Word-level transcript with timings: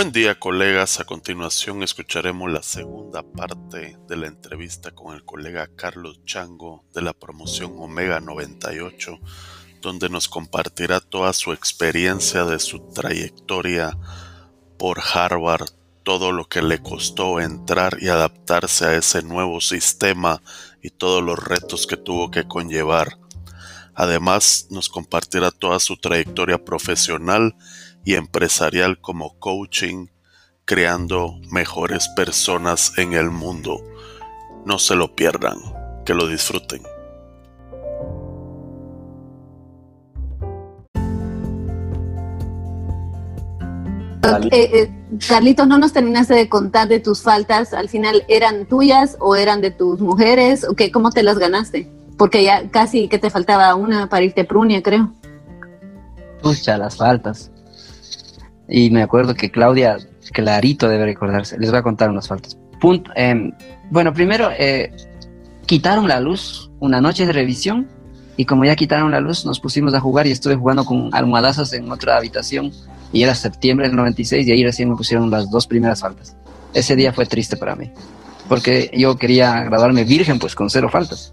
Buen 0.00 0.12
día 0.12 0.38
colegas, 0.38 0.98
a 0.98 1.04
continuación 1.04 1.82
escucharemos 1.82 2.50
la 2.50 2.62
segunda 2.62 3.22
parte 3.22 3.98
de 4.08 4.16
la 4.16 4.28
entrevista 4.28 4.92
con 4.92 5.14
el 5.14 5.26
colega 5.26 5.68
Carlos 5.76 6.24
Chango 6.24 6.86
de 6.94 7.02
la 7.02 7.12
promoción 7.12 7.74
Omega 7.76 8.18
98, 8.18 9.18
donde 9.82 10.08
nos 10.08 10.26
compartirá 10.26 11.00
toda 11.00 11.34
su 11.34 11.52
experiencia 11.52 12.46
de 12.46 12.60
su 12.60 12.78
trayectoria 12.94 13.98
por 14.78 15.02
Harvard, 15.02 15.68
todo 16.02 16.32
lo 16.32 16.48
que 16.48 16.62
le 16.62 16.78
costó 16.78 17.38
entrar 17.38 17.98
y 18.00 18.08
adaptarse 18.08 18.86
a 18.86 18.96
ese 18.96 19.22
nuevo 19.22 19.60
sistema 19.60 20.40
y 20.80 20.88
todos 20.88 21.22
los 21.22 21.38
retos 21.38 21.86
que 21.86 21.98
tuvo 21.98 22.30
que 22.30 22.48
conllevar. 22.48 23.18
Además, 23.94 24.66
nos 24.70 24.88
compartirá 24.88 25.50
toda 25.50 25.78
su 25.78 25.98
trayectoria 25.98 26.64
profesional 26.64 27.54
y 28.04 28.14
empresarial 28.14 29.00
como 29.00 29.38
coaching, 29.38 30.06
creando 30.64 31.38
mejores 31.50 32.08
personas 32.16 32.92
en 32.98 33.12
el 33.12 33.30
mundo. 33.30 33.82
No 34.64 34.78
se 34.78 34.94
lo 34.94 35.14
pierdan, 35.14 35.58
que 36.04 36.14
lo 36.14 36.26
disfruten. 36.26 36.82
Eh, 44.22 44.48
eh, 44.52 44.90
Carlitos, 45.26 45.66
no 45.66 45.78
nos 45.78 45.92
terminaste 45.92 46.34
de 46.34 46.48
contar 46.48 46.88
de 46.88 47.00
tus 47.00 47.22
faltas. 47.22 47.72
Al 47.72 47.88
final, 47.88 48.24
¿eran 48.28 48.66
tuyas 48.66 49.16
o 49.18 49.34
eran 49.34 49.60
de 49.60 49.70
tus 49.70 50.00
mujeres? 50.00 50.64
¿O 50.68 50.74
qué, 50.74 50.92
¿Cómo 50.92 51.10
te 51.10 51.22
las 51.22 51.38
ganaste? 51.38 51.90
Porque 52.16 52.44
ya 52.44 52.70
casi 52.70 53.08
que 53.08 53.18
te 53.18 53.30
faltaba 53.30 53.74
una 53.74 54.08
para 54.08 54.24
irte 54.24 54.42
a 54.42 54.46
Prunia, 54.46 54.82
creo. 54.82 55.12
Pucha, 56.42 56.76
las 56.76 56.96
faltas. 56.96 57.50
Y 58.70 58.90
me 58.90 59.02
acuerdo 59.02 59.34
que 59.34 59.50
Claudia, 59.50 59.98
clarito 60.32 60.88
debe 60.88 61.04
recordarse, 61.04 61.58
les 61.58 61.70
voy 61.70 61.80
a 61.80 61.82
contar 61.82 62.08
unas 62.08 62.28
faltas. 62.28 62.56
Punto, 62.80 63.10
em, 63.16 63.52
bueno, 63.90 64.14
primero, 64.14 64.48
eh, 64.56 64.92
quitaron 65.66 66.08
la 66.08 66.20
luz 66.20 66.70
una 66.78 67.00
noche 67.00 67.26
de 67.26 67.32
revisión 67.32 67.88
y 68.36 68.44
como 68.44 68.64
ya 68.64 68.76
quitaron 68.76 69.10
la 69.10 69.20
luz 69.20 69.44
nos 69.44 69.60
pusimos 69.60 69.92
a 69.92 70.00
jugar 70.00 70.26
y 70.26 70.30
estuve 70.30 70.54
jugando 70.54 70.84
con 70.84 71.10
almohadazos 71.12 71.72
en 71.72 71.90
otra 71.90 72.16
habitación 72.16 72.72
y 73.12 73.22
era 73.22 73.34
septiembre 73.34 73.88
del 73.88 73.96
96 73.96 74.46
y 74.46 74.52
ahí 74.52 74.64
recién 74.64 74.88
me 74.88 74.96
pusieron 74.96 75.30
las 75.30 75.50
dos 75.50 75.66
primeras 75.66 76.00
faltas. 76.00 76.36
Ese 76.72 76.94
día 76.96 77.12
fue 77.12 77.26
triste 77.26 77.56
para 77.56 77.74
mí 77.74 77.90
porque 78.48 78.90
yo 78.96 79.16
quería 79.16 79.62
graduarme 79.62 80.04
virgen 80.04 80.38
pues 80.38 80.56
con 80.56 80.70
cero 80.70 80.88
faltas. 80.90 81.32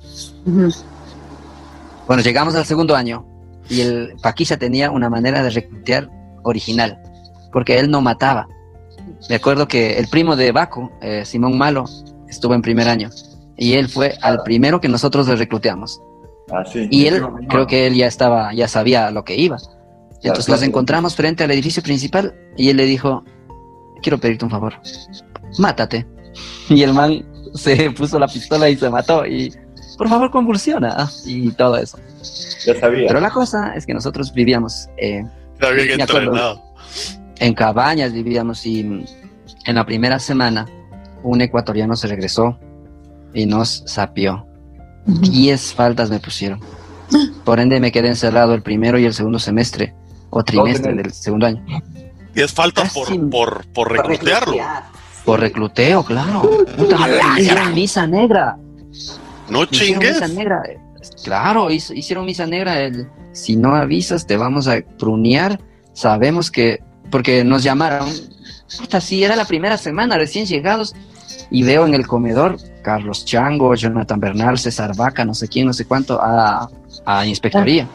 Bueno, 2.07 2.21
llegamos 2.23 2.55
al 2.55 2.65
segundo 2.65 2.95
año 2.95 3.25
y 3.69 3.81
el 3.81 4.13
Paquisa 4.21 4.57
tenía 4.57 4.91
una 4.91 5.09
manera 5.09 5.43
de 5.43 5.49
reclutear 5.49 6.11
original 6.43 7.01
porque 7.51 7.79
él 7.79 7.89
no 7.89 8.01
mataba. 8.01 8.47
Me 9.29 9.35
acuerdo 9.35 9.67
que 9.67 9.97
el 9.97 10.07
primo 10.07 10.35
de 10.35 10.51
Baco, 10.51 10.91
eh, 11.01 11.25
Simón 11.25 11.57
Malo, 11.57 11.85
estuvo 12.27 12.53
en 12.53 12.61
primer 12.61 12.87
año 12.87 13.09
y 13.57 13.73
él 13.73 13.89
fue 13.89 14.15
al 14.21 14.43
primero 14.43 14.79
que 14.79 14.87
nosotros 14.87 15.27
le 15.27 15.35
recluteamos. 15.35 16.01
Ah, 16.51 16.63
y 16.73 17.07
él, 17.07 17.21
creo 17.49 17.67
que 17.67 17.87
él 17.87 17.95
ya 17.95 18.07
estaba, 18.07 18.53
ya 18.53 18.67
sabía 18.67 19.11
lo 19.11 19.23
que 19.23 19.35
iba. 19.35 19.57
Entonces 20.23 20.49
nos 20.49 20.61
encontramos 20.61 21.15
frente 21.15 21.43
al 21.43 21.51
edificio 21.51 21.83
principal 21.83 22.35
y 22.55 22.69
él 22.69 22.77
le 22.77 22.85
dijo, 22.85 23.23
quiero 24.01 24.17
pedirte 24.17 24.45
un 24.45 24.51
favor, 24.51 24.73
mátate. 25.57 26.05
Y 26.69 26.83
el 26.83 26.93
man 26.93 27.25
se 27.55 27.89
puso 27.91 28.19
la 28.19 28.27
pistola 28.27 28.69
y 28.69 28.75
se 28.75 28.89
mató 28.89 29.25
y, 29.25 29.53
por 29.97 30.09
favor, 30.09 30.29
convulsiona 30.29 31.09
y 31.25 31.49
todo 31.51 31.77
eso. 31.77 31.97
Ya 32.65 32.77
sabía. 32.77 33.07
Pero 33.07 33.21
la 33.21 33.31
cosa 33.31 33.73
es 33.73 33.85
que 33.85 33.93
nosotros 33.93 34.33
vivíamos... 34.33 34.89
Eh, 34.97 35.23
bien 35.59 36.01
entrenado 36.01 36.61
en 37.39 37.53
cabañas 37.53 38.13
vivíamos 38.13 38.65
y 38.65 38.79
en 38.79 39.75
la 39.75 39.85
primera 39.85 40.19
semana 40.19 40.65
un 41.23 41.41
ecuatoriano 41.41 41.95
se 41.95 42.07
regresó 42.07 42.59
y 43.33 43.45
nos 43.45 43.83
sapió. 43.85 44.45
Diez 45.05 45.73
faltas 45.73 46.09
me 46.09 46.19
pusieron. 46.19 46.59
Por 47.45 47.59
ende 47.59 47.79
me 47.79 47.91
quedé 47.91 48.09
encerrado 48.09 48.53
el 48.53 48.61
primero 48.61 48.99
y 48.99 49.05
el 49.05 49.13
segundo 49.13 49.39
semestre 49.39 49.95
o 50.29 50.43
trimestre 50.43 50.93
del 50.93 51.13
segundo 51.13 51.45
año. 51.45 51.63
Diez 52.33 52.51
faltas 52.51 52.93
por, 52.93 53.29
por, 53.29 53.65
por 53.73 53.91
reclutearlo. 53.91 54.57
Por 55.25 55.41
recluteo, 55.41 56.03
claro. 56.05 56.49
Puta, 56.77 56.97
hicieron 57.37 57.73
misa 57.73 58.07
negra. 58.07 58.57
No 59.49 59.65
chingues. 59.65 60.13
Misa 60.13 60.27
negra. 60.29 60.63
Claro, 61.23 61.69
hicieron 61.69 62.25
misa 62.25 62.45
negra. 62.45 62.81
El, 62.81 63.09
si 63.33 63.57
no 63.57 63.75
avisas, 63.75 64.25
te 64.25 64.37
vamos 64.37 64.67
a 64.67 64.79
prunear. 64.97 65.59
Sabemos 65.93 66.49
que 66.49 66.81
porque 67.09 67.43
nos 67.43 67.63
llamaron, 67.63 68.09
hasta 68.81 69.01
sí, 69.01 69.23
era 69.23 69.35
la 69.35 69.45
primera 69.45 69.77
semana, 69.77 70.17
recién 70.17 70.45
llegados, 70.45 70.95
y 71.49 71.63
veo 71.63 71.85
en 71.85 71.93
el 71.93 72.05
comedor 72.05 72.57
Carlos 72.81 73.25
Chango, 73.25 73.73
Jonathan 73.75 74.19
Bernal, 74.19 74.57
César 74.57 74.95
Vaca, 74.95 75.25
no 75.25 75.33
sé 75.33 75.47
quién, 75.47 75.65
no 75.65 75.73
sé 75.73 75.85
cuánto, 75.85 76.19
a, 76.21 76.69
a 77.05 77.25
inspectoría. 77.25 77.87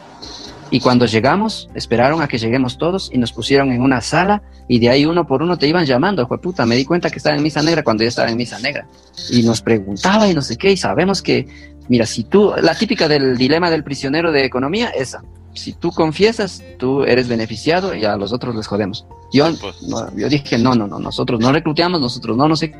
Y 0.71 0.79
cuando 0.79 1.05
llegamos, 1.05 1.69
esperaron 1.75 2.23
a 2.23 2.27
que 2.27 2.39
lleguemos 2.39 2.79
todos 2.79 3.11
y 3.13 3.19
nos 3.19 3.31
pusieron 3.31 3.71
en 3.71 3.81
una 3.81 4.01
sala 4.01 4.41
y 4.67 4.79
de 4.79 4.89
ahí 4.89 5.05
uno 5.05 5.27
por 5.27 5.43
uno 5.43 5.57
te 5.57 5.67
iban 5.67 5.85
llamando, 5.85 6.27
fue 6.27 6.41
puta, 6.41 6.65
me 6.65 6.75
di 6.75 6.83
cuenta 6.83 7.11
que 7.11 7.17
estaba 7.17 7.35
en 7.35 7.43
misa 7.43 7.61
negra 7.61 7.83
cuando 7.83 8.03
yo 8.03 8.07
estaba 8.07 8.29
en 8.29 8.37
misa 8.37 8.57
negra. 8.59 8.87
Y 9.29 9.43
nos 9.43 9.61
preguntaba 9.61 10.27
y 10.27 10.33
no 10.33 10.41
sé 10.41 10.57
qué, 10.57 10.71
y 10.71 10.77
sabemos 10.77 11.21
que, 11.21 11.47
mira, 11.89 12.07
si 12.07 12.23
tú, 12.23 12.53
la 12.59 12.73
típica 12.73 13.07
del 13.07 13.37
dilema 13.37 13.69
del 13.69 13.83
prisionero 13.83 14.31
de 14.31 14.45
economía, 14.45 14.89
esa, 14.89 15.21
si 15.53 15.73
tú 15.73 15.91
confiesas, 15.91 16.63
tú 16.77 17.03
eres 17.03 17.27
beneficiado 17.27 17.95
y 17.95 18.05
a 18.05 18.15
los 18.17 18.33
otros 18.33 18.55
les 18.55 18.67
jodemos. 18.67 19.05
Yo, 19.31 19.47
pues. 19.59 19.75
yo 20.15 20.29
dije, 20.29 20.57
no, 20.57 20.73
no, 20.75 20.87
no, 20.87 20.99
nosotros 20.99 21.39
no 21.39 21.51
recluteamos, 21.51 21.99
nosotros 22.01 22.37
no, 22.37 22.47
no 22.47 22.55
sé. 22.55 22.73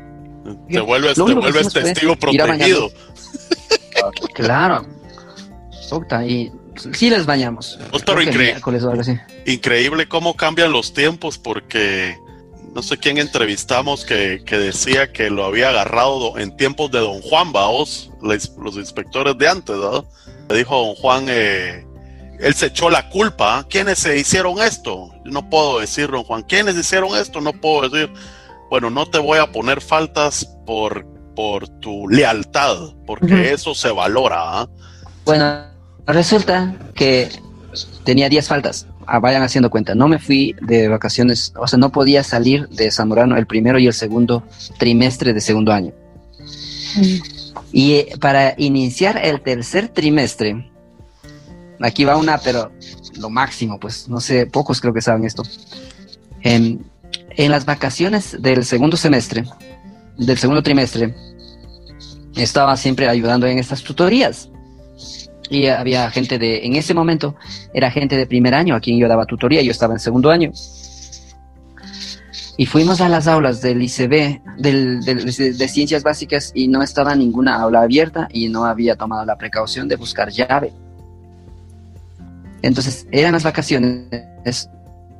Te 0.68 0.80
vuelves, 0.80 1.14
te 1.14 1.22
vuelves 1.22 1.72
testigo 1.72 2.16
protegido. 2.16 2.90
claro. 4.34 4.84
y 6.26 6.50
sí 6.92 7.10
les 7.10 7.26
bañamos. 7.26 7.78
increíble, 8.22 8.56
increíble 9.46 10.08
cómo 10.08 10.36
cambian 10.36 10.72
los 10.72 10.92
tiempos 10.92 11.38
porque 11.38 12.16
no 12.74 12.82
sé 12.82 12.98
quién 12.98 13.18
entrevistamos 13.18 14.04
que, 14.04 14.42
que, 14.44 14.58
decía 14.58 15.12
que 15.12 15.30
lo 15.30 15.44
había 15.44 15.68
agarrado 15.68 16.38
en 16.38 16.56
tiempos 16.56 16.90
de 16.90 16.98
Don 16.98 17.22
Juan 17.22 17.52
Baos, 17.52 18.10
los 18.20 18.76
inspectores 18.76 19.38
de 19.38 19.48
antes, 19.48 19.76
¿no? 19.76 20.04
Le 20.48 20.58
dijo 20.58 20.76
Don 20.76 20.94
Juan, 20.96 21.26
eh, 21.28 21.86
él 22.38 22.54
se 22.54 22.66
echó 22.66 22.90
la 22.90 23.08
culpa. 23.08 23.66
¿Quiénes 23.68 23.98
se 23.98 24.18
hicieron 24.18 24.60
esto? 24.60 25.10
No 25.24 25.48
puedo 25.48 25.80
decir, 25.80 26.10
don 26.10 26.24
Juan. 26.24 26.42
¿Quiénes 26.42 26.76
hicieron 26.76 27.16
esto? 27.16 27.40
No 27.40 27.52
puedo 27.52 27.88
decir. 27.88 28.12
Bueno, 28.70 28.90
no 28.90 29.06
te 29.06 29.18
voy 29.18 29.38
a 29.38 29.50
poner 29.50 29.80
faltas 29.80 30.44
por, 30.66 31.06
por 31.34 31.68
tu 31.80 32.08
lealtad, 32.08 32.94
porque 33.06 33.52
eso 33.52 33.74
se 33.74 33.90
valora. 33.90 34.36
¿ah? 34.38 34.68
Bueno, 35.24 35.64
resulta 36.06 36.74
que 36.94 37.28
tenía 38.04 38.28
10 38.28 38.48
faltas. 38.48 38.86
Ah, 39.06 39.18
vayan 39.18 39.42
haciendo 39.42 39.70
cuenta. 39.70 39.94
No 39.94 40.08
me 40.08 40.18
fui 40.18 40.56
de 40.62 40.88
vacaciones, 40.88 41.52
o 41.56 41.66
sea, 41.66 41.78
no 41.78 41.92
podía 41.92 42.24
salir 42.24 42.68
de 42.68 42.90
Zamorano 42.90 43.36
el 43.36 43.46
primero 43.46 43.78
y 43.78 43.86
el 43.86 43.92
segundo 43.92 44.42
trimestre 44.78 45.32
de 45.34 45.40
segundo 45.40 45.72
año. 45.72 45.92
Y 47.72 47.92
eh, 47.92 48.14
para 48.20 48.54
iniciar 48.56 49.18
el 49.22 49.40
tercer 49.40 49.88
trimestre, 49.88 50.70
Aquí 51.84 52.04
va 52.04 52.16
una, 52.16 52.38
pero 52.38 52.72
lo 53.18 53.28
máximo, 53.28 53.78
pues 53.78 54.08
no 54.08 54.18
sé, 54.18 54.46
pocos 54.46 54.80
creo 54.80 54.94
que 54.94 55.02
saben 55.02 55.26
esto. 55.26 55.42
En, 56.40 56.86
las 57.36 57.66
vacaciones 57.66 58.40
del 58.40 58.64
segundo 58.64 58.96
semestre, 58.96 59.44
del 60.16 60.38
segundo 60.38 60.62
trimestre, 60.62 61.14
estaba 62.36 62.74
siempre 62.78 63.06
ayudando 63.06 63.46
en 63.46 63.58
estas 63.58 63.82
tutorías. 63.82 64.48
Y 65.50 65.66
había 65.66 66.10
gente 66.10 66.38
de, 66.38 66.64
en 66.64 66.74
ese 66.76 66.94
momento, 66.94 67.36
era 67.74 67.90
gente 67.90 68.16
de 68.16 68.26
primer 68.26 68.54
año 68.54 68.74
a 68.74 68.80
quien 68.80 68.98
yo 68.98 69.06
daba 69.06 69.26
tutoría, 69.26 69.60
yo 69.60 69.70
estaba 69.70 69.92
en 69.92 70.00
segundo 70.00 70.30
año. 70.30 70.52
Y 72.56 72.64
fuimos 72.64 73.02
a 73.02 73.10
las 73.10 73.26
aulas 73.26 73.60
del 73.60 73.82
ICB, 73.82 74.40
de 74.56 75.68
ciencias 75.68 76.02
básicas, 76.02 76.50
y 76.54 76.68
no 76.68 76.82
estaba 76.82 77.14
ninguna 77.14 77.56
aula 77.56 77.82
abierta 77.82 78.26
y 78.32 78.48
no 78.48 78.64
había 78.64 78.96
tomado 78.96 79.26
la 79.26 79.36
precaución 79.36 79.86
de 79.86 79.96
buscar 79.96 80.30
llave. 80.30 80.72
Entonces 82.64 83.06
eran 83.12 83.32
las 83.32 83.42
vacaciones 83.42 84.70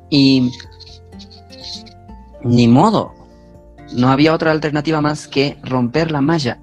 y 0.09 0.51
ni 2.43 2.67
modo, 2.67 3.13
no 3.93 4.09
había 4.09 4.33
otra 4.33 4.49
alternativa 4.49 4.99
más 4.99 5.27
que 5.27 5.55
romper 5.61 6.09
la 6.09 6.21
malla. 6.21 6.59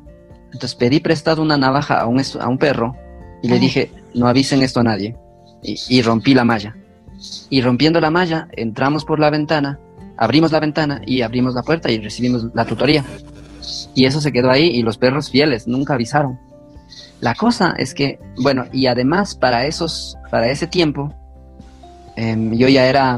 Entonces 0.47 0.75
pedí 0.75 0.99
prestado 0.99 1.41
una 1.41 1.57
navaja 1.57 2.01
a 2.01 2.07
un, 2.07 2.21
a 2.41 2.49
un 2.49 2.59
perro 2.59 2.97
y 3.45 3.49
le 3.49 3.61
dije, 3.61 3.93
no 4.15 4.27
avisen 4.27 4.61
esto 4.63 4.81
a 4.81 4.83
nadie. 4.83 5.17
Y, 5.63 6.03
rompí 6.03 6.35
la 6.35 6.45
malla. 6.45 6.77
Y 7.49 7.61
rompiendo 7.61 8.01
la 8.01 8.11
malla, 8.11 8.49
entramos 8.51 9.05
por 9.05 9.21
la 9.21 9.31
ventana, 9.31 9.79
abrimos 10.17 10.51
la 10.51 10.59
ventana 10.59 11.01
y 11.07 11.23
abrimos 11.23 11.55
la 11.55 11.63
puerta 11.63 11.93
y 11.93 12.01
recibimos 12.01 12.47
la 12.55 12.65
tutoría. 12.65 13.05
Y 13.95 14.07
eso 14.07 14.21
se 14.21 14.33
quedó 14.33 14.51
ahí 14.51 14.67
y 14.67 14.83
los 14.83 14.99
perros 14.99 15.31
fieles 15.31 15.69
nunca 15.69 15.95
avisaron. 15.95 16.41
La 17.23 17.37
cosa 17.37 17.73
es 17.79 17.95
que, 17.95 18.19
bueno, 18.43 18.67
y 18.73 18.87
además 18.89 19.37
para 19.37 19.65
esos, 19.65 20.19
para 20.29 20.51
ese 20.51 20.67
tiempo, 20.67 21.15
em, 22.17 22.53
yo 22.53 22.67
ya 22.69 22.85
era, 22.87 23.17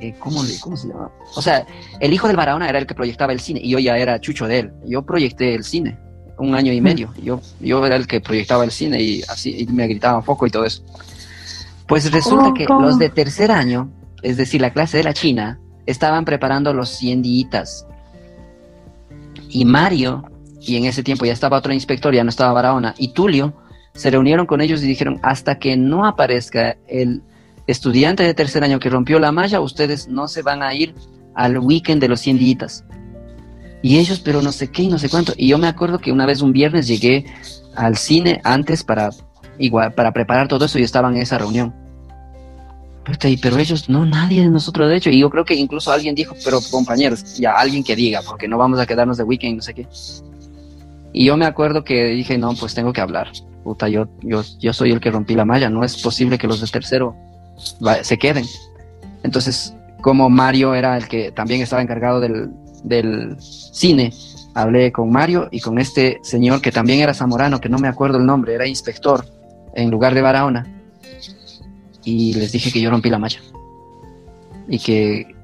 eh, 0.00 0.14
¿cómo, 0.18 0.40
¿cómo 0.60 0.76
se 0.78 0.88
llama? 0.88 1.10
O 1.36 1.42
sea, 1.42 1.66
el 2.00 2.14
hijo 2.14 2.28
del 2.28 2.36
Barahona 2.38 2.70
era 2.70 2.78
el 2.78 2.86
que 2.86 2.94
proyectaba 2.94 3.34
el 3.34 3.40
cine 3.40 3.60
y 3.62 3.68
yo 3.68 3.78
ya 3.78 3.98
era 3.98 4.18
chucho 4.22 4.48
de 4.48 4.60
él. 4.60 4.72
Yo 4.86 5.02
proyecté 5.02 5.54
el 5.54 5.64
cine 5.64 5.98
un 6.38 6.54
año 6.54 6.72
y 6.72 6.80
medio. 6.80 7.12
Yo, 7.22 7.42
yo 7.60 7.84
era 7.84 7.94
el 7.94 8.06
que 8.06 8.22
proyectaba 8.22 8.64
el 8.64 8.70
cine 8.70 9.02
y 9.02 9.22
así 9.28 9.54
y 9.60 9.66
me 9.66 9.86
gritaban 9.86 10.24
foco 10.24 10.46
y 10.46 10.50
todo 10.50 10.64
eso. 10.64 10.82
Pues 11.86 12.10
resulta 12.10 12.48
Oh, 12.48 12.54
que 12.54 12.64
¿cómo? 12.64 12.80
los 12.86 12.98
de 12.98 13.10
tercer 13.10 13.50
año, 13.52 13.90
es 14.22 14.38
decir, 14.38 14.62
la 14.62 14.72
clase 14.72 14.96
de 14.96 15.04
la 15.04 15.12
China, 15.12 15.60
estaban 15.84 16.24
preparando 16.24 16.72
los 16.72 16.88
100 16.88 17.20
días. 17.20 17.86
Y 19.50 19.66
Mario, 19.66 20.24
y 20.64 20.76
en 20.76 20.84
ese 20.84 21.02
tiempo 21.02 21.24
ya 21.24 21.32
estaba 21.32 21.58
otro 21.58 21.72
inspector, 21.72 22.14
ya 22.14 22.24
no 22.24 22.30
estaba 22.30 22.52
Barahona, 22.52 22.94
y 22.98 23.08
Tulio, 23.08 23.54
se 23.94 24.10
reunieron 24.10 24.46
con 24.46 24.60
ellos 24.60 24.82
y 24.82 24.86
dijeron, 24.86 25.18
hasta 25.22 25.58
que 25.58 25.76
no 25.76 26.06
aparezca 26.06 26.76
el 26.88 27.22
estudiante 27.66 28.22
de 28.22 28.34
tercer 28.34 28.64
año 28.64 28.80
que 28.80 28.90
rompió 28.90 29.18
la 29.18 29.32
malla, 29.32 29.60
ustedes 29.60 30.08
no 30.08 30.28
se 30.28 30.42
van 30.42 30.62
a 30.62 30.74
ir 30.74 30.94
al 31.34 31.58
weekend 31.58 32.00
de 32.00 32.08
los 32.08 32.20
100 32.20 32.38
días. 32.38 32.84
Y 33.82 33.98
ellos, 33.98 34.20
pero 34.20 34.42
no 34.42 34.52
sé 34.52 34.70
qué 34.70 34.84
y 34.84 34.88
no 34.88 34.98
sé 34.98 35.08
cuánto. 35.08 35.32
Y 35.36 35.48
yo 35.48 35.58
me 35.58 35.66
acuerdo 35.66 35.98
que 35.98 36.12
una 36.12 36.24
vez 36.24 36.40
un 36.40 36.52
viernes 36.52 36.86
llegué 36.86 37.26
al 37.74 37.96
cine 37.96 38.40
antes 38.44 38.84
para, 38.84 39.10
igual, 39.58 39.92
para 39.92 40.12
preparar 40.12 40.48
todo 40.48 40.64
eso 40.64 40.78
y 40.78 40.82
estaban 40.82 41.16
en 41.16 41.22
esa 41.22 41.38
reunión. 41.38 41.74
Pero 43.40 43.58
ellos, 43.58 43.88
no, 43.88 44.06
nadie 44.06 44.42
de 44.42 44.48
nosotros 44.48 44.88
de 44.88 44.96
hecho. 44.96 45.10
Y 45.10 45.18
yo 45.18 45.30
creo 45.30 45.44
que 45.44 45.54
incluso 45.54 45.90
alguien 45.90 46.14
dijo, 46.14 46.36
pero 46.44 46.60
compañeros, 46.70 47.36
ya 47.36 47.52
alguien 47.52 47.82
que 47.82 47.96
diga, 47.96 48.22
porque 48.24 48.46
no 48.46 48.56
vamos 48.56 48.78
a 48.78 48.86
quedarnos 48.86 49.16
de 49.16 49.24
weekend, 49.24 49.56
no 49.56 49.62
sé 49.62 49.74
qué. 49.74 49.88
Y 51.12 51.26
yo 51.26 51.36
me 51.36 51.46
acuerdo 51.46 51.84
que 51.84 52.06
dije, 52.06 52.38
no, 52.38 52.54
pues 52.54 52.74
tengo 52.74 52.92
que 52.92 53.00
hablar. 53.00 53.30
Puta, 53.64 53.88
yo, 53.88 54.08
yo, 54.22 54.42
yo 54.58 54.72
soy 54.72 54.90
el 54.92 55.00
que 55.00 55.10
rompí 55.10 55.34
la 55.34 55.44
malla, 55.44 55.70
no 55.70 55.84
es 55.84 56.00
posible 56.02 56.38
que 56.38 56.46
los 56.46 56.60
de 56.60 56.66
tercero 56.66 57.14
se 58.02 58.18
queden. 58.18 58.44
Entonces, 59.22 59.74
como 60.00 60.28
Mario 60.30 60.74
era 60.74 60.96
el 60.96 61.06
que 61.06 61.30
también 61.30 61.60
estaba 61.60 61.82
encargado 61.82 62.20
del, 62.20 62.50
del 62.82 63.36
cine, 63.40 64.12
hablé 64.54 64.90
con 64.90 65.10
Mario 65.10 65.48
y 65.50 65.60
con 65.60 65.78
este 65.78 66.18
señor 66.22 66.60
que 66.60 66.72
también 66.72 67.00
era 67.00 67.14
zamorano, 67.14 67.60
que 67.60 67.68
no 67.68 67.78
me 67.78 67.88
acuerdo 67.88 68.18
el 68.18 68.26
nombre, 68.26 68.54
era 68.54 68.66
inspector 68.66 69.24
en 69.74 69.90
lugar 69.90 70.14
de 70.14 70.22
Barahona. 70.22 70.66
Y 72.04 72.34
les 72.34 72.52
dije 72.52 72.72
que 72.72 72.80
yo 72.80 72.90
rompí 72.90 73.10
la 73.10 73.18
malla. 73.18 73.38
Y 74.68 74.78
que 74.78 75.36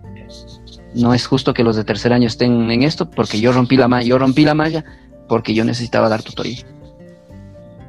no 0.95 1.15
es 1.15 1.27
justo 1.27 1.55
que 1.55 1.63
los 1.63 1.77
de 1.77 1.85
tercer 1.85 2.13
año 2.13 2.27
estén 2.27 2.71
en 2.71 2.83
esto, 2.83 3.09
porque 3.11 3.41
yo 3.41 3.53
rompí 3.53 3.77
la 3.77 3.87
malla, 3.87 4.07
yo 4.07 4.19
rompí 4.19 4.45
la 4.45 4.55
malla 4.55 4.85
porque 5.29 5.55
yo 5.55 5.65
necesitaba 5.65 6.09
dar 6.09 6.23
tutoría. 6.23 6.65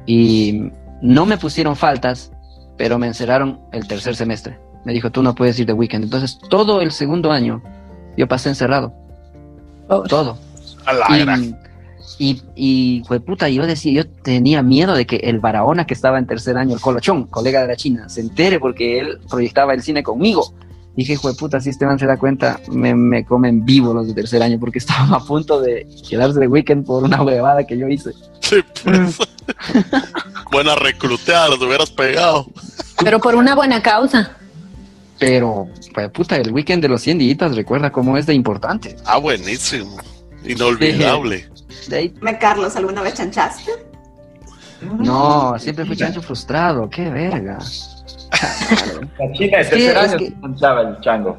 Y 0.06 0.70
no 1.02 1.26
me 1.26 1.38
pusieron 1.38 1.76
faltas, 1.76 2.32
pero 2.76 2.98
me 2.98 3.06
encerraron 3.06 3.60
el 3.72 3.86
tercer 3.86 4.16
semestre. 4.16 4.58
Me 4.84 4.92
dijo, 4.92 5.10
tú 5.10 5.22
no 5.22 5.34
puedes 5.34 5.58
ir 5.58 5.66
de 5.66 5.72
weekend. 5.72 6.04
Entonces, 6.04 6.38
todo 6.48 6.80
el 6.80 6.92
segundo 6.92 7.30
año 7.30 7.62
yo 8.16 8.26
pasé 8.28 8.48
encerrado. 8.48 8.92
Todo. 10.08 10.38
Y, 12.18 12.32
y, 12.32 12.42
y, 12.54 13.02
fue 13.06 13.20
puta, 13.20 13.48
yo 13.48 13.66
decía, 13.66 13.92
yo 13.92 14.08
tenía 14.08 14.62
miedo 14.62 14.94
de 14.94 15.06
que 15.06 15.16
el 15.16 15.40
Barahona 15.40 15.86
que 15.86 15.94
estaba 15.94 16.18
en 16.18 16.26
tercer 16.26 16.56
año, 16.56 16.74
el 16.74 16.80
Colochón, 16.80 17.24
colega 17.24 17.62
de 17.62 17.68
la 17.68 17.76
China, 17.76 18.08
se 18.08 18.20
entere 18.20 18.60
porque 18.60 18.98
él 18.98 19.18
proyectaba 19.28 19.74
el 19.74 19.82
cine 19.82 20.02
conmigo. 20.02 20.54
Dije, 21.00 21.16
fue 21.16 21.34
puta, 21.34 21.62
si 21.62 21.70
Esteban 21.70 21.98
se 21.98 22.04
da 22.04 22.18
cuenta, 22.18 22.60
me, 22.70 22.94
me 22.94 23.24
comen 23.24 23.64
vivo 23.64 23.94
los 23.94 24.06
de 24.06 24.12
tercer 24.12 24.42
año 24.42 24.60
porque 24.60 24.78
estaban 24.80 25.14
a 25.14 25.20
punto 25.20 25.58
de 25.58 25.86
quedarse 26.06 26.38
de 26.38 26.46
weekend 26.46 26.84
por 26.84 27.02
una 27.02 27.22
huevada 27.22 27.66
que 27.66 27.78
yo 27.78 27.88
hice. 27.88 28.10
Sí, 28.40 28.56
pues. 28.84 29.16
Buena 30.52 30.74
recluteada, 30.74 31.48
los 31.48 31.62
hubieras 31.62 31.90
pegado. 31.90 32.48
Pero 33.02 33.18
por 33.18 33.34
una 33.34 33.54
buena 33.54 33.82
causa. 33.82 34.36
Pero, 35.18 35.68
pues 35.94 36.10
puta, 36.10 36.36
el 36.36 36.52
weekend 36.52 36.82
de 36.82 36.88
los 36.90 37.00
100 37.00 37.16
días, 37.18 37.56
recuerda 37.56 37.90
cómo 37.90 38.18
es 38.18 38.26
de 38.26 38.34
importante. 38.34 38.94
Ah, 39.06 39.16
buenísimo. 39.16 39.96
Inolvidable. 40.44 41.48
De 41.88 41.96
ahí, 41.96 42.14
¿Me, 42.20 42.38
Carlos, 42.38 42.76
alguna 42.76 43.00
vez 43.00 43.14
chanchaste? 43.14 43.72
no, 44.82 45.58
siempre 45.58 45.86
fui 45.86 45.96
chancho 45.96 46.20
frustrado, 46.20 46.90
qué 46.90 47.08
verga. 47.08 47.58
La 49.18 49.32
China 49.32 49.58
de 49.58 49.64
Sí, 49.64 49.70
tercer 49.70 49.98
año 49.98 50.18
que- 50.18 50.30
manchaba 50.40 50.80
el 50.82 51.00
chango. 51.00 51.38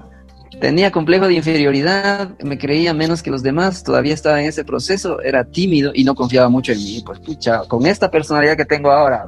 Tenía 0.60 0.92
complejo 0.92 1.28
de 1.28 1.34
inferioridad, 1.36 2.30
me 2.44 2.58
creía 2.58 2.94
menos 2.94 3.24
que 3.24 3.32
los 3.32 3.42
demás, 3.42 3.84
todavía 3.84 4.14
estaba 4.14 4.42
en 4.42 4.48
ese 4.50 4.64
proceso, 4.66 5.22
era 5.22 5.44
tímido 5.46 5.92
y 5.96 6.04
no 6.04 6.14
confiaba 6.14 6.50
mucho 6.50 6.72
en 6.74 6.78
mí. 6.80 7.02
Pues 7.06 7.20
pucha, 7.20 7.62
con 7.68 7.86
esta 7.86 8.12
personalidad 8.12 8.58
que 8.58 8.66
tengo 8.66 8.92
ahora, 8.92 9.28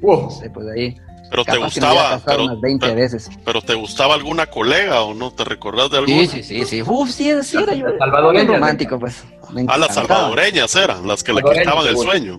Uh, 0.00 0.22
no 0.22 0.30
sé, 0.30 0.50
pues 0.50 0.66
ahí. 0.76 0.96
Pero 1.30 1.44
te 1.44 1.56
gustaba, 1.56 2.20
pero, 2.26 2.44
unas 2.44 2.60
20 2.60 2.86
pero, 2.86 3.00
veces. 3.00 3.30
pero 3.44 3.62
te 3.62 3.74
gustaba 3.74 4.14
alguna 4.14 4.46
colega 4.46 5.00
o 5.02 5.14
no? 5.14 5.30
¿Te 5.32 5.44
recordás 5.44 5.90
de 5.90 5.98
alguna? 5.98 6.18
Sí, 6.18 6.26
sí, 6.26 6.42
sí, 6.42 6.64
sí. 6.66 6.82
Uf, 6.82 7.08
sí, 7.10 7.32
sí, 7.42 7.56
era 7.56 7.74
yo. 7.74 7.86
Salvadoreña, 7.98 8.42
bien 8.44 8.54
romántico, 8.54 8.98
pues. 8.98 9.24
Me 9.52 9.64
Ah, 9.68 9.78
las 9.78 9.94
salvadoreñas 9.94 10.74
eran, 10.76 11.06
las 11.08 11.22
que 11.24 11.32
le 11.32 11.42
quitaban 11.42 11.86
el 11.86 11.96
sueño. 11.96 12.38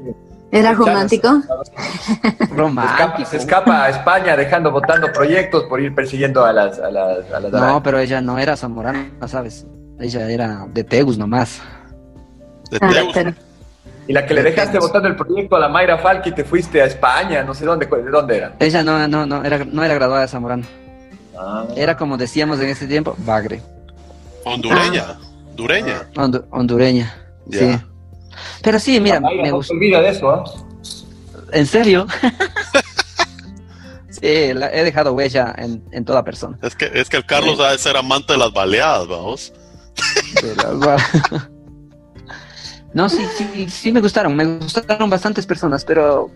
¿Era 0.53 0.73
romántico? 0.73 1.27
Escapa, 1.63 2.55
Romántico. 2.55 3.29
se 3.29 3.38
escapa 3.38 3.83
a 3.85 3.89
España 3.89 4.35
dejando, 4.38 4.71
votando 4.71 5.11
proyectos 5.11 5.63
por 5.63 5.81
ir 5.81 5.95
persiguiendo 5.95 6.45
a 6.45 6.53
las, 6.53 6.77
a 6.79 6.91
las, 6.91 7.31
a 7.31 7.39
las 7.39 7.51
No, 7.51 7.57
arañas. 7.57 7.81
pero 7.83 7.97
ella 8.00 8.21
no 8.21 8.38
era 8.38 8.55
zamorana, 8.55 9.09
¿sabes? 9.27 9.65
Ella 10.00 10.29
era 10.29 10.65
de 10.71 10.83
Tegus 10.83 11.17
nomás. 11.17 11.59
De 12.69 12.77
Ah, 12.81 12.89
Teus. 12.91 13.13
pero- 13.13 13.33
Y 14.07 14.13
la 14.13 14.25
que 14.25 14.33
le 14.35 14.44
dejaste 14.44 14.77
votando 14.79 15.07
el 15.07 15.15
proyecto 15.15 15.55
a 15.55 15.59
la 15.59 15.69
Mayra 15.69 15.97
Falk 15.97 16.27
y 16.27 16.31
te 16.33 16.44
fuiste 16.44 16.81
a 16.81 16.85
España, 16.85 17.44
no 17.44 17.53
sé 17.53 17.65
dónde, 17.65 17.85
¿de 17.88 18.11
dónde 18.11 18.38
era? 18.38 18.53
Ella 18.59 18.83
no, 18.83 19.07
no, 19.07 19.25
no, 19.25 19.44
era, 19.44 19.65
no 19.65 19.83
era 19.83 19.94
graduada 19.95 20.21
de 20.21 20.27
zamorano. 20.27 20.63
Ah. 21.38 21.65
Era 21.75 21.97
como 21.97 22.15
decíamos 22.17 22.59
en 22.59 22.69
ese 22.69 22.85
tiempo, 22.85 23.15
bagre. 23.19 23.59
Hondureña. 24.45 25.17
Hondureña. 25.50 26.03
Hondu- 26.15 26.45
hondureña. 26.51 27.11
Sí. 27.51 27.79
Pero 28.62 28.80
sí, 28.80 29.00
mira, 29.00 29.19
me 29.19 29.50
no 29.51 29.62
se 29.63 29.74
olvida 29.74 30.01
de 30.01 30.09
eso, 30.09 30.30
¿ah? 30.30 30.44
¿En 31.51 31.65
serio? 31.68 32.07
sí, 34.09 34.53
la- 34.53 34.71
he 34.74 34.83
dejado 34.83 35.13
huella 35.13 35.53
en, 35.57 35.83
en 35.91 36.06
toda 36.06 36.24
persona. 36.24 36.57
Es 36.62 36.75
que, 36.75 36.89
es 36.94 37.09
que 37.09 37.18
el 37.18 37.25
Carlos 37.25 37.59
ha 37.59 37.71
de 37.71 37.77
ser 37.77 37.97
amante 37.97 38.33
de 38.33 38.39
las 38.39 38.53
baleadas, 38.53 39.07
vamos. 39.07 39.53
De 40.41 40.56
las- 40.56 41.03
no, 42.94 43.09
sí, 43.09 43.25
sí, 43.38 43.69
sí 43.69 43.91
me 43.91 44.01
gustaron, 44.01 44.36
me 44.36 44.46
gustaron 44.46 45.10
bastantes 45.10 45.46
personas, 45.46 45.84
pero 45.86 46.29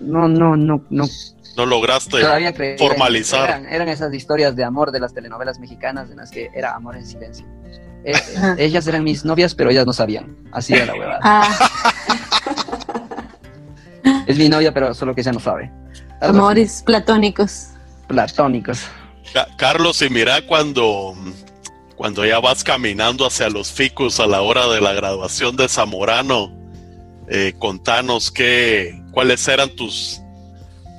no, 0.00 0.28
no, 0.28 0.56
no, 0.56 0.84
no. 0.90 1.04
No 1.56 1.64
lograste 1.64 2.20
Todavía 2.20 2.52
formalizar. 2.76 3.48
Eran, 3.48 3.66
eran 3.66 3.88
esas 3.88 4.12
historias 4.12 4.54
de 4.56 4.62
amor 4.64 4.92
de 4.92 5.00
las 5.00 5.14
telenovelas 5.14 5.58
mexicanas 5.58 6.10
en 6.10 6.18
las 6.18 6.30
que 6.30 6.50
era 6.54 6.74
amor 6.74 6.96
en 6.96 7.06
silencio. 7.06 7.46
Eh, 8.08 8.14
ellas 8.58 8.86
eran 8.86 9.02
mis 9.04 9.24
novias, 9.24 9.54
pero 9.54 9.68
ellas 9.70 9.84
no 9.84 9.92
sabían. 9.92 10.36
Así 10.52 10.72
era 10.74 10.86
la 10.86 10.94
huevada. 10.94 11.20
Ah, 11.22 11.70
Es 14.26 14.38
mi 14.38 14.48
novia, 14.48 14.72
pero 14.72 14.94
solo 14.94 15.14
que 15.14 15.20
ella 15.20 15.32
no 15.32 15.40
sabe. 15.40 15.70
Algo 16.20 16.38
amores 16.38 16.82
platónicos. 16.84 17.50
así. 17.52 17.78
Platónicos. 18.08 18.80
Ca- 19.32 19.48
Carlos, 19.56 20.00
y 20.02 20.08
mira 20.10 20.44
cuando, 20.46 21.14
cuando 21.96 22.24
ya 22.24 22.38
vas 22.40 22.62
caminando 22.64 23.26
hacia 23.26 23.48
los 23.48 23.70
ficus 23.72 24.20
a 24.20 24.26
la 24.26 24.42
hora 24.42 24.66
de 24.68 24.80
la 24.80 24.92
graduación 24.92 25.56
de 25.56 25.68
Zamorano, 25.68 26.52
eh, 27.28 27.54
contanos 27.58 28.30
qué, 28.30 29.00
cuáles 29.12 29.46
eran 29.48 29.70
tus, 29.70 30.20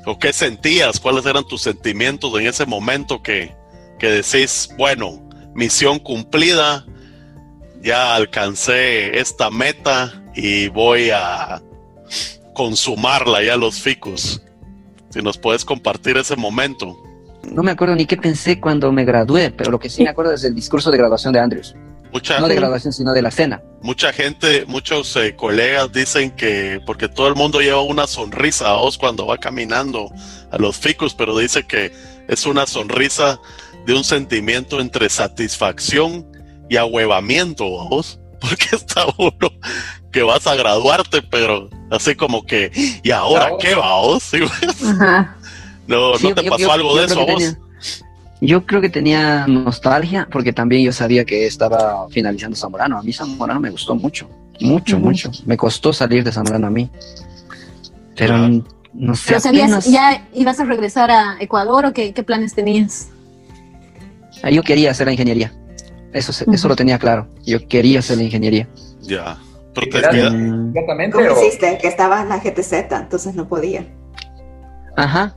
o 0.05 0.19
qué 0.19 0.33
sentías, 0.33 0.99
cuáles 0.99 1.25
eran 1.25 1.45
tus 1.47 1.61
sentimientos 1.61 2.37
en 2.39 2.47
ese 2.47 2.65
momento 2.65 3.21
que, 3.23 3.55
que 3.99 4.07
decís, 4.09 4.69
bueno, 4.77 5.21
misión 5.55 5.99
cumplida, 5.99 6.85
ya 7.81 8.15
alcancé 8.15 9.19
esta 9.19 9.50
meta 9.50 10.24
y 10.36 10.67
voy 10.69 11.10
a 11.12 11.62
consumarla 12.53 13.43
ya 13.43 13.57
los 13.57 13.79
ficus. 13.81 14.41
Si 15.10 15.22
nos 15.22 15.38
puedes 15.38 15.63
compartir 15.63 16.17
ese 16.17 16.36
momento. 16.36 16.98
No 17.51 17.63
me 17.63 17.72
acuerdo 17.72 17.96
ni 17.96 18.05
qué 18.05 18.17
pensé 18.17 18.60
cuando 18.60 18.91
me 18.91 19.05
gradué, 19.05 19.51
pero 19.51 19.72
lo 19.72 19.79
que 19.79 19.89
sí 19.89 20.03
me 20.03 20.10
acuerdo 20.10 20.34
es 20.34 20.43
el 20.43 20.53
discurso 20.53 20.91
de 20.91 20.98
graduación 20.98 21.34
de 21.34 21.39
Andrews. 21.39 21.75
Mucha, 22.12 22.39
No 22.39 22.48
de 22.48 22.55
graduación, 22.55 22.93
sino 22.93 23.13
de 23.13 23.22
la 23.22 23.31
cena. 23.31 23.62
mucha 23.81 24.13
gente, 24.13 24.65
muchos 24.65 25.15
eh, 25.17 25.36
colegas 25.36 25.91
dicen 25.91 26.31
que, 26.31 26.81
porque 26.86 27.10
todo 27.10 27.27
el 27.27 27.36
mundo 27.36 27.60
lleva 27.60 27.81
una 27.81 28.07
sonrisa 28.07 28.69
a 28.69 28.77
vos 28.77 28.98
cuando 28.98 29.27
va 29.27 29.38
caminando 29.38 30.10
a 30.51 30.57
los 30.57 30.77
ficus, 30.77 31.13
pero 31.13 31.38
dice 31.38 31.67
que 31.67 31.91
es 32.27 32.46
una 32.46 32.65
sonrisa 32.65 33.39
de 33.86 33.93
un 33.93 34.03
sentimiento 34.03 34.79
entre 34.79 35.10
satisfacción 35.10 36.25
y 36.69 36.77
ahuevamiento 36.77 37.81
a 37.81 37.88
vos, 37.89 38.19
porque 38.41 38.67
está 38.75 39.05
uno 39.17 39.31
que 40.12 40.24
vas 40.24 40.45
a 40.47 40.55
graduarte, 40.55 41.21
pero 41.21 41.69
así 41.91 42.15
como 42.15 42.43
que, 42.43 42.71
¿y 43.03 43.12
ahora 43.12 43.51
qué 43.59 43.75
va 43.75 44.01
vos? 44.01 44.24
Sí. 44.31 44.39
Ajá. 44.86 45.36
No, 45.88 46.17
Sí, 46.17 46.29
¿no 46.29 46.36
te 46.36 46.43
yo- 46.43 46.50
pasó 46.51 46.63
yo- 46.63 46.71
algo 46.71 46.89
yo 46.95 47.00
de 47.00 47.05
eso 47.05 47.15
vos? 47.15 47.25
tenía- 47.27 47.57
yo 48.39 48.65
creo 48.65 48.81
que 48.81 48.89
tenía 48.89 49.47
nostalgia, 49.47 50.27
porque 50.31 50.53
también 50.53 50.83
yo 50.83 50.91
sabía 50.93 51.25
que 51.25 51.47
estaba 51.47 52.07
finalizando 52.09 52.55
Zamorano. 52.55 53.00
A 53.00 53.01
mí 53.03 53.12
Zamorano 53.12 53.59
me 53.59 53.69
gustó 53.71 53.95
mucho, 53.95 54.29
mucho, 54.62 55.00
mucho. 55.00 55.31
Me 55.45 55.57
costó 55.57 55.91
salir 55.93 56.24
de 56.24 56.31
Zamorano 56.31 56.67
a 56.67 56.69
mí. 56.69 56.88
Pero 58.15 58.38
no 58.93 59.15
sé. 59.15 59.24
¿Pero 59.29 59.39
sabías, 59.39 59.63
apenas- 59.71 59.86
ya 59.91 60.27
ibas 60.36 60.59
a 60.59 60.65
regresar 60.65 61.09
a 61.09 61.38
Ecuador 61.39 61.86
o 61.88 61.93
qué, 61.93 62.13
qué 62.13 62.21
planes 62.24 62.53
tenías? 62.53 63.07
Ah, 64.43 64.51
Yo 64.51 64.62
quería 64.62 64.91
hacer 64.91 65.07
la 65.07 65.13
ingeniería. 65.13 65.51
Eso, 66.17 66.33
se- 66.33 66.45
eso 66.51 66.67
lo 66.67 66.75
tenía 66.75 66.97
claro. 67.00 67.27
Yo 67.45 67.67
quería 67.67 68.00
hacer 68.00 68.17
la 68.17 68.24
ingeniería. 68.24 68.67
Ya. 69.01 69.38
Pero 69.74 69.88
¿Y 69.88 69.89
te 69.91 71.45
hiciste? 71.45 71.77
Que 71.79 71.88
estabas 71.88 72.24
en 72.24 72.29
la 72.29 72.39
GTZ, 72.39 72.74
entonces 72.91 73.36
no 73.36 73.47
podía. 73.47 73.86
Ajá. 74.95 75.36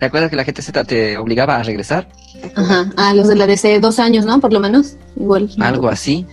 ¿Te 0.00 0.06
acuerdas 0.06 0.28
que 0.30 0.36
la 0.36 0.44
GTZ 0.44 0.72
te 0.86 1.16
obligaba 1.16 1.56
a 1.56 1.62
regresar? 1.62 2.08
Ajá. 2.56 2.90
Ah, 2.96 3.14
los 3.14 3.28
de 3.28 3.36
la 3.36 3.46
DC, 3.46 3.78
dos 3.80 3.98
años, 3.98 4.26
¿no? 4.26 4.40
Por 4.40 4.52
lo 4.52 4.60
menos. 4.60 4.96
Igual. 5.16 5.50
Algo 5.60 5.88
así. 5.88 6.26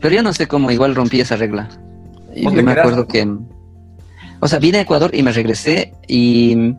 Pero 0.00 0.14
yo 0.16 0.22
no 0.22 0.32
sé 0.32 0.48
cómo 0.48 0.70
igual 0.70 0.94
rompí 0.94 1.20
esa 1.20 1.36
regla. 1.36 1.68
Y 2.34 2.42
¿Dónde 2.44 2.60
yo 2.60 2.66
me 2.66 2.72
quedaste? 2.72 2.80
acuerdo 2.80 3.06
que... 3.06 3.28
O 4.40 4.48
sea, 4.48 4.58
vine 4.58 4.78
a 4.78 4.80
Ecuador 4.80 5.14
y 5.14 5.22
me 5.22 5.32
regresé 5.32 5.92
y... 6.08 6.74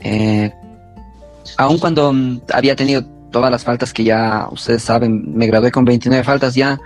eh, 0.00 0.52
aun 1.56 1.78
cuando 1.78 2.12
había 2.52 2.74
tenido 2.74 3.04
todas 3.30 3.50
las 3.50 3.64
faltas 3.64 3.92
que 3.92 4.04
ya 4.04 4.48
ustedes 4.50 4.82
saben, 4.82 5.34
me 5.34 5.46
gradué 5.46 5.70
con 5.70 5.84
29 5.84 6.24
faltas 6.24 6.54
ya. 6.54 6.80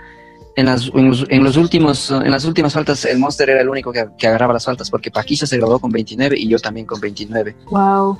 En 0.57 0.67
las, 0.67 0.89
en 0.93 1.09
los, 1.09 1.25
en 1.29 1.43
los 1.43 1.57
últimos, 1.57 2.11
en 2.11 2.31
las 2.31 2.45
últimas 2.45 2.73
faltas, 2.73 3.03
el 3.03 3.19
Monster 3.19 3.49
era 3.49 3.61
el 3.61 3.67
único 3.67 3.91
que, 3.91 4.05
que 4.17 4.27
agarraba 4.27 4.53
las 4.53 4.63
faltas, 4.63 4.89
porque 4.89 5.11
Paquilla 5.11 5.45
se 5.45 5.57
graduó 5.57 5.79
con 5.79 5.91
29 5.91 6.37
y 6.39 6.47
yo 6.47 6.59
también 6.59 6.85
con 6.85 7.01
29. 7.01 7.55
Wow. 7.69 8.17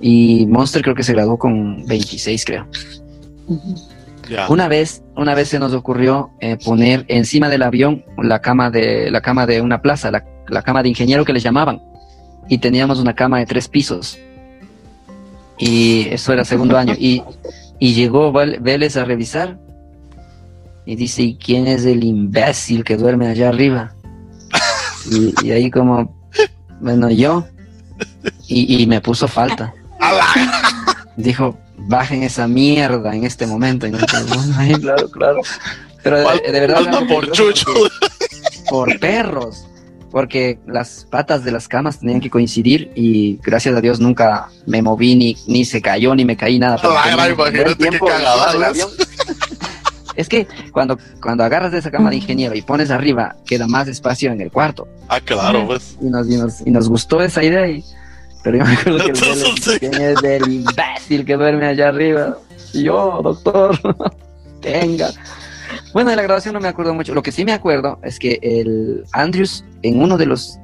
Y 0.00 0.46
Monster 0.46 0.82
creo 0.82 0.94
que 0.94 1.02
se 1.02 1.12
graduó 1.12 1.38
con 1.38 1.84
26, 1.86 2.44
creo. 2.46 2.66
Una 4.48 4.68
vez, 4.68 5.02
una 5.16 5.34
vez 5.34 5.48
se 5.48 5.58
nos 5.58 5.72
ocurrió 5.72 6.30
eh, 6.40 6.56
poner 6.62 7.04
encima 7.08 7.48
del 7.48 7.62
avión 7.62 8.04
la 8.18 8.40
cama 8.40 8.70
de 8.70 9.10
la 9.10 9.20
cama 9.20 9.46
de 9.46 9.60
una 9.60 9.82
plaza, 9.82 10.10
la, 10.10 10.24
la 10.48 10.62
cama 10.62 10.82
de 10.82 10.88
ingeniero 10.88 11.24
que 11.24 11.32
les 11.32 11.42
llamaban, 11.42 11.80
y 12.48 12.58
teníamos 12.58 12.98
una 13.00 13.14
cama 13.14 13.38
de 13.38 13.46
tres 13.46 13.68
pisos. 13.68 14.18
Y 15.58 16.08
eso 16.10 16.32
era 16.32 16.44
segundo 16.44 16.76
año. 16.76 16.94
Y, 16.98 17.22
y 17.78 17.94
llegó 17.94 18.32
Vélez 18.32 18.96
a 18.96 19.04
revisar 19.04 19.58
y 20.84 20.96
dice, 20.96 21.22
¿y 21.22 21.36
quién 21.36 21.66
es 21.66 21.84
el 21.84 22.04
imbécil 22.04 22.84
que 22.84 22.96
duerme 22.96 23.28
allá 23.28 23.48
arriba? 23.48 23.94
Y, 25.10 25.34
y 25.46 25.52
ahí 25.52 25.70
como, 25.70 26.16
bueno, 26.80 27.10
yo. 27.10 27.44
Y, 28.46 28.82
y 28.82 28.86
me 28.86 29.00
puso 29.00 29.28
falta. 29.28 29.72
Dijo, 31.16 31.56
bajen 31.78 32.22
esa 32.22 32.46
mierda 32.46 33.14
en 33.14 33.24
este 33.24 33.46
momento. 33.46 33.86
Y 33.86 33.92
nosotros, 33.92 34.28
bueno, 34.28 34.54
ay, 34.58 34.74
claro, 34.74 35.10
claro. 35.10 35.40
Pero 36.02 36.18
de, 36.18 36.52
de 36.52 36.60
verdad... 36.60 36.84
Falta 36.84 37.06
por 37.06 37.30
chucho. 37.32 37.66
Por 38.68 38.98
perros. 39.00 39.66
Porque 40.16 40.58
las 40.66 41.06
patas 41.10 41.44
de 41.44 41.52
las 41.52 41.68
camas 41.68 42.00
tenían 42.00 42.22
que 42.22 42.30
coincidir 42.30 42.90
y 42.94 43.36
gracias 43.42 43.76
a 43.76 43.82
Dios 43.82 44.00
nunca 44.00 44.48
me 44.64 44.80
moví, 44.80 45.14
ni, 45.14 45.36
ni 45.46 45.66
se 45.66 45.82
cayó, 45.82 46.14
ni 46.14 46.24
me 46.24 46.38
caí 46.38 46.58
nada. 46.58 46.78
del. 46.78 46.90
Es 50.16 50.30
que 50.30 50.46
cuando, 50.72 50.96
cuando 51.20 51.44
agarras 51.44 51.70
de 51.70 51.80
esa 51.80 51.90
cama 51.90 52.08
de 52.08 52.16
ingeniero 52.16 52.54
y 52.54 52.62
pones 52.62 52.90
arriba, 52.90 53.36
queda 53.44 53.66
más 53.66 53.88
espacio 53.88 54.32
en 54.32 54.40
el 54.40 54.50
cuarto. 54.50 54.88
Ah, 55.08 55.20
claro, 55.20 55.66
pues. 55.66 55.98
Y 56.00 56.06
nos, 56.06 56.26
y 56.30 56.36
nos, 56.38 56.66
y 56.66 56.70
nos 56.70 56.88
gustó 56.88 57.20
esa 57.20 57.44
idea. 57.44 57.68
Y, 57.68 57.84
pero 58.42 58.56
yo 58.56 58.64
me 58.64 58.72
acuerdo 58.72 59.04
que 59.04 59.10
el. 59.10 59.80
¿quién 59.80 59.94
es 60.00 60.24
el 60.24 60.50
imbécil 60.50 61.26
que 61.26 61.34
duerme 61.34 61.66
allá 61.66 61.88
arriba? 61.88 62.38
Y 62.72 62.84
yo, 62.84 63.20
doctor, 63.22 63.78
tenga. 64.62 65.10
Bueno, 65.92 66.10
de 66.10 66.16
la 66.16 66.22
graduación 66.22 66.54
no 66.54 66.60
me 66.60 66.68
acuerdo 66.68 66.94
mucho. 66.94 67.14
Lo 67.14 67.22
que 67.22 67.32
sí 67.32 67.44
me 67.44 67.52
acuerdo 67.52 67.98
es 68.02 68.18
que 68.18 68.38
el 68.42 69.04
Andrews, 69.12 69.64
en 69.82 70.00
uno 70.00 70.16
de 70.18 70.26
los 70.26 70.58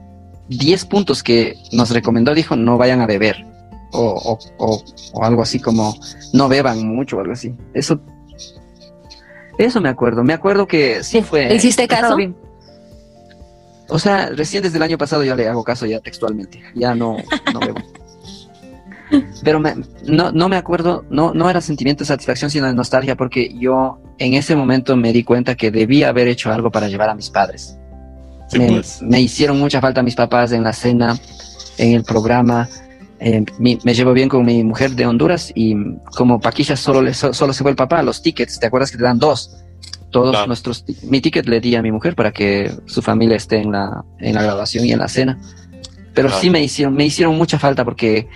10 0.49 0.85
puntos 0.87 1.23
que 1.23 1.56
nos 1.73 1.90
recomendó, 1.90 2.35
dijo: 2.35 2.56
no 2.56 2.78
vayan 2.78 3.00
a 3.00 3.06
beber. 3.06 3.47
O, 3.92 4.00
o, 4.00 4.38
o, 4.59 4.82
o 5.12 5.25
algo 5.25 5.42
así 5.42 5.61
como 5.61 5.94
no 6.32 6.49
beban 6.49 6.87
mucho 6.87 7.18
o 7.18 7.21
algo 7.21 7.35
así. 7.35 7.54
Eso, 7.75 8.00
eso 9.59 9.80
me 9.80 9.88
acuerdo. 9.88 10.25
Me 10.25 10.32
acuerdo 10.32 10.66
que 10.66 11.02
sí 11.04 11.23
fue. 11.23 11.49
¿Le 11.49 11.56
hiciste 11.56 11.87
caso? 11.87 12.16
bien. 12.16 12.35
O 13.88 13.99
sea, 13.99 14.30
recién 14.30 14.62
desde 14.62 14.78
el 14.78 14.82
año 14.82 14.97
pasado 14.97 15.23
yo 15.23 15.37
le 15.37 15.47
hago 15.47 15.62
caso 15.64 15.85
ya 15.85 16.00
textualmente. 16.00 16.62
Ya 16.75 16.94
no, 16.94 17.18
no 17.52 17.61
bebo. 17.61 17.80
Pero 19.42 19.61
me- 19.61 19.75
no, 20.07 20.33
no 20.33 20.49
me 20.49 20.57
acuerdo, 20.57 21.04
no, 21.11 21.35
no 21.35 21.49
era 21.50 21.61
sentimiento 21.61 22.02
de 22.04 22.07
satisfacción, 22.09 22.50
sino 22.50 22.66
de 22.66 22.75
nostalgia, 22.75 23.16
porque 23.16 23.54
yo 23.59 23.99
en 24.19 24.35
ese 24.35 24.57
momento 24.57 24.97
me 24.97 25.12
di 25.12 25.25
cuenta 25.25 25.54
que 25.54 25.71
debía 25.71 26.09
haber 26.09 26.28
hecho 26.28 26.52
algo 26.52 26.71
para 26.71 26.88
llevar 26.88 27.09
a 27.11 27.14
mis 27.14 27.31
padres. 27.31 27.76
Sí, 28.49 28.59
me, 28.59 28.69
pues. 28.69 29.00
me 29.02 29.21
hicieron 29.21 29.59
mucha 29.59 29.81
falta 29.81 30.02
mis 30.02 30.14
papás 30.14 30.52
en 30.52 30.62
la 30.62 30.73
cena, 30.73 31.19
en 31.78 31.92
el 31.95 32.04
programa. 32.04 32.69
Eh, 33.21 33.45
mi- 33.59 33.78
me 33.85 33.95
llevo 33.95 34.12
bien 34.12 34.28
con 34.28 34.45
mi 34.45 34.62
mujer 34.64 34.92
de 34.92 35.07
Honduras 35.07 35.52
y 35.54 35.75
como 36.16 36.40
Paquilla 36.40 36.76
solo, 36.76 37.02
le- 37.02 37.14
so- 37.14 37.33
solo 37.33 37.52
se 37.52 37.62
fue 37.62 37.71
el 37.71 37.76
papá, 37.76 38.02
los 38.02 38.21
tickets, 38.23 38.59
¿te 38.59 38.66
acuerdas 38.66 38.90
que 38.90 38.97
te 38.99 39.04
dan 39.04 39.19
dos? 39.19 39.57
Todos 40.11 40.33
Claro. 40.33 40.47
nuestros, 40.49 40.85
mi 41.04 41.21
ticket 41.21 41.47
le 41.47 41.61
di 41.61 41.75
a 41.75 41.81
mi 41.83 41.90
mujer 41.90 42.14
para 42.14 42.33
que 42.33 42.71
su 42.87 43.00
familia 43.00 43.37
esté 43.37 43.59
en 43.59 43.73
la, 43.73 44.04
en 44.19 44.35
la 44.35 44.42
graduación 44.42 44.85
y 44.85 44.92
en 44.92 44.99
la 44.99 45.09
cena. 45.09 45.38
Pero 46.12 46.28
Claro. 46.28 46.42
sí 46.42 46.50
me 46.50 46.62
hicieron, 46.62 46.95
me 46.95 47.07
hicieron 47.07 47.35
mucha 47.38 47.59
falta 47.59 47.85
porque 47.85 48.28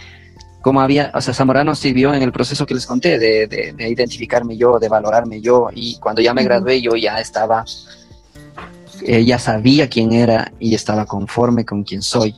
como 0.66 0.80
había, 0.80 1.12
o 1.14 1.20
sea, 1.20 1.32
Zamorano 1.32 1.76
sirvió 1.76 2.12
en 2.12 2.22
el 2.24 2.32
proceso 2.32 2.66
que 2.66 2.74
les 2.74 2.86
conté 2.86 3.20
de, 3.20 3.46
de- 3.46 3.72
de 3.72 3.88
identificarme 3.88 4.56
yo, 4.56 4.80
de 4.80 4.88
valorarme 4.88 5.40
yo, 5.40 5.68
y 5.72 5.96
cuando 6.00 6.20
ya 6.20 6.34
me 6.34 6.42
gradué 6.42 6.80
yo 6.82 6.96
ya 6.96 7.20
estaba, 7.20 7.64
eh, 9.02 9.24
ya 9.24 9.38
sabía 9.38 9.88
quién 9.88 10.10
era 10.12 10.50
y 10.58 10.74
estaba 10.74 11.06
conforme 11.06 11.64
con 11.64 11.84
quién 11.84 12.02
soy. 12.02 12.34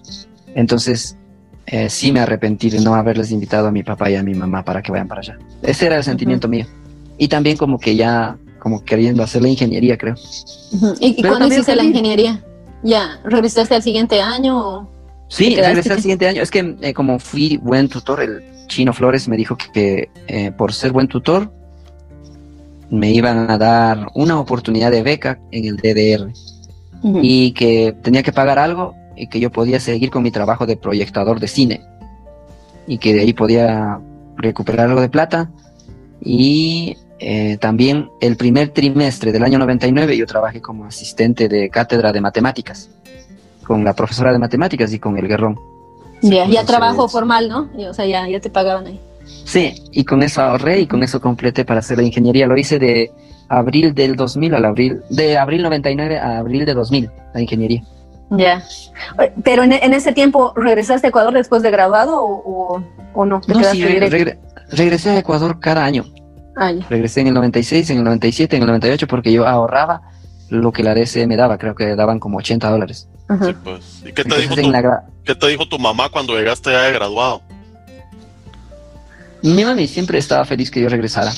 Entonces, 0.54 1.16
eh, 1.64 1.88
sí 1.88 2.12
me 2.12 2.20
arrepentí 2.20 2.68
de 2.68 2.80
no 2.80 2.94
haberles 2.94 3.30
invitado 3.30 3.68
a 3.68 3.70
mi 3.73 3.82
papá 3.82 4.11
y 4.11 4.16
a 4.16 4.23
mi 4.23 4.35
mamá 4.35 4.62
para 4.62 4.82
que 4.82 4.92
vayan 4.92 5.08
para 5.08 5.23
allá. 5.23 5.38
Ese 5.62 5.87
era 5.87 5.97
el 5.97 6.04
sentimiento 6.04 6.49
mío. 6.49 6.66
Y 7.16 7.28
también 7.28 7.56
como 7.56 7.78
que 7.78 7.97
ya, 7.97 8.37
como 8.58 8.85
queriendo 8.85 9.23
hacer 9.23 9.40
la 9.40 9.49
ingeniería, 9.49 9.97
creo. 9.97 10.16
¿Y, 11.00 11.18
y 11.18 11.23
cuándo 11.23 11.47
hiciste 11.47 11.75
la 11.75 11.85
ingeniería? 11.85 12.44
¿Ya 12.82 13.20
regresaste 13.25 13.75
al 13.75 13.82
siguiente 13.82 14.20
año? 14.20 14.58
o- 14.58 14.97
Sí, 15.28 15.54
regresé 15.56 15.92
al 15.92 16.00
siguiente 16.00 16.26
año. 16.26 16.42
Es 16.42 16.50
que 16.50 16.76
eh, 16.80 16.94
como 16.94 17.18
fui 17.18 17.58
buen 17.58 17.88
tutor, 17.88 18.23
el 18.23 18.42
chino 18.66 18.92
Flores 18.92 19.28
me 19.28 19.37
dijo 19.37 19.56
que, 19.56 20.11
eh, 20.26 20.50
por 20.52 20.73
ser 20.73 20.92
buen 20.92 21.08
tutor 21.08 21.52
me 22.90 23.11
iban 23.11 23.50
a 23.50 23.58
dar 23.58 24.08
una 24.14 24.40
oportunidad 24.40 24.90
de 24.90 25.02
beca 25.02 25.38
en 25.50 25.66
el 25.66 25.76
DDR 25.76 26.32
y 27.23 27.52
que 27.52 27.94
tenía 28.02 28.23
que 28.23 28.32
pagar 28.32 28.58
algo 28.58 28.94
y 29.14 29.28
que 29.28 29.40
yo 29.40 29.50
podía 29.50 29.78
seguir 29.78 30.11
con 30.11 30.23
mi 30.23 30.30
trabajo 30.30 30.64
de 30.64 30.76
proyectador 30.76 31.38
de 31.38 31.49
cine 31.49 31.82
y 32.87 32.97
que 32.97 33.12
de 33.12 33.20
ahí 33.20 33.35
podía 33.35 34.00
recuperar 34.37 34.88
algo 34.88 35.02
de 35.02 35.11
plata. 35.11 35.50
Y 36.23 36.97
eh, 37.18 37.58
también 37.61 38.08
el 38.23 38.37
primer 38.37 38.70
trimestre 38.70 39.32
del 39.32 39.44
año 39.44 39.58
99 39.58 40.16
yo 40.16 40.26
trabajé 40.26 40.62
como 40.62 40.87
asistente 40.87 41.49
de 41.49 41.68
cátedra 41.68 42.12
de 42.12 42.23
matemáticas 42.23 42.88
con 43.68 43.84
la 43.84 43.92
profesora 43.94 44.32
de 44.32 44.38
matemáticas 44.40 44.92
y 44.92 44.98
con 44.98 45.16
el 45.16 45.28
guerrón. 45.28 45.56
ya, 46.22 46.46
ya 46.46 46.64
trabajo 46.64 47.08
formal, 47.08 47.48
¿no? 47.48 47.68
Y, 47.78 47.84
O 47.84 47.94
sea, 47.94 48.06
ya, 48.06 48.26
ya 48.26 48.40
te 48.40 48.50
pagaban 48.50 48.87
ahí. 48.87 49.00
Sí, 49.44 49.75
y 49.92 50.04
con 50.04 50.22
eso 50.22 50.42
ahorré 50.42 50.80
y 50.80 50.87
con 50.87 51.02
eso 51.02 51.20
completé 51.20 51.64
para 51.64 51.80
hacer 51.80 51.98
la 51.98 52.02
ingeniería. 52.04 52.46
Lo 52.46 52.56
hice 52.56 52.78
de 52.78 53.12
abril 53.48 53.94
del 53.94 54.16
2000 54.16 54.54
al 54.54 54.64
abril, 54.64 55.02
de 55.10 55.37
abril 55.38 55.62
99 55.62 56.18
a 56.18 56.38
abril 56.38 56.64
de 56.64 56.75
2000, 56.75 57.10
la 57.34 57.40
ingeniería. 57.40 57.82
Ya. 58.30 58.62
Oye, 59.18 59.32
Pero 59.44 59.62
en, 59.62 59.72
en 59.72 59.92
ese 59.94 60.12
tiempo, 60.12 60.52
¿regresaste 60.56 61.06
a 61.06 61.10
Ecuador 61.10 61.32
después 61.34 61.62
de 61.62 61.70
graduado 61.70 62.20
o, 62.22 62.42
o, 62.76 62.82
o 63.14 63.25
no? 63.26 63.40
¿Te 63.40 63.52
No, 63.54 63.62
sí, 63.64 63.84
re- 63.84 64.38
regresé 64.70 65.10
a 65.10 65.18
Ecuador 65.18 65.60
cada 65.60 65.84
año. 65.84 66.04
Ah. 66.56 66.72
Regresé 66.90 67.20
en 67.20 67.28
el 67.28 67.34
96, 67.34 67.88
en 67.90 67.98
el 67.98 68.04
97, 68.04 68.56
en 68.56 68.62
el 68.62 68.68
98, 68.68 69.06
porque 69.06 69.32
yo 69.32 69.46
ahorraba 69.46 70.02
lo 70.50 70.72
que 70.72 70.82
la 70.82 70.92
DC 70.94 71.26
me 71.26 71.37
daba. 71.37 71.56
Creo 71.58 71.75
que 71.75 71.94
daban 71.96 72.18
como 72.18 72.38
80 72.38 72.68
dólares. 72.70 73.08
Ajá. 73.28 73.47
Sí, 73.47 73.54
pues. 73.62 73.85
¿Y 74.00 74.04
qué 74.06 74.12
te, 74.12 74.23
Entonces, 74.23 74.49
dijo 74.49 74.54
en 74.61 74.66
tu, 74.66 74.70
la 74.73 74.82
gra- 74.82 75.02
qué 75.25 75.35
te 75.35 75.49
dijo 75.49 75.68
tu 75.68 75.78
mamá 75.78 76.08
cuando 76.08 76.37
llegaste 76.37 76.70
ya 76.73 76.82
de 76.82 76.92
graduado? 76.92 77.42
Mi 79.42 79.64
mami 79.64 79.87
siempre 79.87 80.18
estaba 80.18 80.44
feliz 80.44 80.70
que 80.70 80.80
yo 80.80 80.88
regresara. 80.88 81.32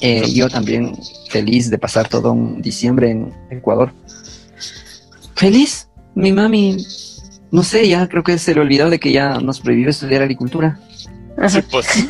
Eh, 0.00 0.32
yo 0.32 0.48
también 0.48 0.96
feliz 1.28 1.70
de 1.70 1.78
pasar 1.78 2.08
todo 2.08 2.32
un 2.32 2.62
diciembre 2.62 3.10
en 3.10 3.34
Ecuador. 3.50 3.92
Feliz. 5.34 5.88
Mi 6.14 6.32
mami, 6.32 6.76
no 7.50 7.62
sé, 7.62 7.86
ya 7.88 8.08
creo 8.08 8.22
que 8.24 8.38
se 8.38 8.54
le 8.54 8.60
olvidó 8.60 8.90
de 8.90 8.98
que 8.98 9.12
ya 9.12 9.38
nos 9.40 9.60
prohibió 9.60 9.90
estudiar 9.90 10.22
agricultura. 10.22 10.78
Sí, 11.48 11.60
pues. 11.70 11.86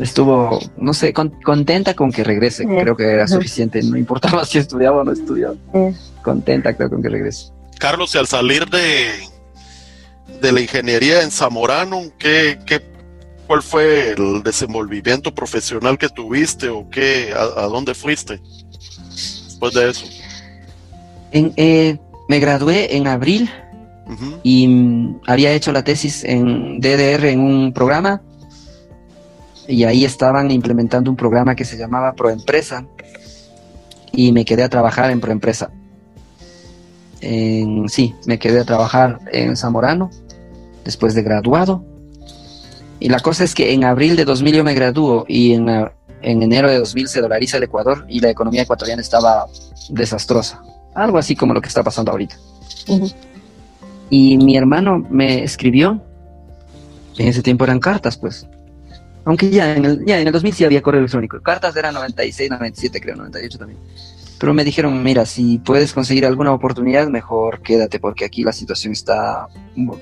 Estuvo, 0.00 0.58
no 0.78 0.94
sé, 0.94 1.12
con- 1.12 1.30
contenta 1.42 1.94
con 1.94 2.10
que 2.10 2.24
regrese. 2.24 2.64
Creo 2.66 2.96
que 2.96 3.04
era 3.04 3.26
suficiente. 3.28 3.82
No 3.82 3.96
importaba 3.96 4.44
si 4.46 4.58
estudiaba 4.58 5.02
o 5.02 5.04
no 5.04 5.12
estudiaba. 5.12 5.54
Contenta, 6.22 6.74
creo, 6.74 6.88
con 6.90 7.02
que 7.02 7.08
regrese. 7.08 7.52
Carlos, 7.78 8.14
y 8.14 8.18
al 8.18 8.26
salir 8.26 8.66
de, 8.68 9.06
de 10.40 10.52
la 10.52 10.60
ingeniería 10.60 11.22
en 11.22 11.30
Zamorano, 11.30 12.02
¿qué, 12.18 12.58
qué, 12.66 12.80
¿cuál 13.46 13.62
fue 13.62 14.10
el 14.12 14.42
desenvolvimiento 14.42 15.34
profesional 15.34 15.96
que 15.98 16.08
tuviste 16.08 16.68
o 16.68 16.88
qué, 16.90 17.32
a, 17.34 17.62
a 17.62 17.66
dónde 17.66 17.94
fuiste 17.94 18.40
después 19.10 19.74
de 19.74 19.90
eso? 19.90 20.04
En, 21.32 21.52
eh, 21.56 21.98
me 22.28 22.38
gradué 22.38 22.96
en 22.96 23.06
abril 23.06 23.50
y 24.42 24.66
mm, 24.66 25.20
había 25.26 25.52
hecho 25.52 25.72
la 25.72 25.84
tesis 25.84 26.24
en 26.24 26.80
DDR 26.80 27.26
en 27.26 27.40
un 27.40 27.72
programa 27.72 28.20
y 29.70 29.84
ahí 29.84 30.04
estaban 30.04 30.50
implementando 30.50 31.10
un 31.10 31.16
programa 31.16 31.54
que 31.54 31.64
se 31.64 31.78
llamaba 31.78 32.12
Proempresa 32.14 32.84
y 34.12 34.32
me 34.32 34.44
quedé 34.44 34.64
a 34.64 34.68
trabajar 34.68 35.10
en 35.10 35.20
Proempresa. 35.20 35.70
En, 37.20 37.88
sí, 37.88 38.14
me 38.26 38.38
quedé 38.38 38.60
a 38.60 38.64
trabajar 38.64 39.20
en 39.32 39.56
Zamorano 39.56 40.10
después 40.84 41.14
de 41.14 41.22
graduado. 41.22 41.84
Y 42.98 43.08
la 43.08 43.20
cosa 43.20 43.44
es 43.44 43.54
que 43.54 43.72
en 43.72 43.84
abril 43.84 44.16
de 44.16 44.24
2000 44.24 44.56
yo 44.56 44.64
me 44.64 44.74
graduó 44.74 45.24
y 45.28 45.54
en, 45.54 45.68
en 45.68 46.42
enero 46.42 46.68
de 46.68 46.78
2000 46.78 47.08
se 47.08 47.20
dolariza 47.20 47.56
el 47.56 47.62
Ecuador 47.62 48.04
y 48.08 48.20
la 48.20 48.30
economía 48.30 48.62
ecuatoriana 48.62 49.00
estaba 49.00 49.46
desastrosa. 49.88 50.62
Algo 50.94 51.16
así 51.16 51.36
como 51.36 51.54
lo 51.54 51.60
que 51.60 51.68
está 51.68 51.84
pasando 51.84 52.10
ahorita. 52.10 52.36
Y 54.10 54.36
mi 54.36 54.56
hermano 54.56 55.06
me 55.08 55.44
escribió, 55.44 56.02
en 57.16 57.28
ese 57.28 57.42
tiempo 57.42 57.62
eran 57.62 57.78
cartas, 57.78 58.16
pues. 58.16 58.46
Aunque 59.24 59.50
ya 59.50 59.74
en 59.76 59.84
el, 59.84 60.04
ya 60.04 60.20
en 60.20 60.26
el 60.26 60.32
2000 60.32 60.54
sí 60.54 60.64
había 60.64 60.82
correo 60.82 61.00
electrónico. 61.00 61.40
Cartas 61.40 61.76
eran 61.76 61.94
96, 61.94 62.50
97, 62.50 63.00
creo, 63.00 63.16
98 63.16 63.58
también. 63.58 63.78
Pero 64.38 64.54
me 64.54 64.64
dijeron, 64.64 65.02
mira, 65.02 65.26
si 65.26 65.58
puedes 65.58 65.92
conseguir 65.92 66.24
alguna 66.24 66.52
oportunidad, 66.52 67.08
mejor 67.08 67.60
quédate, 67.60 68.00
porque 68.00 68.24
aquí 68.24 68.42
la 68.42 68.52
situación 68.52 68.92
está 68.92 69.48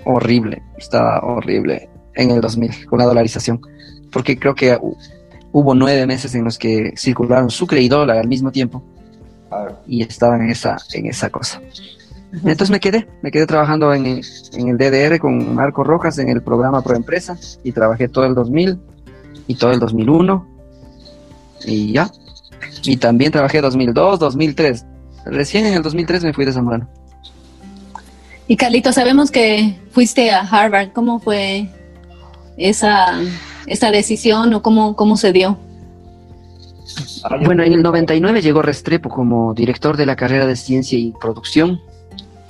horrible, 0.04 0.62
está 0.76 1.18
horrible 1.20 1.88
en 2.14 2.30
el 2.30 2.40
2000 2.40 2.86
con 2.86 3.00
la 3.00 3.04
dolarización. 3.04 3.60
Porque 4.12 4.38
creo 4.38 4.54
que 4.54 4.78
hubo 5.52 5.74
nueve 5.74 6.06
meses 6.06 6.34
en 6.36 6.44
los 6.44 6.56
que 6.56 6.94
circularon 6.96 7.50
sucre 7.50 7.80
y 7.80 7.88
dólar 7.88 8.18
al 8.18 8.28
mismo 8.28 8.52
tiempo 8.52 8.84
y 9.86 10.02
estaban 10.02 10.42
en 10.42 10.50
esa, 10.50 10.76
en 10.92 11.06
esa 11.06 11.30
cosa. 11.30 11.60
Entonces 12.32 12.70
me 12.70 12.78
quedé, 12.78 13.08
me 13.22 13.30
quedé 13.30 13.46
trabajando 13.46 13.92
en, 13.94 14.06
en, 14.06 14.68
el 14.68 14.76
DDR 14.76 15.18
con 15.18 15.54
Marco 15.54 15.82
Rojas 15.82 16.18
en 16.18 16.28
el 16.28 16.42
programa 16.42 16.82
Proempresa 16.82 17.38
y 17.64 17.72
trabajé 17.72 18.08
todo 18.08 18.26
el 18.26 18.34
2000 18.34 18.78
y 19.48 19.56
todo 19.56 19.72
el 19.72 19.80
2001 19.80 20.46
y 21.64 21.92
ya. 21.92 22.10
Y 22.84 22.96
también 22.96 23.32
trabajé 23.32 23.60
2002, 23.60 24.20
2003. 24.20 24.84
Recién 25.26 25.66
en 25.66 25.74
el 25.74 25.82
2003 25.82 26.22
me 26.24 26.32
fui 26.32 26.44
de 26.44 26.52
Zamorano. 26.52 26.88
Y 28.46 28.56
Carlito, 28.56 28.92
sabemos 28.92 29.30
que 29.30 29.76
fuiste 29.90 30.30
a 30.30 30.40
Harvard. 30.40 30.92
¿Cómo 30.92 31.18
fue 31.18 31.68
esa, 32.56 33.20
esa 33.66 33.90
decisión 33.90 34.54
o 34.54 34.62
cómo, 34.62 34.96
cómo 34.96 35.16
se 35.16 35.32
dio? 35.32 35.58
Bueno, 37.44 37.62
en 37.62 37.72
el 37.74 37.82
99 37.82 38.40
llegó 38.40 38.62
Restrepo 38.62 39.10
como 39.10 39.52
director 39.52 39.96
de 39.96 40.06
la 40.06 40.16
carrera 40.16 40.46
de 40.46 40.56
Ciencia 40.56 40.98
y 40.98 41.12
Producción. 41.20 41.80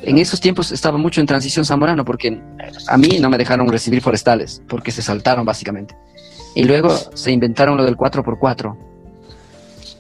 En 0.03 0.19
esos 0.19 0.41
tiempos 0.41 0.71
estaba 0.71 0.97
mucho 0.97 1.21
en 1.21 1.27
transición 1.27 1.65
zamorano 1.65 2.05
porque 2.05 2.41
a 2.87 2.97
mí 2.97 3.19
no 3.21 3.29
me 3.29 3.39
dejaron 3.39 3.69
recibir 3.69 4.01
forestales 4.01 4.63
porque 4.69 4.93
se 4.93 5.03
saltaron 5.03 5.45
básicamente. 5.45 5.97
Y 6.59 6.65
luego 6.65 6.91
se 7.15 7.31
inventaron 7.31 7.77
lo 7.77 7.85
del 7.85 7.97
4x4 7.97 8.77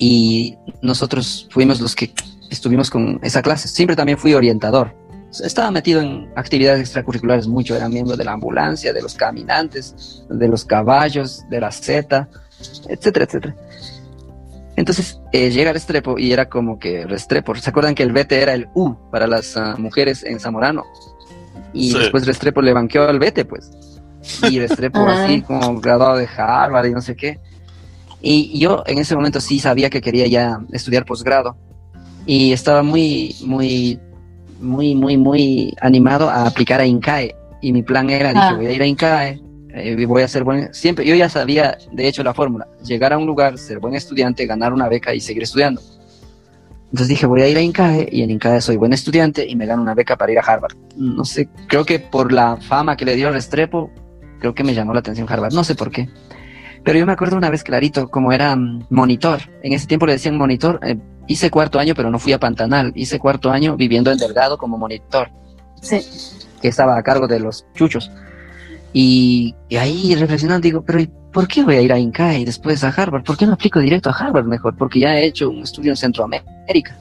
y 0.01 0.57
nosotros 0.83 1.47
fuimos 1.53 1.81
los 1.81 1.95
que 1.95 2.13
estuvimos 2.51 2.91
con 2.91 3.21
esa 3.23 3.43
clase. 3.43 3.69
Siempre 3.69 3.95
también 3.95 4.19
fui 4.19 4.35
orientador. 4.35 4.93
Estaba 5.45 5.71
metido 5.71 6.01
en 6.01 6.29
actividades 6.35 6.81
extracurriculares 6.81 7.47
mucho, 7.47 7.77
era 7.77 7.89
miembro 7.89 8.17
de 8.17 8.25
la 8.25 8.33
ambulancia, 8.33 8.93
de 8.93 9.01
los 9.01 9.15
caminantes, 9.15 10.25
de 10.29 10.49
los 10.49 10.65
caballos, 10.65 11.49
de 11.49 11.61
la 11.61 11.71
Z, 11.71 12.29
etcétera, 12.89 13.25
etcétera. 13.27 13.55
Entonces 14.75 15.21
eh, 15.31 15.53
llega 15.53 15.73
Restrepo 15.73 16.19
y 16.19 16.33
era 16.33 16.49
como 16.49 16.81
que 16.81 17.07
Restrepo. 17.07 17.55
¿Se 17.55 17.71
acuerdan 17.71 17.95
que 17.95 18.03
el 18.03 18.11
vete 18.11 18.43
era 18.43 18.55
el 18.55 18.67
U 18.75 18.97
para 19.13 19.29
las 19.29 19.57
ah, 19.57 19.77
mujeres 19.79 20.25
en 20.25 20.41
Zamorano? 20.41 20.83
Y 21.73 21.95
después 21.95 22.27
Restrepo 22.27 22.63
le 22.63 22.73
banqueó 22.73 23.05
al 23.05 23.21
vete, 23.21 23.45
pues. 23.45 23.71
Y 24.51 24.59
Restrepo 24.59 25.01
así 25.07 25.43
como 25.43 25.81
graduado 25.81 26.17
de 26.17 26.27
Harvard 26.27 26.87
y 26.87 26.93
no 26.93 27.01
sé 27.01 27.17
qué. 27.17 27.39
Y 28.21 28.59
yo 28.59 28.83
en 28.87 28.99
ese 28.99 29.15
momento 29.15 29.41
sí 29.41 29.59
sabía 29.59 29.91
que 29.91 30.01
quería 30.01 30.27
ya 30.27 30.61
estudiar 30.73 31.05
posgrado. 31.05 31.57
Y 32.27 32.53
estaba 32.53 32.83
muy, 32.83 33.37
muy, 33.45 33.99
muy, 34.61 34.95
muy, 34.95 35.17
muy 35.17 35.75
animado 35.81 36.29
a 36.29 36.47
aplicar 36.47 36.81
a 36.81 36.87
INCAE. 36.87 37.35
Y 37.61 37.73
mi 37.73 37.83
plan 37.83 38.11
era, 38.11 38.31
dije, 38.31 38.41
ah. 38.43 38.55
voy 38.55 38.67
a 38.67 38.73
ir 38.73 38.83
a 38.83 38.87
INCAE, 38.87 39.41
eh, 39.75 40.07
voy 40.07 40.23
a 40.23 40.29
ser 40.29 40.45
buen, 40.45 40.73
siempre, 40.73 41.05
yo 41.05 41.15
ya 41.15 41.29
sabía, 41.29 41.77
de 41.93 42.09
hecho, 42.09 42.23
la 42.23 42.35
fórmula, 42.35 42.69
llegar 42.85 43.13
a 43.13 43.19
un 43.19 43.27
lugar, 43.27 43.59
ser 43.59 43.79
buen 43.79 43.95
estudiante, 43.95 44.47
ganar 44.47 44.73
una 44.73 44.89
beca 44.89 45.15
y 45.15 45.21
seguir 45.21 45.43
estudiando. 45.43 45.81
Entonces 46.85 47.09
dije, 47.09 47.27
voy 47.27 47.43
a 47.43 47.49
ir 47.49 47.57
a 47.57 47.61
INCAE 47.61 48.09
y 48.11 48.23
en 48.23 48.31
INCAE 48.31 48.61
soy 48.61 48.77
buen 48.77 48.93
estudiante 48.93 49.47
y 49.47 49.57
me 49.57 49.67
gano 49.67 49.83
una 49.83 49.95
beca 49.95 50.17
para 50.17 50.33
ir 50.33 50.39
a 50.39 50.43
Harvard. 50.43 50.75
No 50.97 51.25
sé, 51.25 51.49
creo 51.67 51.85
que 51.85 51.99
por 51.99 52.33
la 52.33 52.57
fama 52.57 52.97
que 52.97 53.05
le 53.05 53.15
dio 53.15 53.31
Restrepo, 53.31 53.91
creo 54.39 54.55
que 54.55 54.65
me 54.65 54.75
llamó 54.75 54.93
la 54.93 55.01
atención 55.01 55.27
Harvard, 55.29 55.53
no 55.53 55.65
sé 55.65 55.75
por 55.75 55.91
qué. 55.91 56.09
Pero 56.85 56.99
yo 56.99 57.07
me 57.07 57.13
acuerdo 57.13 57.37
una 57.37 57.51
vez 57.51 57.65
clarito, 57.65 58.09
como 58.09 58.33
era 58.33 58.55
mm, 58.55 58.87
monitor, 58.91 59.41
en 59.63 59.73
ese 59.73 59.87
tiempo 59.87 60.07
le 60.07 60.13
decían 60.13 60.37
monitor, 60.37 60.81
eh, 60.83 60.97
hice 61.27 61.51
cuarto 61.51 61.79
año 61.79 61.95
pero 61.95 62.11
no 62.11 62.19
fui 62.19 62.33
a 62.33 62.41
Pantanal, 62.41 62.93
hice 62.95 63.19
cuarto 63.19 63.51
año 63.51 63.77
viviendo 63.77 64.11
en 64.11 64.19
Delgado 64.19 64.59
como 64.59 64.79
monitor. 64.79 65.31
Sí. 65.81 66.01
Que 66.61 66.69
estaba 66.69 66.99
a 66.99 67.03
cargo 67.03 67.29
de 67.29 67.41
los 67.41 67.67
chuchos. 67.75 68.11
Y, 68.93 69.55
ahí 69.79 70.15
reflexionando 70.15 70.65
digo, 70.65 70.83
pero 70.83 70.99
¿por 71.33 71.47
qué 71.47 71.63
voy 71.63 71.77
a 71.77 71.83
ir 71.83 71.93
a 71.93 71.99
INCAE 71.99 72.41
y 72.41 72.45
después 72.45 72.83
a 72.85 72.89
Harvard? 72.89 73.23
¿Por 73.23 73.37
qué 73.37 73.47
no 73.47 73.53
aplico 73.53 73.81
directo 73.81 74.11
a 74.11 74.15
Harvard 74.15 74.47
mejor? 74.47 74.77
Porque 74.77 75.01
ya 75.01 75.15
he 75.15 75.27
hecho 75.27 75.51
un 75.51 75.63
estudio 75.63 75.93
en 75.93 75.97
Centroamérica. 75.97 76.97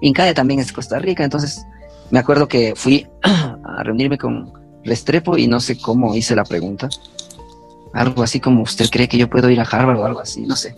Y 0.00 0.08
INCAE 0.08 0.34
también 0.34 0.60
es 0.60 0.72
Costa 0.72 0.98
Rica, 0.98 1.24
entonces 1.24 1.64
me 2.10 2.18
acuerdo 2.18 2.48
que 2.48 2.74
fui 2.76 3.06
a 3.22 3.82
reunirme 3.82 4.18
con 4.18 4.52
Restrepo 4.84 5.38
y 5.38 5.46
no 5.46 5.60
sé 5.60 5.78
cómo 5.78 6.14
hice 6.14 6.36
la 6.36 6.44
pregunta. 6.44 6.88
Algo 7.92 8.22
así 8.22 8.40
como, 8.40 8.62
¿usted 8.62 8.88
cree 8.90 9.08
que 9.08 9.18
yo 9.18 9.30
puedo 9.30 9.48
ir 9.50 9.60
a 9.60 9.64
Harvard 9.64 9.98
o 9.98 10.04
algo 10.04 10.20
así? 10.20 10.42
No 10.42 10.56
sé. 10.56 10.74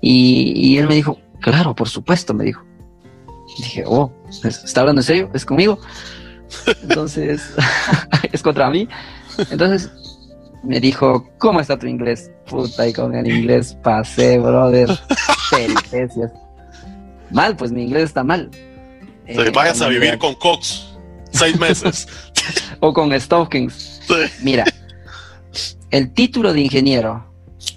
Y, 0.00 0.52
y 0.56 0.78
él 0.78 0.88
me 0.88 0.94
dijo, 0.94 1.18
claro, 1.40 1.74
por 1.74 1.88
supuesto, 1.88 2.34
me 2.34 2.44
dijo. 2.44 2.62
dije, 3.58 3.84
oh, 3.86 4.12
¿está 4.44 4.80
hablando 4.80 5.00
en 5.00 5.04
serio? 5.04 5.30
¿Es 5.32 5.44
conmigo? 5.44 5.78
Entonces, 6.82 7.54
es 8.32 8.42
contra 8.42 8.70
mí. 8.70 8.88
Entonces 9.50 9.90
me 10.62 10.80
dijo, 10.80 11.30
¿cómo 11.38 11.60
está 11.60 11.78
tu 11.78 11.86
inglés? 11.86 12.30
Puta, 12.46 12.86
y 12.86 12.92
con 12.92 13.14
el 13.14 13.26
inglés 13.26 13.76
pasé, 13.82 14.38
brother. 14.38 14.88
Peripecias. 15.50 16.32
Mal, 17.30 17.56
pues 17.56 17.72
mi 17.72 17.84
inglés 17.84 18.04
está 18.04 18.24
mal. 18.24 18.50
Eh, 19.26 19.50
vayas 19.54 19.80
a 19.80 19.88
vivir 19.88 20.18
con 20.18 20.34
Cox 20.34 20.90
seis 21.32 21.58
meses. 21.58 22.06
o 22.80 22.92
con 22.92 23.12
Stockings. 23.12 24.00
Mira, 24.42 24.64
el 25.90 26.12
título 26.12 26.52
de 26.52 26.60
ingeniero 26.60 27.24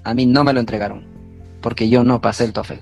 a 0.04 0.14
mí 0.14 0.26
no 0.26 0.44
me 0.44 0.54
lo 0.54 0.60
entregaron 0.60 1.06
porque 1.62 1.90
yo 1.90 2.04
no 2.04 2.22
pasé 2.22 2.44
el 2.44 2.54
TOEFL. 2.54 2.74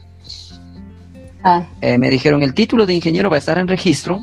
Ah. 1.43 1.65
Eh, 1.81 1.97
me 1.97 2.09
dijeron, 2.09 2.43
el 2.43 2.53
título 2.53 2.85
de 2.85 2.93
ingeniero 2.93 3.29
va 3.29 3.37
a 3.37 3.39
estar 3.39 3.57
en 3.57 3.67
registro 3.67 4.21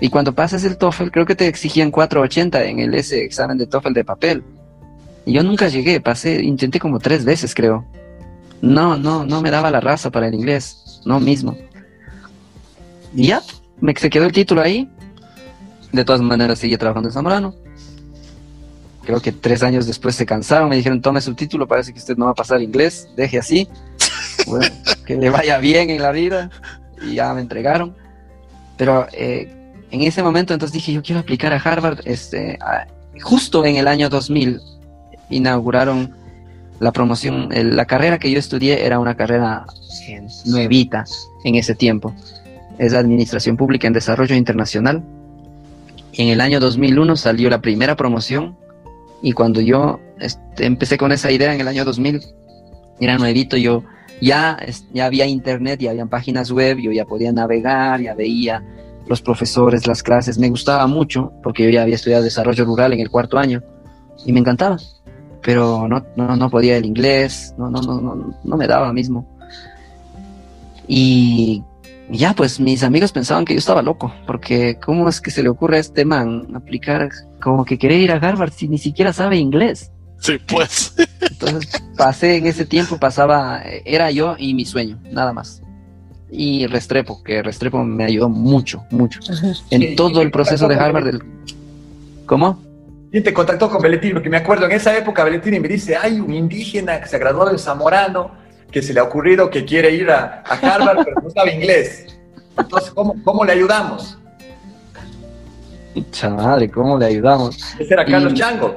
y 0.00 0.08
cuando 0.08 0.34
pasas 0.34 0.64
el 0.64 0.76
TOEFL, 0.76 1.10
creo 1.10 1.26
que 1.26 1.34
te 1.34 1.46
exigían 1.46 1.90
480 1.90 2.64
en 2.64 2.78
el 2.80 2.94
ese 2.94 3.24
examen 3.24 3.58
de 3.58 3.66
TOEFL 3.66 3.92
de 3.92 4.04
papel. 4.04 4.44
Y 5.26 5.32
yo 5.32 5.42
nunca 5.42 5.68
llegué, 5.68 6.00
pasé, 6.00 6.42
intenté 6.42 6.80
como 6.80 6.98
tres 6.98 7.24
veces, 7.24 7.54
creo. 7.54 7.84
No, 8.62 8.96
no, 8.96 9.24
no 9.24 9.42
me 9.42 9.50
daba 9.50 9.70
la 9.70 9.80
raza 9.80 10.10
para 10.10 10.28
el 10.28 10.34
inglés, 10.34 11.00
no 11.04 11.20
mismo. 11.20 11.56
Y 13.14 13.28
ya, 13.28 13.42
me, 13.80 13.94
se 13.94 14.10
quedó 14.10 14.24
el 14.24 14.32
título 14.32 14.62
ahí. 14.62 14.88
De 15.92 16.04
todas 16.04 16.20
maneras, 16.20 16.58
seguí 16.58 16.76
trabajando 16.76 17.08
en 17.08 17.12
Zamorano. 17.12 17.54
Creo 19.04 19.20
que 19.20 19.32
tres 19.32 19.62
años 19.62 19.86
después 19.86 20.14
se 20.14 20.26
cansaron, 20.26 20.68
me 20.68 20.76
dijeron, 20.76 21.00
tome 21.00 21.20
su 21.22 21.34
título, 21.34 21.66
parece 21.66 21.92
que 21.92 21.98
usted 21.98 22.16
no 22.16 22.26
va 22.26 22.32
a 22.32 22.34
pasar 22.34 22.60
inglés, 22.60 23.08
deje 23.16 23.38
así. 23.38 23.68
Bueno, 24.46 24.66
que 25.04 25.16
le 25.16 25.28
vaya 25.28 25.58
bien 25.58 25.90
en 25.90 26.00
la 26.00 26.10
vida. 26.10 26.50
Y 27.02 27.16
ya 27.16 27.34
me 27.34 27.40
entregaron. 27.40 27.94
Pero 28.78 29.06
eh, 29.12 29.52
en 29.90 30.02
ese 30.02 30.22
momento 30.22 30.54
entonces 30.54 30.72
dije, 30.72 30.92
yo 30.92 31.02
quiero 31.02 31.20
aplicar 31.20 31.52
a 31.52 31.56
Harvard. 31.56 32.00
Este, 32.04 32.58
justo 33.20 33.64
en 33.66 33.76
el 33.76 33.88
año 33.88 34.08
2000 34.08 34.60
inauguraron 35.30 36.14
la 36.80 36.92
promoción, 36.92 37.48
la 37.50 37.84
carrera 37.86 38.18
que 38.18 38.30
yo 38.30 38.38
estudié 38.38 38.86
era 38.86 39.00
una 39.00 39.16
carrera 39.16 39.66
nuevita 40.46 41.04
en 41.44 41.56
ese 41.56 41.74
tiempo. 41.74 42.14
Es 42.78 42.94
Administración 42.94 43.56
Pública 43.56 43.88
en 43.88 43.92
Desarrollo 43.92 44.36
Internacional. 44.36 45.02
En 46.18 46.28
el 46.30 46.40
año 46.40 46.58
2001 46.58 47.14
salió 47.14 47.48
la 47.48 47.60
primera 47.60 47.94
promoción 47.94 48.56
y 49.22 49.32
cuando 49.32 49.60
yo 49.60 50.00
este, 50.18 50.66
empecé 50.66 50.98
con 50.98 51.12
esa 51.12 51.30
idea 51.30 51.54
en 51.54 51.60
el 51.60 51.68
año 51.68 51.84
2000, 51.84 52.20
era 52.98 53.16
nuevito, 53.18 53.56
yo 53.56 53.84
ya, 54.20 54.58
ya 54.92 55.06
había 55.06 55.26
internet, 55.26 55.78
ya 55.78 55.92
habían 55.92 56.08
páginas 56.08 56.50
web, 56.50 56.78
yo 56.78 56.90
ya 56.90 57.04
podía 57.04 57.30
navegar, 57.30 58.00
ya 58.00 58.14
veía 58.14 58.64
los 59.06 59.22
profesores, 59.22 59.86
las 59.86 60.02
clases, 60.02 60.38
me 60.38 60.50
gustaba 60.50 60.88
mucho 60.88 61.32
porque 61.40 61.62
yo 61.62 61.70
ya 61.70 61.82
había 61.82 61.94
estudiado 61.94 62.24
desarrollo 62.24 62.64
rural 62.64 62.92
en 62.92 62.98
el 62.98 63.10
cuarto 63.10 63.38
año 63.38 63.62
y 64.26 64.32
me 64.32 64.40
encantaba, 64.40 64.76
pero 65.40 65.86
no, 65.86 66.04
no, 66.16 66.34
no 66.34 66.50
podía 66.50 66.76
el 66.78 66.84
inglés, 66.84 67.54
no, 67.56 67.70
no, 67.70 67.80
no, 67.80 68.00
no, 68.00 68.34
no 68.42 68.56
me 68.56 68.66
daba 68.66 68.92
mismo. 68.92 69.24
Y 70.88 71.62
ya, 72.10 72.34
pues 72.34 72.58
mis 72.58 72.82
amigos 72.82 73.12
pensaban 73.12 73.44
que 73.44 73.54
yo 73.54 73.58
estaba 73.58 73.82
loco, 73.82 74.12
porque 74.26 74.78
¿cómo 74.84 75.08
es 75.08 75.20
que 75.20 75.30
se 75.30 75.42
le 75.42 75.48
ocurre 75.48 75.76
a 75.76 75.80
este 75.80 76.04
man 76.04 76.48
aplicar 76.54 77.10
como 77.40 77.64
que 77.64 77.78
querer 77.78 78.00
ir 78.00 78.12
a 78.12 78.16
Harvard 78.16 78.52
si 78.52 78.68
ni 78.68 78.78
siquiera 78.78 79.12
sabe 79.12 79.36
inglés? 79.36 79.92
Sí, 80.20 80.38
pues. 80.46 80.94
Entonces 81.20 81.82
pasé 81.96 82.36
en 82.36 82.46
ese 82.46 82.64
tiempo, 82.64 82.98
pasaba, 82.98 83.62
era 83.84 84.10
yo 84.10 84.36
y 84.38 84.54
mi 84.54 84.64
sueño, 84.64 84.98
nada 85.10 85.32
más. 85.32 85.62
Y 86.30 86.66
Restrepo, 86.66 87.22
que 87.22 87.42
Restrepo 87.42 87.82
me 87.84 88.04
ayudó 88.04 88.28
mucho, 88.28 88.84
mucho. 88.90 89.20
En 89.70 89.96
todo 89.96 90.20
el 90.20 90.30
proceso 90.30 90.68
de 90.68 90.74
Harvard. 90.74 91.04
Del... 91.04 91.22
¿Cómo? 92.26 92.62
¿Quién 93.10 93.24
te 93.24 93.32
contactó 93.32 93.70
con 93.70 93.80
Belletini? 93.80 94.12
Porque 94.12 94.28
me 94.28 94.36
acuerdo, 94.36 94.66
en 94.66 94.72
esa 94.72 94.96
época 94.96 95.24
Belletini 95.24 95.60
me 95.60 95.68
dice, 95.68 95.96
hay 95.96 96.20
un 96.20 96.32
indígena 96.34 97.00
que 97.00 97.08
se 97.08 97.18
graduó 97.18 97.50
de 97.50 97.56
Zamorano, 97.56 98.30
que 98.70 98.82
se 98.82 98.92
le 98.92 99.00
ha 99.00 99.04
ocurrido 99.04 99.48
que 99.50 99.64
quiere 99.64 99.90
ir 99.94 100.10
a, 100.10 100.42
a 100.46 100.54
Harvard, 100.54 101.04
pero 101.04 101.20
no 101.22 101.30
sabe 101.30 101.54
inglés. 101.54 102.06
Entonces, 102.58 102.90
¿cómo, 102.90 103.14
cómo 103.24 103.44
le 103.44 103.52
ayudamos? 103.52 104.18
Mucha 105.94 106.28
madre, 106.30 106.70
¿cómo 106.70 106.98
le 106.98 107.06
ayudamos? 107.06 107.56
Ese 107.78 107.94
era 107.94 108.04
Carlos 108.04 108.32
Y- 108.32 108.36
Chango. 108.36 108.76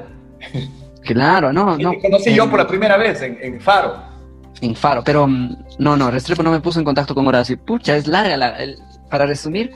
Claro, 1.04 1.51
no, 1.51 1.77
no. 1.77 1.91
te 1.91 1.99
conocí 2.01 2.34
yo 2.34 2.49
por 2.49 2.60
la 2.60 2.67
primera 2.67 2.95
vez 2.97 3.21
en, 3.21 3.38
en 3.41 3.60
Faro. 3.60 3.95
En 4.62 4.75
Faro, 4.75 5.04
pero 5.04 5.27
mm, 5.27 5.58
no, 5.80 5.97
no, 5.97 6.12
Restrepo 6.12 6.43
no 6.43 6.51
me 6.51 6.60
puso 6.62 6.80
en 6.80 6.86
contacto 6.86 7.13
con 7.15 7.27
Horacio. 7.27 7.58
Pucha, 7.63 7.95
es 7.95 8.08
larga 8.08 8.38
la. 8.38 8.49
el- 8.63 8.77
para 9.10 9.25
resumir, 9.25 9.71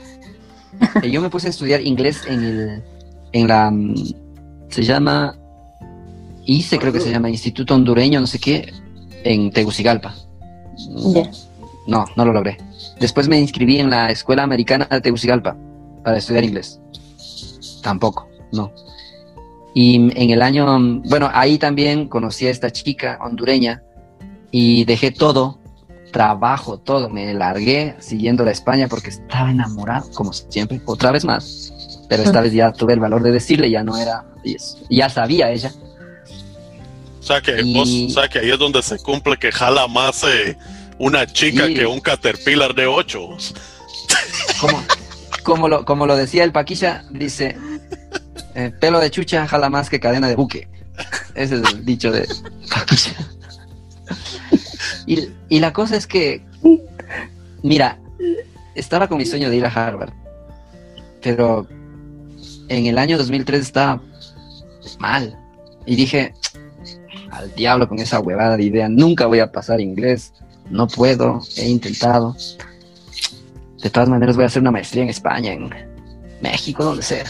eh, 1.02 1.10
yo 1.10 1.20
me 1.20 1.28
puse 1.28 1.48
a 1.48 1.50
estudiar 1.50 1.80
inglés 1.82 2.22
en 2.26 2.42
el. 2.44 2.82
En 3.32 3.48
la. 3.48 3.70
mm, 3.70 3.94
Se 4.70 4.82
llama. 4.82 5.36
ICE, 6.48 6.78
creo 6.78 6.92
que 6.92 7.00
se 7.00 7.10
llama 7.10 7.28
Instituto 7.28 7.74
Hondureño, 7.74 8.20
no 8.20 8.26
sé 8.28 8.38
qué, 8.38 8.72
en 9.26 9.50
Tegucigalpa. 9.50 10.14
No, 11.86 12.04
no 12.16 12.24
lo 12.24 12.32
logré. 12.32 12.58
Después 12.98 13.28
me 13.28 13.38
inscribí 13.38 13.78
en 13.78 13.90
la 13.90 14.10
Escuela 14.10 14.42
Americana 14.42 14.86
de 14.90 15.00
Tegucigalpa 15.00 15.56
para 16.02 16.18
estudiar 16.18 16.44
inglés. 16.44 16.80
Tampoco, 17.82 18.28
no. 18.52 18.72
Y 19.74 19.96
en 19.96 20.30
el 20.30 20.42
año, 20.42 20.78
bueno, 21.04 21.28
ahí 21.32 21.58
también 21.58 22.08
conocí 22.08 22.46
a 22.46 22.50
esta 22.50 22.70
chica 22.70 23.18
hondureña 23.20 23.82
y 24.50 24.84
dejé 24.84 25.10
todo, 25.10 25.58
trabajo, 26.12 26.78
todo. 26.78 27.10
Me 27.10 27.34
largué 27.34 27.94
siguiendo 27.98 28.44
a 28.44 28.50
España 28.50 28.88
porque 28.88 29.10
estaba 29.10 29.50
enamorado, 29.50 30.10
como 30.14 30.32
siempre, 30.32 30.80
otra 30.86 31.12
vez 31.12 31.24
más. 31.24 31.72
Pero 32.08 32.22
esta 32.22 32.40
vez 32.40 32.52
ya 32.52 32.72
tuve 32.72 32.94
el 32.94 33.00
valor 33.00 33.22
de 33.22 33.32
decirle, 33.32 33.70
ya 33.70 33.82
no 33.82 33.96
era, 33.96 34.24
ya 34.88 35.10
sabía 35.10 35.50
ella. 35.50 35.72
O 37.26 37.28
sea 37.28 37.40
que 37.40 37.60
Y- 37.60 37.74
vos, 37.74 37.88
o 37.90 38.10
sea 38.20 38.28
que 38.28 38.38
ahí 38.38 38.50
es 38.52 38.58
donde 38.58 38.80
se 38.82 39.00
cumple 39.00 39.36
que 39.36 39.50
jala 39.50 39.88
más 39.88 40.22
eh, 40.22 40.56
una 40.96 41.26
chica 41.26 41.66
que 41.66 41.84
un 41.84 41.98
caterpillar 41.98 42.72
de 42.72 42.86
ocho. 42.86 43.30
Como, 44.60 44.80
como, 45.42 45.68
lo, 45.68 45.84
como 45.84 46.06
lo 46.06 46.14
decía 46.14 46.44
el 46.44 46.52
Paquilla, 46.52 47.04
dice, 47.10 47.56
eh, 48.54 48.72
pelo 48.80 49.00
de 49.00 49.10
chucha 49.10 49.44
jala 49.48 49.68
más 49.68 49.90
que 49.90 49.98
cadena 49.98 50.28
de 50.28 50.36
buque. 50.36 50.68
Ese 51.34 51.56
es 51.56 51.62
el 51.74 51.84
dicho 51.84 52.12
de 52.12 52.28
Paquilla. 52.70 53.16
Y, 55.08 55.28
y 55.48 55.58
la 55.58 55.72
cosa 55.72 55.96
es 55.96 56.06
que, 56.06 56.44
mira, 57.64 57.98
estaba 58.76 59.08
con 59.08 59.18
mi 59.18 59.26
sueño 59.26 59.50
de 59.50 59.56
ir 59.56 59.66
a 59.66 59.68
Harvard, 59.68 60.12
pero 61.22 61.66
en 62.68 62.86
el 62.86 62.98
año 62.98 63.18
2003 63.18 63.60
estaba 63.62 64.00
mal. 65.00 65.36
Y 65.86 65.96
dije, 65.96 66.32
al 67.30 67.54
diablo 67.54 67.88
con 67.88 67.98
esa 67.98 68.20
huevada 68.20 68.56
de 68.56 68.64
idea, 68.64 68.88
nunca 68.88 69.26
voy 69.26 69.40
a 69.40 69.50
pasar 69.52 69.80
inglés, 69.80 70.32
no 70.70 70.86
puedo, 70.86 71.40
he 71.56 71.68
intentado. 71.68 72.36
De 73.82 73.90
todas 73.90 74.08
maneras 74.08 74.36
voy 74.36 74.44
a 74.44 74.46
hacer 74.46 74.62
una 74.62 74.70
maestría 74.70 75.02
en 75.02 75.10
España, 75.10 75.52
en 75.52 75.70
México, 76.40 76.84
donde 76.84 77.02
sea. 77.02 77.24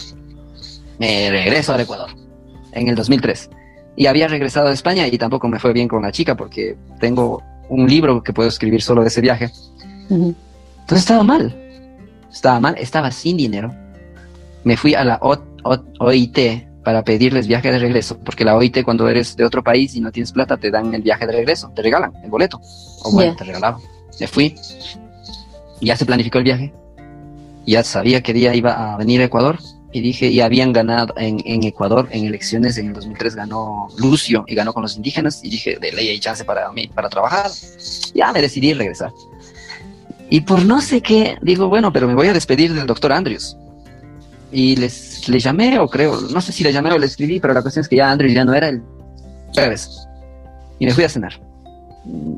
Me 0.99 1.31
regreso 1.31 1.75
al 1.75 1.81
Ecuador, 1.81 2.11
en 2.73 2.89
el 2.89 2.95
2003. 2.95 3.51
Y 3.97 4.07
había 4.07 4.29
regresado 4.29 4.69
a 4.69 4.73
España 4.73 5.07
y 5.09 5.19
tampoco 5.19 5.49
me 5.49 5.59
fue 5.59 5.73
bien 5.73 5.89
con 5.89 6.03
la 6.03 6.13
chica 6.13 6.37
porque 6.37 6.77
tengo 7.01 7.43
un 7.69 7.89
libro 7.89 8.23
que 8.23 8.33
puedo 8.33 8.49
escribir 8.49 8.83
solo 8.83 9.03
de 9.03 9.09
ese 9.09 9.21
viaje. 9.21 9.51
Entonces 10.11 10.99
estaba 10.99 11.23
mal. 11.23 11.55
Estaba 12.31 12.61
mal, 12.61 12.77
estaba 12.79 13.11
sin 13.11 13.37
dinero. 13.37 13.75
Me 14.65 14.77
fui 14.77 14.95
a 14.95 15.05
la 15.05 15.19
O- 15.23 15.39
O- 15.65 15.85
OIT 16.01 16.39
para 16.87 17.03
pedirles 17.03 17.49
viaje 17.49 17.73
de 17.73 17.81
regreso, 17.81 18.17
porque 18.17 18.45
la 18.45 18.55
OIT 18.55 18.85
cuando 18.85 19.09
eres 19.09 19.35
de 19.35 19.45
otro 19.45 19.65
país 19.65 19.97
y 19.97 20.01
no 20.01 20.13
tienes 20.13 20.31
plata 20.31 20.57
te 20.57 20.71
dan 20.71 20.95
el 20.95 21.03
viaje 21.03 21.27
de 21.27 21.33
regreso, 21.33 21.69
te 21.75 21.83
regalan 21.83 22.13
el 22.23 22.31
boleto. 22.31 22.61
O 23.03 23.11
bueno, 23.11 23.35
te 23.35 23.43
regalaban. 23.43 23.81
Me 24.21 24.29
fui. 24.29 24.55
Ya 25.81 25.97
se 25.97 26.07
planificó 26.07 26.39
el 26.39 26.45
viaje. 26.45 26.73
Ya 27.67 27.83
sabía 27.83 28.23
qué 28.23 28.33
día 28.33 28.55
iba 28.55 28.95
a 28.95 28.97
venir 28.99 29.21
a 29.21 29.25
Ecuador. 29.25 29.59
Y 29.91 30.01
dije, 30.01 30.29
y 30.29 30.41
habían 30.41 30.73
ganado 30.73 31.13
en, 31.17 31.43
en 31.45 31.65
Ecuador 31.65 32.07
en 32.13 32.25
elecciones 32.25 32.79
en 32.79 32.87
el 32.87 32.93
2003 32.93 33.35
ganó 33.35 33.89
Lucio 33.99 34.45
y 34.47 34.55
ganó 34.55 34.73
con 34.73 34.85
los 34.85 34.95
indígenas. 34.95 35.43
Y 35.43 35.51
dije, 35.51 35.79
de 35.81 35.91
ley 35.91 36.11
hay 36.11 36.21
chance 36.21 36.45
para 36.45 36.71
mí, 36.71 36.87
para 36.87 37.09
trabajar. 37.09 37.51
Ya 38.15 38.33
me 38.33 38.41
decidí 38.41 38.75
regresar. 38.75 39.11
Y 40.31 40.43
por 40.43 40.65
no 40.65 40.81
sé 40.81 41.01
qué, 41.01 41.37
digo, 41.43 41.69
bueno, 41.69 41.93
pero 41.93 42.07
me 42.07 42.15
voy 42.15 42.29
a 42.29 42.33
despedir 42.33 42.73
del 42.75 42.87
doctor 42.87 43.11
Andrews. 43.13 43.57
Y 44.53 44.77
les, 44.77 45.29
le 45.29 45.39
llamé, 45.39 45.79
o 45.79 45.89
creo, 45.89 46.21
no 46.21 46.41
sé 46.41 46.53
si 46.53 46.63
le 46.63 46.73
llamé 46.73 46.93
o 46.93 46.99
le 46.99 47.07
escribí, 47.07 47.41
pero 47.41 47.53
la 47.53 47.63
cuestión 47.63 47.83
es 47.83 47.89
que 47.89 47.97
ya 47.97 48.11
Andrews 48.11 48.33
ya 48.33 48.45
no 48.45 48.55
era 48.55 48.69
el 48.69 48.83
jueves. 49.55 50.07
Y 50.79 50.87
me 50.87 50.93
fui 50.93 51.05
a 51.05 51.09
cenar. 51.09 51.41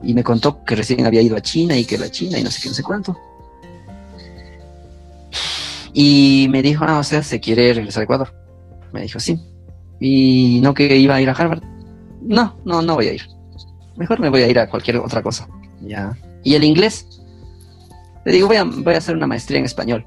Y 0.03 0.15
me 0.15 0.25
contó 0.25 0.65
que 0.65 0.75
recién 0.75 1.05
había 1.07 1.21
ido 1.21 1.37
a 1.37 1.43
China 1.43 1.77
y 1.77 1.85
que 1.85 1.99
la 1.99 2.11
China 2.11 2.39
y 2.39 2.43
no 2.45 2.51
sé 2.51 2.63
qué, 2.63 2.69
no 2.69 2.75
sé 2.75 2.83
cuánto. 2.83 3.19
Y 5.93 6.47
me 6.51 6.63
dijo, 6.63 6.85
ah, 6.87 6.99
o 6.99 7.03
sea, 7.03 7.23
se 7.23 7.41
quiere 7.41 7.73
regresar 7.75 8.03
a 8.03 8.05
Ecuador. 8.05 8.35
Me 8.93 9.03
dijo, 9.03 9.21
sí. 9.21 9.39
Y 10.01 10.61
no 10.63 10.73
que 10.73 10.97
iba 10.97 11.17
a 11.17 11.21
ir 11.21 11.29
a 11.29 11.33
Harvard. 11.33 11.63
No, 12.23 12.57
no, 12.65 12.83
no 12.83 12.95
voy 12.95 13.09
a 13.09 13.15
ir. 13.15 13.23
Mejor 13.97 14.21
me 14.21 14.29
voy 14.29 14.43
a 14.43 14.49
ir 14.49 14.59
a 14.59 14.71
cualquier 14.71 14.99
otra 14.99 15.23
cosa. 15.23 15.49
Ya. 15.83 16.17
Y 16.45 16.55
el 16.55 16.65
inglés. 16.65 17.07
Le 18.25 18.33
digo, 18.33 18.47
voy 18.47 18.57
a, 18.57 18.65
voy 18.65 18.95
a 18.95 18.99
hacer 18.99 19.17
una 19.17 19.27
maestría 19.27 19.59
en 19.59 19.65
español. 19.65 20.07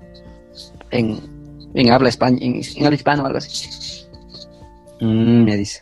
En, 0.91 1.19
en 1.73 1.91
habla 1.91 2.09
español, 2.09 2.39
en, 2.41 2.61
en 2.75 2.85
habla 2.85 2.95
hispano 2.95 3.23
o 3.23 3.25
algo 3.25 3.37
así. 3.37 4.05
Mm, 4.99 5.43
me 5.43 5.57
dice. 5.57 5.81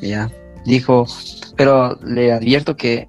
Ya. 0.00 0.30
Dijo, 0.64 1.06
pero 1.56 1.98
le 2.02 2.32
advierto 2.32 2.76
que 2.76 3.08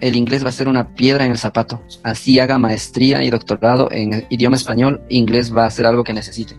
el 0.00 0.16
inglés 0.16 0.44
va 0.44 0.48
a 0.48 0.52
ser 0.52 0.68
una 0.68 0.94
piedra 0.94 1.24
en 1.24 1.32
el 1.32 1.38
zapato. 1.38 1.82
Así 2.02 2.38
haga 2.38 2.58
maestría 2.58 3.22
y 3.22 3.30
doctorado 3.30 3.88
en 3.90 4.26
idioma 4.28 4.56
español, 4.56 5.02
inglés 5.08 5.54
va 5.54 5.66
a 5.66 5.70
ser 5.70 5.86
algo 5.86 6.04
que 6.04 6.12
necesite. 6.12 6.56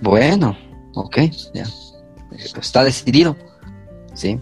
Bueno, 0.00 0.56
ok, 0.94 1.18
ya. 1.54 1.64
Dije, 2.30 2.48
"Pues 2.54 2.66
está 2.66 2.84
decidido. 2.84 3.36
Sí. 4.14 4.38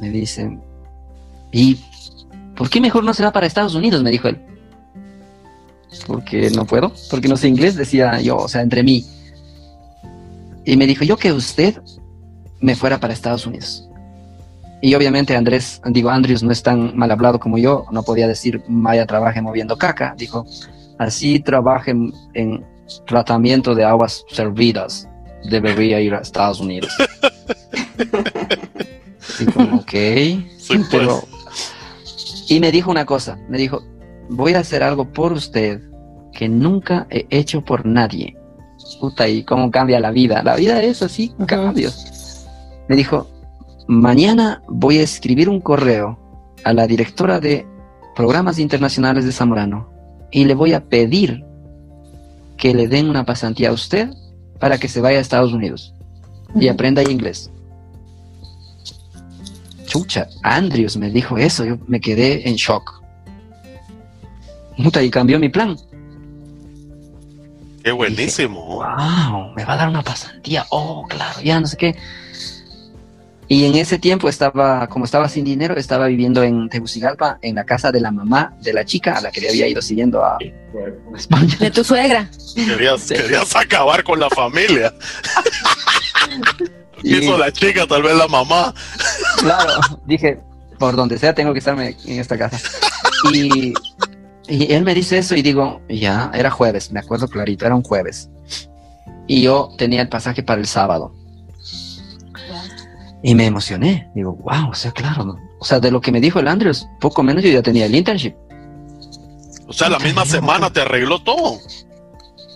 Me 0.00 0.10
dice, 0.10 0.58
¿y 1.52 1.78
por 2.56 2.68
qué 2.70 2.80
mejor 2.80 3.04
no 3.04 3.14
se 3.14 3.22
va 3.22 3.32
para 3.32 3.46
Estados 3.46 3.74
Unidos? 3.74 4.02
Me 4.02 4.10
dijo 4.10 4.28
él. 4.28 4.40
Porque 6.06 6.50
no 6.50 6.66
puedo, 6.66 6.92
porque 7.10 7.28
no 7.28 7.36
sé 7.36 7.48
inglés, 7.48 7.76
decía 7.76 8.20
yo, 8.20 8.36
o 8.36 8.48
sea, 8.48 8.62
entre 8.62 8.82
mí. 8.82 9.04
Y 10.64 10.76
me 10.76 10.86
dijo, 10.86 11.04
yo 11.04 11.16
que 11.16 11.32
usted 11.32 11.80
me 12.60 12.76
fuera 12.76 12.98
para 13.00 13.12
Estados 13.12 13.46
Unidos. 13.46 13.88
Y 14.80 14.94
obviamente 14.94 15.36
Andrés, 15.36 15.80
digo, 15.86 16.10
Andrews 16.10 16.42
no 16.42 16.50
es 16.50 16.62
tan 16.62 16.96
mal 16.96 17.10
hablado 17.10 17.38
como 17.38 17.56
yo, 17.58 17.86
no 17.92 18.02
podía 18.02 18.26
decir, 18.26 18.62
vaya, 18.66 19.06
trabaje 19.06 19.40
moviendo 19.40 19.76
caca. 19.78 20.14
Dijo, 20.16 20.44
así 20.98 21.38
trabaje 21.38 21.92
en, 21.92 22.12
en 22.34 22.64
tratamiento 23.06 23.74
de 23.74 23.84
aguas 23.84 24.24
servidas, 24.30 25.08
debería 25.48 26.00
ir 26.00 26.14
a 26.14 26.18
Estados 26.18 26.60
Unidos. 26.60 26.92
Así 29.22 29.46
como, 29.46 29.76
ok, 29.76 29.90
Sí, 29.90 30.44
pues. 30.68 30.86
pero... 30.90 31.22
Y 32.48 32.60
me 32.60 32.70
dijo 32.72 32.90
una 32.90 33.06
cosa, 33.06 33.38
me 33.48 33.56
dijo, 33.56 33.82
voy 34.32 34.54
a 34.54 34.60
hacer 34.60 34.82
algo 34.82 35.12
por 35.12 35.32
usted 35.32 35.80
que 36.32 36.48
nunca 36.48 37.06
he 37.10 37.26
hecho 37.30 37.62
por 37.62 37.84
nadie. 37.86 38.36
Puta, 39.00 39.28
y 39.28 39.44
cómo 39.44 39.70
cambia 39.70 40.00
la 40.00 40.10
vida. 40.10 40.42
La 40.42 40.56
vida 40.56 40.82
es 40.82 41.02
así, 41.02 41.32
Ujú. 41.36 41.46
cambios. 41.46 42.44
Me 42.88 42.96
dijo, 42.96 43.28
mañana 43.86 44.62
voy 44.68 44.98
a 44.98 45.02
escribir 45.02 45.48
un 45.48 45.60
correo 45.60 46.18
a 46.64 46.72
la 46.72 46.86
directora 46.86 47.38
de 47.40 47.66
programas 48.16 48.58
internacionales 48.58 49.24
de 49.24 49.32
Zamorano 49.32 49.88
y 50.30 50.44
le 50.44 50.54
voy 50.54 50.72
a 50.72 50.84
pedir 50.84 51.44
que 52.56 52.74
le 52.74 52.88
den 52.88 53.08
una 53.08 53.24
pasantía 53.24 53.70
a 53.70 53.72
usted 53.72 54.10
para 54.58 54.78
que 54.78 54.88
se 54.88 55.00
vaya 55.00 55.18
a 55.18 55.20
Estados 55.20 55.52
Unidos 55.52 55.94
y 56.54 56.64
Ujú. 56.66 56.74
aprenda 56.74 57.02
inglés. 57.02 57.50
Chucha, 59.86 60.28
Andrews 60.42 60.96
me 60.96 61.10
dijo 61.10 61.36
eso, 61.36 61.64
yo 61.64 61.76
me 61.86 62.00
quedé 62.00 62.48
en 62.48 62.54
shock. 62.56 63.01
Puta, 64.76 65.02
y 65.02 65.10
cambió 65.10 65.38
mi 65.38 65.48
plan. 65.48 65.76
Qué 67.84 67.92
buenísimo. 67.92 68.64
Wow, 68.64 69.52
me 69.54 69.64
va 69.64 69.74
a 69.74 69.76
dar 69.76 69.88
una 69.88 70.02
pasantía. 70.02 70.66
Oh, 70.70 71.06
claro, 71.08 71.40
ya 71.42 71.60
no 71.60 71.66
sé 71.66 71.76
qué. 71.76 71.96
Y 73.48 73.66
en 73.66 73.74
ese 73.74 73.98
tiempo 73.98 74.28
estaba, 74.28 74.86
como 74.86 75.04
estaba 75.04 75.28
sin 75.28 75.44
dinero, 75.44 75.74
estaba 75.76 76.06
viviendo 76.06 76.42
en 76.42 76.68
Tegucigalpa, 76.70 77.38
en 77.42 77.56
la 77.56 77.64
casa 77.64 77.92
de 77.92 78.00
la 78.00 78.10
mamá 78.10 78.54
de 78.62 78.72
la 78.72 78.84
chica 78.84 79.18
a 79.18 79.20
la 79.20 79.30
que 79.30 79.42
le 79.42 79.50
había 79.50 79.66
ido 79.66 79.82
siguiendo 79.82 80.24
a 80.24 80.38
España. 81.16 81.54
De 81.58 81.70
tu 81.70 81.84
suegra. 81.84 82.30
Querías, 82.54 83.02
Sí. 83.02 83.14
querías 83.14 83.54
acabar 83.54 84.02
con 84.04 84.18
la 84.20 84.30
familia. 84.30 84.94
¿Qué 87.02 87.08
hizo 87.18 87.36
la 87.36 87.52
chica? 87.52 87.86
Tal 87.86 88.02
vez 88.02 88.16
la 88.16 88.28
mamá. 88.28 88.72
Claro, 89.38 89.80
dije, 90.06 90.38
por 90.78 90.96
donde 90.96 91.18
sea 91.18 91.34
tengo 91.34 91.52
que 91.52 91.58
estarme 91.58 91.96
en 92.06 92.20
esta 92.20 92.38
casa. 92.38 92.58
Y, 93.34 93.74
y 94.54 94.72
él 94.72 94.84
me 94.84 94.94
dice 94.94 95.18
eso 95.18 95.34
y 95.34 95.42
digo, 95.42 95.80
ya, 95.88 96.30
era 96.34 96.50
jueves, 96.50 96.92
me 96.92 97.00
acuerdo 97.00 97.28
clarito, 97.28 97.66
era 97.66 97.74
un 97.74 97.82
jueves. 97.82 98.30
Y 99.26 99.42
yo 99.42 99.70
tenía 99.78 100.02
el 100.02 100.08
pasaje 100.08 100.42
para 100.42 100.60
el 100.60 100.66
sábado. 100.66 101.14
Y 103.22 103.34
me 103.34 103.46
emocioné. 103.46 104.10
Digo, 104.14 104.34
wow, 104.34 104.70
o 104.70 104.74
sea, 104.74 104.90
claro. 104.90 105.36
O 105.60 105.64
sea, 105.64 105.78
de 105.78 105.90
lo 105.92 106.00
que 106.00 106.10
me 106.10 106.20
dijo 106.20 106.40
el 106.40 106.48
Andrews, 106.48 106.86
poco 107.00 107.22
menos 107.22 107.44
yo 107.44 107.50
ya 107.50 107.62
tenía 107.62 107.86
el 107.86 107.94
internship. 107.94 108.34
O 109.68 109.72
sea, 109.72 109.88
la 109.88 110.00
misma 110.00 110.26
semana 110.26 110.72
te 110.72 110.80
arregló 110.80 111.22
todo. 111.22 111.58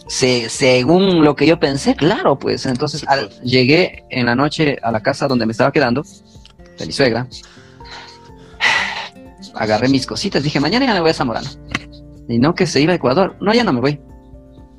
Se, 0.08 0.48
según 0.48 1.24
lo 1.24 1.36
que 1.36 1.46
yo 1.46 1.60
pensé, 1.60 1.94
claro, 1.94 2.38
pues. 2.38 2.66
Entonces 2.66 3.00
Sí, 3.00 3.06
al- 3.08 3.28
pues. 3.28 3.40
llegué 3.42 4.04
en 4.10 4.26
la 4.26 4.34
noche 4.34 4.78
a 4.82 4.90
la 4.90 5.02
casa 5.02 5.28
donde 5.28 5.46
me 5.46 5.52
estaba 5.52 5.70
quedando, 5.72 6.02
de 6.78 6.86
mi 6.86 6.92
suegra. 6.92 7.28
Agarré 9.54 9.88
mis 9.88 10.06
cositas, 10.06 10.42
dije, 10.42 10.60
mañana 10.60 10.86
ya 10.86 10.94
me 10.94 11.00
voy 11.00 11.10
a 11.10 11.14
Zamorano. 11.14 11.48
Y 12.28 12.38
no 12.38 12.54
que 12.54 12.66
se 12.66 12.80
iba 12.80 12.92
a 12.92 12.96
Ecuador. 12.96 13.36
No, 13.40 13.52
ya 13.54 13.64
no 13.64 13.72
me 13.72 13.80
voy. 13.80 14.00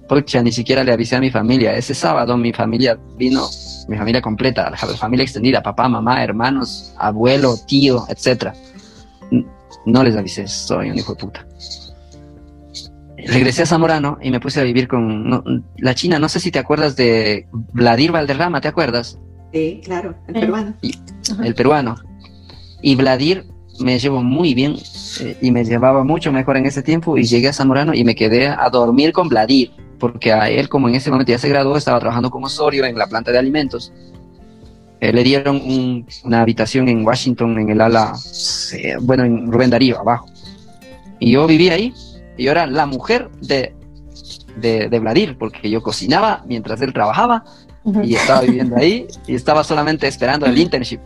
Pucha, 0.09 0.41
ni 0.41 0.51
siquiera 0.51 0.83
le 0.83 0.93
avisé 0.93 1.15
a 1.17 1.19
mi 1.19 1.29
familia. 1.29 1.75
Ese 1.75 1.93
sábado 1.93 2.37
mi 2.37 2.53
familia 2.53 2.97
vino, 3.17 3.45
mi 3.89 3.97
familia 3.97 4.21
completa, 4.21 4.69
la 4.69 4.77
familia 4.77 5.23
extendida, 5.23 5.61
papá, 5.61 5.89
mamá, 5.89 6.23
hermanos, 6.23 6.93
abuelo, 6.97 7.55
tío, 7.67 8.05
etcétera. 8.09 8.53
N- 9.31 9.45
No 9.85 10.03
les 10.03 10.15
avisé, 10.15 10.47
soy 10.47 10.89
un 10.91 10.97
hijo 10.97 11.13
de 11.13 11.19
puta. 11.19 11.45
Regresé 13.17 13.63
a 13.63 13.65
Zamorano 13.65 14.17
y 14.21 14.29
me 14.31 14.39
puse 14.39 14.61
a 14.61 14.63
vivir 14.63 14.87
con 14.87 15.27
no, 15.29 15.43
la 15.77 15.95
China. 15.95 16.19
No 16.19 16.29
sé 16.29 16.39
si 16.39 16.51
te 16.51 16.59
acuerdas 16.59 16.95
de 16.95 17.47
Vladir 17.51 18.11
Valderrama, 18.11 18.61
¿te 18.61 18.67
acuerdas? 18.67 19.19
Sí, 19.51 19.81
claro, 19.83 20.15
el 20.27 20.35
Sí. 20.35 20.39
peruano. 20.41 20.73
el 21.43 21.55
peruano. 21.55 21.95
Y 22.81 22.95
Vladir 22.95 23.45
me 23.79 23.99
llevó 23.99 24.23
muy 24.23 24.53
bien 24.53 24.75
eh, 25.21 25.37
y 25.41 25.51
me 25.51 25.63
llevaba 25.63 26.03
mucho 26.03 26.31
mejor 26.31 26.57
en 26.57 26.65
ese 26.65 26.81
tiempo 26.83 27.17
y 27.17 27.23
llegué 27.23 27.49
a 27.49 27.53
Zamorano 27.53 27.93
y 27.93 28.03
me 28.03 28.15
quedé 28.15 28.47
a 28.47 28.69
dormir 28.69 29.11
con 29.11 29.29
Vladir, 29.29 29.71
porque 29.99 30.31
a 30.33 30.49
él 30.49 30.69
como 30.69 30.89
en 30.89 30.95
ese 30.95 31.09
momento 31.11 31.31
ya 31.31 31.37
se 31.39 31.49
graduó, 31.49 31.77
estaba 31.77 31.99
trabajando 31.99 32.29
como 32.29 32.47
Osorio 32.47 32.85
en 32.85 32.97
la 32.97 33.07
planta 33.07 33.31
de 33.31 33.37
alimentos. 33.39 33.91
Eh, 34.99 35.13
le 35.13 35.23
dieron 35.23 35.57
un- 35.57 36.05
una 36.23 36.41
habitación 36.41 36.87
en 36.87 37.05
Washington, 37.05 37.59
en 37.59 37.69
el 37.69 37.81
ala, 37.81 38.13
eh, 38.73 38.95
bueno, 38.99 39.25
en 39.25 39.51
Rubén 39.51 39.69
Darío, 39.69 39.99
abajo. 39.99 40.27
Y 41.19 41.31
yo 41.33 41.45
vivía 41.45 41.73
ahí 41.73 41.93
y 42.35 42.43
yo 42.45 42.51
era 42.51 42.65
la 42.65 42.85
mujer 42.87 43.29
de, 43.41 43.75
de, 44.59 44.89
de 44.89 44.99
Vladir, 44.99 45.37
porque 45.37 45.69
yo 45.69 45.81
cocinaba 45.83 46.43
mientras 46.47 46.81
él 46.81 46.93
trabajaba 46.93 47.43
y 48.03 48.15
estaba 48.15 48.41
viviendo 48.41 48.75
ahí 48.75 49.07
y 49.27 49.35
estaba 49.35 49.63
solamente 49.63 50.07
esperando 50.07 50.45
el 50.47 50.57
internship. 50.57 50.99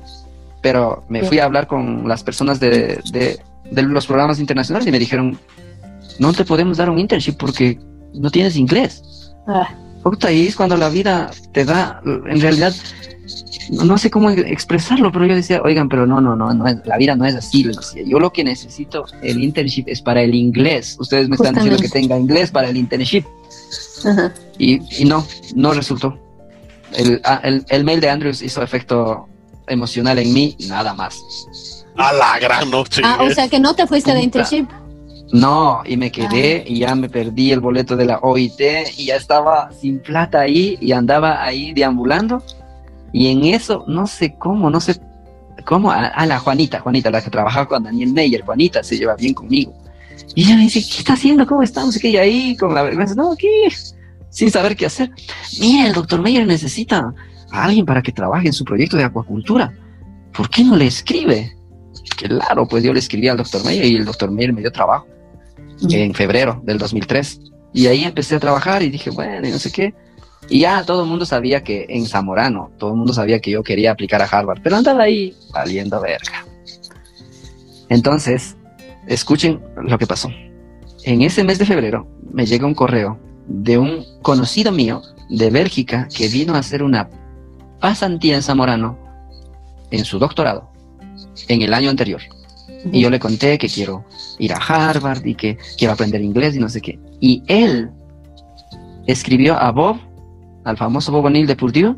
Pero 0.61 1.03
me 1.09 1.23
fui 1.23 1.39
a 1.39 1.45
hablar 1.45 1.67
con 1.67 2.07
las 2.07 2.23
personas 2.23 2.59
de, 2.59 3.01
de- 3.11 3.39
de 3.71 3.81
los 3.83 4.05
programas 4.05 4.39
internacionales 4.39 4.87
y 4.87 4.91
me 4.91 4.99
dijeron, 4.99 5.37
no 6.19 6.33
te 6.33 6.45
podemos 6.45 6.77
dar 6.77 6.89
un 6.89 6.99
internship 6.99 7.37
porque 7.37 7.79
no 8.13 8.29
tienes 8.29 8.55
inglés. 8.55 9.33
Ah, 9.47 9.73
es 10.29 10.55
cuando 10.55 10.77
la 10.77 10.89
vida 10.89 11.31
te 11.53 11.63
da, 11.65 12.01
en 12.05 12.41
realidad, 12.41 12.73
no, 13.71 13.97
sé 13.97 14.09
cómo 14.09 14.29
expresarlo, 14.29 15.11
pero 15.11 15.25
yo 15.25 15.35
decía, 15.35 15.61
oigan, 15.63 15.87
pero 15.89 16.05
no, 16.05 16.19
no, 16.19 16.35
no, 16.35 16.53
no 16.53 16.65
la 16.85 16.97
vida 16.97 17.15
no 17.15 17.25
es 17.25 17.35
así. 17.35 17.69
Yo 18.05 18.19
lo 18.19 18.33
que 18.33 18.43
necesito, 18.43 19.05
el 19.21 19.43
internship 19.43 19.85
es 19.87 20.01
para 20.01 20.21
el 20.21 20.35
inglés. 20.35 20.97
Ustedes 20.99 21.29
me 21.29 21.35
están 21.35 21.55
diciendo 21.55 21.79
que 21.79 21.89
tenga 21.89 22.17
inglés 22.17 22.51
para 22.51 22.69
el 22.69 22.77
internship. 22.77 23.25
ajá. 24.05 24.33
Y, 24.57 25.01
y 25.01 25.05
no, 25.05 25.25
no 25.55 25.73
resultó. 25.73 26.17
El, 26.93 27.21
ah, 27.23 27.39
el, 27.43 27.63
el 27.69 27.83
mail 27.83 28.01
de 28.01 28.09
Andrews 28.09 28.41
hizo 28.41 28.61
efecto 28.61 29.27
emocional 29.71 30.19
en 30.19 30.33
mí, 30.33 30.55
nada 30.67 30.93
más. 30.93 31.21
A 31.97 32.13
la 32.13 32.39
gran 32.39 32.69
noche. 32.69 33.01
Ah, 33.03 33.19
o 33.21 33.29
sea 33.29 33.47
que 33.47 33.59
no 33.59 33.73
te 33.73 33.87
fuiste 33.87 34.13
de 34.13 34.21
internship. 34.21 34.67
No, 35.31 35.81
y 35.85 35.95
me 35.95 36.11
quedé 36.11 36.63
y 36.67 36.79
ya 36.79 36.93
me 36.93 37.09
perdí 37.09 37.51
el 37.51 37.61
boleto 37.61 37.95
de 37.95 38.05
la 38.05 38.19
OIT 38.19 38.61
y 38.97 39.05
ya 39.05 39.15
estaba 39.15 39.71
sin 39.71 39.99
plata 39.99 40.41
ahí 40.41 40.77
y 40.81 40.91
andaba 40.91 41.41
ahí 41.43 41.73
deambulando. 41.73 42.43
Y 43.13 43.27
en 43.27 43.45
eso, 43.45 43.85
no 43.87 44.07
sé 44.07 44.35
cómo, 44.37 44.69
no 44.69 44.81
sé 44.81 44.99
cómo, 45.65 45.91
a, 45.91 46.07
a 46.07 46.25
la 46.25 46.39
Juanita, 46.39 46.81
Juanita, 46.81 47.11
la 47.11 47.21
que 47.21 47.29
trabajaba 47.29 47.67
con 47.67 47.83
Daniel 47.83 48.11
Meyer, 48.13 48.41
Juanita 48.41 48.83
se 48.83 48.97
lleva 48.97 49.15
bien 49.15 49.33
conmigo. 49.33 49.73
Y 50.35 50.43
ella 50.43 50.55
me 50.55 50.63
dice, 50.63 50.81
¿qué 50.81 50.99
está 50.99 51.13
haciendo? 51.13 51.45
¿Cómo 51.45 51.63
estamos? 51.63 52.01
Y 52.03 52.17
ahí 52.17 52.55
con 52.57 52.73
la 52.73 52.83
vergüenza, 52.83 53.15
no, 53.15 53.31
aquí, 53.31 53.47
sin 54.29 54.51
saber 54.51 54.75
qué 54.75 54.85
hacer. 54.85 55.11
Mira, 55.59 55.87
el 55.87 55.93
doctor 55.93 56.21
Meyer 56.21 56.45
necesita 56.45 57.13
a 57.51 57.65
alguien 57.65 57.85
para 57.85 58.01
que 58.01 58.11
trabaje 58.11 58.47
en 58.47 58.53
su 58.53 58.65
proyecto 58.65 58.97
de 58.97 59.03
acuacultura. 59.03 59.73
¿Por 60.33 60.49
qué 60.49 60.63
no 60.63 60.75
le 60.75 60.87
escribe? 60.87 61.55
Claro, 62.17 62.67
pues 62.67 62.83
yo 62.83 62.93
le 62.93 62.99
escribí 62.99 63.27
al 63.27 63.37
doctor 63.37 63.63
Meyer 63.65 63.85
y 63.85 63.95
el 63.95 64.05
doctor 64.05 64.31
Meyer 64.31 64.53
me 64.53 64.61
dio 64.61 64.71
trabajo 64.71 65.07
en 65.89 66.13
febrero 66.13 66.61
del 66.63 66.77
2003. 66.77 67.41
Y 67.73 67.87
ahí 67.87 68.03
empecé 68.03 68.35
a 68.35 68.39
trabajar 68.39 68.83
y 68.83 68.89
dije, 68.89 69.09
bueno, 69.09 69.47
y 69.47 69.51
no 69.51 69.59
sé 69.59 69.71
qué. 69.71 69.93
Y 70.49 70.61
ya 70.61 70.83
todo 70.83 71.03
el 71.03 71.09
mundo 71.09 71.25
sabía 71.25 71.63
que 71.63 71.85
en 71.89 72.05
Zamorano, 72.05 72.71
todo 72.77 72.91
el 72.91 72.97
mundo 72.97 73.13
sabía 73.13 73.39
que 73.39 73.51
yo 73.51 73.63
quería 73.63 73.91
aplicar 73.91 74.21
a 74.21 74.25
Harvard, 74.25 74.61
pero 74.61 74.75
andaba 74.75 75.03
ahí 75.03 75.33
valiendo 75.53 75.99
verga. 76.01 76.45
Entonces, 77.89 78.57
escuchen 79.07 79.61
lo 79.81 79.97
que 79.97 80.07
pasó. 80.07 80.29
En 81.03 81.21
ese 81.21 81.43
mes 81.43 81.59
de 81.59 81.65
febrero 81.65 82.07
me 82.31 82.45
llega 82.45 82.65
un 82.65 82.75
correo 82.75 83.19
de 83.47 83.77
un 83.77 84.05
conocido 84.21 84.71
mío 84.71 85.01
de 85.29 85.49
Bélgica 85.49 86.07
que 86.15 86.27
vino 86.27 86.55
a 86.55 86.59
hacer 86.59 86.83
una 86.83 87.09
pasantía 87.81 88.35
en 88.35 88.43
Zamorano 88.43 88.97
en 89.91 90.05
su 90.05 90.17
doctorado 90.19 90.71
en 91.47 91.61
el 91.61 91.73
año 91.73 91.89
anterior. 91.89 92.21
Y 92.91 93.01
yo 93.01 93.09
le 93.09 93.19
conté 93.19 93.57
que 93.57 93.67
quiero 93.67 94.05
ir 94.39 94.53
a 94.53 94.57
Harvard 94.57 95.25
y 95.25 95.35
que 95.35 95.57
quiero 95.77 95.93
aprender 95.93 96.21
inglés 96.21 96.55
y 96.55 96.59
no 96.59 96.69
sé 96.69 96.81
qué. 96.81 96.99
Y 97.19 97.43
él 97.47 97.91
escribió 99.05 99.55
a 99.55 99.71
Bob, 99.71 99.97
al 100.63 100.77
famoso 100.77 101.11
Bob 101.11 101.25
O'Neill 101.25 101.47
de 101.47 101.55
Purdue, 101.55 101.95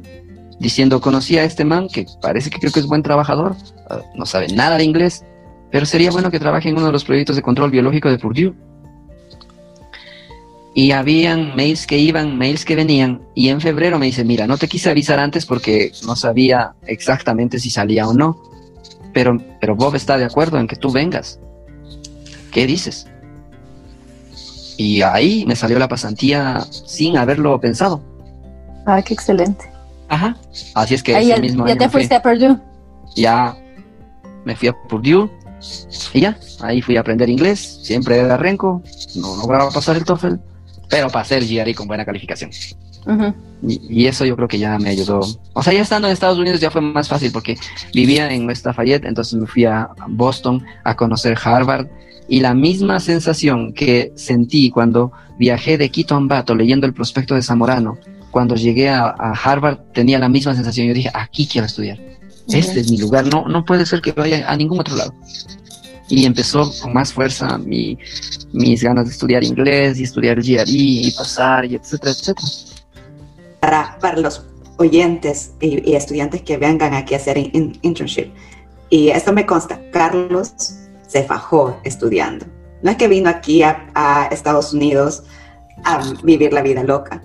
diciendo, 0.59 0.99
conocí 0.99 1.37
a 1.37 1.43
este 1.43 1.63
man 1.63 1.87
que 1.87 2.05
parece 2.21 2.49
que 2.49 2.59
creo 2.59 2.71
que 2.71 2.79
es 2.79 2.87
buen 2.87 3.03
trabajador, 3.03 3.55
ah, 3.89 3.99
no 4.15 4.25
sabe 4.25 4.47
nada 4.47 4.77
de 4.77 4.83
inglés, 4.83 5.23
pero 5.71 5.85
sería 5.85 6.11
bueno 6.11 6.31
que 6.31 6.39
trabaje 6.39 6.69
en 6.69 6.77
uno 6.77 6.87
de 6.87 6.91
los 6.91 7.03
proyectos 7.03 7.35
de 7.35 7.41
control 7.41 7.71
biológico 7.71 8.09
de 8.09 8.17
Purdue. 8.17 8.53
Y 10.75 10.91
habían 10.91 11.55
mails 11.55 11.85
que 11.85 11.99
iban, 11.99 12.37
mails 12.37 12.65
que 12.65 12.75
venían, 12.75 13.21
y 13.35 13.49
en 13.49 13.61
febrero 13.61 13.99
me 13.99 14.07
dice, 14.07 14.23
mira, 14.23 14.47
no 14.47 14.57
te 14.57 14.67
quise 14.67 14.89
avisar 14.89 15.19
antes 15.19 15.45
porque 15.45 15.91
no 16.05 16.15
sabía 16.15 16.73
exactamente 16.87 17.59
si 17.59 17.69
salía 17.69 18.07
o 18.07 18.13
no, 18.13 18.41
pero, 19.13 19.37
pero 19.61 19.75
Bob 19.75 19.95
está 19.95 20.17
de 20.17 20.25
acuerdo 20.25 20.57
en 20.59 20.67
que 20.67 20.75
tú 20.75 20.91
vengas. 20.91 21.39
¿Qué 22.51 22.65
dices? 22.65 23.05
Y 24.77 25.03
ahí 25.03 25.45
me 25.47 25.55
salió 25.55 25.77
la 25.77 25.87
pasantía 25.87 26.61
sin 26.71 27.17
haberlo 27.17 27.59
pensado. 27.59 28.01
Ah, 28.87 29.01
qué 29.03 29.13
excelente. 29.13 29.65
Ajá. 30.09 30.35
Así 30.73 30.95
es 30.95 31.03
que 31.03 31.15
Ahí 31.15 31.25
ese 31.31 31.35
ya, 31.35 31.41
mismo 31.41 31.65
ya 31.67 31.73
año 31.73 31.79
te 31.79 31.89
fui. 31.89 32.01
fuiste 32.01 32.15
a 32.15 32.21
Purdue. 32.21 32.57
ya 33.15 33.55
me 34.45 34.55
fui 34.55 34.67
a 34.69 34.73
Purdue 34.89 35.29
y 36.13 36.21
ya, 36.21 36.37
ahí 36.61 36.81
fui 36.81 36.97
a 36.97 37.01
aprender 37.01 37.29
inglés, 37.29 37.79
siempre 37.83 38.17
era 38.17 38.35
renco, 38.37 38.81
no 39.15 39.35
lograba 39.37 39.69
pasar 39.71 39.95
el 39.95 40.03
TOEFL, 40.03 40.35
pero 40.93 41.09
pasé 41.09 41.39
el 41.39 41.47
GRE 41.47 41.73
con 41.73 41.87
buena 41.87 42.05
calificación. 42.05 42.51
Ujú. 43.07 43.33
Y, 43.67 44.03
y 44.03 44.05
eso 44.05 44.25
yo 44.25 44.35
creo 44.35 44.47
que 44.47 44.59
ya 44.59 44.77
me 44.77 44.89
ayudó. 44.89 45.21
O 45.53 45.63
sea, 45.63 45.73
ya 45.73 45.81
estando 45.81 46.07
en 46.07 46.13
Estados 46.13 46.37
Unidos 46.37 46.59
ya 46.59 46.69
fue 46.69 46.81
más 46.81 47.09
fácil 47.09 47.31
porque 47.31 47.57
vivía 47.95 48.31
en 48.31 48.45
West 48.45 48.63
Lafayette, 48.63 49.05
entonces 49.05 49.33
me 49.33 49.47
fui 49.47 49.65
a 49.65 49.89
Boston 50.07 50.63
a 50.83 50.95
conocer 50.95 51.35
Harvard 51.43 51.87
y 52.29 52.41
la 52.41 52.53
misma 52.53 52.99
sensación 52.99 53.73
que 53.73 54.13
sentí 54.15 54.69
cuando 54.69 55.11
viajé 55.39 55.79
de 55.79 55.89
Quito 55.89 56.13
a 56.13 56.17
Ambato 56.17 56.53
leyendo 56.53 56.85
el 56.85 56.93
prospecto 56.93 57.33
de 57.33 57.41
Zamorano, 57.41 57.97
cuando 58.29 58.53
llegué 58.53 58.89
a, 58.89 59.15
a 59.17 59.31
Harvard 59.31 59.79
tenía 59.95 60.19
la 60.19 60.29
misma 60.29 60.53
sensación. 60.53 60.85
Yo 60.85 60.93
dije, 60.93 61.09
aquí 61.11 61.47
quiero 61.47 61.65
estudiar. 61.65 61.99
Este 62.49 62.81
es 62.81 62.91
mi 62.91 62.99
lugar, 62.99 63.25
no, 63.25 63.47
no 63.47 63.65
puede 63.65 63.87
ser 63.87 63.99
que 63.99 64.11
vaya 64.11 64.47
a 64.47 64.55
ningún 64.55 64.79
otro 64.79 64.95
lado. 64.95 65.11
Y 66.15 66.25
empezó 66.25 66.71
con 66.81 66.93
más 66.93 67.11
fuerza 67.11 67.57
mi, 67.57 67.97
mis 68.51 68.83
ganas 68.83 69.05
de 69.05 69.11
estudiar 69.11 69.43
inglés 69.43 69.99
y 69.99 70.03
estudiar 70.03 70.39
GRE 70.41 70.63
y 70.67 71.11
pasar 71.11 71.65
y 71.65 71.75
etcétera, 71.75 72.11
etcétera. 72.11 72.47
Para, 73.59 73.97
para 73.99 74.19
los 74.19 74.45
oyentes 74.77 75.53
y, 75.59 75.89
y 75.89 75.95
estudiantes 75.95 76.43
que 76.43 76.57
vengan 76.57 76.93
aquí 76.93 77.15
a 77.15 77.17
hacer 77.17 77.37
in- 77.37 77.49
in- 77.53 77.79
internship. 77.81 78.27
Y 78.91 79.09
esto 79.09 79.33
me 79.33 79.45
consta, 79.47 79.79
Carlos 79.91 80.53
se 81.07 81.23
fajó 81.23 81.79
estudiando. 81.83 82.45
No 82.83 82.91
es 82.91 82.97
que 82.97 83.07
vino 83.07 83.29
aquí 83.29 83.63
a, 83.63 83.89
a 83.95 84.27
Estados 84.27 84.71
Unidos 84.73 85.23
a 85.83 86.03
vivir 86.23 86.53
la 86.53 86.61
vida 86.61 86.83
loca. 86.83 87.23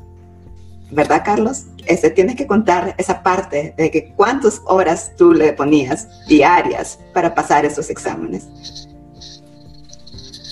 ¿Verdad, 0.91 1.23
Carlos? 1.25 1.65
Este, 1.89 2.11
tienes 2.11 2.37
que 2.37 2.47
contar 2.47 2.95
esa 2.99 3.23
parte 3.23 3.75
de 3.77 3.91
que 3.91 4.13
cuántas 4.15 4.61
horas 4.67 5.13
tú 5.17 5.33
le 5.33 5.53
ponías 5.53 6.07
diarias 6.27 6.99
para 7.13 7.35
pasar 7.35 7.65
esos 7.65 7.91
exámenes. 7.91 8.47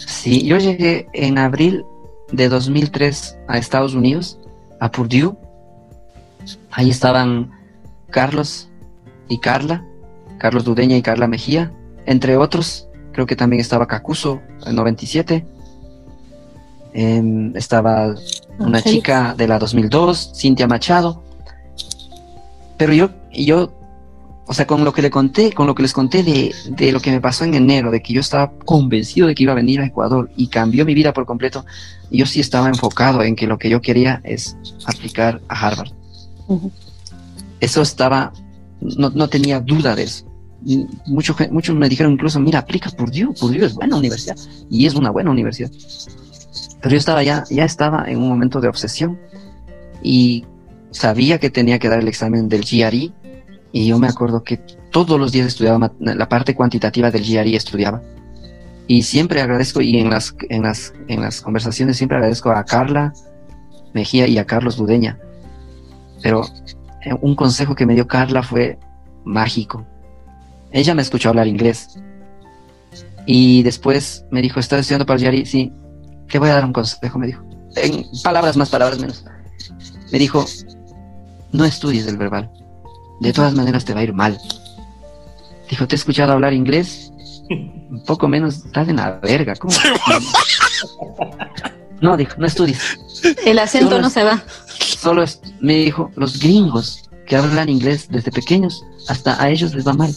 Sí, 0.07 0.45
yo 0.45 0.57
llegué 0.57 1.07
en 1.13 1.39
abril 1.39 1.85
de 2.33 2.49
2003 2.49 3.39
a 3.47 3.59
Estados 3.59 3.95
Unidos, 3.95 4.39
a 4.81 4.91
Purdue. 4.91 5.37
Ahí 6.71 6.91
estaban 6.91 7.53
Carlos, 8.11 8.69
y 9.29 9.39
Carla, 9.39 9.85
Carlos 10.39 10.65
Dudeña 10.65 10.97
y 10.97 11.03
Carla 11.03 11.27
Mejía, 11.27 11.73
entre 12.07 12.37
otros. 12.37 12.89
Creo 13.13 13.27
que 13.27 13.37
también 13.37 13.61
estaba 13.61 13.87
Cacuso, 13.87 14.41
en 14.67 14.77
97. 14.77 15.47
Em, 16.93 17.55
estaba 17.57 18.15
una 18.59 18.83
chica 18.83 19.35
de 19.37 19.49
la 19.49 19.59
2002, 19.59 20.33
Cintia 20.35 20.67
Machado. 20.67 21.23
Pero 22.77 22.93
yo, 22.93 23.11
yo, 23.33 23.73
o 24.47 24.55
sea, 24.55 24.67
con 24.67 24.85
lo 24.85 24.93
que 24.93 25.03
le 25.03 25.11
conté, 25.11 25.53
con 25.53 25.67
lo 25.67 25.75
que 25.75 25.83
les 25.83 25.93
conté 25.93 26.23
de, 26.23 26.55
de 26.71 26.93
lo 26.93 27.01
que 27.01 27.11
me 27.11 27.21
pasó 27.21 27.45
en 27.45 27.55
enero, 27.55 27.91
de 27.91 28.03
que 28.03 28.13
yo 28.13 28.21
estaba 28.21 28.53
convencido 28.65 29.27
de 29.27 29.35
que 29.35 29.43
iba 29.43 29.53
a 29.53 29.57
venir 29.57 29.81
a 29.81 29.87
Ecuador 29.87 30.31
y 30.37 30.49
cambió 30.49 30.85
mi 30.85 30.95
vida 30.95 31.13
por 31.13 31.27
completo, 31.27 31.65
yo 32.11 32.27
sí 32.27 32.41
estaba 32.41 32.69
enfocado 32.69 33.23
en 33.23 33.35
que 33.35 33.47
lo 33.47 33.59
que 33.59 33.71
yo 33.71 33.81
quería 33.81 34.21
es 34.25 34.57
aplicar 34.85 35.41
a 35.49 35.67
Harvard. 35.67 35.91
Eso 37.61 37.83
estaba, 37.83 38.33
no, 38.81 39.11
no 39.11 39.29
tenía 39.29 39.61
duda 39.61 39.97
de 39.97 40.05
eso. 40.05 40.27
Muchos, 41.07 41.37
muchos 41.51 41.77
me 41.77 41.89
dijeron 41.89 42.13
incluso, 42.13 42.41
mira, 42.41 42.61
aplica 42.61 42.91
por 42.91 43.11
Dios, 43.11 43.39
por 43.41 43.51
Dios, 43.51 43.67
es 43.67 43.75
buena 43.75 43.97
universidad. 43.97 44.37
Y 44.71 44.87
es 44.87 44.95
una 44.95 45.11
buena 45.11 45.31
universidad. 45.31 45.71
Pero 46.81 46.91
yo 46.93 46.99
estaba 46.99 47.23
ya, 47.23 47.45
ya 47.51 47.65
estaba 47.65 48.05
en 48.07 48.19
un 48.19 48.29
momento 48.29 48.61
de 48.61 48.69
obsesión 48.69 49.19
y 50.03 50.45
sabía 50.91 51.39
que 51.39 51.51
tenía 51.51 51.79
que 51.79 51.89
dar 51.89 52.01
el 52.01 52.09
examen 52.09 52.49
del 52.49 52.63
GRE 52.63 53.13
y 53.73 53.87
yo 53.87 53.99
me 53.99 54.09
acuerdo 54.09 54.43
que 54.43 54.59
todos 54.91 55.19
los 55.19 55.33
días 55.33 55.49
estudiaba 55.49 55.93
la 56.01 56.29
parte 56.29 56.55
cuantitativa 56.55 57.11
del 57.11 57.25
GRE 57.25 57.57
estudiaba. 57.57 58.03
Y 58.89 59.03
siempre 59.03 59.41
agradezco 59.41 59.81
y 59.81 59.99
en 59.99 60.11
las 60.11 60.35
en 60.49 60.63
las 60.63 60.95
en 61.09 61.21
las 61.21 61.41
conversaciones 61.43 61.97
siempre 61.97 62.17
agradezco 62.17 62.51
a 62.51 62.65
Carla 62.65 63.13
Mejía 63.93 64.29
y 64.29 64.39
a 64.39 64.47
Carlos 64.47 64.77
Dudeña 64.77 65.19
pero 66.23 66.45
eh, 67.05 67.15
un 67.21 67.35
consejo 67.35 67.75
que 67.75 67.87
me 67.87 67.95
dio 67.95 68.07
Carla 68.07 68.43
fue 68.43 68.79
mágico. 69.25 69.87
Ella 70.73 70.95
me 70.95 71.03
escuchó 71.03 71.29
hablar 71.29 71.47
inglés. 71.47 72.01
Y 73.27 73.63
después 73.63 74.25
me 74.31 74.41
dijo 74.41 74.61
estás 74.61 74.81
estudiando 74.81 75.07
para 75.07 75.21
el 75.21 75.27
GRE 75.27 75.47
sí. 75.47 75.73
Te 76.29 76.39
voy 76.39 76.51
a 76.51 76.55
dar 76.55 76.65
un 76.65 76.73
consejo 76.73 77.19
me 77.19 77.29
dijo. 77.29 77.45
En 77.77 78.05
palabras 78.23 78.57
más 78.57 78.71
palabras 78.71 78.99
menos. 78.99 79.25
Me 80.11 80.19
dijo 80.19 80.45
no 81.53 81.65
estudies 81.65 82.07
el 82.07 82.17
verbal 82.17 82.51
de 83.21 83.33
todas 83.33 83.55
maneras 83.55 83.85
te 83.85 83.95
va 83.95 84.01
a 84.01 84.05
ir 84.05 84.13
mal 84.13 84.39
dijo 85.71 85.87
te 85.87 85.95
he 85.95 85.99
escuchado 85.99 86.33
hablar 86.33 86.53
inglés 86.53 87.13
un 87.51 88.03
poco 88.07 88.29
menos 88.29 88.57
estás 88.67 88.89
en 88.89 88.97
la 88.97 89.13
verga 89.13 89.55
¿cómo? 89.57 89.73
no 92.01 92.17
dijo 92.17 92.35
no 92.39 92.47
estudies 92.47 92.99
El 93.45 93.59
acento 93.59 93.89
Solo 93.91 94.01
no 94.03 94.09
es- 94.09 94.13
se 94.13 94.25
va. 94.25 94.43
solo 94.79 95.23
es- 95.23 95.41
me 95.61 95.75
dijo, 95.77 96.11
los 96.17 96.39
gringos 96.39 97.09
que 97.27 97.35
hablan 97.37 97.69
inglés 97.69 98.07
desde 98.11 98.31
pequeños, 98.31 98.85
hasta 99.09 99.43
a 99.43 99.49
ellos 99.51 99.75
les 99.75 99.85
va 99.87 99.95
mal. 99.95 100.15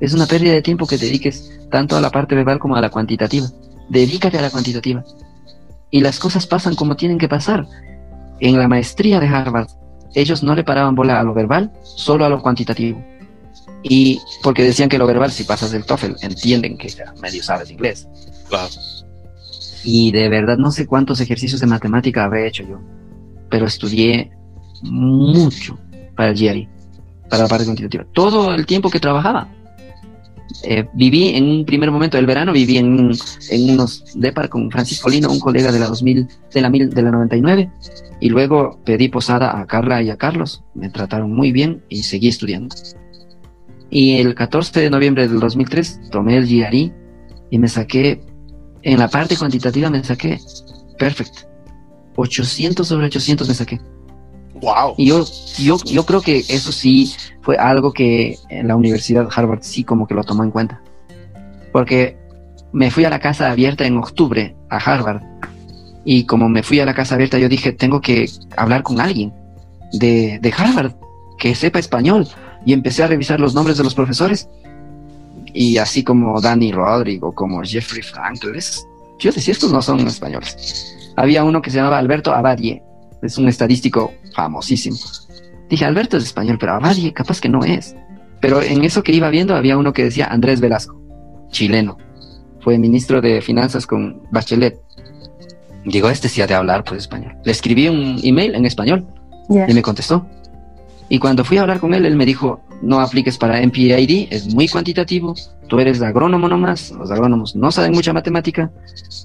Es 0.00 0.14
una 0.14 0.26
pérdida 0.26 0.52
de 0.54 0.62
tiempo 0.62 0.86
que 0.86 0.96
dediques 0.96 1.50
tanto 1.70 1.96
a 1.96 2.00
la 2.00 2.10
parte 2.10 2.34
verbal 2.34 2.58
como 2.58 2.76
a 2.76 2.80
la 2.80 2.88
cuantitativa. 2.88 3.46
Dedícate 3.90 4.38
a 4.38 4.42
la 4.42 4.50
cuantitativa. 4.50 5.04
Y 5.90 6.00
las 6.00 6.18
cosas 6.18 6.46
pasan 6.46 6.76
como 6.76 6.96
tienen 6.96 7.18
que 7.18 7.28
pasar. 7.28 7.66
En 8.38 8.56
la 8.58 8.68
maestría 8.68 9.20
de 9.20 9.26
Harvard, 9.28 9.68
ellos 10.14 10.42
no 10.42 10.54
le 10.54 10.64
paraban 10.64 10.94
bola 10.94 11.20
a 11.20 11.22
lo 11.22 11.34
verbal, 11.34 11.72
solo 11.82 12.24
a 12.24 12.28
lo 12.28 12.40
cuantitativo. 12.42 13.02
Y 13.82 14.20
porque 14.42 14.62
decían 14.62 14.88
que 14.88 14.98
lo 14.98 15.06
verbal, 15.06 15.30
si 15.30 15.44
pasas 15.44 15.72
el 15.72 15.84
TOEFL, 15.84 16.16
entienden 16.22 16.76
que 16.76 16.88
ya 16.88 17.14
medio 17.22 17.42
sabes 17.42 17.70
inglés. 17.70 18.08
Claro. 18.48 18.68
Y 19.84 20.12
de 20.12 20.28
verdad 20.28 20.58
no 20.58 20.70
sé 20.70 20.86
cuántos 20.86 21.20
ejercicios 21.20 21.60
de 21.60 21.66
matemática 21.66 22.24
habré 22.24 22.46
hecho 22.46 22.64
yo, 22.64 22.80
pero 23.48 23.66
estudié 23.66 24.30
mucho 24.82 25.78
para 26.16 26.30
el 26.30 26.36
GRE, 26.36 26.68
para 27.30 27.44
la 27.44 27.48
parte 27.48 27.64
cuantitativa. 27.64 28.04
Todo 28.12 28.54
el 28.54 28.66
tiempo 28.66 28.90
que 28.90 29.00
trabajaba. 29.00 29.48
Eh, 30.64 30.86
viví 30.94 31.28
en 31.28 31.44
un 31.44 31.64
primer 31.64 31.90
momento 31.90 32.16
del 32.16 32.26
verano, 32.26 32.52
viví 32.52 32.78
en, 32.78 33.10
en 33.50 33.70
unos 33.70 34.04
depar 34.14 34.48
con 34.48 34.70
Francisco 34.70 35.08
Lino, 35.08 35.30
un 35.30 35.40
colega 35.40 35.70
de 35.72 35.78
la 35.78 35.86
2000, 35.86 36.26
de 36.54 36.60
la, 36.60 36.68
mil- 36.70 36.90
de 36.90 37.02
la 37.02 37.10
99, 37.10 37.70
y 38.20 38.28
luego 38.28 38.78
pedí 38.84 39.08
posada 39.08 39.58
a 39.58 39.66
Carla 39.66 40.02
y 40.02 40.10
a 40.10 40.16
Carlos. 40.16 40.62
Me 40.74 40.88
trataron 40.90 41.32
muy 41.32 41.52
bien 41.52 41.82
y 41.88 42.02
seguí 42.02 42.28
estudiando. 42.28 42.74
Y 43.90 44.18
el 44.18 44.34
14 44.34 44.80
de 44.80 44.90
noviembre 44.90 45.26
del 45.26 45.40
2003 45.40 46.10
tomé 46.10 46.36
el 46.36 46.46
GRE 46.46 46.92
y 47.50 47.58
me 47.58 47.68
saqué 47.68 48.20
en 48.82 48.98
la 48.98 49.08
parte 49.08 49.36
cuantitativa 49.36 49.90
me 49.90 50.02
saqué 50.04 50.38
perfect. 50.98 51.46
800 52.16 52.86
sobre 52.86 53.06
800 53.06 53.48
me 53.48 53.54
saqué. 53.54 53.80
Wow. 54.60 54.94
Y 54.96 55.06
yo, 55.06 55.24
yo, 55.58 55.76
yo 55.84 56.04
creo 56.06 56.20
que 56.20 56.38
eso 56.48 56.72
sí 56.72 57.14
fue 57.42 57.56
algo 57.56 57.92
que 57.92 58.38
la 58.62 58.76
Universidad 58.76 59.24
de 59.24 59.30
Harvard 59.34 59.60
sí 59.62 59.84
como 59.84 60.06
que 60.06 60.14
lo 60.14 60.24
tomó 60.24 60.44
en 60.44 60.50
cuenta. 60.50 60.80
Porque 61.72 62.16
me 62.72 62.90
fui 62.90 63.04
a 63.04 63.10
la 63.10 63.18
casa 63.20 63.50
abierta 63.50 63.84
en 63.86 63.96
octubre 63.96 64.54
a 64.68 64.76
Harvard. 64.76 65.22
Y 66.04 66.24
como 66.24 66.48
me 66.48 66.62
fui 66.62 66.80
a 66.80 66.86
la 66.86 66.94
casa 66.94 67.14
abierta, 67.14 67.38
yo 67.38 67.48
dije, 67.48 67.72
tengo 67.72 68.00
que 68.00 68.28
hablar 68.56 68.82
con 68.82 69.00
alguien 69.00 69.32
de, 69.92 70.38
de 70.40 70.54
Harvard 70.56 70.92
que 71.38 71.54
sepa 71.54 71.78
español. 71.78 72.26
Y 72.66 72.72
empecé 72.72 73.02
a 73.02 73.06
revisar 73.06 73.40
los 73.40 73.54
nombres 73.54 73.76
de 73.78 73.84
los 73.84 73.94
profesores. 73.94 74.48
Y 75.52 75.78
así 75.78 76.04
como 76.04 76.40
Danny 76.40 76.72
Rodrigo, 76.72 77.32
como 77.34 77.62
Jeffrey 77.62 78.02
Frankel, 78.02 78.56
es- 78.56 78.86
yo 79.18 79.32
decía, 79.32 79.52
estos 79.52 79.72
no 79.72 79.82
son 79.82 80.00
españoles. 80.06 80.96
Había 81.16 81.44
uno 81.44 81.60
que 81.60 81.70
se 81.70 81.76
llamaba 81.78 81.98
Alberto 81.98 82.32
Abadie, 82.32 82.82
es 83.22 83.38
un 83.38 83.48
estadístico 83.48 84.12
famosísimo. 84.34 84.96
Dije, 85.68 85.84
Alberto 85.84 86.16
es 86.16 86.24
español, 86.24 86.58
pero 86.58 86.72
Abadie 86.72 87.12
capaz 87.12 87.40
que 87.40 87.48
no 87.48 87.64
es. 87.64 87.94
Pero 88.40 88.62
en 88.62 88.84
eso 88.84 89.02
que 89.02 89.12
iba 89.12 89.28
viendo 89.30 89.54
había 89.54 89.76
uno 89.76 89.92
que 89.92 90.04
decía 90.04 90.26
Andrés 90.26 90.60
Velasco, 90.60 91.00
chileno. 91.50 91.98
Fue 92.60 92.78
ministro 92.78 93.20
de 93.20 93.40
Finanzas 93.40 93.86
con 93.86 94.22
Bachelet. 94.30 94.80
Digo, 95.84 96.10
este 96.10 96.28
sí 96.28 96.42
ha 96.42 96.46
de 96.46 96.54
hablar 96.54 96.84
pues 96.84 97.02
español. 97.02 97.36
Le 97.44 97.52
escribí 97.52 97.88
un 97.88 98.18
email 98.22 98.54
en 98.54 98.66
español 98.66 99.06
y 99.48 99.72
me 99.72 99.82
contestó. 99.82 100.26
Y 101.08 101.18
cuando 101.18 101.44
fui 101.44 101.58
a 101.58 101.62
hablar 101.62 101.80
con 101.80 101.92
él, 101.94 102.06
él 102.06 102.16
me 102.16 102.24
dijo, 102.24 102.60
no 102.82 103.00
apliques 103.00 103.36
para 103.36 103.60
MPID, 103.60 104.28
es 104.30 104.54
muy 104.54 104.68
cuantitativo, 104.68 105.34
tú 105.68 105.80
eres 105.80 106.00
agrónomo 106.02 106.48
nomás, 106.48 106.92
los 106.92 107.10
agrónomos 107.10 107.56
no 107.56 107.72
saben 107.72 107.92
mucha 107.92 108.12
matemática, 108.12 108.70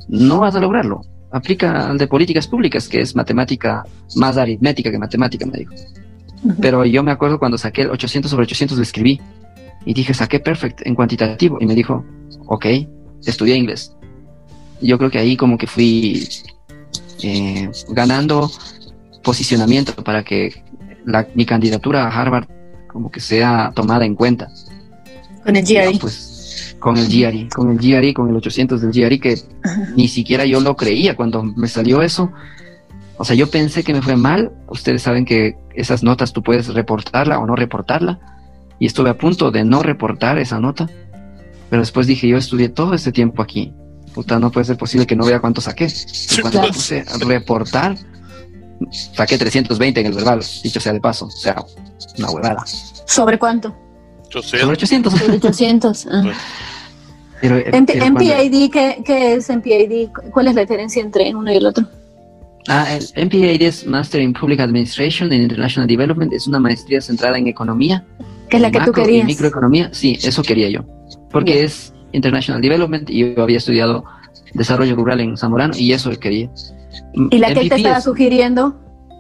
no 0.07 0.39
vas 0.39 0.55
a 0.55 0.59
lograrlo. 0.59 1.01
Aplica 1.35 1.89
al 1.89 1.97
de 1.97 2.07
políticas 2.07 2.47
públicas, 2.47 2.87
que 2.87 3.01
es 3.01 3.13
matemática 3.13 3.83
más 4.15 4.37
aritmética 4.37 4.89
que 4.89 4.97
matemática, 4.97 5.45
me 5.45 5.57
dijo. 5.59 5.73
Ujú. 6.43 6.55
Pero 6.61 6.85
yo 6.85 7.03
me 7.03 7.11
acuerdo 7.11 7.39
cuando 7.39 7.57
saqué 7.57 7.81
el 7.81 7.89
800 7.89 8.31
sobre 8.31 8.43
800 8.43 8.77
le 8.77 8.83
escribí 8.83 9.19
y 9.85 9.93
dije, 9.93 10.13
saqué 10.13 10.39
perfect 10.39 10.79
en 10.87 10.95
cuantitativo. 10.95 11.57
Y 11.59 11.65
me 11.65 11.75
dijo, 11.75 12.05
ok, 12.47 12.65
estudié 13.25 13.55
inglés. 13.57 13.93
Yo 14.81 14.97
creo 14.97 15.09
que 15.11 15.19
ahí 15.19 15.35
como 15.35 15.57
que 15.57 15.67
fui 15.67 16.25
eh, 17.21 17.69
ganando 17.89 18.49
posicionamiento 19.21 19.93
para 20.03 20.23
que 20.23 20.63
la- 21.05 21.27
mi 21.35 21.45
candidatura 21.45 22.05
a 22.07 22.09
Harvard 22.21 22.47
como 22.87 23.11
que 23.11 23.19
sea 23.19 23.73
tomada 23.75 24.05
en 24.05 24.15
cuenta. 24.15 24.47
Con 25.43 25.55
el 25.57 25.65
GRE. 25.65 25.97
Pues 25.99 26.13
con 26.79 26.97
el 26.97 27.07
GRE, 27.07 27.49
con 27.53 27.71
el 27.71 27.77
GRE, 27.77 28.13
con 28.13 28.29
el 28.29 28.35
800 28.35 28.81
del 28.81 28.91
GRE 28.91 29.19
que 29.19 29.39
ni 29.95 30.07
siquiera 30.07 30.45
yo 30.45 30.59
lo 30.59 30.75
creía 30.75 31.15
cuando 31.15 31.43
me 31.43 31.67
salió 31.67 32.01
eso. 32.01 32.31
O 33.17 33.23
sea, 33.23 33.35
yo 33.35 33.49
pensé 33.49 33.83
que 33.83 33.93
me 33.93 34.01
fue 34.01 34.15
mal. 34.15 34.51
Ustedes 34.67 35.01
saben 35.01 35.25
que 35.25 35.55
esas 35.73 36.03
notas 36.03 36.33
tú 36.33 36.43
puedes 36.43 36.67
reportarla 36.73 37.39
o 37.39 37.45
no 37.45 37.55
reportarla. 37.55 38.19
Y 38.77 38.87
estuve 38.87 39.09
a 39.09 39.17
punto 39.17 39.51
de 39.51 39.63
no 39.63 39.81
reportar 39.81 40.37
esa 40.37 40.59
nota. 40.59 40.89
Pero 41.69 41.81
después 41.81 42.07
dije, 42.07 42.27
yo 42.27 42.37
estudié 42.37 42.69
todo 42.69 42.93
este 42.93 43.11
tiempo 43.11 43.41
aquí. 43.41 43.73
Puta, 44.13 44.39
no 44.39 44.51
puede 44.51 44.65
ser 44.65 44.77
posible 44.77 45.07
que 45.07 45.15
no 45.15 45.25
vea 45.25 45.39
cuánto 45.39 45.61
saqué. 45.61 45.87
Y 45.87 46.41
cuando 46.41 46.59
claro. 46.59 46.73
puse 46.73 47.01
a 47.01 47.17
reportar, 47.25 47.95
saqué 48.91 49.37
320 49.37 49.99
en 49.99 50.05
el 50.07 50.13
verbal, 50.13 50.41
dicho 50.63 50.79
sea 50.79 50.93
de 50.93 50.99
paso. 50.99 51.25
O 51.25 51.31
sea, 51.31 51.63
una 52.17 52.29
huevada. 52.29 52.63
¿Sobre 52.65 53.39
cuánto? 53.39 53.75
Yo 54.35 54.41
sé. 54.41 54.59
Sobre 54.59 54.73
800. 54.73 55.13
Sobre 55.13 55.37
800. 55.37 56.07
ah. 56.11 56.23
Pero, 57.41 57.57
En- 57.57 57.85
pero 57.85 57.99
cuando- 57.99 58.19
MPID, 58.19 58.69
¿qué, 58.71 59.01
¿qué 59.05 59.33
es 59.35 59.49
MPID? 59.49 60.09
¿Cuál 60.31 60.47
es 60.47 60.55
la 60.55 60.61
diferencia 60.61 61.01
entre 61.01 61.33
uno 61.33 61.51
y 61.51 61.55
el 61.55 61.65
otro? 61.65 61.85
Ah, 62.67 62.87
el 62.95 63.25
MPID 63.27 63.61
es 63.61 63.85
Master 63.85 64.21
in 64.21 64.33
Public 64.33 64.59
Administration 64.59 65.31
and 65.31 65.41
International 65.43 65.87
Development. 65.87 66.33
Es 66.33 66.47
una 66.47 66.59
maestría 66.59 66.99
centrada 67.01 67.37
en 67.37 67.47
economía. 67.47 68.03
¿Qué 68.49 68.57
es 68.57 68.61
la 68.61 68.71
que 68.71 68.79
tú 68.79 68.87
macro 68.87 69.03
y 69.03 69.05
querías? 69.05 69.25
microeconomía. 69.27 69.89
Sí, 69.93 70.17
eso 70.21 70.43
quería 70.43 70.69
yo. 70.69 70.81
Porque 71.31 71.53
Bien. 71.53 71.65
es 71.65 71.93
International 72.11 72.61
Development 72.61 73.09
y 73.09 73.35
yo 73.35 73.43
había 73.43 73.57
estudiado 73.57 74.03
desarrollo 74.53 74.95
rural 74.95 75.19
en 75.21 75.37
Zamorano 75.37 75.73
y 75.77 75.93
eso 75.93 76.09
quería. 76.19 76.49
¿Y 77.31 77.37
la 77.37 77.53
que 77.53 77.61
él 77.61 77.69
te 77.69 77.75
MPP 77.75 77.77
estaba 77.77 77.97
es 77.97 78.03
sugiriendo? 78.03 78.75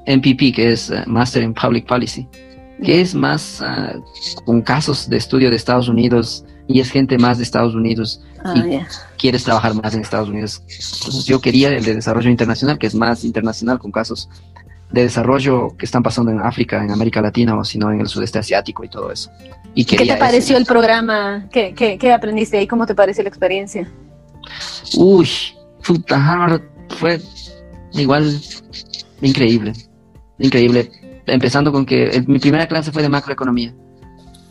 MPP, 0.07 0.53
que 0.55 0.71
es 0.71 0.89
eh, 0.89 1.03
Master 1.07 1.43
in 1.43 1.53
Public 1.53 1.85
Policy, 1.87 2.27
que 2.83 3.01
es 3.01 3.15
más 3.15 3.61
ah, 3.61 3.93
con 4.45 4.61
casos 4.61 5.09
de 5.09 5.17
estudio 5.17 5.49
de 5.49 5.55
Estados 5.55 5.87
Unidos 5.87 6.45
y 6.67 6.79
es 6.79 6.89
gente 6.89 7.17
más 7.17 7.37
de 7.37 7.43
Estados 7.43 7.75
Unidos 7.75 8.21
Ah, 8.45 8.53
Y- 8.55 8.79
quieres 9.17 9.43
trabajar 9.43 9.73
más 9.73 9.95
en 9.95 10.01
Estados 10.01 10.29
Unidos. 10.29 10.61
Entonces 10.67 11.25
yo 11.25 11.41
quería 11.41 11.69
el 11.69 11.83
de 11.83 11.95
desarrollo 11.95 12.29
internacional, 12.29 12.77
que 12.77 12.85
es 12.85 12.93
más 12.93 13.23
internacional 13.23 13.79
con 13.79 13.91
casos 13.91 14.29
de 14.91 15.01
desarrollo 15.01 15.75
que 15.75 15.85
están 15.85 16.03
pasando 16.03 16.31
en 16.31 16.39
África, 16.39 16.83
en 16.83 16.91
América 16.91 17.21
Latina 17.21 17.57
o 17.57 17.63
si 17.63 17.79
no 17.79 17.91
en 17.91 18.01
el 18.01 18.07
sudeste 18.07 18.37
asiático 18.37 18.83
y 18.83 18.89
todo 18.89 19.11
eso. 19.11 19.31
Y 19.73 19.83
¿Qué 19.83 19.97
te 19.97 20.15
pareció 20.15 20.57
el 20.57 20.65
programa? 20.65 21.47
¿Qué, 21.51 21.73
¿Qué, 21.73 21.97
qué, 21.97 22.13
aprendiste 22.13 22.59
ahí? 22.59 22.67
¿Cómo 22.67 22.85
te 22.85 22.93
pareció 22.93 23.23
la 23.23 23.29
experiencia? 23.29 23.91
Uy, 24.95 25.27
puta, 25.83 26.61
fue 26.99 27.19
igual 27.93 28.39
increíble, 29.21 29.73
increíble. 30.37 30.91
Empezando 31.27 31.71
con 31.71 31.85
que 31.85 32.23
mi 32.27 32.39
primera 32.39 32.67
clase 32.67 32.91
fue 32.91 33.01
de 33.01 33.09
macroeconomía. 33.09 33.73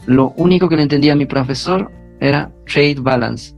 Lo 0.06 0.34
único 0.36 0.68
que 0.68 0.76
no 0.76 0.82
entendía 0.82 1.14
mi 1.14 1.26
profesor 1.26 1.90
era 2.20 2.52
trade 2.66 2.96
balance, 3.00 3.54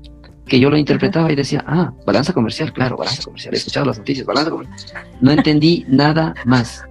que 0.47 0.61
yo 0.61 0.71
lo 0.71 0.77
interpretaba 0.77 1.31
y 1.33 1.37
decía, 1.37 1.65
ah, 1.67 1.93
balanza 2.07 2.33
comercial, 2.33 2.73
claro, 2.73 2.97
balanza 2.97 3.23
comercial, 3.23 3.55
he 3.55 3.57
escuchado 3.57 3.87
las 3.87 3.99
noticias, 3.99 4.27
balanza 4.27 4.51
comercial. 4.51 5.05
No 5.21 5.33
entendí 5.33 5.85
nada 5.89 6.35
más. 6.45 6.85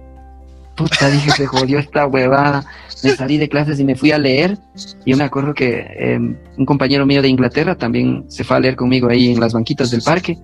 Puta, 0.76 1.08
dije, 1.08 1.30
se 1.30 1.46
jodió 1.46 1.78
esta 1.78 2.06
huevada. 2.06 2.66
Me 3.02 3.10
salí 3.10 3.38
de 3.38 3.48
clases 3.48 3.80
y 3.80 3.84
me 3.84 3.96
fui 3.96 4.12
a 4.12 4.18
leer. 4.18 4.58
Y 5.06 5.12
yo 5.12 5.16
me 5.16 5.24
acuerdo 5.24 5.54
que 5.54 5.86
em, 5.98 6.36
un 6.58 6.66
compañero 6.66 7.06
mío 7.06 7.22
de 7.22 7.28
Inglaterra 7.28 7.76
también 7.76 8.26
se 8.28 8.44
fue 8.44 8.58
a 8.58 8.60
leer 8.60 8.76
conmigo 8.76 9.08
ahí 9.08 9.32
en 9.32 9.40
las 9.40 9.54
banquitas 9.54 9.90
del 9.90 10.02
parque. 10.02 10.38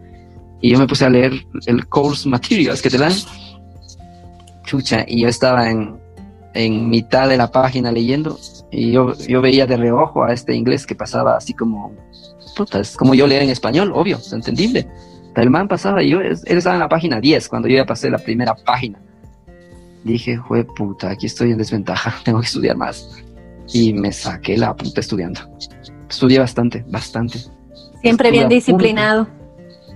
Y 0.62 0.70
yo 0.70 0.78
me 0.78 0.86
puse 0.86 1.04
a 1.04 1.10
leer 1.10 1.32
el 1.66 1.86
course 1.86 2.26
materials 2.26 2.80
que 2.80 2.88
te 2.88 2.96
dan. 2.96 3.12
Chucha, 4.64 5.04
y 5.06 5.22
yo 5.22 5.28
estaba 5.28 5.70
en, 5.70 5.98
en 6.54 6.88
mitad 6.88 7.28
de 7.28 7.36
la 7.36 7.50
página 7.50 7.90
leyendo 7.90 8.38
y 8.70 8.92
yo, 8.92 9.14
yo 9.28 9.42
veía 9.42 9.66
de 9.66 9.76
reojo 9.76 10.24
a 10.24 10.32
este 10.32 10.54
inglés 10.54 10.86
que 10.86 10.94
pasaba 10.94 11.36
así 11.36 11.52
como, 11.52 11.92
puta, 12.56 12.80
es 12.80 12.96
como 12.96 13.14
yo 13.14 13.26
leer 13.26 13.42
en 13.42 13.50
español, 13.50 13.92
obvio, 13.94 14.16
es 14.16 14.32
entendible. 14.32 14.88
El 15.36 15.50
man 15.50 15.68
pasaba 15.68 16.02
y 16.02 16.10
yo, 16.10 16.20
él 16.20 16.38
estaba 16.44 16.76
en 16.76 16.80
la 16.80 16.88
página 16.88 17.20
10 17.20 17.48
cuando 17.48 17.68
yo 17.68 17.76
ya 17.76 17.86
pasé 17.86 18.10
la 18.10 18.18
primera 18.18 18.54
página. 18.54 18.98
Dije, 20.04 20.36
jue 20.36 20.64
puta, 20.64 21.10
aquí 21.10 21.26
estoy 21.26 21.52
en 21.52 21.58
desventaja, 21.58 22.14
tengo 22.24 22.40
que 22.40 22.46
estudiar 22.46 22.76
más. 22.76 23.08
Y 23.72 23.92
me 23.92 24.10
saqué 24.12 24.56
la 24.56 24.74
puta 24.74 25.00
estudiando. 25.00 25.40
Estudié 26.08 26.38
bastante, 26.38 26.84
bastante. 26.88 27.38
Siempre 28.00 28.30
bien 28.30 28.48
disciplinado. 28.48 29.28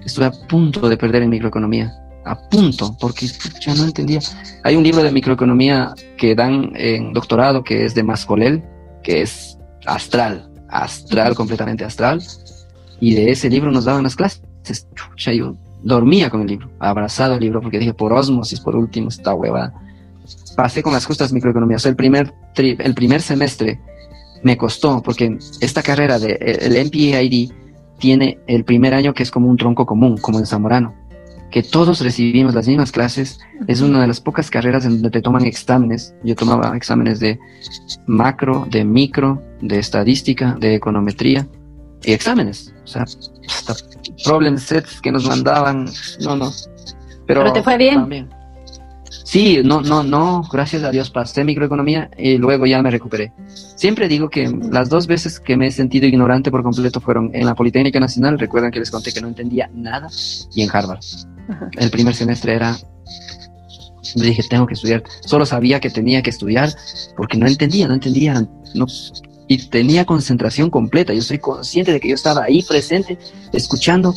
estuve 0.05 0.27
a 0.27 0.31
punto 0.31 0.89
de 0.89 0.97
perder 0.97 1.23
en 1.23 1.31
microeconomía 1.31 1.93
a 2.27 2.37
punto, 2.49 2.97
porque 3.01 3.27
ya 3.61 3.75
no 3.75 3.85
entendía. 3.85 4.21
Hay 4.65 4.77
un 4.77 4.83
libro 4.83 5.03
de 5.03 5.13
microeconomía 5.13 5.95
que 6.19 6.35
dan 6.35 6.73
en 6.75 7.13
doctorado 7.13 7.63
que 7.63 7.85
es 7.85 7.95
de 7.95 8.03
Mascolel, 8.03 8.63
que 9.03 9.23
es 9.23 9.57
astral, 9.87 10.51
astral, 10.69 11.35
completamente 11.37 11.85
astral, 11.85 12.21
y 13.01 13.15
de 13.15 13.31
ese 13.31 13.49
libro 13.49 13.71
nos 13.71 13.85
daban 13.85 14.03
las 14.03 14.17
clases. 14.17 14.43
yo 15.17 15.55
dormía 15.83 16.29
con 16.29 16.41
el 16.41 16.49
libro, 16.49 16.69
abrazado 16.81 17.35
el 17.35 17.41
libro, 17.41 17.61
porque 17.61 17.79
dije, 17.79 17.95
por 17.95 18.13
osmosis, 18.13 18.61
por 18.61 18.75
último, 18.75 19.09
esta 19.09 19.33
hueva. 19.33 19.73
Pasé 20.57 20.83
con 20.83 20.93
las 20.93 21.07
justas 21.07 21.33
microeconomías. 21.33 21.87
el 21.87 21.95
primer, 21.95 22.35
el 22.57 22.95
primer 22.95 23.23
semestre 23.23 23.79
me 24.43 24.57
costó, 24.57 25.01
porque 25.01 25.39
esta 25.61 25.83
carrera 25.83 26.19
del 26.19 26.39
de, 26.39 26.77
el 26.77 26.87
MPAID 26.87 27.53
tiene 27.99 28.41
el 28.49 28.65
primer 28.65 28.95
año 28.95 29.15
que 29.15 29.23
es 29.23 29.31
como 29.31 29.49
un 29.49 29.57
tronco 29.57 29.87
común, 29.87 30.17
como 30.19 30.41
en 30.41 30.47
Zamorano 30.47 31.06
que 31.51 31.63
todos 31.63 32.01
recibimos 32.01 32.55
las 32.55 32.69
mismas 32.69 32.93
clases. 32.93 33.39
Es 33.67 33.81
una 33.81 34.01
de 34.01 34.07
las 34.07 34.21
pocas 34.21 34.51
carreras 34.51 34.85
en 34.85 34.95
donde 34.95 35.11
te 35.11 35.23
toman 35.23 35.45
exámenes. 35.45 36.15
Yo 36.25 36.35
tomaba 36.35 36.77
exámenes 36.77 37.21
de 37.21 37.39
macro, 38.07 38.67
de 38.71 38.85
micro, 38.85 39.43
de 39.61 39.79
estadística, 39.79 40.57
de 40.61 40.75
econometría 40.75 41.47
y 42.03 42.13
exámenes. 42.13 42.75
O 42.85 42.87
sea, 42.87 43.03
hasta 43.03 43.75
problem 44.25 44.59
sets 44.59 45.01
que 45.01 45.13
nos 45.13 45.27
mandaban. 45.27 45.89
No, 46.21 46.37
no. 46.37 46.51
Pero, 47.27 47.53
te 47.53 47.63
fue 47.63 47.77
bien. 47.77 48.29
Sí, 49.27 49.61
no, 49.65 49.83
no, 49.83 50.05
no, 50.05 50.45
gracias 50.53 50.85
a 50.85 50.93
Dios 50.93 51.11
pasé 51.11 51.43
microeconomía 51.43 52.09
y 52.17 52.39
luego 52.39 52.65
ya 52.65 52.81
me 52.81 52.93
recuperé. 52.93 53.33
Siempre 53.75 54.07
digo 54.07 54.31
que 54.31 54.49
las 54.71 54.89
dos 54.89 55.09
veces 55.09 55.41
que 55.41 55.57
me 55.57 55.67
he 55.67 55.73
sentido 55.73 56.07
ignorante 56.07 56.53
por 56.53 56.63
completo 56.63 57.01
fueron 57.01 57.33
en 57.35 57.45
la 57.45 57.57
Politécnica 57.57 57.99
Nacional, 57.99 58.39
recuerdan 58.39 58.71
que 58.71 58.79
les 58.79 58.89
conté 58.89 59.13
que 59.13 59.21
no 59.21 59.27
entendía 59.27 59.69
nada, 59.75 60.07
y 60.55 60.63
en 60.63 60.71
Harvard. 60.73 61.01
El 61.77 61.91
primer 61.91 62.15
semestre 62.15 62.55
era, 62.55 62.77
me 64.15 64.27
dije, 64.27 64.45
tengo 64.49 64.65
que 64.65 64.75
estudiar. 64.75 65.03
Solo 65.23 65.45
sabía 65.45 65.81
que 65.81 65.91
tenía 65.91 66.23
que 66.23 66.31
estudiar 66.31 66.71
porque 67.17 67.37
no 67.37 67.49
entendía, 67.49 67.89
no 67.89 67.95
entendía, 67.95 68.47
no, 68.77 68.87
y 69.49 69.69
tenía 69.69 70.05
concentración 70.05 70.71
completa. 70.71 71.13
Yo 71.15 71.23
soy 71.23 71.39
consciente 71.39 71.93
de 71.93 72.01
que 72.01 72.09
yo 72.09 72.15
estaba 72.15 72.45
ahí 72.45 72.63
presente, 72.63 73.19
escuchando, 73.53 74.15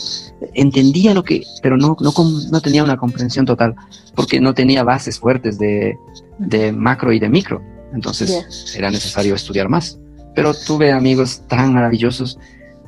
entendía 0.53 1.13
lo 1.13 1.23
que, 1.23 1.43
pero 1.61 1.77
no, 1.77 1.95
no, 1.99 2.13
no 2.51 2.61
tenía 2.61 2.83
una 2.83 2.97
comprensión 2.97 3.45
total, 3.45 3.75
porque 4.15 4.39
no 4.39 4.53
tenía 4.53 4.83
bases 4.83 5.19
fuertes 5.19 5.59
de, 5.59 5.97
de 6.39 6.71
macro 6.71 7.13
y 7.13 7.19
de 7.19 7.29
micro. 7.29 7.61
Entonces 7.93 8.75
era 8.75 8.91
necesario 8.91 9.35
estudiar 9.35 9.69
más. 9.69 9.99
Pero 10.35 10.53
tuve 10.53 10.91
amigos 10.91 11.41
tan 11.47 11.73
maravillosos 11.73 12.37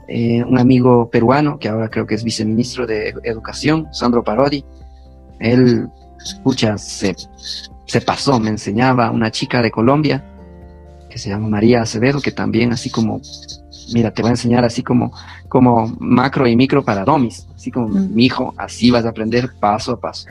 eh, 0.07 0.43
un 0.43 0.59
amigo 0.59 1.09
peruano, 1.09 1.57
que 1.57 1.69
ahora 1.69 1.89
creo 1.89 2.05
que 2.05 2.15
es 2.15 2.23
viceministro 2.23 2.85
de 2.85 3.15
Educación, 3.23 3.87
Sandro 3.93 4.23
Parodi. 4.23 4.65
Él, 5.39 5.87
escucha, 6.23 6.77
se, 6.77 7.15
se 7.85 8.01
pasó, 8.01 8.39
me 8.39 8.49
enseñaba 8.49 9.09
una 9.11 9.31
chica 9.31 9.61
de 9.61 9.71
Colombia, 9.71 10.23
que 11.11 11.19
se 11.19 11.29
llama 11.29 11.47
María 11.47 11.81
Acevedo, 11.81 12.21
que 12.21 12.31
también 12.31 12.73
así 12.73 12.89
como, 12.89 13.21
mira, 13.93 14.11
te 14.11 14.23
va 14.23 14.29
a 14.29 14.31
enseñar 14.31 14.65
así 14.65 14.81
como, 14.81 15.13
como 15.47 15.95
macro 15.99 16.47
y 16.47 16.55
micro 16.55 16.83
para 16.83 17.05
domis, 17.05 17.47
así 17.55 17.69
como 17.69 17.89
mm. 17.89 18.13
mi 18.15 18.25
hijo, 18.25 18.53
así 18.57 18.89
vas 18.89 19.05
a 19.05 19.09
aprender 19.09 19.51
paso 19.59 19.91
a 19.91 19.99
paso. 19.99 20.27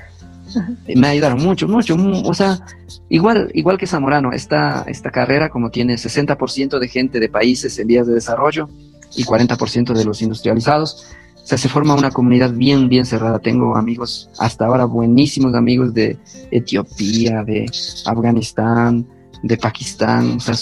Me 0.96 1.06
ayudaron 1.06 1.40
mucho, 1.40 1.68
mucho, 1.68 1.94
o 2.24 2.34
sea, 2.34 2.58
igual, 3.08 3.52
igual 3.54 3.78
que 3.78 3.86
Zamorano, 3.86 4.32
esta, 4.32 4.82
esta 4.88 5.12
carrera 5.12 5.48
como 5.48 5.70
tiene 5.70 5.94
60% 5.94 6.80
de 6.80 6.88
gente 6.88 7.20
de 7.20 7.28
países 7.28 7.78
en 7.78 7.86
vías 7.86 8.08
de 8.08 8.14
desarrollo, 8.14 8.68
y 9.16 9.24
40% 9.24 9.92
de 9.92 10.04
los 10.04 10.22
industrializados. 10.22 11.06
O 11.36 11.46
sea, 11.46 11.58
se 11.58 11.68
forma 11.68 11.94
una 11.94 12.10
comunidad 12.10 12.52
bien, 12.52 12.88
bien 12.88 13.04
cerrada. 13.04 13.38
Tengo 13.38 13.76
amigos, 13.76 14.30
hasta 14.38 14.66
ahora 14.66 14.84
buenísimos 14.84 15.54
amigos 15.54 15.92
de 15.94 16.18
Etiopía, 16.50 17.42
de 17.42 17.66
Afganistán, 18.06 19.06
de 19.42 19.56
Pakistán. 19.56 20.36
O 20.36 20.40
sea, 20.40 20.54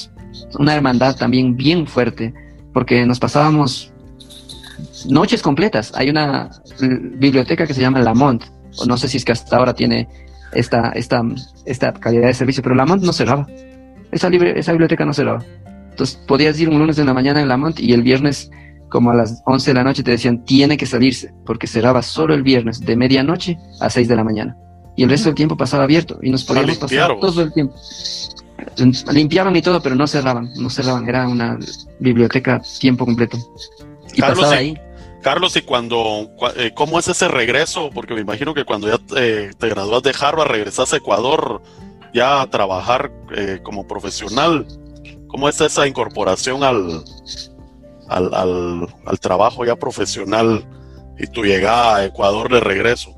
una 0.59 0.75
hermandad 0.75 1.17
también 1.17 1.57
bien 1.57 1.87
fuerte, 1.87 2.35
porque 2.73 3.05
nos 3.07 3.19
pasábamos 3.19 3.93
noches 5.09 5.43
completas. 5.43 5.93
Hay 5.95 6.11
una 6.11 6.51
biblioteca 6.81 7.67
que 7.67 7.75
se 7.75 7.81
llama 7.81 8.01
Lamont, 8.01 8.45
o 8.79 8.87
no 8.87 8.97
sé 8.97 9.09
si 9.09 9.17
es 9.17 9.25
que 9.25 9.33
hasta 9.33 9.57
ahora 9.57 9.75
tiene 9.75 10.09
esta, 10.53 10.91
esta, 10.91 11.23
esta 11.65 11.93
calidad 11.93 12.27
de 12.27 12.35
servicio, 12.35 12.63
pero 12.63 12.75
Lamont 12.75 13.03
no 13.03 13.13
cerraba. 13.13 13.47
Esa, 14.11 14.31
libre, 14.31 14.59
esa 14.59 14.73
biblioteca 14.73 15.05
no 15.05 15.13
cerraba. 15.13 15.45
Entonces 15.91 16.17
podías 16.27 16.59
ir 16.61 16.69
un 16.69 16.79
lunes 16.79 16.99
en 16.99 17.07
la 17.07 17.15
mañana 17.15 17.41
en 17.41 17.49
Lamont 17.49 17.79
y 17.81 17.93
el 17.93 18.03
viernes 18.03 18.51
como 18.89 19.11
a 19.11 19.15
las 19.15 19.43
11 19.45 19.71
de 19.71 19.75
la 19.75 19.85
noche 19.85 20.03
te 20.03 20.13
decían 20.13 20.45
tiene 20.45 20.77
que 20.77 20.87
salirse 20.87 21.35
porque 21.45 21.67
cerraba 21.67 22.03
solo 22.03 22.35
el 22.35 22.43
viernes 22.43 22.81
de 22.81 22.97
medianoche 22.97 23.59
a 23.81 23.91
6 23.91 24.09
de 24.09 24.17
la 24.17 24.25
mañana. 24.25 24.57
Y 24.97 25.05
el 25.05 25.11
resto 25.11 25.29
del 25.29 25.35
tiempo 25.35 25.57
pasaba 25.57 25.85
abierto 25.85 26.19
y 26.23 26.31
nos 26.31 26.45
podíamos 26.45 26.79
pasar 26.79 27.19
todo 27.21 27.43
el 27.43 27.53
tiempo. 27.53 27.75
Limpiaban 29.13 29.55
y 29.57 29.63
todo, 29.63 29.81
pero 29.83 29.95
no 29.95 30.07
cerraban, 30.07 30.51
no 30.57 30.71
cerraban. 30.71 31.09
Era 31.09 31.27
una 31.29 31.59
biblioteca 31.99 32.61
tiempo 32.81 33.05
completo. 33.05 33.39
Y 34.15 34.21
Carlos, 34.21 34.39
pasaba 34.41 34.59
ahí. 34.59 34.79
Carlos, 35.23 35.57
¿y 35.57 35.63
cuando, 35.63 36.31
eh, 36.57 36.73
cómo 36.75 36.99
es 36.99 37.09
ese 37.09 37.29
regreso? 37.29 37.91
Porque 37.93 38.15
me 38.15 38.21
imagino 38.21 38.55
que 38.55 38.65
cuando 38.65 38.89
ya 38.89 38.99
eh, 39.17 39.51
te 39.59 39.69
gradúas 39.69 40.03
de 40.03 40.15
Harvard, 40.19 40.49
regresas 40.49 40.93
a 40.93 40.97
Ecuador 40.97 41.61
ya 42.15 42.41
a 42.41 42.47
trabajar 42.49 43.13
eh, 43.37 43.61
como 43.63 43.87
profesional. 43.87 44.67
¿Cómo 45.27 45.49
es 45.49 45.61
esa 45.61 45.87
incorporación 45.87 46.65
al, 46.65 47.05
al, 48.09 49.21
trabajo 49.21 49.65
ya 49.65 49.77
profesional 49.77 50.65
y 51.19 51.27
tu 51.27 51.45
llegada 51.45 51.97
a 51.97 52.05
Ecuador 52.07 52.51
de 52.51 52.61
regreso? 52.61 53.15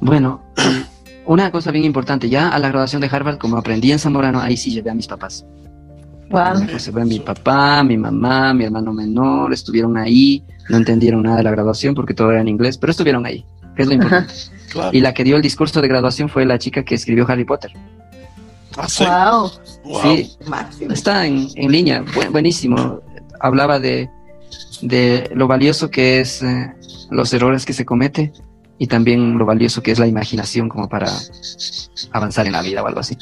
Bueno, 0.00 0.44
una 1.28 1.50
cosa 1.52 1.70
bien 1.70 1.84
importante, 1.84 2.30
ya 2.30 2.48
a 2.48 2.58
la 2.58 2.68
graduación 2.68 3.02
de 3.02 3.08
Harvard, 3.12 3.36
como 3.36 3.58
aprendí 3.58 3.92
en 3.92 3.98
Zamorano, 3.98 4.40
ahí 4.40 4.56
sí 4.56 4.70
llevé 4.70 4.90
a 4.90 4.94
mis 4.94 5.06
papás. 5.06 5.44
Wow. 6.30 6.66
Pues 6.70 6.82
se 6.82 6.90
fue 6.90 7.04
mi 7.04 7.20
papá, 7.20 7.82
mi 7.84 7.98
mamá, 7.98 8.54
mi 8.54 8.64
hermano 8.64 8.94
menor, 8.94 9.52
estuvieron 9.52 9.98
ahí, 9.98 10.42
no 10.70 10.78
entendieron 10.78 11.22
nada 11.22 11.36
de 11.36 11.42
la 11.42 11.50
graduación 11.50 11.94
porque 11.94 12.14
todo 12.14 12.32
era 12.32 12.40
en 12.40 12.48
inglés, 12.48 12.78
pero 12.78 12.92
estuvieron 12.92 13.26
ahí, 13.26 13.44
que 13.76 13.82
es 13.82 13.88
lo 13.88 13.94
importante. 13.94 14.34
Y 14.92 15.00
la 15.00 15.14
que 15.14 15.24
dio 15.24 15.36
el 15.36 15.40
discurso 15.40 15.80
de 15.80 15.88
graduación 15.88 16.28
fue 16.28 16.44
la 16.44 16.58
chica 16.58 16.82
que 16.82 16.94
escribió 16.94 17.24
Harry 17.26 17.46
Potter. 17.46 17.72
Wow. 18.76 19.50
Sí, 20.02 20.36
está 20.90 21.26
en, 21.26 21.48
línea, 21.56 22.04
buenísimo. 22.30 23.00
Hablaba 23.40 23.80
de, 23.80 24.10
de 24.82 25.30
lo 25.34 25.46
valioso 25.46 25.90
que 25.90 26.20
es 26.20 26.42
eh, 26.42 26.70
los 27.10 27.32
errores 27.32 27.64
que 27.64 27.72
se 27.72 27.86
comete 27.86 28.30
y 28.78 28.86
también 28.86 29.38
lo 29.38 29.44
valioso 29.44 29.82
que 29.82 29.90
es 29.90 29.98
la 29.98 30.06
imaginación 30.06 30.68
como 30.68 30.88
para 30.88 31.10
avanzar 32.12 32.46
en 32.46 32.52
la 32.52 32.62
vida 32.62 32.82
o 32.82 32.86
algo 32.86 33.00
así. 33.00 33.16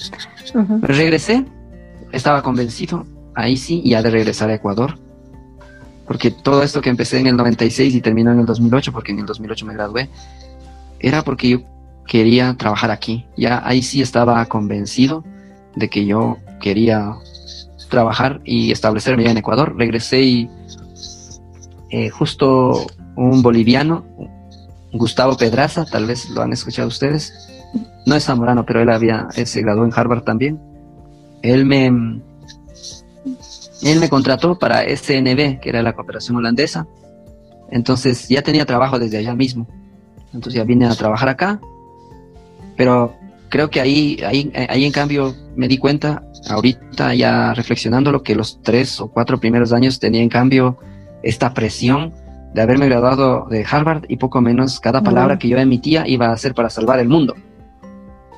Regresé, 0.83 1.45
estaba 2.13 2.43
convencido, 2.43 3.07
ahí 3.35 3.57
sí, 3.57 3.83
ya 3.85 4.03
de 4.03 4.11
regresar 4.11 4.51
a 4.51 4.55
Ecuador, 4.55 4.99
porque 6.07 6.31
todo 6.31 6.63
esto 6.63 6.81
que 6.81 6.91
empecé 6.91 7.19
en 7.19 7.27
el 7.27 7.37
96 7.37 7.95
y 7.95 8.01
terminó 8.01 8.33
en 8.33 8.41
el 8.41 8.47
2008, 8.47 8.93
porque 8.93 9.13
en 9.13 9.21
el 9.21 9.27
2008 9.27 9.67
me 9.67 9.75
gradué, 9.75 10.09
era 11.01 11.23
porque 11.23 11.49
yo 11.49 11.59
quería 12.07 12.55
trabajar 12.55 12.91
aquí. 12.91 13.27
Ya 13.37 13.63
ahí 13.67 13.83
sí 13.83 14.01
estaba 14.01 14.45
convencido 14.47 15.25
de 15.75 15.89
que 15.89 16.07
yo 16.07 16.39
quería 16.61 17.17
trabajar 17.91 18.41
y 18.45 18.71
establecerme 18.73 19.29
en 19.29 19.37
Ecuador. 19.37 19.77
Regresé 19.77 20.23
y 20.23 20.51
eh, 21.91 22.09
justo 22.11 22.87
un 23.17 23.43
boliviano, 23.43 24.05
Gustavo 24.93 25.37
Pedraza, 25.37 25.85
tal 25.85 26.07
vez 26.07 26.31
lo 26.31 26.43
han 26.43 26.53
escuchado 26.53 26.89
ustedes. 26.89 27.33
No 28.07 28.15
es 28.15 28.25
zamorano, 28.25 28.65
pero 28.65 28.81
él 28.81 28.91
había, 28.91 29.29
se 29.31 29.63
graduó 29.63 29.85
en 29.85 29.93
Harvard 29.95 30.23
también. 30.23 30.61
Él 31.43 31.67
me, 31.67 31.87
él 31.87 34.01
me 34.01 34.09
contrató 34.09 34.59
para 34.59 34.85
SNB, 34.85 35.61
que 35.61 35.69
era 35.69 35.83
la 35.83 35.95
cooperación 35.95 36.37
holandesa. 36.37 36.87
Entonces 37.71 38.29
ya 38.29 38.43
tenía 38.43 38.65
trabajo 38.65 38.99
desde 38.99 39.19
allá 39.19 39.35
mismo. 39.35 39.67
Entonces 40.33 40.55
ya 40.55 40.65
vine 40.65 40.87
a 40.87 40.95
trabajar 40.95 41.29
acá. 41.29 41.61
Pero 42.77 43.15
creo 43.49 43.71
que 43.71 43.81
ahí, 43.81 44.19
ahí, 44.25 44.53
ahí 44.69 44.85
en 44.85 44.93
cambio 44.93 45.35
me 45.57 45.69
di 45.69 45.79
cuenta, 45.79 46.23
ahorita 46.49 47.15
ya 47.15 47.55
reflexionando 47.55 48.13
lo 48.13 48.23
que 48.23 48.35
los 48.35 48.61
tres 48.63 49.01
o 49.01 49.09
cuatro 49.09 49.41
primeros 49.41 49.73
años 49.73 49.99
tenía 49.99 50.23
en 50.23 50.29
cambio 50.29 50.79
esta 51.23 51.55
presión 51.55 52.13
de 52.57 52.63
haberme 52.63 52.89
graduado 52.89 53.47
de 53.51 53.67
Harvard 53.71 54.07
y 54.09 54.17
poco 54.17 54.41
menos 54.41 54.81
cada 54.81 55.03
palabra 55.03 55.39
que 55.39 55.47
yo 55.47 55.59
emitía 55.59 56.09
iba 56.09 56.33
a 56.33 56.37
ser 56.39 56.55
para 56.55 56.71
salvar 56.71 56.99
el 56.99 57.07
mundo. 57.07 57.35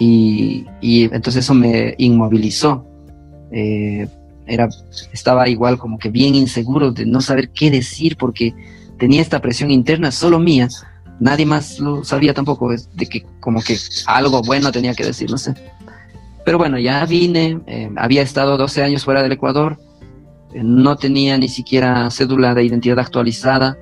Y, 0.01 0.67
y 0.81 1.05
entonces 1.05 1.45
eso 1.45 1.55
me 1.55 1.95
inmovilizó. 1.99 2.85
Eh, 3.53 4.09
era, 4.45 4.69
estaba 5.13 5.49
igual 5.49 5.79
como 5.79 6.01
que 6.01 6.11
bien 6.11 6.35
inseguro 6.35 6.91
de 6.91 7.07
no 7.07 7.21
saber 7.21 7.51
qué 7.51 7.71
decir 7.71 8.17
porque 8.17 8.55
tenía 8.99 9.23
esta 9.23 9.41
presión 9.41 9.71
interna 9.71 10.11
solo 10.11 10.41
mía. 10.41 10.67
Nadie 11.21 11.47
más 11.47 11.79
lo 11.79 12.03
sabía 12.03 12.35
tampoco, 12.35 12.73
de 12.73 13.07
que 13.07 13.25
como 13.39 13.63
que 13.63 13.77
algo 14.07 14.43
bueno 14.43 14.73
tenía 14.73 14.95
que 14.95 15.05
decir, 15.05 15.31
no 15.31 15.39
sé. 15.39 15.55
Pero 16.45 16.59
bueno, 16.59 16.77
ya 16.77 17.07
vine, 17.07 17.61
eh, 17.69 17.89
había 17.97 18.23
estado 18.23 18.57
12 18.57 18.83
años 18.83 19.05
fuera 19.05 19.23
del 19.23 19.31
Ecuador, 19.31 19.79
eh, 20.53 20.63
no 20.65 20.97
tenía 20.97 21.39
ni 21.39 21.49
siquiera 21.49 22.11
cédula 22.11 22.55
de 22.55 22.65
identidad 22.65 22.99
actualizada, 22.99 23.79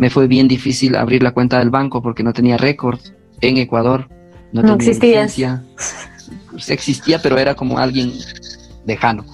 me 0.00 0.08
fue 0.08 0.26
bien 0.26 0.48
difícil 0.48 0.96
abrir 0.96 1.22
la 1.22 1.32
cuenta 1.32 1.58
del 1.58 1.68
banco 1.68 2.00
porque 2.00 2.22
no 2.22 2.32
tenía 2.32 2.56
récord 2.56 2.98
en 3.42 3.58
Ecuador, 3.58 4.08
no, 4.50 4.74
existía. 4.74 5.24
licencia. 5.24 5.62
existía, 6.68 7.20
pero 7.20 7.36
era 7.36 7.54
como 7.54 7.78
alguien 7.78 8.12
lejano. 8.86 9.26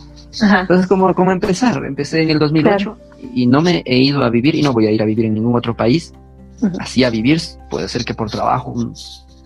Ajá. 0.42 0.62
Entonces, 0.62 0.88
como, 0.88 1.14
como 1.14 1.30
empezar, 1.30 1.82
empecé 1.84 2.22
en 2.22 2.30
el 2.30 2.40
2008 2.40 2.76
claro. 2.76 2.98
y 3.32 3.46
no 3.46 3.62
me 3.62 3.84
he 3.86 3.96
ido 3.98 4.24
a 4.24 4.28
vivir 4.28 4.56
y 4.56 4.62
no 4.62 4.72
voy 4.72 4.86
a 4.88 4.90
ir 4.90 5.00
a 5.00 5.04
vivir 5.04 5.26
en 5.26 5.34
ningún 5.34 5.54
otro 5.54 5.74
país. 5.76 6.12
Uh 6.60 6.66
-huh. 6.66 6.76
Así 6.80 7.04
a 7.04 7.10
vivir, 7.10 7.40
puede 7.70 7.88
ser 7.88 8.04
que 8.04 8.12
por 8.12 8.28
trabajo, 8.28 8.72
un 8.72 8.92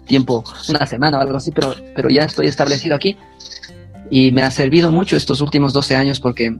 tiempo, 0.06 0.42
una 0.70 0.86
semana 0.86 1.18
o 1.18 1.20
algo 1.20 1.36
así, 1.36 1.50
pero, 1.52 1.74
pero 1.94 2.08
ya 2.08 2.24
estoy 2.24 2.46
establecido 2.46 2.96
aquí 2.96 3.16
y 4.10 4.32
me 4.32 4.42
ha 4.42 4.50
servido 4.50 4.90
mucho 4.90 5.16
estos 5.16 5.42
últimos 5.42 5.72
12 5.72 5.96
años 5.96 6.18
porque 6.18 6.56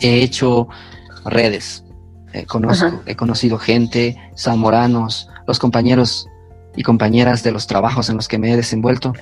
he 0.00 0.22
hecho 0.22 0.68
redes, 1.24 1.84
eh, 2.40 2.46
conozco, 2.46 3.02
he 3.06 3.14
conocido 3.16 3.58
gente, 3.58 4.16
zamoranos, 4.36 5.28
los 5.46 5.58
compañeros 5.58 6.28
y 6.76 6.82
compañeras 6.82 7.42
de 7.42 7.52
los 7.52 7.66
trabajos 7.66 8.08
en 8.10 8.16
los 8.16 8.28
que 8.28 8.38
me 8.38 8.52
he 8.52 8.56
desenvuelto 8.56 9.12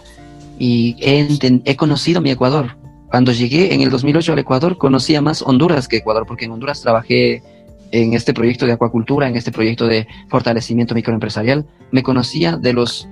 y 0.58 0.96
he, 1.00 1.28
he 1.64 1.76
conocido 1.76 2.20
mi 2.20 2.30
Ecuador, 2.30 2.76
cuando 3.14 3.30
llegué 3.30 3.72
en 3.72 3.80
el 3.80 3.90
2008 3.90 4.32
al 4.32 4.38
Ecuador, 4.40 4.76
conocía 4.76 5.20
más 5.22 5.40
Honduras 5.40 5.86
que 5.86 5.98
Ecuador, 5.98 6.26
porque 6.26 6.46
en 6.46 6.50
Honduras 6.50 6.80
trabajé 6.80 7.44
en 7.92 8.12
este 8.12 8.34
proyecto 8.34 8.66
de 8.66 8.72
acuacultura, 8.72 9.28
en 9.28 9.36
este 9.36 9.52
proyecto 9.52 9.86
de 9.86 10.08
fortalecimiento 10.28 10.96
microempresarial. 10.96 11.64
Me 11.92 12.02
conocía 12.02 12.56
de 12.56 12.72
los 12.72 13.08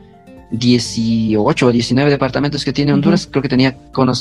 18 0.51 1.67
o 1.67 1.71
19 1.71 2.11
departamentos 2.11 2.65
que 2.65 2.73
tiene 2.73 2.93
Honduras, 2.93 3.25
uh 3.25 3.29
-huh. 3.29 3.31
creo 3.31 3.43
que 3.43 3.49
tenía, 3.49 3.77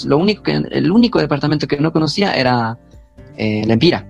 lo 0.06 0.18
único 0.20 0.44
que, 0.44 0.52
el 0.52 0.92
único 0.92 1.20
departamento 1.20 1.68
que 1.68 1.78
no 1.78 1.92
conocía 1.92 2.34
era 2.34 2.78
eh, 3.38 3.64
La 3.66 3.74
Empira. 3.74 4.06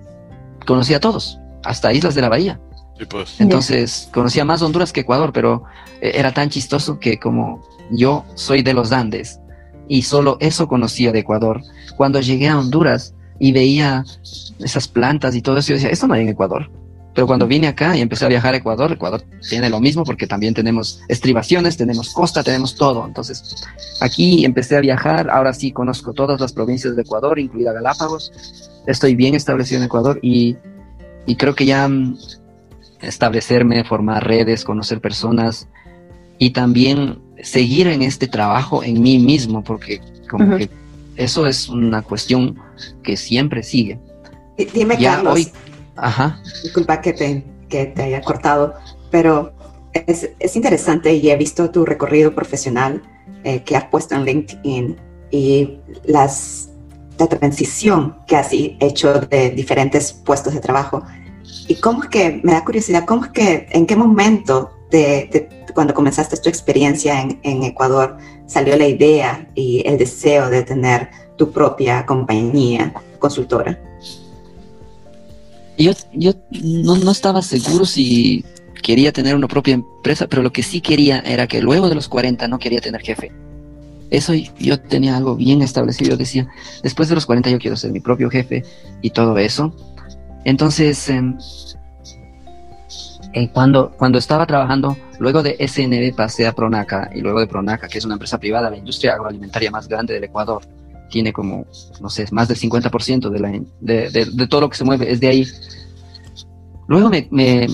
Conocía 0.66 0.98
a 0.98 1.00
todos, 1.00 1.38
hasta 1.64 1.92
Islas 1.92 2.14
de 2.14 2.22
la 2.22 2.28
Bahía. 2.28 2.60
Sí, 2.98 3.06
pues. 3.06 3.40
Entonces, 3.40 4.08
conocía 4.12 4.44
más 4.44 4.62
Honduras 4.62 4.92
que 4.92 5.00
Ecuador, 5.00 5.32
pero 5.32 5.64
eh, 6.00 6.12
era 6.14 6.32
tan 6.32 6.50
chistoso 6.50 6.98
que 6.98 7.18
como 7.18 7.66
yo 7.90 8.24
soy 8.34 8.62
de 8.62 8.74
los 8.74 8.92
Andes, 8.92 9.40
y 9.88 10.02
solo 10.02 10.36
eso 10.40 10.68
conocía 10.68 11.12
de 11.12 11.20
Ecuador. 11.20 11.60
Cuando 11.96 12.20
llegué 12.20 12.48
a 12.48 12.58
Honduras 12.58 13.14
y 13.38 13.52
veía 13.52 14.04
esas 14.58 14.88
plantas 14.88 15.34
y 15.34 15.42
todo 15.42 15.58
eso, 15.58 15.68
yo 15.68 15.74
decía, 15.74 15.90
esto 15.90 16.06
no 16.06 16.14
hay 16.14 16.22
en 16.22 16.28
Ecuador. 16.30 16.70
Pero 17.14 17.26
cuando 17.26 17.46
vine 17.46 17.66
acá 17.66 17.94
y 17.94 18.00
empecé 18.00 18.24
a 18.24 18.28
viajar 18.28 18.54
a 18.54 18.56
Ecuador, 18.56 18.90
Ecuador 18.90 19.22
tiene 19.46 19.68
lo 19.68 19.80
mismo 19.80 20.02
porque 20.04 20.26
también 20.26 20.54
tenemos 20.54 21.02
estribaciones, 21.08 21.76
tenemos 21.76 22.10
costa, 22.14 22.42
tenemos 22.42 22.74
todo. 22.74 23.06
Entonces, 23.06 23.54
aquí 24.00 24.46
empecé 24.46 24.76
a 24.76 24.80
viajar, 24.80 25.28
ahora 25.28 25.52
sí 25.52 25.72
conozco 25.72 26.14
todas 26.14 26.40
las 26.40 26.54
provincias 26.54 26.96
de 26.96 27.02
Ecuador, 27.02 27.38
incluida 27.38 27.72
Galápagos. 27.72 28.32
Estoy 28.86 29.14
bien 29.14 29.34
establecido 29.34 29.80
en 29.80 29.86
Ecuador 29.86 30.18
y, 30.22 30.56
y 31.26 31.36
creo 31.36 31.54
que 31.54 31.66
ya 31.66 31.88
mm, 31.88 32.16
establecerme, 33.02 33.84
formar 33.84 34.26
redes, 34.26 34.64
conocer 34.64 35.00
personas 35.00 35.68
y 36.38 36.50
también 36.50 37.20
seguir 37.42 37.86
en 37.88 38.02
este 38.02 38.28
trabajo 38.28 38.82
en 38.82 39.00
mí 39.02 39.18
mismo, 39.18 39.62
porque 39.62 40.00
como 40.28 40.44
uh 40.44 40.48
-huh. 40.52 40.58
que 40.58 40.70
eso 41.16 41.46
es 41.46 41.68
una 41.68 42.02
cuestión 42.02 42.58
que 43.02 43.16
siempre 43.16 43.62
sigue. 43.62 43.98
Dime, 44.74 44.96
ya 44.98 45.16
Carlos, 45.16 45.34
hoy, 45.34 45.48
ajá. 45.96 46.40
disculpa 46.62 47.00
que 47.00 47.12
te, 47.12 47.44
que 47.68 47.86
te 47.86 48.02
haya 48.02 48.20
cortado, 48.22 48.74
pero 49.10 49.52
es, 49.92 50.30
es, 50.38 50.56
interesante 50.56 51.14
y 51.14 51.30
he 51.30 51.36
visto 51.36 51.70
tu 51.70 51.84
recorrido 51.84 52.34
profesional 52.34 53.02
eh, 53.44 53.62
que 53.62 53.76
has 53.76 53.84
puesto 53.84 54.14
en 54.14 54.24
LinkedIn 54.24 54.96
y 55.30 55.78
las, 56.04 56.70
la 57.18 57.26
transición 57.26 58.16
que 58.26 58.36
has 58.36 58.48
hecho 58.52 59.20
de 59.20 59.50
diferentes 59.50 60.12
puestos 60.12 60.54
de 60.54 60.60
trabajo. 60.60 61.02
Y 61.68 61.76
cómo 61.76 62.02
es 62.02 62.08
que, 62.08 62.40
me 62.42 62.52
da 62.52 62.64
curiosidad, 62.64 63.04
cómo 63.04 63.24
es 63.24 63.30
que, 63.30 63.66
en 63.70 63.86
qué 63.86 63.96
momento 63.96 64.70
de, 64.90 65.48
cuando 65.74 65.94
comenzaste 65.94 66.36
tu 66.36 66.48
experiencia 66.48 67.20
en, 67.20 67.40
en, 67.42 67.62
Ecuador, 67.62 68.16
salió 68.46 68.76
la 68.76 68.86
idea 68.86 69.48
y 69.54 69.82
el 69.86 69.98
deseo 69.98 70.50
de 70.50 70.62
tener 70.62 71.10
tu 71.36 71.50
propia 71.50 72.04
compañía 72.06 72.92
consultora? 73.18 73.78
Yo, 75.78 75.92
yo 76.12 76.32
no, 76.50 76.96
no, 76.96 77.10
estaba 77.10 77.40
seguro 77.40 77.84
si 77.84 78.44
quería 78.82 79.12
tener 79.12 79.34
una 79.34 79.48
propia 79.48 79.74
empresa, 79.74 80.26
pero 80.26 80.42
lo 80.42 80.52
que 80.52 80.62
sí 80.62 80.80
quería 80.80 81.20
era 81.20 81.46
que 81.46 81.62
luego 81.62 81.88
de 81.88 81.94
los 81.94 82.08
40 82.08 82.46
no 82.48 82.58
quería 82.58 82.80
tener 82.80 83.00
jefe. 83.00 83.32
Eso 84.12 84.34
yo 84.34 84.78
tenía 84.78 85.16
algo 85.16 85.34
bien 85.36 85.62
establecido. 85.62 86.10
Yo 86.10 86.16
decía, 86.18 86.46
después 86.82 87.08
de 87.08 87.14
los 87.14 87.24
40 87.24 87.48
yo 87.48 87.58
quiero 87.58 87.76
ser 87.76 87.92
mi 87.92 88.00
propio 88.00 88.28
jefe 88.28 88.62
y 89.00 89.08
todo 89.08 89.38
eso. 89.38 89.74
Entonces, 90.44 91.08
eh, 91.08 91.34
eh, 93.32 93.48
cuando, 93.54 93.90
cuando 93.92 94.18
estaba 94.18 94.44
trabajando, 94.46 94.98
luego 95.18 95.42
de 95.42 95.56
SNB 95.66 96.14
pasé 96.14 96.46
a 96.46 96.52
Pronaca 96.52 97.10
y 97.14 97.22
luego 97.22 97.40
de 97.40 97.46
Pronaca, 97.46 97.88
que 97.88 97.96
es 97.96 98.04
una 98.04 98.14
empresa 98.14 98.38
privada, 98.38 98.68
la 98.68 98.76
industria 98.76 99.14
agroalimentaria 99.14 99.70
más 99.70 99.88
grande 99.88 100.12
del 100.12 100.24
Ecuador, 100.24 100.62
tiene 101.08 101.32
como, 101.32 101.64
no 101.98 102.10
sé, 102.10 102.26
más 102.32 102.48
del 102.48 102.58
50% 102.58 103.30
de, 103.80 104.46
todo 104.46 104.60
lo 104.60 104.68
que 104.68 104.76
se 104.76 104.84
mueve 104.84 105.10
es 105.10 105.20
de 105.20 105.28
ahí. 105.28 105.46
Luego 106.86 107.10
me, 107.30 107.66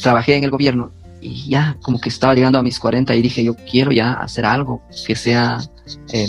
trabajé 0.00 0.36
en 0.36 0.44
el 0.44 0.50
gobierno 0.50 0.92
y 1.24 1.48
ya 1.48 1.78
como 1.82 1.98
que 1.98 2.10
estaba 2.10 2.34
llegando 2.34 2.58
a 2.58 2.62
mis 2.62 2.78
40 2.78 3.14
y 3.14 3.22
dije, 3.22 3.42
yo 3.42 3.54
quiero 3.56 3.92
ya 3.92 4.12
hacer 4.12 4.44
algo 4.44 4.82
que 5.06 5.16
sea 5.16 5.58
eh, 6.12 6.28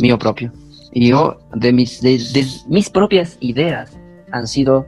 mío 0.00 0.18
propio. 0.18 0.52
Y 0.92 1.08
yo, 1.08 1.38
de 1.54 1.72
mis, 1.72 2.00
de, 2.00 2.18
de 2.18 2.46
mis 2.68 2.88
propias 2.88 3.36
ideas, 3.40 3.90
han 4.30 4.46
sido 4.46 4.86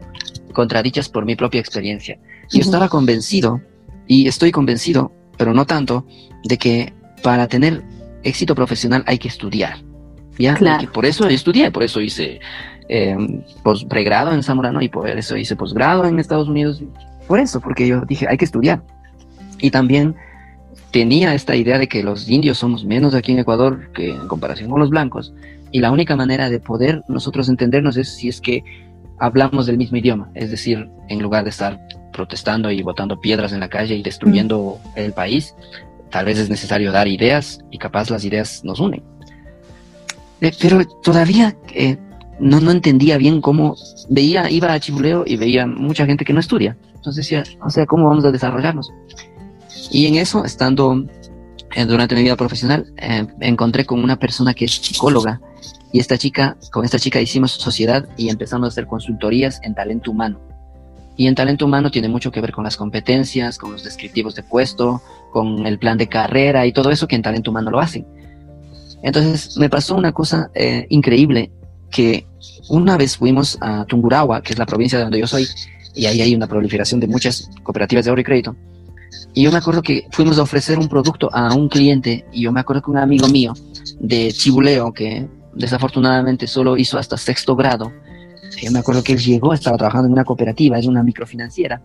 contradichas 0.53 1.09
por 1.09 1.24
mi 1.24 1.35
propia 1.35 1.61
experiencia. 1.61 2.18
Yo 2.53 2.61
estaba 2.61 2.89
convencido, 2.89 3.61
y 4.07 4.28
estoy 4.28 4.53
convencido, 4.53 5.11
pero 5.37 5.53
no 5.53 5.66
tanto, 5.66 6.07
de 6.45 6.57
que 6.57 6.93
para 7.22 7.49
tener 7.49 7.82
éxito 8.22 8.55
profesional 8.55 9.03
hay 9.07 9.18
que 9.18 9.28
estudiar. 9.28 9.78
¿ya? 10.39 10.55
Claro. 10.55 10.93
por 10.93 11.07
eso 11.07 11.26
estudié, 11.28 11.70
por 11.70 11.82
eso 11.82 12.01
hice 12.01 12.39
eh, 12.89 13.16
pregrado 13.89 14.32
en 14.32 14.43
Zamorano 14.43 14.80
y 14.80 14.89
por 14.89 15.09
eso 15.09 15.37
hice 15.37 15.57
posgrado 15.57 16.05
en 16.05 16.20
Estados 16.20 16.49
Unidos. 16.49 16.82
Por 17.26 17.41
eso, 17.41 17.61
porque 17.61 17.89
yo 17.89 18.03
dije, 18.03 18.26
hay 18.28 18.37
que 18.37 18.45
estudiar. 18.45 18.82
Y 19.65 19.71
también 19.71 20.15
tenía 20.91 21.35
esta 21.35 21.57
idea 21.57 21.79
de 21.79 21.89
que 21.89 22.03
los 22.03 22.29
indios 22.29 22.59
somos 22.59 22.85
menos 22.85 23.15
aquí 23.15 23.33
en 23.33 23.39
Ecuador 23.39 23.91
que 23.95 24.11
en 24.11 24.29
comparación 24.29 24.69
con 24.69 24.79
los 24.79 24.91
blancos. 24.91 25.33
Y 25.73 25.81
la 25.81 25.91
única 25.91 26.17
manera 26.17 26.51
de 26.51 26.61
poder 26.61 27.03
nosotros 27.09 27.49
entendernos 27.49 27.97
es 27.97 28.15
si 28.15 28.29
es 28.29 28.43
que 28.43 28.62
hablamos 29.19 29.65
del 29.65 29.79
mismo 29.79 29.97
idioma, 29.97 30.31
es 30.35 30.51
decir, 30.51 30.91
en 31.09 31.23
lugar 31.23 31.45
de 31.45 31.51
estar 31.51 31.81
protestando 32.12 32.71
y 32.71 32.83
botando 32.83 33.19
piedras 33.19 33.55
en 33.55 33.61
la 33.61 33.71
calle 33.71 33.95
y 33.95 34.03
destruyendo 34.03 34.79
el 34.97 35.15
país, 35.15 35.55
tal 36.11 36.27
vez 36.27 36.39
es 36.39 36.51
necesario 36.51 36.93
dar 36.93 37.09
ideas 37.09 37.61
y 37.71 37.79
capaz 37.79 38.11
las 38.11 38.23
ideas 38.27 38.61
nos 38.65 38.81
unen. 38.81 39.03
Eh, 40.43 40.53
pero 40.61 40.85
todavía 41.03 41.57
eh, 41.73 41.97
no, 42.39 42.61
no 42.61 42.71
entendía 42.71 43.17
bien 43.17 43.41
cómo 43.41 43.77
veía, 44.11 44.51
iba 44.51 44.75
a 44.75 44.79
Chibuleo 44.79 45.25
y 45.27 45.37
veía 45.37 45.67
mucha 45.67 46.05
gente 46.05 46.27
que 46.27 46.35
no 46.35 46.41
estudia. 46.41 46.77
Entonces 46.97 47.25
decía, 47.25 47.45
o 47.65 47.71
sea, 47.71 47.87
¿cómo 47.87 48.09
vamos 48.09 48.27
a 48.27 48.31
desarrollarnos? 48.31 48.91
Y 49.91 50.07
en 50.07 50.16
eso, 50.16 50.45
estando 50.45 51.05
eh, 51.74 51.85
durante 51.85 52.14
mi 52.14 52.22
vida 52.22 52.37
profesional, 52.37 52.93
eh, 52.97 53.26
encontré 53.41 53.85
con 53.85 54.03
una 54.03 54.16
persona 54.16 54.55
que 54.55 54.64
es 54.64 54.72
psicóloga 54.72 55.41
y 55.93 56.01
esta 56.01 56.18
chica, 56.18 56.57
con 56.72 56.85
esta 56.85 56.99
chica 56.99 57.20
hicimos 57.20 57.53
sociedad 57.53 58.09
y 58.16 58.28
empezamos 58.28 58.66
a 58.66 58.68
hacer 58.68 58.87
consultorías 58.87 59.61
en 59.62 59.74
talento 59.74 60.11
humano. 60.11 60.41
Y 61.16 61.28
en 61.28 61.37
talento 61.37 61.66
humano 61.66 61.91
tiene 61.91 62.09
mucho 62.09 62.32
que 62.32 62.41
ver 62.41 62.51
con 62.51 62.64
las 62.64 62.76
competencias, 62.76 63.59
con 63.59 63.70
los 63.70 63.85
descriptivos 63.85 64.35
de 64.35 64.43
puesto, 64.43 65.01
con 65.32 65.66
el 65.66 65.78
plan 65.78 65.97
de 65.97 66.09
carrera 66.09 66.66
y 66.66 66.72
todo 66.72 66.91
eso 66.91 67.07
que 67.07 67.14
en 67.14 67.22
talento 67.22 67.53
humano 67.53 67.70
lo 67.70 67.78
hacen. 67.78 68.07
Entonces 69.03 69.57
me 69.57 69.68
pasó 69.68 69.95
una 69.95 70.12
cosa 70.12 70.51
eh, 70.55 70.87
increíble, 70.89 71.53
que 71.91 72.26
una 72.68 72.97
vez 72.97 73.16
fuimos 73.16 73.57
a 73.61 73.85
Tungurahua, 73.85 74.43
que 74.43 74.53
es 74.53 74.59
la 74.59 74.66
provincia 74.66 74.99
de 74.99 75.05
donde 75.05 75.20
yo 75.20 75.26
soy, 75.28 75.47
y 75.95 76.07
ahí 76.07 76.20
hay 76.20 76.35
una 76.35 76.49
proliferación 76.49 76.99
de 76.99 77.07
muchas 77.07 77.49
cooperativas 77.62 78.05
de 78.05 78.11
ahorro 78.11 78.22
y 78.22 78.24
crédito. 78.24 78.57
Y 79.33 79.43
yo 79.43 79.51
me 79.51 79.59
acuerdo 79.59 79.83
que 79.83 80.07
fuimos 80.11 80.39
a 80.39 80.43
ofrecer 80.43 80.79
un 80.79 80.89
producto 80.89 81.29
a 81.33 81.55
un 81.55 81.69
cliente 81.69 82.25
y 82.33 82.43
yo 82.43 82.53
me 82.53 82.61
acuerdo 82.61 82.83
que 82.83 82.91
un 82.91 82.99
amigo 82.99 83.29
mío 83.29 83.53
de 83.99 84.33
Chibuleo, 84.33 84.93
que 84.93 85.29
desafortunadamente 85.55 86.47
solo 86.47 86.77
hizo 86.77 86.99
hasta 86.99 87.17
sexto 87.17 87.57
grado, 87.57 87.93
yo 88.62 88.71
me 88.71 88.79
acuerdo 88.79 89.03
que 89.03 89.12
él 89.12 89.19
llegó, 89.19 89.53
estaba 89.53 89.77
trabajando 89.77 90.07
en 90.07 90.12
una 90.12 90.25
cooperativa, 90.25 90.79
es 90.79 90.87
una 90.87 91.03
microfinanciera, 91.03 91.83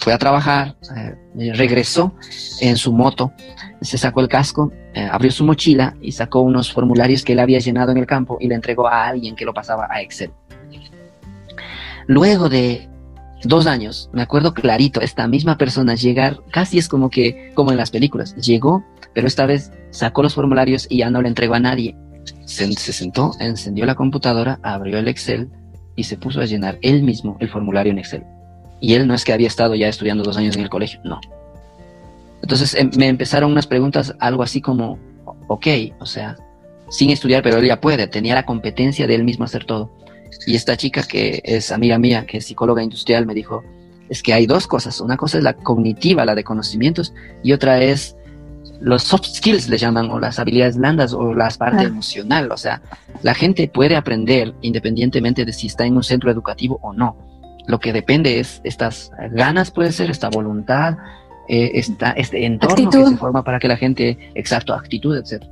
fue 0.00 0.12
a 0.12 0.18
trabajar, 0.18 0.76
eh, 0.96 1.52
regresó 1.54 2.14
en 2.60 2.76
su 2.76 2.92
moto, 2.92 3.32
se 3.80 3.98
sacó 3.98 4.20
el 4.20 4.28
casco, 4.28 4.72
eh, 4.94 5.08
abrió 5.10 5.30
su 5.30 5.44
mochila 5.44 5.96
y 6.00 6.12
sacó 6.12 6.40
unos 6.40 6.72
formularios 6.72 7.24
que 7.24 7.32
él 7.32 7.40
había 7.40 7.58
llenado 7.58 7.92
en 7.92 7.98
el 7.98 8.06
campo 8.06 8.38
y 8.40 8.48
le 8.48 8.54
entregó 8.54 8.86
a 8.86 9.06
alguien 9.06 9.36
que 9.36 9.44
lo 9.44 9.54
pasaba 9.54 9.88
a 9.90 10.02
Excel. 10.02 10.30
Luego 12.06 12.48
de 12.48 12.88
dos 13.44 13.66
años, 13.66 14.10
me 14.12 14.22
acuerdo 14.22 14.54
clarito, 14.54 15.00
esta 15.00 15.26
misma 15.26 15.58
persona 15.58 15.94
llegar, 15.94 16.40
casi 16.50 16.78
es 16.78 16.88
como 16.88 17.10
que, 17.10 17.52
como 17.54 17.70
en 17.70 17.76
las 17.76 17.90
películas, 17.90 18.34
llegó, 18.36 18.84
pero 19.14 19.26
esta 19.26 19.46
vez 19.46 19.72
sacó 19.90 20.22
los 20.22 20.34
formularios 20.34 20.86
y 20.88 20.98
ya 20.98 21.10
no 21.10 21.22
le 21.22 21.28
entregó 21.28 21.54
a 21.54 21.60
nadie. 21.60 21.96
Se, 22.44 22.70
se 22.72 22.92
sentó, 22.92 23.32
encendió 23.40 23.84
la 23.84 23.94
computadora, 23.94 24.58
abrió 24.62 24.98
el 24.98 25.08
Excel 25.08 25.50
y 25.96 26.04
se 26.04 26.16
puso 26.16 26.40
a 26.40 26.46
llenar 26.46 26.78
él 26.82 27.02
mismo 27.02 27.36
el 27.40 27.48
formulario 27.48 27.92
en 27.92 27.98
Excel. 27.98 28.24
Y 28.80 28.94
él 28.94 29.06
no 29.06 29.14
es 29.14 29.24
que 29.24 29.32
había 29.32 29.46
estado 29.46 29.74
ya 29.74 29.88
estudiando 29.88 30.24
dos 30.24 30.36
años 30.36 30.56
en 30.56 30.62
el 30.62 30.70
colegio, 30.70 31.00
no. 31.04 31.20
Entonces 32.42 32.74
em, 32.74 32.90
me 32.96 33.08
empezaron 33.08 33.52
unas 33.52 33.66
preguntas, 33.66 34.14
algo 34.18 34.42
así 34.42 34.60
como, 34.60 34.98
ok, 35.48 35.66
o 36.00 36.06
sea, 36.06 36.36
sin 36.88 37.10
estudiar, 37.10 37.42
pero 37.42 37.58
él 37.58 37.66
ya 37.66 37.80
puede, 37.80 38.06
tenía 38.06 38.34
la 38.34 38.44
competencia 38.44 39.06
de 39.06 39.14
él 39.14 39.24
mismo 39.24 39.44
hacer 39.44 39.64
todo. 39.64 39.90
Y 40.46 40.54
esta 40.56 40.76
chica 40.76 41.02
que 41.02 41.40
es 41.44 41.70
amiga 41.70 41.98
mía, 41.98 42.26
que 42.26 42.38
es 42.38 42.46
psicóloga 42.46 42.82
industrial, 42.82 43.26
me 43.26 43.34
dijo, 43.34 43.62
es 44.08 44.22
que 44.22 44.32
hay 44.32 44.46
dos 44.46 44.66
cosas. 44.66 45.00
Una 45.00 45.16
cosa 45.16 45.38
es 45.38 45.44
la 45.44 45.54
cognitiva, 45.54 46.24
la 46.24 46.34
de 46.34 46.44
conocimientos, 46.44 47.14
y 47.42 47.52
otra 47.52 47.80
es 47.80 48.16
los 48.80 49.04
soft 49.04 49.26
skills, 49.26 49.68
le 49.68 49.78
llaman, 49.78 50.10
o 50.10 50.18
las 50.18 50.38
habilidades 50.38 50.76
blandas, 50.76 51.12
o 51.12 51.32
las 51.34 51.56
partes 51.56 51.86
emocional. 51.86 52.50
O 52.50 52.56
sea, 52.56 52.82
la 53.22 53.34
gente 53.34 53.68
puede 53.68 53.96
aprender 53.96 54.54
independientemente 54.60 55.44
de 55.44 55.52
si 55.52 55.68
está 55.68 55.86
en 55.86 55.96
un 55.96 56.02
centro 56.02 56.30
educativo 56.30 56.78
o 56.82 56.92
no. 56.92 57.16
Lo 57.66 57.78
que 57.78 57.92
depende 57.92 58.40
es 58.40 58.60
estas 58.64 59.12
ganas, 59.30 59.70
puede 59.70 59.92
ser, 59.92 60.10
esta 60.10 60.28
voluntad, 60.28 60.96
eh, 61.48 61.70
esta, 61.74 62.10
este 62.12 62.44
entorno 62.44 62.90
que 62.90 63.06
se 63.06 63.16
forma 63.16 63.44
para 63.44 63.58
que 63.60 63.68
la 63.68 63.76
gente, 63.76 64.18
exacto, 64.34 64.74
actitud, 64.74 65.16
etc. 65.16 65.44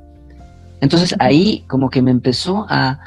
Entonces 0.81 1.15
ahí 1.19 1.63
como 1.67 1.89
que 1.89 2.01
me 2.01 2.11
empezó 2.11 2.65
a, 2.69 2.99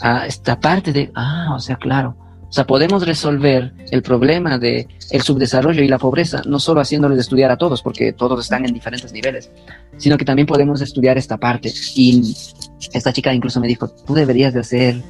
a 0.00 0.26
esta 0.26 0.58
parte 0.58 0.92
de, 0.92 1.10
ah, 1.14 1.52
o 1.54 1.60
sea, 1.60 1.76
claro, 1.76 2.16
o 2.48 2.52
sea, 2.52 2.66
podemos 2.66 3.04
resolver 3.04 3.74
el 3.90 4.02
problema 4.02 4.58
de 4.58 4.86
el 5.10 5.22
subdesarrollo 5.22 5.82
y 5.82 5.88
la 5.88 5.98
pobreza 5.98 6.40
no 6.46 6.60
solo 6.60 6.80
haciéndoles 6.80 7.18
estudiar 7.18 7.50
a 7.50 7.56
todos, 7.56 7.82
porque 7.82 8.12
todos 8.12 8.44
están 8.44 8.64
en 8.64 8.72
diferentes 8.72 9.12
niveles, 9.12 9.50
sino 9.96 10.16
que 10.16 10.24
también 10.24 10.46
podemos 10.46 10.80
estudiar 10.80 11.18
esta 11.18 11.36
parte. 11.36 11.72
Y 11.96 12.36
esta 12.92 13.12
chica 13.12 13.34
incluso 13.34 13.58
me 13.58 13.66
dijo, 13.66 13.88
tú 13.88 14.14
deberías 14.14 14.54
de 14.54 14.60
hacer 14.60 15.02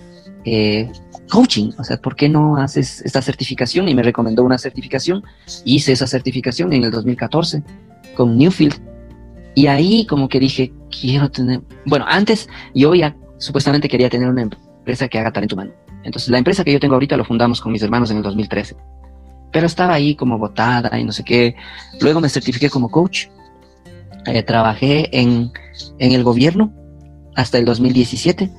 eh, 0.47 0.91
coaching, 1.28 1.72
o 1.76 1.85
sea, 1.85 1.99
¿por 1.99 2.16
qué 2.16 2.30
no 2.30 2.57
haces 2.57 3.03
esta 3.03 3.20
certificación? 3.20 3.91
Y 3.91 3.95
me 3.95 4.03
recomendó 4.03 4.43
una 4.43 4.57
certificación, 4.57 5.22
hice 5.66 5.93
esa 5.93 6.07
certificación 6.07 6.72
en 6.72 6.85
el 6.85 6.91
2014 6.91 7.62
con 8.16 8.39
Newfield. 8.39 8.80
Y 9.55 9.66
ahí 9.66 10.07
como 10.07 10.30
que 10.30 10.41
dije, 10.41 10.72
quiero 10.91 11.30
tener, 11.30 11.61
bueno, 11.85 12.07
antes 12.09 12.49
yo 12.74 12.95
ya 12.95 13.14
supuestamente 13.37 13.89
quería 13.89 14.09
tener 14.09 14.30
una 14.30 14.41
empresa 14.85 15.09
que 15.09 15.18
haga 15.18 15.32
talento 15.32 15.55
humano. 15.55 15.72
Entonces, 16.03 16.28
la 16.28 16.37
empresa 16.37 16.62
que 16.62 16.72
yo 16.72 16.78
tengo 16.78 16.95
ahorita 16.95 17.16
lo 17.16 17.24
fundamos 17.24 17.61
con 17.62 17.72
mis 17.72 17.82
hermanos 17.82 18.11
en 18.11 18.18
el 18.18 18.22
2013. 18.22 18.76
Pero 19.51 19.66
estaba 19.66 19.95
ahí 19.95 20.14
como 20.14 20.39
votada 20.39 20.99
y 20.99 21.05
no 21.05 21.12
sé 21.12 21.24
qué. 21.24 21.57
Luego 22.01 22.20
me 22.20 22.28
certifiqué 22.28 22.68
como 22.68 22.91
coach. 22.91 23.28
Eh, 24.26 24.43
trabajé 24.43 25.09
en, 25.18 25.51
en 25.99 26.12
el 26.12 26.22
gobierno 26.22 26.70
hasta 27.35 27.57
el 27.57 27.64
2017. 27.64 28.51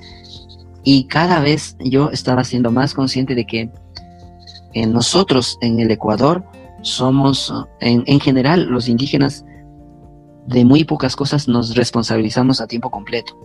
Y 0.84 1.06
cada 1.06 1.40
vez 1.40 1.78
yo 1.80 2.10
estaba 2.10 2.44
siendo 2.44 2.72
más 2.72 2.96
consciente 2.96 3.36
de 3.36 3.46
que 3.46 3.70
en 4.74 4.92
nosotros 4.92 5.58
en 5.62 5.80
el 5.80 5.92
Ecuador 5.92 6.44
somos, 6.82 7.54
en, 7.80 8.04
en 8.08 8.20
general, 8.20 8.66
los 8.66 8.88
indígenas, 8.88 9.46
de 10.48 10.66
muy 10.66 10.84
pocas 10.84 11.16
cosas 11.16 11.48
nos 11.48 11.76
responsabilizamos 11.76 12.62
a 12.62 12.68
tiempo 12.68 12.92
completo 12.92 13.36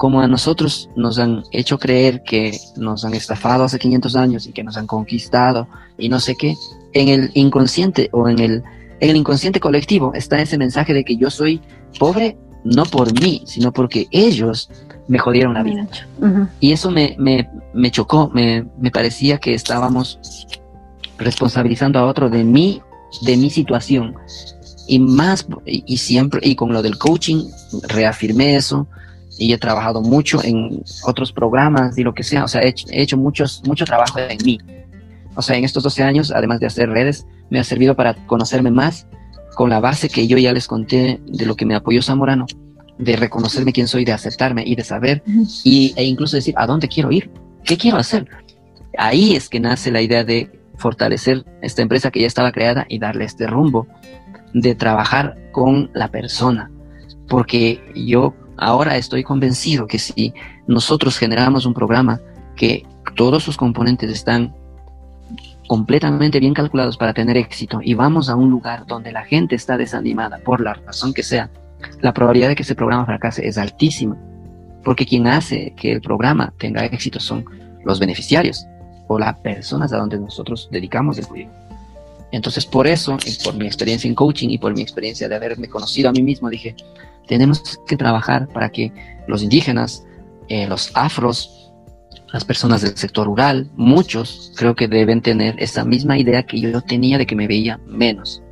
como 0.00 0.22
a 0.22 0.26
nosotros 0.26 0.88
nos 0.96 1.18
han 1.18 1.42
hecho 1.52 1.78
creer 1.78 2.22
que 2.22 2.58
nos 2.78 3.04
han 3.04 3.12
estafado 3.12 3.64
hace 3.64 3.78
500 3.78 4.16
años 4.16 4.46
y 4.46 4.52
que 4.52 4.64
nos 4.64 4.78
han 4.78 4.86
conquistado 4.86 5.68
y 5.98 6.08
no 6.08 6.20
sé 6.20 6.36
qué, 6.36 6.54
en 6.94 7.08
el 7.08 7.30
inconsciente 7.34 8.08
o 8.10 8.26
en 8.26 8.38
el, 8.38 8.62
en 8.98 9.10
el 9.10 9.16
inconsciente 9.16 9.60
colectivo 9.60 10.12
está 10.14 10.40
ese 10.40 10.56
mensaje 10.56 10.94
de 10.94 11.04
que 11.04 11.18
yo 11.18 11.28
soy 11.28 11.60
pobre 11.98 12.38
no 12.64 12.86
por 12.86 13.12
mí, 13.20 13.42
sino 13.44 13.72
porque 13.74 14.08
ellos 14.10 14.70
me 15.06 15.18
jodieron 15.18 15.52
la 15.52 15.62
vida. 15.62 15.86
Y 16.60 16.72
eso 16.72 16.90
me, 16.90 17.14
me, 17.18 17.50
me 17.74 17.90
chocó, 17.90 18.30
me, 18.32 18.64
me, 18.78 18.90
parecía 18.90 19.36
que 19.36 19.52
estábamos 19.52 20.18
responsabilizando 21.18 21.98
a 21.98 22.06
otro 22.06 22.30
de 22.30 22.42
mí, 22.42 22.80
de 23.20 23.36
mi 23.36 23.50
situación. 23.50 24.14
Y 24.86 24.98
más, 24.98 25.46
y 25.66 25.98
siempre, 25.98 26.40
y 26.42 26.54
con 26.54 26.72
lo 26.72 26.80
del 26.80 26.96
coaching, 26.96 27.50
reafirmé 27.82 28.56
eso, 28.56 28.88
y 29.40 29.54
he 29.54 29.58
trabajado 29.58 30.02
mucho 30.02 30.44
en 30.44 30.82
otros 31.04 31.32
programas 31.32 31.96
y 31.96 32.02
lo 32.02 32.12
que 32.12 32.22
sea, 32.22 32.44
o 32.44 32.48
sea, 32.48 32.60
he 32.60 32.74
hecho, 32.90 33.16
muchos, 33.16 33.62
mucho 33.66 33.86
trabajo 33.86 34.18
en 34.18 34.36
mí. 34.44 34.58
O 35.34 35.40
sea, 35.40 35.56
en 35.56 35.64
estos 35.64 35.82
12 35.82 36.02
años, 36.02 36.30
además 36.30 36.60
de 36.60 36.66
hacer 36.66 36.90
redes, 36.90 37.26
me 37.48 37.58
ha 37.58 37.64
servido 37.64 37.96
para 37.96 38.14
conocerme 38.26 38.70
más 38.70 39.06
con 39.54 39.70
la 39.70 39.80
base 39.80 40.10
que 40.10 40.26
yo 40.26 40.36
ya 40.36 40.52
les 40.52 40.68
conté 40.68 41.22
de 41.26 41.46
lo 41.46 41.56
que 41.56 41.64
me 41.64 41.74
apoyó 41.74 42.02
Zamorano, 42.02 42.44
de 42.98 43.16
reconocerme 43.16 43.72
quién 43.72 43.88
soy, 43.88 44.04
de 44.04 44.12
aceptarme 44.12 44.62
y 44.66 44.76
de 44.76 44.84
saber, 44.84 45.22
y, 45.64 45.94
e 45.96 46.04
incluso 46.04 46.36
decir 46.36 46.52
a 46.58 46.66
dónde 46.66 46.88
quiero 46.88 47.10
ir, 47.10 47.30
qué 47.64 47.78
quiero 47.78 47.96
hacer. 47.96 48.28
Ahí 48.98 49.34
es 49.36 49.48
que 49.48 49.58
nace 49.58 49.90
la 49.90 50.02
idea 50.02 50.22
de 50.22 50.50
fortalecer 50.76 51.46
esta 51.62 51.80
empresa 51.80 52.10
que 52.10 52.20
ya 52.20 52.26
estaba 52.26 52.52
creada 52.52 52.84
y 52.90 52.98
darle 52.98 53.24
este 53.24 53.46
rumbo, 53.46 53.86
de 54.52 54.74
trabajar 54.74 55.38
con 55.50 55.90
la 55.94 56.08
persona, 56.08 56.70
porque 57.26 57.80
yo 57.94 58.34
Ahora 58.60 58.98
estoy 58.98 59.24
convencido 59.24 59.86
que 59.86 59.98
si 59.98 60.34
nosotros 60.66 61.16
generamos 61.16 61.64
un 61.64 61.72
programa 61.72 62.20
que 62.56 62.84
todos 63.16 63.42
sus 63.42 63.56
componentes 63.56 64.10
están 64.10 64.54
completamente 65.66 66.38
bien 66.40 66.52
calculados 66.52 66.98
para 66.98 67.14
tener 67.14 67.38
éxito 67.38 67.80
y 67.82 67.94
vamos 67.94 68.28
a 68.28 68.36
un 68.36 68.50
lugar 68.50 68.84
donde 68.86 69.12
la 69.12 69.24
gente 69.24 69.54
está 69.54 69.78
desanimada 69.78 70.40
por 70.44 70.60
la 70.60 70.74
razón 70.74 71.14
que 71.14 71.22
sea, 71.22 71.48
la 72.02 72.12
probabilidad 72.12 72.48
de 72.48 72.54
que 72.54 72.62
ese 72.62 72.74
programa 72.74 73.06
fracase 73.06 73.48
es 73.48 73.56
altísima, 73.56 74.18
porque 74.84 75.06
quien 75.06 75.26
hace 75.26 75.72
que 75.74 75.92
el 75.92 76.02
programa 76.02 76.52
tenga 76.58 76.84
éxito 76.84 77.18
son 77.18 77.46
los 77.82 77.98
beneficiarios 77.98 78.66
o 79.08 79.18
las 79.18 79.38
personas 79.38 79.90
a 79.94 79.96
donde 79.96 80.18
nosotros 80.18 80.68
dedicamos 80.70 81.16
el 81.16 81.26
cuidado. 81.26 81.54
Entonces, 82.30 82.66
por 82.66 82.86
eso, 82.86 83.16
por 83.42 83.54
mi 83.54 83.64
experiencia 83.64 84.06
en 84.06 84.14
coaching 84.14 84.50
y 84.50 84.58
por 84.58 84.74
mi 84.74 84.82
experiencia 84.82 85.28
de 85.30 85.34
haberme 85.34 85.68
conocido 85.68 86.10
a 86.10 86.12
mí 86.12 86.22
mismo, 86.22 86.50
dije, 86.50 86.76
tenemos 87.30 87.80
que 87.86 87.96
trabajar 87.96 88.48
para 88.48 88.70
que 88.70 88.92
los 89.28 89.44
indígenas, 89.44 90.04
eh, 90.48 90.66
los 90.66 90.90
afros, 90.94 91.72
las 92.32 92.44
personas 92.44 92.82
del 92.82 92.96
sector 92.96 93.28
rural, 93.28 93.70
muchos 93.76 94.52
creo 94.56 94.74
que 94.74 94.88
deben 94.88 95.22
tener 95.22 95.54
esa 95.62 95.84
misma 95.84 96.18
idea 96.18 96.42
que 96.42 96.60
yo 96.60 96.80
tenía 96.80 97.18
de 97.18 97.26
que 97.26 97.36
me 97.36 97.46
veía 97.46 97.78
menos 97.86 98.42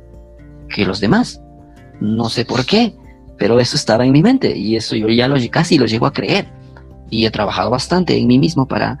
que 0.69 0.85
los 0.85 1.01
demás. 1.01 1.41
No 1.99 2.29
sé 2.29 2.45
por 2.45 2.65
qué, 2.65 2.95
pero 3.37 3.59
eso 3.59 3.75
estaba 3.75 4.05
en 4.05 4.13
mi 4.13 4.23
mente 4.23 4.57
y 4.57 4.77
eso 4.77 4.95
yo 4.95 5.09
ya 5.09 5.27
casi 5.51 5.77
lo 5.77 5.85
llego 5.85 6.05
a 6.05 6.13
creer. 6.13 6.47
Y 7.09 7.25
he 7.25 7.31
trabajado 7.31 7.69
bastante 7.69 8.17
en 8.17 8.27
mí 8.27 8.39
mismo 8.39 8.65
para 8.65 8.97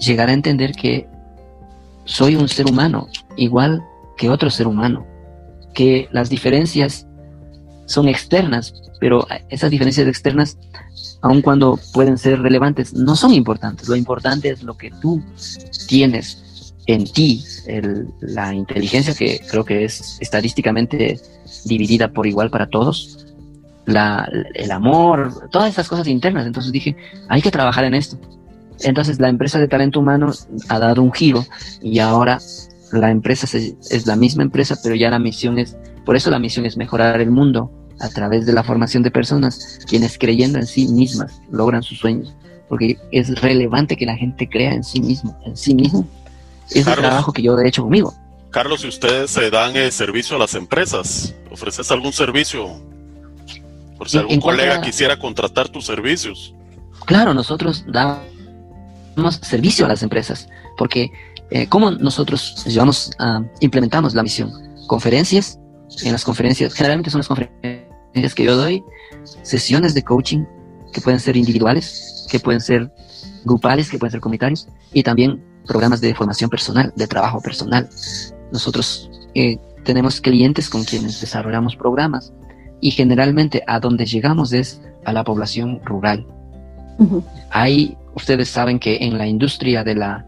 llegar 0.00 0.28
a 0.28 0.32
entender 0.32 0.72
que 0.72 1.06
soy 2.04 2.34
un 2.34 2.48
ser 2.48 2.66
humano 2.66 3.06
igual 3.36 3.80
que 4.16 4.28
otro 4.28 4.50
ser 4.50 4.66
humano, 4.66 5.06
que 5.72 6.08
las 6.10 6.30
diferencias 6.30 7.06
son 7.86 8.08
externas, 8.08 8.74
pero 9.00 9.26
esas 9.50 9.70
diferencias 9.70 10.06
externas, 10.08 10.58
aun 11.22 11.42
cuando 11.42 11.78
pueden 11.92 12.18
ser 12.18 12.40
relevantes, 12.40 12.94
no 12.94 13.16
son 13.16 13.34
importantes. 13.34 13.88
Lo 13.88 13.96
importante 13.96 14.50
es 14.50 14.62
lo 14.62 14.76
que 14.76 14.90
tú 15.02 15.22
tienes 15.88 16.74
en 16.86 17.04
ti, 17.04 17.42
la 18.20 18.54
inteligencia 18.54 19.14
que 19.14 19.40
creo 19.50 19.64
que 19.64 19.84
es 19.84 20.18
estadísticamente 20.20 21.18
dividida 21.64 22.12
por 22.12 22.26
igual 22.26 22.50
para 22.50 22.68
todos, 22.68 23.26
el 23.86 24.70
amor, 24.70 25.48
todas 25.50 25.70
esas 25.70 25.88
cosas 25.88 26.08
internas. 26.08 26.46
Entonces 26.46 26.72
dije, 26.72 26.96
hay 27.28 27.42
que 27.42 27.50
trabajar 27.50 27.84
en 27.84 27.94
esto. 27.94 28.18
Entonces 28.80 29.20
la 29.20 29.28
empresa 29.28 29.58
de 29.58 29.68
talento 29.68 30.00
humano 30.00 30.32
ha 30.68 30.78
dado 30.78 31.02
un 31.02 31.12
giro 31.12 31.44
y 31.80 32.00
ahora 32.00 32.38
la 32.92 33.10
empresa 33.10 33.46
es 33.56 34.06
la 34.06 34.16
misma 34.16 34.42
empresa, 34.42 34.76
pero 34.82 34.94
ya 34.94 35.10
la 35.10 35.18
misión 35.18 35.58
es, 35.58 35.76
por 36.04 36.16
eso 36.16 36.30
la 36.30 36.38
misión 36.38 36.66
es 36.66 36.76
mejorar 36.76 37.20
el 37.20 37.30
mundo 37.30 37.70
a 38.00 38.08
través 38.08 38.46
de 38.46 38.52
la 38.52 38.62
formación 38.62 39.02
de 39.02 39.10
personas, 39.10 39.80
quienes 39.88 40.18
creyendo 40.18 40.58
en 40.58 40.66
sí 40.66 40.88
mismas 40.88 41.40
logran 41.50 41.82
sus 41.82 41.98
sueños, 41.98 42.34
porque 42.68 42.98
es 43.12 43.40
relevante 43.40 43.96
que 43.96 44.06
la 44.06 44.16
gente 44.16 44.48
crea 44.48 44.72
en 44.72 44.84
sí 44.84 45.00
mismo, 45.00 45.38
en 45.44 45.56
sí 45.56 45.74
mismo. 45.74 46.06
Es 46.70 46.86
el 46.86 46.94
trabajo 46.94 47.32
que 47.32 47.42
yo 47.42 47.58
he 47.58 47.68
hecho 47.68 47.82
conmigo. 47.82 48.14
Carlos, 48.50 48.82
si 48.82 48.88
ustedes 48.88 49.30
se 49.30 49.50
dan 49.50 49.76
eh, 49.76 49.90
servicio 49.90 50.36
a 50.36 50.38
las 50.38 50.54
empresas, 50.54 51.34
¿ofreces 51.50 51.90
algún 51.90 52.12
servicio? 52.12 52.68
Por 53.98 54.08
si 54.08 54.18
algún 54.18 54.40
colega 54.40 54.80
quisiera 54.80 55.18
contratar 55.18 55.68
tus 55.68 55.86
servicios. 55.86 56.54
Claro, 57.06 57.34
nosotros 57.34 57.84
damos 57.88 59.36
servicio 59.42 59.84
a 59.86 59.88
las 59.88 60.02
empresas, 60.02 60.48
porque 60.76 61.12
eh, 61.50 61.68
¿cómo 61.68 61.90
nosotros 61.90 62.64
llevamos, 62.66 63.10
implementamos 63.60 64.14
la 64.14 64.22
misión? 64.22 64.52
Conferencias, 64.86 65.58
en 66.02 66.12
las 66.12 66.24
conferencias, 66.24 66.74
generalmente 66.74 67.10
son 67.10 67.20
las 67.20 67.28
conferencias 67.28 68.34
que 68.34 68.44
yo 68.44 68.56
doy, 68.56 68.82
sesiones 69.42 69.94
de 69.94 70.02
coaching 70.02 70.44
que 70.92 71.00
pueden 71.00 71.20
ser 71.20 71.36
individuales, 71.36 72.26
que 72.30 72.40
pueden 72.40 72.60
ser 72.60 72.90
grupales, 73.44 73.90
que 73.90 73.98
pueden 73.98 74.12
ser 74.12 74.20
comunitarios, 74.20 74.68
y 74.92 75.02
también 75.02 75.42
programas 75.66 76.00
de 76.00 76.14
formación 76.14 76.50
personal, 76.50 76.92
de 76.96 77.06
trabajo 77.06 77.40
personal. 77.40 77.88
Nosotros 78.52 79.10
eh, 79.34 79.58
tenemos 79.84 80.20
clientes 80.20 80.68
con 80.68 80.84
quienes 80.84 81.20
desarrollamos 81.20 81.76
programas 81.76 82.32
y 82.80 82.90
generalmente 82.90 83.62
a 83.66 83.80
donde 83.80 84.06
llegamos 84.06 84.52
es 84.52 84.80
a 85.04 85.12
la 85.12 85.24
población 85.24 85.80
rural. 85.84 86.26
Hay, 87.50 87.96
ustedes 88.14 88.48
saben 88.48 88.78
que 88.78 88.98
en 89.00 89.18
la 89.18 89.26
industria 89.26 89.82
de 89.82 89.96
la, 89.96 90.26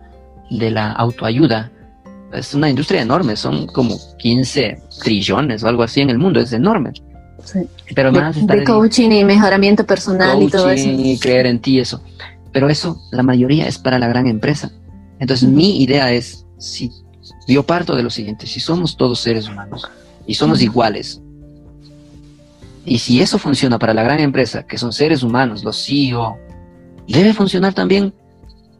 de 0.50 0.70
la 0.70 0.92
autoayuda 0.92 1.70
es 2.32 2.54
una 2.54 2.68
industria 2.68 3.02
enorme, 3.02 3.36
son 3.36 3.66
como 3.66 3.98
15 4.18 4.82
trillones 5.02 5.62
o 5.62 5.68
algo 5.68 5.82
así 5.82 6.00
en 6.00 6.10
el 6.10 6.18
mundo, 6.18 6.40
es 6.40 6.52
enorme. 6.52 6.92
Sí. 7.44 7.60
Pero 7.94 8.12
más 8.12 8.44
de, 8.44 8.64
coaching 8.64 9.10
y 9.10 9.24
mejoramiento 9.24 9.84
personal 9.84 10.42
y 10.42 10.48
todo 10.48 10.70
eso. 10.70 10.88
Y 10.88 11.18
creer 11.18 11.46
en 11.46 11.60
ti, 11.60 11.78
eso. 11.78 12.02
Pero 12.52 12.68
eso, 12.68 13.00
la 13.12 13.22
mayoría 13.22 13.68
es 13.68 13.78
para 13.78 13.98
la 13.98 14.08
gran 14.08 14.26
empresa. 14.26 14.72
Entonces, 15.18 15.48
mi 15.48 15.82
idea 15.82 16.12
es, 16.12 16.44
si 16.58 16.90
yo 17.46 17.62
parto 17.62 17.94
de 17.94 18.02
lo 18.02 18.10
siguiente, 18.10 18.46
si 18.46 18.60
somos 18.60 18.96
todos 18.96 19.20
seres 19.20 19.48
humanos 19.48 19.88
y 20.26 20.34
somos 20.34 20.60
iguales, 20.60 21.20
y 22.84 22.98
si 22.98 23.20
eso 23.20 23.38
funciona 23.38 23.78
para 23.78 23.94
la 23.94 24.02
gran 24.02 24.20
empresa, 24.20 24.64
que 24.64 24.78
son 24.78 24.92
seres 24.92 25.22
humanos, 25.22 25.64
los 25.64 25.84
CEO, 25.84 26.38
debe 27.08 27.32
funcionar 27.32 27.74
también 27.74 28.14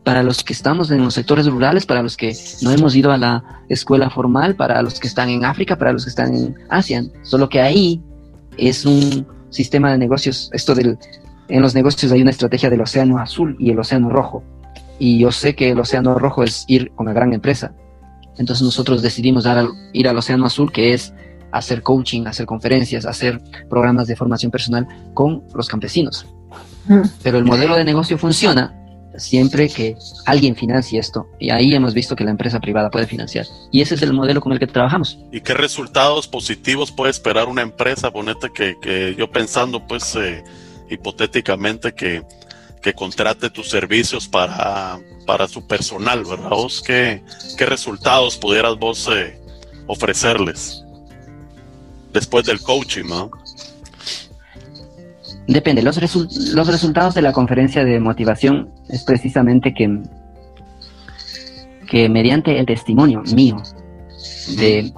para 0.06 0.22
los 0.22 0.44
que 0.44 0.52
estamos 0.52 0.88
en 0.92 1.02
los 1.02 1.14
sectores 1.14 1.48
rurales, 1.48 1.84
para 1.84 2.00
los 2.00 2.16
que 2.16 2.32
no 2.62 2.70
hemos 2.70 2.94
ido 2.94 3.10
a 3.10 3.18
la 3.18 3.42
escuela 3.68 4.08
formal, 4.08 4.54
para 4.54 4.80
los 4.80 5.00
que 5.00 5.08
están 5.08 5.28
en 5.30 5.44
África, 5.44 5.76
para 5.76 5.92
los 5.92 6.04
que 6.04 6.10
están 6.10 6.32
en 6.32 6.54
Asia. 6.68 7.04
Solo 7.22 7.48
que 7.48 7.60
ahí 7.60 8.00
es 8.56 8.86
un 8.86 9.26
sistema 9.50 9.90
de 9.90 9.98
negocios, 9.98 10.48
esto 10.52 10.76
del, 10.76 10.96
en 11.48 11.60
los 11.60 11.74
negocios 11.74 12.12
hay 12.12 12.22
una 12.22 12.30
estrategia 12.30 12.70
del 12.70 12.82
océano 12.82 13.18
azul 13.18 13.56
y 13.58 13.72
el 13.72 13.80
océano 13.80 14.08
rojo. 14.08 14.44
Y 15.00 15.18
yo 15.18 15.32
sé 15.32 15.56
que 15.56 15.70
el 15.70 15.80
océano 15.80 16.16
rojo 16.16 16.44
es 16.44 16.64
ir 16.68 16.92
con 16.92 17.06
la 17.06 17.12
gran 17.12 17.32
empresa. 17.32 17.74
Entonces 18.38 18.62
nosotros 18.62 19.02
decidimos 19.02 19.42
dar 19.42 19.66
ir 19.92 20.06
al 20.06 20.16
océano 20.16 20.46
azul, 20.46 20.70
que 20.70 20.94
es 20.94 21.12
hacer 21.50 21.82
coaching, 21.82 22.28
hacer 22.28 22.46
conferencias, 22.46 23.06
hacer 23.06 23.42
programas 23.68 24.06
de 24.06 24.14
formación 24.14 24.52
personal 24.52 24.86
con 25.14 25.42
los 25.52 25.66
campesinos. 25.66 26.28
Mm. 26.86 27.00
Pero 27.24 27.38
el 27.38 27.44
modelo 27.44 27.74
de 27.74 27.82
negocio 27.82 28.16
funciona 28.18 28.85
siempre 29.18 29.68
que 29.68 29.96
alguien 30.24 30.56
financie 30.56 30.98
esto. 30.98 31.28
Y 31.38 31.50
ahí 31.50 31.74
hemos 31.74 31.94
visto 31.94 32.16
que 32.16 32.24
la 32.24 32.30
empresa 32.30 32.60
privada 32.60 32.90
puede 32.90 33.06
financiar. 33.06 33.46
Y 33.72 33.80
ese 33.80 33.94
es 33.94 34.02
el 34.02 34.12
modelo 34.12 34.40
con 34.40 34.52
el 34.52 34.58
que 34.58 34.66
trabajamos. 34.66 35.18
¿Y 35.32 35.40
qué 35.40 35.54
resultados 35.54 36.26
positivos 36.26 36.92
puede 36.92 37.10
esperar 37.10 37.48
una 37.48 37.62
empresa? 37.62 38.10
Ponete 38.10 38.50
que, 38.52 38.76
que 38.80 39.14
yo 39.16 39.30
pensando, 39.30 39.86
pues, 39.86 40.16
eh, 40.16 40.42
hipotéticamente, 40.90 41.92
que, 41.92 42.22
que 42.82 42.94
contrate 42.94 43.50
tus 43.50 43.68
servicios 43.68 44.28
para, 44.28 44.98
para 45.26 45.48
su 45.48 45.66
personal, 45.66 46.24
¿verdad? 46.24 46.50
¿Vos 46.50 46.82
qué, 46.86 47.22
qué 47.58 47.66
resultados 47.66 48.36
pudieras 48.36 48.76
vos 48.78 49.08
eh, 49.12 49.38
ofrecerles 49.86 50.82
después 52.12 52.46
del 52.46 52.60
coaching, 52.60 53.04
¿no? 53.04 53.30
Depende, 55.48 55.82
los, 55.82 56.00
los 56.54 56.66
resultados 56.66 57.14
de 57.14 57.22
la 57.22 57.32
conferencia 57.32 57.84
de 57.84 58.00
motivación 58.00 58.70
es 58.88 59.04
precisamente 59.04 59.72
que, 59.72 60.02
que 61.88 62.08
mediante 62.08 62.58
el 62.58 62.66
testimonio 62.66 63.22
mío 63.32 63.62
de 64.56 64.92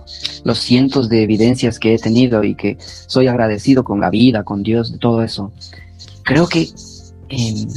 los 0.45 0.59
cientos 0.59 1.11
de 1.11 1.23
evidencias 1.23 1.79
que 1.79 1.95
he 1.95 1.99
tenido 1.99 2.45
y 2.45 2.55
que 2.55 2.79
soy 2.81 3.27
agradecido 3.27 3.85
con 3.85 4.01
la 4.01 4.09
vida, 4.09 4.43
con 4.43 4.63
Dios, 4.63 4.93
de 4.93 4.99
todo 4.99 5.23
eso, 5.23 5.53
creo 6.23 6.49
que 6.49 6.69
en, 7.29 7.69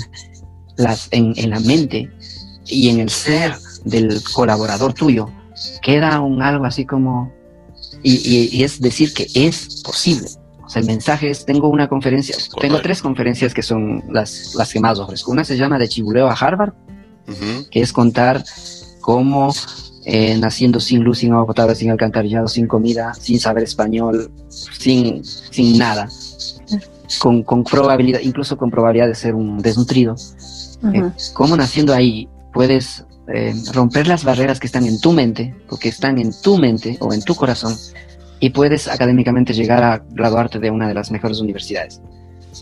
las, 0.77 1.09
en, 1.11 1.49
la 1.49 1.59
mente 1.59 2.09
y 2.67 2.87
en 2.87 3.01
el 3.01 3.09
ser 3.09 3.53
del 3.83 4.21
colaborador 4.33 4.93
tuyo 4.93 5.29
queda 5.81 6.21
un 6.21 6.41
algo 6.41 6.63
así 6.63 6.85
como, 6.85 7.33
y 8.01 8.63
es 8.63 8.79
decir 8.79 9.13
que 9.13 9.27
es 9.35 9.81
posible 9.83 10.29
el 10.75 10.85
mensaje 10.85 11.29
es, 11.29 11.45
tengo 11.45 11.69
una 11.69 11.87
conferencia, 11.87 12.35
tengo 12.59 12.81
tres 12.81 13.01
conferencias 13.01 13.53
que 13.53 13.61
son 13.61 14.03
las, 14.09 14.55
las 14.55 14.71
que 14.71 14.79
más 14.79 14.99
ofrezco. 14.99 15.31
Una 15.31 15.43
se 15.43 15.57
llama 15.57 15.77
De 15.77 15.87
Chibuleo 15.87 16.27
a 16.27 16.33
Harvard, 16.33 16.73
que 17.69 17.81
es 17.81 17.93
contar 17.93 18.43
cómo 18.99 19.53
eh, 20.05 20.37
naciendo 20.37 20.79
sin 20.79 21.03
luz, 21.03 21.19
sin 21.19 21.31
agua 21.31 21.45
potable, 21.45 21.75
sin 21.75 21.91
alcantarillado, 21.91 22.47
sin 22.47 22.67
comida, 22.67 23.13
sin 23.13 23.39
saber 23.39 23.63
español, 23.63 24.31
sin, 24.49 25.23
sin 25.23 25.77
nada, 25.77 26.09
con, 27.19 27.43
con 27.43 27.63
probabilidad, 27.63 28.19
incluso 28.21 28.57
con 28.57 28.71
probabilidad 28.71 29.07
de 29.07 29.15
ser 29.15 29.35
un 29.35 29.59
desnutrido. 29.59 30.15
Eh, 30.93 31.11
cómo 31.33 31.55
naciendo 31.55 31.93
ahí 31.93 32.27
puedes 32.53 33.05
eh, 33.27 33.53
romper 33.73 34.07
las 34.07 34.23
barreras 34.23 34.59
que 34.59 34.67
están 34.67 34.85
en 34.85 34.99
tu 34.99 35.11
mente, 35.11 35.55
porque 35.69 35.89
están 35.89 36.17
en 36.17 36.33
tu 36.41 36.57
mente 36.57 36.97
o 36.99 37.13
en 37.13 37.21
tu 37.21 37.35
corazón, 37.35 37.77
y 38.41 38.49
puedes 38.49 38.87
académicamente 38.87 39.53
llegar 39.53 39.83
a 39.83 40.03
graduarte 40.09 40.59
de 40.59 40.71
una 40.71 40.87
de 40.87 40.95
las 40.95 41.11
mejores 41.11 41.39
universidades. 41.39 42.01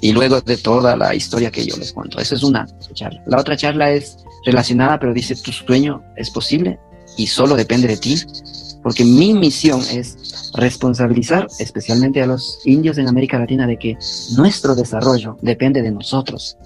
Y 0.02 0.12
luego 0.12 0.42
de 0.42 0.58
toda 0.58 0.96
la 0.96 1.16
historia 1.16 1.50
que 1.50 1.66
yo 1.66 1.76
les 1.78 1.94
cuento. 1.94 2.20
Esa 2.20 2.36
es 2.36 2.44
una 2.44 2.68
charla. 2.94 3.24
La 3.26 3.40
otra 3.40 3.58
charla 3.58 3.90
es 3.90 4.18
relacionada, 4.46 5.00
pero 5.00 5.14
dice, 5.14 5.36
tu 5.36 5.52
sueño 5.52 6.04
es 6.16 6.30
posible 6.30 6.78
y 7.18 7.28
solo 7.28 7.56
depende 7.56 7.88
de 7.88 7.98
ti. 7.98 8.18
Porque 8.84 9.04
mi 9.04 9.34
misión 9.34 9.82
es 9.92 10.52
responsabilizar 10.56 11.48
especialmente 11.60 12.22
a 12.22 12.26
los 12.26 12.60
indios 12.66 12.98
en 12.98 13.10
América 13.10 13.38
Latina 13.38 13.68
de 13.68 13.78
que 13.78 13.98
nuestro 14.38 14.74
desarrollo 14.74 15.38
depende 15.42 15.82
de 15.82 15.92
nosotros. 15.92 16.58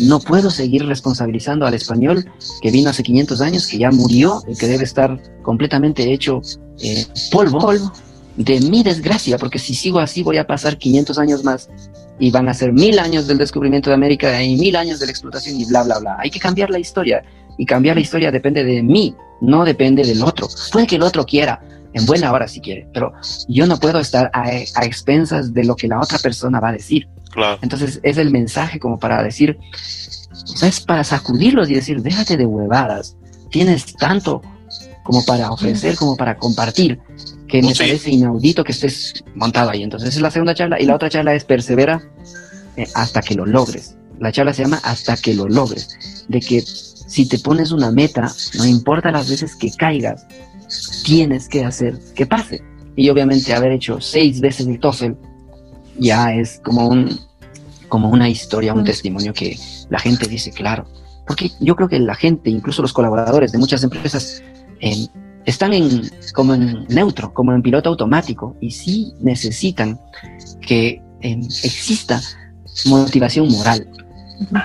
No 0.00 0.18
puedo 0.18 0.50
seguir 0.50 0.84
responsabilizando 0.86 1.64
al 1.64 1.74
español 1.74 2.28
que 2.60 2.72
vino 2.72 2.90
hace 2.90 3.04
500 3.04 3.40
años, 3.40 3.66
que 3.68 3.78
ya 3.78 3.92
murió 3.92 4.42
y 4.48 4.56
que 4.56 4.66
debe 4.66 4.82
estar 4.82 5.20
completamente 5.42 6.12
hecho 6.12 6.40
eh, 6.80 7.04
polvo, 7.30 7.60
polvo 7.60 7.92
de 8.36 8.60
mi 8.60 8.82
desgracia, 8.82 9.38
porque 9.38 9.58
si 9.58 9.74
sigo 9.74 9.98
así 9.98 10.22
voy 10.22 10.38
a 10.38 10.46
pasar 10.46 10.76
500 10.76 11.18
años 11.18 11.44
más 11.44 11.68
y 12.18 12.30
van 12.30 12.48
a 12.48 12.54
ser 12.54 12.72
mil 12.72 12.98
años 12.98 13.26
del 13.26 13.38
descubrimiento 13.38 13.90
de 13.90 13.94
América 13.94 14.42
y 14.42 14.56
mil 14.56 14.76
años 14.76 14.98
de 15.00 15.06
la 15.06 15.12
explotación 15.12 15.58
y 15.58 15.64
bla, 15.66 15.82
bla, 15.82 15.98
bla. 15.98 16.16
Hay 16.18 16.30
que 16.30 16.40
cambiar 16.40 16.70
la 16.70 16.78
historia 16.78 17.24
y 17.58 17.66
cambiar 17.66 17.96
la 17.96 18.02
historia 18.02 18.30
depende 18.30 18.64
de 18.64 18.82
mí, 18.82 19.14
no 19.40 19.64
depende 19.64 20.04
del 20.04 20.22
otro. 20.22 20.48
Puede 20.72 20.86
que 20.86 20.96
el 20.96 21.02
otro 21.02 21.24
quiera, 21.24 21.60
en 21.92 22.06
buena 22.06 22.32
hora 22.32 22.48
si 22.48 22.60
quiere, 22.60 22.88
pero 22.92 23.12
yo 23.48 23.66
no 23.66 23.78
puedo 23.78 24.00
estar 24.00 24.30
a, 24.32 24.52
expensas 24.52 25.54
de 25.54 25.64
lo 25.64 25.76
que 25.76 25.86
la 25.86 26.00
otra 26.00 26.18
persona 26.18 26.60
va 26.60 26.70
a 26.70 26.72
decir. 26.72 27.08
Entonces 27.62 28.00
es 28.02 28.16
el 28.16 28.30
mensaje 28.30 28.78
como 28.78 28.98
para 28.98 29.22
decir, 29.22 29.58
es 30.62 30.80
para 30.80 31.02
sacudirlos 31.04 31.70
y 31.70 31.74
decir, 31.74 32.00
déjate 32.02 32.36
de 32.36 32.46
huevadas, 32.46 33.16
tienes 33.50 33.94
tanto 33.94 34.42
como 35.04 35.24
para 35.24 35.50
ofrecer, 35.50 35.96
como 35.96 36.16
para 36.16 36.36
compartir 36.36 37.00
que 37.54 37.62
me 37.62 37.72
parece 37.72 38.10
inaudito 38.10 38.64
que 38.64 38.72
estés 38.72 39.22
montado 39.36 39.70
ahí. 39.70 39.84
Entonces, 39.84 40.08
esa 40.08 40.18
es 40.18 40.22
la 40.22 40.30
segunda 40.32 40.56
charla. 40.56 40.80
Y 40.80 40.86
la 40.86 40.96
otra 40.96 41.08
charla 41.08 41.36
es 41.36 41.44
persevera 41.44 42.02
eh, 42.76 42.88
hasta 42.96 43.20
que 43.20 43.36
lo 43.36 43.46
logres. 43.46 43.96
La 44.18 44.32
charla 44.32 44.52
se 44.52 44.64
llama 44.64 44.80
hasta 44.82 45.16
que 45.16 45.34
lo 45.34 45.46
logres. 45.46 46.26
De 46.26 46.40
que 46.40 46.62
si 46.62 47.28
te 47.28 47.38
pones 47.38 47.70
una 47.70 47.92
meta, 47.92 48.28
no 48.58 48.64
importa 48.66 49.12
las 49.12 49.30
veces 49.30 49.54
que 49.54 49.70
caigas, 49.70 50.26
tienes 51.04 51.48
que 51.48 51.64
hacer 51.64 51.96
que 52.16 52.26
pase. 52.26 52.60
Y 52.96 53.08
obviamente 53.08 53.54
haber 53.54 53.70
hecho 53.70 54.00
seis 54.00 54.40
veces 54.40 54.66
el 54.66 54.80
TOEFL 54.80 55.12
ya 56.00 56.34
es 56.34 56.60
como 56.64 56.88
un 56.88 57.20
como 57.88 58.08
una 58.08 58.28
historia, 58.28 58.74
un 58.74 58.80
mm. 58.80 58.86
testimonio 58.86 59.32
que 59.32 59.56
la 59.90 60.00
gente 60.00 60.26
dice, 60.26 60.50
claro. 60.50 60.86
Porque 61.24 61.52
yo 61.60 61.76
creo 61.76 61.88
que 61.88 62.00
la 62.00 62.16
gente, 62.16 62.50
incluso 62.50 62.82
los 62.82 62.92
colaboradores 62.92 63.52
de 63.52 63.58
muchas 63.58 63.84
empresas, 63.84 64.42
eh, 64.80 65.06
están 65.44 65.72
en, 65.72 66.10
como 66.32 66.54
en 66.54 66.84
neutro, 66.88 67.32
como 67.32 67.52
en 67.52 67.62
piloto 67.62 67.90
automático 67.90 68.56
y 68.60 68.70
sí 68.70 69.12
necesitan 69.20 70.00
que 70.60 71.02
em, 71.20 71.40
exista 71.62 72.20
motivación 72.86 73.48
moral. 73.48 73.88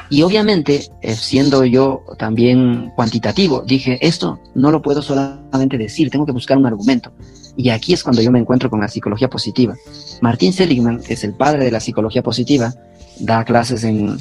Y 0.09 0.23
obviamente, 0.23 0.87
eh, 1.01 1.15
siendo 1.15 1.63
yo 1.63 2.03
también 2.17 2.91
cuantitativo, 2.95 3.61
dije, 3.61 3.99
esto 4.01 4.39
no 4.55 4.71
lo 4.71 4.81
puedo 4.81 5.01
solamente 5.01 5.77
decir, 5.77 6.09
tengo 6.09 6.25
que 6.25 6.31
buscar 6.31 6.57
un 6.57 6.65
argumento. 6.65 7.11
Y 7.55 7.69
aquí 7.69 7.93
es 7.93 8.03
cuando 8.03 8.21
yo 8.21 8.31
me 8.31 8.39
encuentro 8.39 8.69
con 8.69 8.79
la 8.79 8.87
psicología 8.87 9.29
positiva. 9.29 9.75
Martín 10.21 10.53
Seligman 10.53 11.01
es 11.07 11.23
el 11.23 11.33
padre 11.33 11.65
de 11.65 11.71
la 11.71 11.79
psicología 11.79 12.23
positiva, 12.23 12.73
da 13.19 13.43
clases 13.43 13.83
en, 13.83 14.17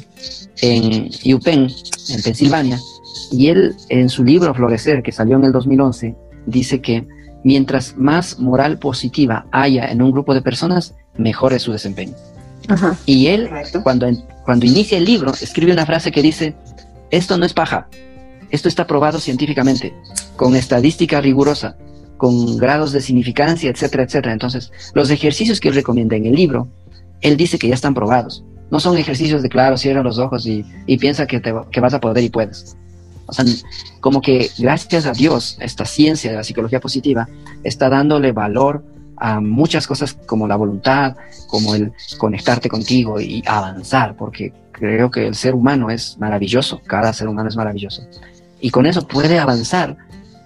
en 0.61 1.09
UPenn, 1.33 1.67
en 2.09 2.21
Pensilvania, 2.21 2.79
y 3.31 3.47
él 3.47 3.75
en 3.89 4.09
su 4.09 4.23
libro 4.23 4.53
Florecer, 4.53 5.01
que 5.01 5.11
salió 5.11 5.37
en 5.37 5.45
el 5.45 5.51
2011, 5.51 6.15
dice 6.49 6.81
que 6.81 7.07
mientras 7.43 7.95
más 7.97 8.39
moral 8.39 8.79
positiva 8.79 9.45
haya 9.51 9.85
en 9.91 10.01
un 10.01 10.11
grupo 10.11 10.33
de 10.33 10.41
personas, 10.41 10.95
mejor 11.17 11.53
es 11.53 11.63
su 11.63 11.71
desempeño. 11.71 12.13
Y 13.05 13.27
él, 13.27 13.49
cuando, 13.83 14.07
cuando 14.45 14.65
inicia 14.65 14.97
el 14.97 15.05
libro, 15.05 15.31
escribe 15.31 15.71
una 15.71 15.85
frase 15.85 16.11
que 16.11 16.21
dice, 16.21 16.55
esto 17.09 17.37
no 17.37 17.45
es 17.45 17.53
paja, 17.53 17.87
esto 18.51 18.67
está 18.67 18.85
probado 18.85 19.19
científicamente, 19.19 19.93
con 20.35 20.55
estadística 20.55 21.21
rigurosa, 21.21 21.77
con 22.17 22.57
grados 22.57 22.91
de 22.91 23.01
significancia, 23.01 23.69
etcétera, 23.69 24.03
etcétera. 24.03 24.33
Entonces, 24.33 24.71
los 24.93 25.09
ejercicios 25.09 25.59
que 25.59 25.69
él 25.69 25.75
recomienda 25.75 26.15
en 26.15 26.25
el 26.25 26.35
libro, 26.35 26.67
él 27.21 27.37
dice 27.37 27.57
que 27.57 27.69
ya 27.69 27.75
están 27.75 27.93
probados. 27.93 28.43
No 28.71 28.79
son 28.79 28.97
ejercicios 28.97 29.41
de, 29.41 29.49
claro, 29.49 29.77
cierra 29.77 30.03
los 30.03 30.19
ojos 30.19 30.45
y, 30.45 30.63
piensa 30.99 31.25
que, 31.25 31.39
te, 31.39 31.53
que 31.71 31.79
vas 31.79 31.93
a 31.93 31.99
poder 31.99 32.23
y 32.23 32.29
puedes. 32.29 32.77
O 33.29 33.33
sea, 33.33 33.45
como 33.99 34.21
que 34.21 34.49
gracias 34.57 35.05
a 35.05 35.11
Dios, 35.11 35.57
esta 35.59 35.85
ciencia 35.85 36.31
de 36.31 36.37
la 36.37 36.43
psicología 36.43 36.79
positiva 36.79 37.27
está 37.63 37.89
dándole 37.89 38.31
valor 38.31 38.83
a 39.17 39.39
muchas 39.41 39.85
cosas 39.85 40.13
como 40.25 40.47
la 40.47 40.55
voluntad, 40.55 41.15
como 41.47 41.75
el 41.75 41.91
conectarte 42.17 42.69
contigo 42.69 43.19
y 43.19 43.43
avanzar, 43.45 44.15
porque 44.15 44.53
creo 44.71 45.11
que 45.11 45.27
el 45.27 45.35
ser 45.35 45.55
humano 45.55 45.89
es 45.89 46.17
maravilloso, 46.19 46.81
cada 46.85 47.11
ser 47.13 47.27
humano 47.27 47.49
es 47.49 47.55
maravilloso. 47.55 48.01
Y 48.61 48.71
con 48.71 48.85
eso 48.85 49.07
puede 49.07 49.39
avanzar 49.39 49.97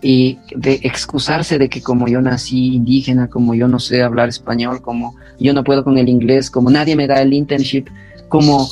y 0.01 0.39
de 0.55 0.79
excusarse 0.83 1.57
de 1.57 1.69
que 1.69 1.81
como 1.81 2.07
yo 2.07 2.21
nací 2.21 2.75
indígena, 2.75 3.29
como 3.29 3.55
yo 3.55 3.67
no 3.67 3.79
sé 3.79 4.03
hablar 4.03 4.29
español, 4.29 4.81
como 4.81 5.15
yo 5.39 5.53
no 5.53 5.63
puedo 5.63 5.83
con 5.83 5.97
el 5.97 6.09
inglés, 6.09 6.51
como 6.51 6.69
nadie 6.69 6.95
me 6.95 7.07
da 7.07 7.21
el 7.21 7.33
internship, 7.33 7.87
como 8.27 8.67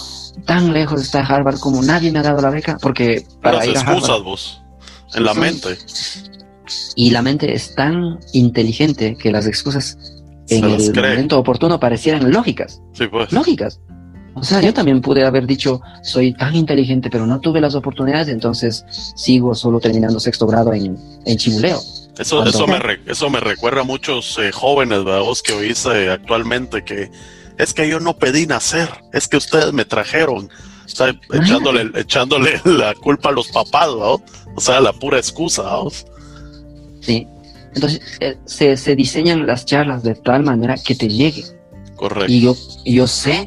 tan 0.46 0.74
lejos 0.74 1.02
está 1.02 1.22
Harvard, 1.22 1.60
como 1.60 1.82
nadie 1.82 2.12
me 2.12 2.20
ha 2.20 2.24
dado 2.24 2.42
la 2.42 2.50
beca, 2.50 2.78
porque 2.82 3.26
para 3.42 3.66
ir 3.66 3.78
a 3.78 3.82
excusas 3.82 4.22
vos, 4.24 4.62
en 5.14 5.24
la 5.24 5.34
mente. 5.34 5.78
Y 6.96 7.10
la 7.10 7.22
mente 7.22 7.54
es 7.54 7.76
tan 7.76 8.20
inteligente 8.34 9.18
que 9.18 9.32
las 9.32 9.46
excusas 9.46 9.98
en 10.50 10.66
el 10.66 10.94
momento 10.94 11.40
oportuno 11.40 11.80
parecieran 11.80 12.32
lógicas. 12.32 12.82
Sí, 12.94 13.08
pues. 13.08 13.32
Lógicas. 13.32 13.80
O 14.34 14.44
sea, 14.44 14.62
yo 14.62 14.74
también 14.74 15.02
pude 15.02 15.26
haber 15.26 15.46
dicho, 15.46 15.82
soy 16.04 16.34
tan 16.34 16.56
inteligente, 16.56 17.10
pero 17.10 17.26
no 17.26 17.40
tuve 17.42 17.60
las 17.60 17.76
oportunidades, 17.76 18.30
entonces 18.30 18.86
sigo 19.16 19.54
solo 19.54 19.80
terminando 19.80 20.20
sexto 20.20 20.48
grado 20.48 20.74
en, 20.74 20.98
en 21.26 21.38
chimuleo. 21.38 21.80
Eso, 22.18 22.44
eso, 22.46 22.68
me 22.68 22.80
eso 23.08 23.30
me 23.30 23.40
recuerda 23.40 23.82
a 23.82 23.84
muchos 23.84 24.38
eh, 24.38 24.52
jóvenes, 24.52 25.04
vos 25.04 25.42
que 25.42 25.54
oís 25.54 25.86
eh, 25.86 26.10
actualmente 26.10 26.84
que 26.84 27.12
es 27.58 27.74
que 27.74 27.88
yo 27.88 28.00
no 28.00 28.18
pedí 28.18 28.48
nacer, 28.48 28.90
es 29.14 29.28
que 29.28 29.38
ustedes 29.38 29.74
me 29.74 29.86
trajeron. 29.86 30.50
Está 30.86 31.16
echándole, 31.34 31.90
echándole 32.00 32.60
la 32.66 32.94
culpa 32.96 33.30
a 33.30 33.32
los 33.32 33.48
papás, 33.50 33.88
¿no? 33.88 34.22
O 34.56 34.60
sea, 34.60 34.82
la 34.82 34.94
pura 34.94 35.18
excusa, 35.18 35.64
¿no? 35.64 35.90
Sí. 37.02 37.28
Entonces, 37.74 38.02
eh, 38.20 38.38
se, 38.46 38.76
se, 38.76 38.96
diseñan 38.96 39.48
las 39.48 39.66
charlas 39.66 40.04
de 40.04 40.16
tal 40.16 40.44
manera 40.44 40.76
que 40.76 40.94
te 40.94 41.08
llegue. 41.08 41.46
Correcto. 41.96 42.32
Y 42.32 42.42
yo, 42.42 42.56
yo 42.84 43.08
sé, 43.08 43.46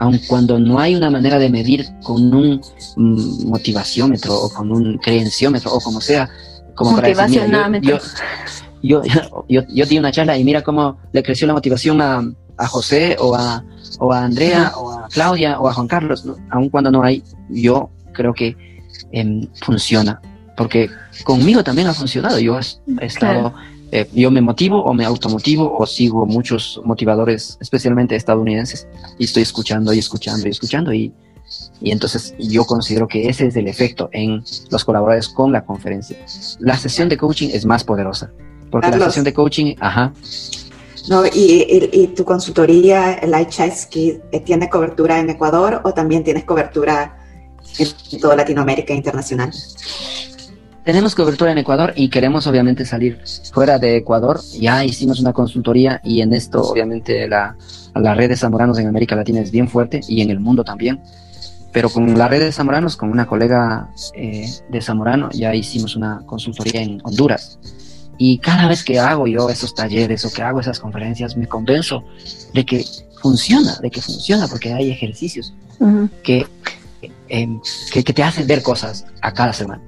aun 0.00 0.20
cuando 0.28 0.58
no 0.58 0.78
hay 0.78 0.94
una 0.94 1.10
manera 1.10 1.38
de 1.38 1.48
medir 1.48 1.86
con 2.02 2.34
un 2.34 2.60
mm, 2.96 3.48
motivaciómetro 3.48 4.34
o 4.34 4.50
con 4.50 4.70
un 4.70 4.98
creenciómetro 4.98 5.72
o 5.72 5.80
como 5.80 6.00
sea, 6.00 6.28
como 6.74 6.94
para 6.94 7.08
decir, 7.08 7.42
yo, 7.50 7.80
yo, 7.80 7.98
yo, 9.48 9.86
di 9.86 9.98
una 9.98 10.12
charla 10.12 10.36
y 10.36 10.44
mira 10.44 10.62
cómo 10.62 10.98
le 11.12 11.22
creció 11.22 11.46
la 11.46 11.54
motivación 11.54 12.00
a, 12.00 12.22
a 12.56 12.66
José 12.66 13.16
o 13.18 13.34
a, 13.34 13.64
o 13.98 14.12
a 14.12 14.24
Andrea 14.24 14.72
o 14.76 14.92
a 14.92 15.08
Claudia 15.08 15.60
o 15.60 15.68
a 15.68 15.74
Juan 15.74 15.88
Carlos, 15.88 16.24
aun 16.50 16.68
cuando 16.68 16.90
no 16.90 17.02
hay, 17.02 17.22
yo 17.48 17.90
creo 18.12 18.34
que 18.34 18.56
em, 19.12 19.48
funciona 19.62 20.20
porque 20.58 20.90
conmigo 21.24 21.62
también 21.62 21.86
ha 21.86 21.94
funcionado. 21.94 22.38
Yo 22.40 22.58
he 22.58 23.06
estado, 23.06 23.54
eh, 23.92 24.06
yo 24.12 24.30
me 24.30 24.42
motivo 24.42 24.82
o 24.82 24.92
me 24.92 25.04
automotivo 25.04 25.78
o 25.78 25.86
sigo 25.86 26.26
muchos 26.26 26.82
motivadores, 26.84 27.56
especialmente 27.60 28.16
estadounidenses, 28.16 28.88
y 29.18 29.24
estoy 29.24 29.44
escuchando 29.44 29.94
y 29.94 30.00
escuchando 30.00 30.48
y 30.48 30.50
escuchando 30.50 30.92
y, 30.92 31.14
y 31.80 31.92
entonces 31.92 32.34
yo 32.40 32.64
considero 32.64 33.06
que 33.06 33.28
ese 33.28 33.46
es 33.46 33.56
el 33.56 33.68
efecto 33.68 34.10
en 34.12 34.42
los 34.70 34.84
colaboradores 34.84 35.28
con 35.28 35.52
la 35.52 35.64
conferencia. 35.64 36.18
La 36.58 36.76
sesión 36.76 37.08
de 37.08 37.16
coaching 37.16 37.50
es 37.52 37.64
más 37.64 37.84
poderosa, 37.84 38.32
porque 38.70 38.90
la 38.90 39.06
sesión 39.06 39.24
de 39.24 39.34
coaching, 39.34 39.74
ajá. 39.80 40.12
No, 41.08 41.24
y, 41.24 41.90
y, 41.92 42.08
tu 42.08 42.24
consultoría, 42.24 43.18
Light 43.26 43.48
Chesky, 43.48 44.20
eh, 44.30 44.40
¿tiene 44.40 44.68
cobertura 44.68 45.18
en 45.18 45.30
Ecuador 45.30 45.80
o 45.84 45.94
también 45.94 46.22
tienes 46.22 46.44
cobertura 46.44 47.16
en 47.78 48.20
toda 48.20 48.36
Latinoamérica 48.36 48.92
internacional? 48.92 49.50
Tenemos 50.84 51.14
cobertura 51.14 51.52
en 51.52 51.58
Ecuador 51.58 51.92
y 51.96 52.08
queremos 52.08 52.46
obviamente 52.46 52.84
salir 52.84 53.20
fuera 53.52 53.78
de 53.78 53.96
Ecuador. 53.96 54.40
Ya 54.58 54.84
hicimos 54.84 55.20
una 55.20 55.32
consultoría 55.32 56.00
y 56.02 56.22
en 56.22 56.32
esto 56.32 56.62
obviamente 56.62 57.28
la, 57.28 57.56
la 57.94 58.14
red 58.14 58.30
de 58.30 58.36
zamoranos 58.36 58.78
en 58.78 58.86
América 58.86 59.14
Latina 59.14 59.40
es 59.40 59.50
bien 59.50 59.68
fuerte 59.68 60.00
y 60.08 60.22
en 60.22 60.30
el 60.30 60.40
mundo 60.40 60.64
también. 60.64 61.00
Pero 61.72 61.90
con 61.90 62.16
la 62.16 62.28
red 62.28 62.40
de 62.40 62.52
zamoranos, 62.52 62.96
con 62.96 63.10
una 63.10 63.26
colega 63.26 63.90
eh, 64.14 64.48
de 64.70 64.80
zamorano, 64.80 65.28
ya 65.30 65.54
hicimos 65.54 65.94
una 65.94 66.22
consultoría 66.24 66.80
en 66.80 67.00
Honduras. 67.04 67.58
Y 68.18 68.38
cada 68.38 68.66
vez 68.68 68.82
que 68.82 68.98
hago 68.98 69.26
yo 69.26 69.48
esos 69.48 69.74
talleres 69.74 70.24
o 70.24 70.32
que 70.32 70.42
hago 70.42 70.60
esas 70.60 70.80
conferencias, 70.80 71.36
me 71.36 71.46
convenzo 71.46 72.04
de 72.52 72.66
que 72.66 72.84
funciona, 73.22 73.76
de 73.80 73.90
que 73.90 74.02
funciona, 74.02 74.48
porque 74.48 74.72
hay 74.72 74.90
ejercicios 74.90 75.54
que, 76.24 76.44
em, 77.28 77.60
que, 77.92 78.02
que 78.02 78.12
te 78.12 78.22
hacen 78.22 78.46
ver 78.46 78.62
cosas 78.62 79.06
a 79.22 79.32
cada 79.32 79.52
semana. 79.52 79.82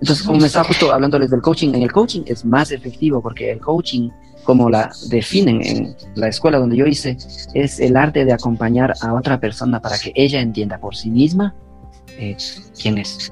Entonces, 0.00 0.22
como 0.22 0.38
me 0.38 0.46
estaba 0.46 0.64
justo 0.64 0.92
hablándoles 0.92 1.30
del 1.30 1.42
coaching, 1.42 1.74
en 1.74 1.82
el 1.82 1.92
coaching 1.92 2.22
es 2.26 2.44
más 2.44 2.70
efectivo 2.70 3.20
porque 3.20 3.50
el 3.50 3.60
coaching, 3.60 4.10
como 4.44 4.70
la 4.70 4.90
definen 5.08 5.60
en 5.62 5.96
la 6.14 6.28
escuela 6.28 6.58
donde 6.58 6.76
yo 6.76 6.86
hice, 6.86 7.16
es 7.54 7.80
el 7.80 7.96
arte 7.96 8.24
de 8.24 8.32
acompañar 8.32 8.94
a 9.00 9.12
otra 9.14 9.40
persona 9.40 9.80
para 9.82 9.98
que 9.98 10.12
ella 10.14 10.40
entienda 10.40 10.78
por 10.78 10.94
sí 10.94 11.10
misma 11.10 11.54
eh, 12.18 12.36
quién 12.80 12.98
es. 12.98 13.30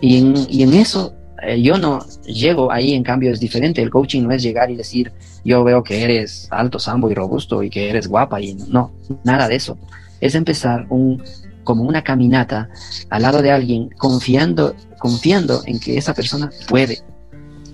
Y 0.00 0.18
en, 0.18 0.34
y 0.48 0.62
en 0.62 0.74
eso 0.74 1.14
eh, 1.42 1.60
yo 1.62 1.78
no 1.78 2.00
llego 2.24 2.72
ahí, 2.72 2.94
en 2.94 3.02
cambio 3.02 3.32
es 3.32 3.40
diferente. 3.40 3.82
El 3.82 3.90
coaching 3.90 4.22
no 4.22 4.32
es 4.32 4.42
llegar 4.42 4.70
y 4.70 4.76
decir, 4.76 5.12
yo 5.44 5.64
veo 5.64 5.82
que 5.82 6.02
eres 6.02 6.48
alto, 6.50 6.78
sambo 6.78 7.10
y 7.10 7.14
robusto 7.14 7.62
y 7.62 7.70
que 7.70 7.90
eres 7.90 8.08
guapa 8.08 8.40
y 8.40 8.54
no, 8.54 8.92
nada 9.24 9.48
de 9.48 9.56
eso. 9.56 9.78
Es 10.20 10.34
empezar 10.34 10.86
un, 10.88 11.22
como 11.64 11.84
una 11.84 12.02
caminata 12.02 12.68
al 13.10 13.22
lado 13.22 13.42
de 13.42 13.50
alguien, 13.50 13.90
confiando, 13.98 14.74
confiando 14.98 15.62
en 15.66 15.78
que 15.78 15.96
esa 15.96 16.14
persona 16.14 16.50
puede. 16.68 16.98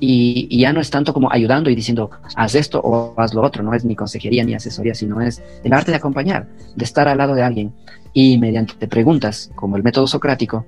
Y, 0.00 0.58
ya 0.58 0.72
no 0.72 0.80
es 0.80 0.90
tanto 0.90 1.14
como 1.14 1.32
ayudando 1.32 1.70
y 1.70 1.74
diciendo, 1.74 2.10
haz 2.34 2.54
esto 2.54 2.80
o 2.82 3.14
haz 3.16 3.32
lo 3.32 3.42
otro, 3.42 3.62
no 3.62 3.72
es 3.72 3.84
ni 3.84 3.96
consejería 3.96 4.44
ni 4.44 4.54
asesoría, 4.54 4.94
sino 4.94 5.20
es 5.20 5.42
el 5.62 5.72
arte 5.72 5.92
de 5.92 5.96
acompañar, 5.96 6.48
de 6.74 6.84
estar 6.84 7.08
al 7.08 7.18
lado 7.18 7.34
de 7.34 7.42
alguien 7.42 7.72
y 8.12 8.36
mediante 8.38 8.86
preguntas, 8.88 9.50
como 9.54 9.76
el 9.76 9.82
método 9.82 10.06
socrático, 10.06 10.66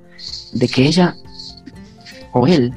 de 0.53 0.69
que 0.69 0.87
ella 0.87 1.17
o 2.37 2.47
él 2.47 2.73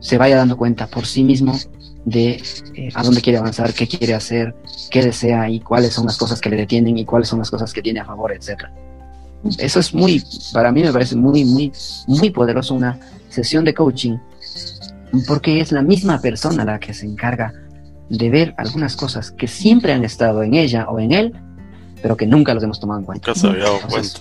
se 0.00 0.18
vaya 0.18 0.36
dando 0.36 0.56
cuenta 0.56 0.86
por 0.86 1.06
sí 1.06 1.24
mismo 1.24 1.58
de 2.04 2.42
eh, 2.74 2.88
a 2.94 3.02
dónde 3.02 3.20
quiere 3.20 3.38
avanzar, 3.38 3.72
qué 3.74 3.86
quiere 3.86 4.14
hacer, 4.14 4.54
qué 4.90 5.02
desea 5.02 5.48
y 5.48 5.60
cuáles 5.60 5.92
son 5.92 6.06
las 6.06 6.16
cosas 6.16 6.40
que 6.40 6.50
le 6.50 6.56
detienen 6.56 6.96
y 6.98 7.04
cuáles 7.04 7.28
son 7.28 7.38
las 7.38 7.50
cosas 7.50 7.72
que 7.72 7.82
tiene 7.82 8.00
a 8.00 8.04
favor, 8.04 8.32
etcétera. 8.32 8.72
Eso 9.58 9.80
es 9.80 9.94
muy, 9.94 10.22
para 10.52 10.72
mí 10.72 10.82
me 10.82 10.92
parece 10.92 11.14
muy, 11.14 11.44
muy, 11.44 11.72
muy 12.06 12.30
poderoso 12.30 12.74
una 12.74 12.98
sesión 13.28 13.64
de 13.64 13.74
coaching, 13.74 14.16
porque 15.26 15.60
es 15.60 15.70
la 15.70 15.82
misma 15.82 16.20
persona 16.20 16.64
la 16.64 16.80
que 16.80 16.92
se 16.92 17.06
encarga 17.06 17.52
de 18.08 18.30
ver 18.30 18.54
algunas 18.56 18.96
cosas 18.96 19.30
que 19.30 19.46
siempre 19.46 19.92
han 19.92 20.04
estado 20.04 20.42
en 20.42 20.54
ella 20.54 20.88
o 20.88 20.98
en 20.98 21.12
él, 21.12 21.34
pero 22.02 22.16
que 22.16 22.26
nunca 22.26 22.54
los 22.54 22.64
hemos 22.64 22.80
tomado 22.80 23.00
en 23.00 23.06
cuenta. 23.06 23.28
Nunca 23.28 23.40
se 23.40 23.46
había 23.46 23.64
dado 23.64 23.80
cuenta. 23.88 24.20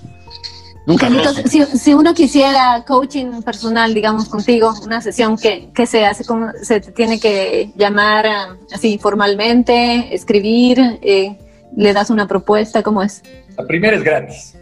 Nunca 0.87 1.09
si, 1.49 1.65
si, 1.65 1.93
uno 1.93 2.13
quisiera 2.13 2.85
coaching 2.87 3.41
personal, 3.41 3.93
digamos, 3.93 4.29
contigo, 4.29 4.73
una 4.85 5.01
sesión 5.01 5.37
que, 5.37 5.69
que 5.75 5.85
se 5.85 6.05
hace, 6.05 6.23
como 6.23 6.53
se 6.63 6.79
tiene 6.79 7.19
que 7.19 7.73
llamar 7.75 8.25
ah, 8.25 8.55
así 8.73 8.97
formalmente, 8.97 10.15
escribir, 10.15 10.79
eh, 11.01 11.37
le 11.75 11.91
das 11.91 12.09
una 12.09 12.25
propuesta, 12.25 12.83
¿cómo 12.83 13.03
es? 13.03 13.21
La 13.57 13.67
primera 13.67 13.97
es 13.97 14.03
gratis. 14.03 14.53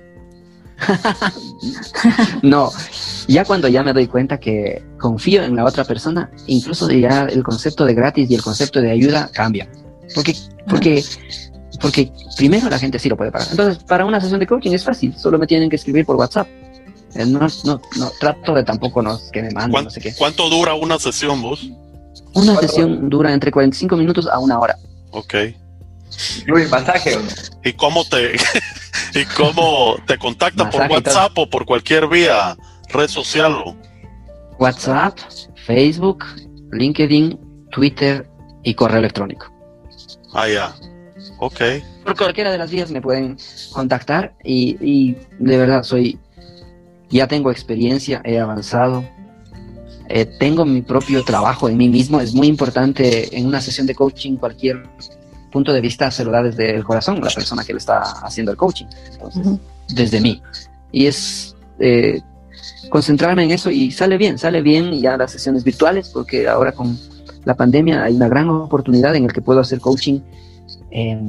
no, 2.41 2.71
ya 3.27 3.45
cuando 3.45 3.67
ya 3.67 3.83
me 3.83 3.93
doy 3.93 4.07
cuenta 4.07 4.39
que 4.39 4.83
confío 4.97 5.43
en 5.43 5.55
la 5.55 5.63
otra 5.63 5.83
persona, 5.83 6.31
incluso 6.47 6.89
ya 6.89 7.25
el 7.25 7.43
concepto 7.43 7.85
de 7.85 7.93
gratis 7.93 8.31
y 8.31 8.33
el 8.33 8.41
concepto 8.41 8.81
de 8.81 8.89
ayuda 8.89 9.29
cambia. 9.31 9.69
Porque, 10.15 10.33
porque 10.67 11.03
porque 11.81 12.11
primero 12.37 12.69
la 12.69 12.79
gente 12.79 12.99
sí 12.99 13.09
lo 13.09 13.17
puede 13.17 13.31
pagar. 13.31 13.47
Entonces, 13.51 13.83
para 13.83 14.05
una 14.05 14.19
sesión 14.21 14.39
de 14.39 14.47
coaching 14.47 14.71
es 14.71 14.83
fácil, 14.83 15.15
solo 15.17 15.37
me 15.37 15.47
tienen 15.47 15.69
que 15.69 15.75
escribir 15.75 16.05
por 16.05 16.15
WhatsApp. 16.15 16.47
Eh, 17.15 17.25
No, 17.25 17.47
no, 17.63 17.81
no, 17.97 18.11
trato 18.19 18.53
de 18.53 18.63
tampoco 18.63 19.01
no, 19.01 19.19
que 19.31 19.41
me 19.41 19.51
manden, 19.51 19.71
¿Cuán- 19.71 19.83
no 19.85 19.89
sé 19.89 20.01
qué. 20.01 20.13
¿Cuánto 20.15 20.49
dura 20.49 20.73
una 20.73 20.99
sesión 20.99 21.41
vos? 21.41 21.67
Una 22.33 22.57
sesión 22.57 23.09
dura 23.09 23.33
entre 23.33 23.51
45 23.51 23.95
minutos 23.95 24.27
a 24.27 24.39
una 24.39 24.59
hora. 24.59 24.77
Ok. 25.11 25.33
¿Incluye 26.39 26.67
masaje? 26.67 27.17
¿Y 27.63 27.73
cómo 27.73 28.03
te, 28.05 28.35
y 29.15 29.25
cómo 29.35 29.95
te 30.05 30.17
contactan 30.17 30.69
por. 30.69 30.81
WhatsApp 30.89 31.37
o 31.37 31.49
por 31.49 31.65
cualquier 31.65 32.07
vía, 32.07 32.55
red 32.89 33.07
social? 33.07 33.53
o- 33.53 33.75
WhatsApp, 34.59 35.17
Facebook, 35.65 36.23
LinkedIn, 36.71 37.39
Twitter 37.71 38.29
y 38.63 38.73
correo 38.73 38.99
electrónico. 38.99 39.47
Ah, 40.33 40.47
ya. 40.47 40.75
Ok. 41.37 41.59
Por 42.03 42.17
cualquiera 42.17 42.51
de 42.51 42.57
las 42.57 42.71
vías 42.71 42.91
me 42.91 43.01
pueden 43.01 43.37
contactar 43.71 44.33
y, 44.43 44.77
y 44.79 45.17
de 45.39 45.57
verdad 45.57 45.83
soy, 45.83 46.19
ya 47.09 47.27
tengo 47.27 47.51
experiencia, 47.51 48.21
he 48.23 48.39
avanzado, 48.39 49.03
eh, 50.07 50.25
tengo 50.25 50.65
mi 50.65 50.81
propio 50.81 51.23
trabajo 51.23 51.67
en 51.67 51.77
mí 51.77 51.89
mismo. 51.89 52.21
Es 52.21 52.33
muy 52.33 52.47
importante 52.47 53.37
en 53.37 53.47
una 53.47 53.61
sesión 53.61 53.87
de 53.87 53.95
coaching 53.95 54.37
cualquier 54.37 54.83
punto 55.51 55.71
de 55.71 55.81
vista 55.81 56.11
se 56.11 56.23
lo 56.25 56.31
da 56.31 56.43
desde 56.43 56.75
el 56.75 56.83
corazón 56.83 57.21
la 57.21 57.29
persona 57.29 57.63
que 57.63 57.73
le 57.73 57.79
está 57.79 58.01
haciendo 58.01 58.51
el 58.51 58.57
coaching. 58.57 58.85
Entonces, 59.13 59.45
Ujú. 59.45 59.59
desde 59.89 60.19
mí. 60.19 60.41
Y 60.91 61.07
es 61.07 61.55
eh, 61.79 62.21
concentrarme 62.89 63.43
en 63.43 63.51
eso 63.51 63.71
y 63.71 63.91
sale 63.91 64.17
bien, 64.17 64.37
sale 64.37 64.61
bien 64.61 64.91
ya 65.01 65.17
las 65.17 65.31
sesiones 65.31 65.63
virtuales, 65.63 66.09
porque 66.09 66.47
ahora 66.47 66.71
con 66.71 66.97
la 67.45 67.55
pandemia 67.55 68.03
hay 68.03 68.15
una 68.15 68.27
gran 68.27 68.49
oportunidad 68.49 69.15
en 69.15 69.25
el 69.25 69.33
que 69.33 69.41
puedo 69.41 69.59
hacer 69.59 69.79
coaching 69.79 70.19
eh, 70.97 71.19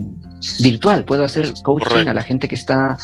virtual, 0.60 1.04
puedo 1.04 1.24
hacer 1.24 1.52
coaching 1.64 1.86
Correcto. 1.88 2.10
a 2.10 2.14
la 2.14 2.22
gente 2.22 2.46
que 2.46 2.54
está 2.54 2.96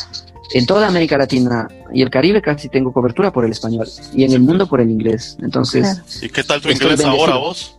en 0.54 0.64
toda 0.66 0.86
América 0.86 1.16
Latina 1.18 1.66
y 1.92 2.02
el 2.02 2.10
Caribe 2.10 2.40
casi 2.40 2.68
tengo 2.68 2.92
cobertura 2.92 3.32
por 3.32 3.44
el 3.44 3.50
español 3.50 3.88
y 4.14 4.22
en 4.24 4.32
el 4.32 4.40
mundo 4.40 4.66
por 4.68 4.80
el 4.80 4.90
inglés. 4.90 5.36
Entonces, 5.42 5.82
Claro. 5.82 6.26
¿Y 6.26 6.28
qué 6.28 6.44
tal 6.44 6.60
tu 6.60 6.70
inglés 6.70 7.04
ahora 7.04 7.36
vos? 7.36 7.76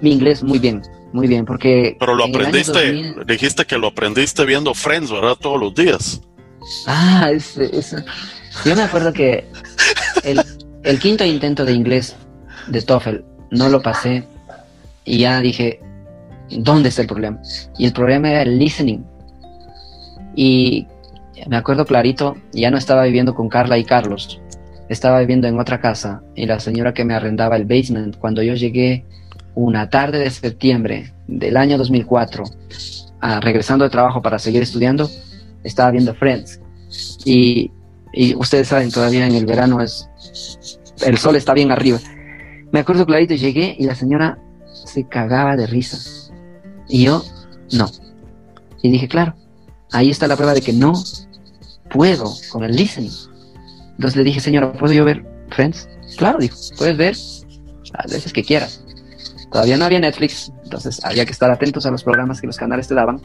mi 0.00 0.12
inglés 0.12 0.42
muy 0.42 0.58
bien, 0.58 0.82
muy 1.12 1.26
bien, 1.28 1.44
porque... 1.44 1.96
Pero 2.00 2.14
lo 2.14 2.24
aprendiste, 2.24 2.72
2000 2.72 3.26
dijiste 3.26 3.64
que 3.66 3.76
lo 3.78 3.88
aprendiste 3.88 4.44
viendo 4.46 4.72
Friends, 4.74 5.10
¿verdad? 5.10 5.36
Todos 5.40 5.60
los 5.60 5.74
días. 5.74 6.20
Ah, 6.86 7.30
es, 7.32 7.56
es- 7.58 7.94
yo 8.64 8.74
me 8.76 8.82
acuerdo 8.82 9.12
que 9.12 9.46
el, 10.24 10.40
el 10.84 10.98
quinto 10.98 11.24
intento 11.24 11.64
de 11.64 11.72
inglés 11.72 12.16
de 12.68 12.82
TOEFL 12.82 13.16
no 13.50 13.68
lo 13.68 13.80
pasé 13.82 14.24
y 15.04 15.18
ya 15.18 15.40
dije, 15.40 15.80
¿dónde 16.58 16.88
está 16.88 17.02
el 17.02 17.08
problema? 17.08 17.40
Y 17.78 17.86
el 17.86 17.92
problema 17.92 18.30
era 18.30 18.42
el 18.42 18.58
listening. 18.58 19.04
Y 20.34 20.86
me 21.48 21.56
acuerdo 21.56 21.84
clarito, 21.84 22.36
ya 22.52 22.70
no 22.70 22.78
estaba 22.78 23.04
viviendo 23.04 23.34
con 23.34 23.48
Carla 23.48 23.78
y 23.78 23.84
Carlos, 23.84 24.40
estaba 24.88 25.20
viviendo 25.20 25.48
en 25.48 25.58
otra 25.58 25.80
casa 25.80 26.22
y 26.34 26.46
la 26.46 26.60
señora 26.60 26.92
que 26.92 27.04
me 27.04 27.14
arrendaba 27.14 27.56
el 27.56 27.64
basement, 27.64 28.16
cuando 28.16 28.42
yo 28.42 28.54
llegué 28.54 29.04
una 29.54 29.88
tarde 29.88 30.18
de 30.18 30.30
septiembre 30.30 31.12
del 31.26 31.56
año 31.56 31.78
2004, 31.78 32.44
ah, 33.20 33.40
regresando 33.40 33.84
de 33.84 33.90
trabajo 33.90 34.22
para 34.22 34.38
seguir 34.38 34.62
estudiando, 34.62 35.10
estaba 35.64 35.90
viendo 35.90 36.14
Friends. 36.14 36.60
Y, 37.24 37.70
y 38.12 38.34
ustedes 38.34 38.68
saben, 38.68 38.90
todavía 38.90 39.26
en 39.26 39.34
el 39.34 39.46
verano 39.46 39.80
es 39.80 40.08
el 41.04 41.18
sol 41.18 41.36
está 41.36 41.54
bien 41.54 41.70
arriba. 41.70 41.98
Me 42.72 42.80
acuerdo 42.80 43.06
clarito, 43.06 43.34
llegué 43.34 43.74
y 43.78 43.84
la 43.84 43.94
señora 43.94 44.38
se 44.72 45.06
cagaba 45.06 45.56
de 45.56 45.66
risa. 45.66 45.98
Y 46.90 47.04
yo, 47.04 47.24
no. 47.72 47.90
Y 48.82 48.90
dije, 48.90 49.08
claro, 49.08 49.34
ahí 49.92 50.10
está 50.10 50.26
la 50.26 50.36
prueba 50.36 50.54
de 50.54 50.60
que 50.60 50.72
no 50.72 50.92
puedo 51.90 52.34
con 52.50 52.64
el 52.64 52.74
listening. 52.74 53.12
Entonces 53.92 54.16
le 54.16 54.24
dije, 54.24 54.40
señora, 54.40 54.72
¿puedo 54.72 54.92
yo 54.92 55.04
ver 55.04 55.24
Friends? 55.50 55.88
Claro, 56.16 56.38
dijo, 56.38 56.56
puedes 56.76 56.96
ver 56.96 57.16
las 57.92 58.12
veces 58.12 58.32
que 58.32 58.42
quieras. 58.42 58.82
Todavía 59.52 59.76
no 59.76 59.84
había 59.84 60.00
Netflix, 60.00 60.52
entonces 60.64 61.04
había 61.04 61.24
que 61.24 61.32
estar 61.32 61.50
atentos 61.50 61.86
a 61.86 61.90
los 61.90 62.04
programas 62.04 62.40
que 62.40 62.46
los 62.46 62.56
canales 62.56 62.88
te 62.88 62.94
daban. 62.94 63.20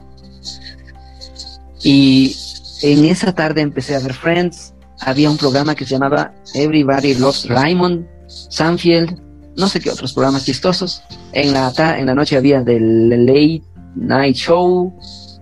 Y 1.84 2.36
en 2.82 3.05
esa 3.05 3.34
tarde 3.34 3.61
empecé 3.61 3.95
a 3.95 3.99
ver 3.99 4.13
Friends. 4.13 4.74
Había 5.01 5.30
un 5.30 5.38
programa 5.38 5.76
que 5.76 5.86
se 5.86 5.91
llamaba 5.91 6.34
Everybody 6.53 7.16
Loves 7.16 7.47
Raymond, 7.47 8.07
Sanfield, 8.28 9.25
no 9.58 9.68
sé 9.68 9.80
qué 9.80 9.89
otros 9.89 10.14
programas 10.14 10.45
chistosos. 10.45 11.01
En 11.34 11.53
la, 11.53 11.72
en 11.97 12.06
la 12.06 12.16
noche 12.16 12.38
había 12.38 12.64
The 12.64 12.80
Late 12.80 13.64
Night 13.95 14.36
Show 14.36 14.93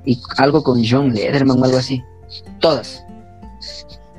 y 0.05 0.20
algo 0.38 0.64
con 0.64 0.84
John 0.86 1.14
Lederman 1.14 1.61
o 1.61 1.66
algo 1.66 1.78
así. 1.78 2.03
Todas. 2.59 3.03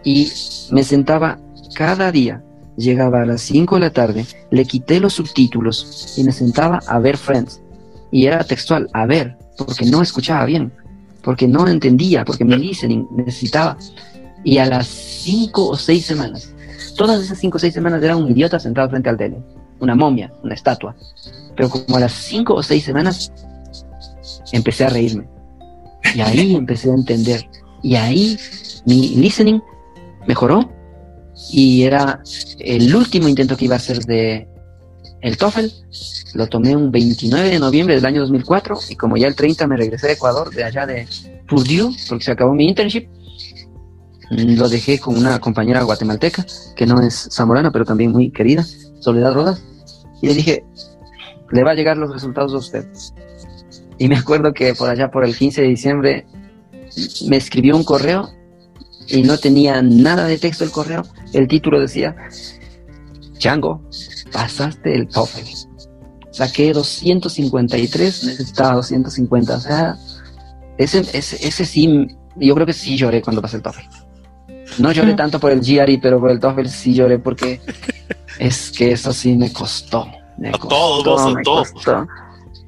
Y 0.02 0.30
me 0.70 0.82
sentaba 0.82 1.38
cada 1.74 2.10
día. 2.12 2.42
Llegaba 2.76 3.22
a 3.22 3.26
las 3.26 3.40
5 3.42 3.76
de 3.76 3.80
la 3.80 3.90
tarde, 3.90 4.26
le 4.50 4.64
quité 4.64 4.98
los 4.98 5.12
subtítulos 5.12 6.14
y 6.16 6.24
me 6.24 6.32
sentaba 6.32 6.80
a 6.88 6.98
ver 6.98 7.16
Friends. 7.16 7.60
Y 8.10 8.26
era 8.26 8.42
textual, 8.42 8.88
a 8.92 9.06
ver, 9.06 9.36
porque 9.56 9.84
no 9.84 10.02
escuchaba 10.02 10.44
bien 10.44 10.72
porque 11.24 11.48
no 11.48 11.66
entendía, 11.66 12.24
porque 12.24 12.44
mi 12.44 12.56
listening 12.56 13.06
necesitaba. 13.16 13.76
Y 14.44 14.58
a 14.58 14.66
las 14.66 14.86
cinco 14.86 15.70
o 15.70 15.76
seis 15.76 16.04
semanas, 16.04 16.54
todas 16.96 17.22
esas 17.22 17.38
cinco 17.38 17.56
o 17.56 17.58
seis 17.58 17.72
semanas 17.72 18.02
era 18.02 18.14
un 18.14 18.30
idiota 18.30 18.60
sentado 18.60 18.90
frente 18.90 19.08
al 19.08 19.16
tele, 19.16 19.38
una 19.80 19.94
momia, 19.94 20.32
una 20.42 20.54
estatua. 20.54 20.94
Pero 21.56 21.68
como 21.70 21.96
a 21.96 22.00
las 22.00 22.12
cinco 22.12 22.54
o 22.54 22.62
seis 22.62 22.84
semanas, 22.84 23.32
empecé 24.52 24.84
a 24.84 24.88
reírme. 24.88 25.26
Y 26.14 26.20
ahí 26.20 26.54
empecé 26.56 26.90
a 26.90 26.94
entender. 26.94 27.48
Y 27.82 27.96
ahí 27.96 28.38
mi 28.86 29.10
listening 29.16 29.60
mejoró. 30.26 30.70
Y 31.50 31.82
era 31.82 32.22
el 32.58 32.94
último 32.94 33.28
intento 33.28 33.56
que 33.56 33.64
iba 33.64 33.74
a 33.74 33.78
hacer 33.78 34.04
de 34.04 34.48
el 35.20 35.36
TOEFL. 35.36 35.66
Lo 36.34 36.46
tomé 36.48 36.76
un 36.76 36.90
29 36.90 37.50
de 37.50 37.58
noviembre 37.58 37.94
del 37.94 38.06
año 38.06 38.20
2004 38.20 38.78
y 38.90 38.96
como 38.96 39.16
ya 39.16 39.26
el 39.26 39.34
30 39.34 39.66
me 39.66 39.76
regresé 39.76 40.08
a 40.08 40.12
Ecuador, 40.12 40.50
de 40.50 40.64
allá 40.64 40.86
de 40.86 41.06
Purdue, 41.48 41.94
porque 42.08 42.24
se 42.24 42.32
acabó 42.32 42.54
mi 42.54 42.66
internship, 42.68 43.08
lo 44.30 44.68
dejé 44.68 44.98
con 44.98 45.16
una 45.16 45.38
compañera 45.38 45.82
guatemalteca, 45.82 46.44
que 46.74 46.86
no 46.86 47.00
es 47.00 47.28
zamorana, 47.30 47.70
pero 47.70 47.84
también 47.84 48.10
muy 48.12 48.30
querida, 48.30 48.64
Soledad 49.04 49.34
Rodas, 49.34 49.62
y 50.22 50.28
le 50.28 50.34
dije, 50.34 50.64
le 51.52 51.62
va 51.62 51.72
a 51.72 51.74
llegar 51.74 51.98
los 51.98 52.10
resultados 52.10 52.54
a 52.54 52.56
usted. 52.56 52.86
Y 53.98 54.08
me 54.08 54.16
acuerdo 54.16 54.54
que 54.54 54.74
por 54.74 54.88
allá, 54.88 55.10
por 55.10 55.24
el 55.24 55.36
15 55.36 55.60
de 55.60 55.68
diciembre, 55.68 56.26
me 57.28 57.36
escribió 57.36 57.76
un 57.76 57.84
correo 57.84 58.30
y 59.06 59.22
no 59.22 59.36
tenía 59.36 59.82
nada 59.82 60.26
de 60.26 60.38
texto 60.38 60.64
el 60.64 60.70
correo. 60.70 61.02
El 61.34 61.46
título 61.46 61.78
decía, 61.78 62.16
Chango, 63.36 63.82
pasaste 64.32 64.94
el 64.94 65.06
TOEFL. 65.08 65.68
Saqué 66.30 66.72
253, 66.72 68.24
necesitaba 68.24 68.76
250. 68.76 69.54
O 69.54 69.60
sea, 69.60 69.96
ese, 70.78 71.00
ese, 71.12 71.46
ese 71.46 71.64
sí, 71.66 72.08
yo 72.36 72.54
creo 72.54 72.66
que 72.66 72.72
sí 72.72 72.96
lloré 72.96 73.20
cuando 73.20 73.42
pasé 73.42 73.58
el 73.58 73.62
TOEFL. 73.62 74.03
No 74.78 74.92
lloré 74.92 75.14
tanto 75.14 75.38
por 75.40 75.52
el 75.52 75.60
GRE, 75.60 75.98
pero 76.02 76.20
por 76.20 76.30
el 76.30 76.40
TOEFL 76.40 76.66
sí 76.68 76.94
lloré 76.94 77.18
porque 77.18 77.60
es 78.38 78.70
que 78.70 78.92
eso 78.92 79.12
sí 79.12 79.36
me 79.36 79.52
costó. 79.52 80.06
Me 80.38 80.48
A 80.48 80.52
costó, 80.52 80.68
todos, 80.68 81.04
vos, 81.04 81.20
a 81.22 81.30
me 81.36 81.42
todos. 81.42 81.70
costó. 81.72 82.06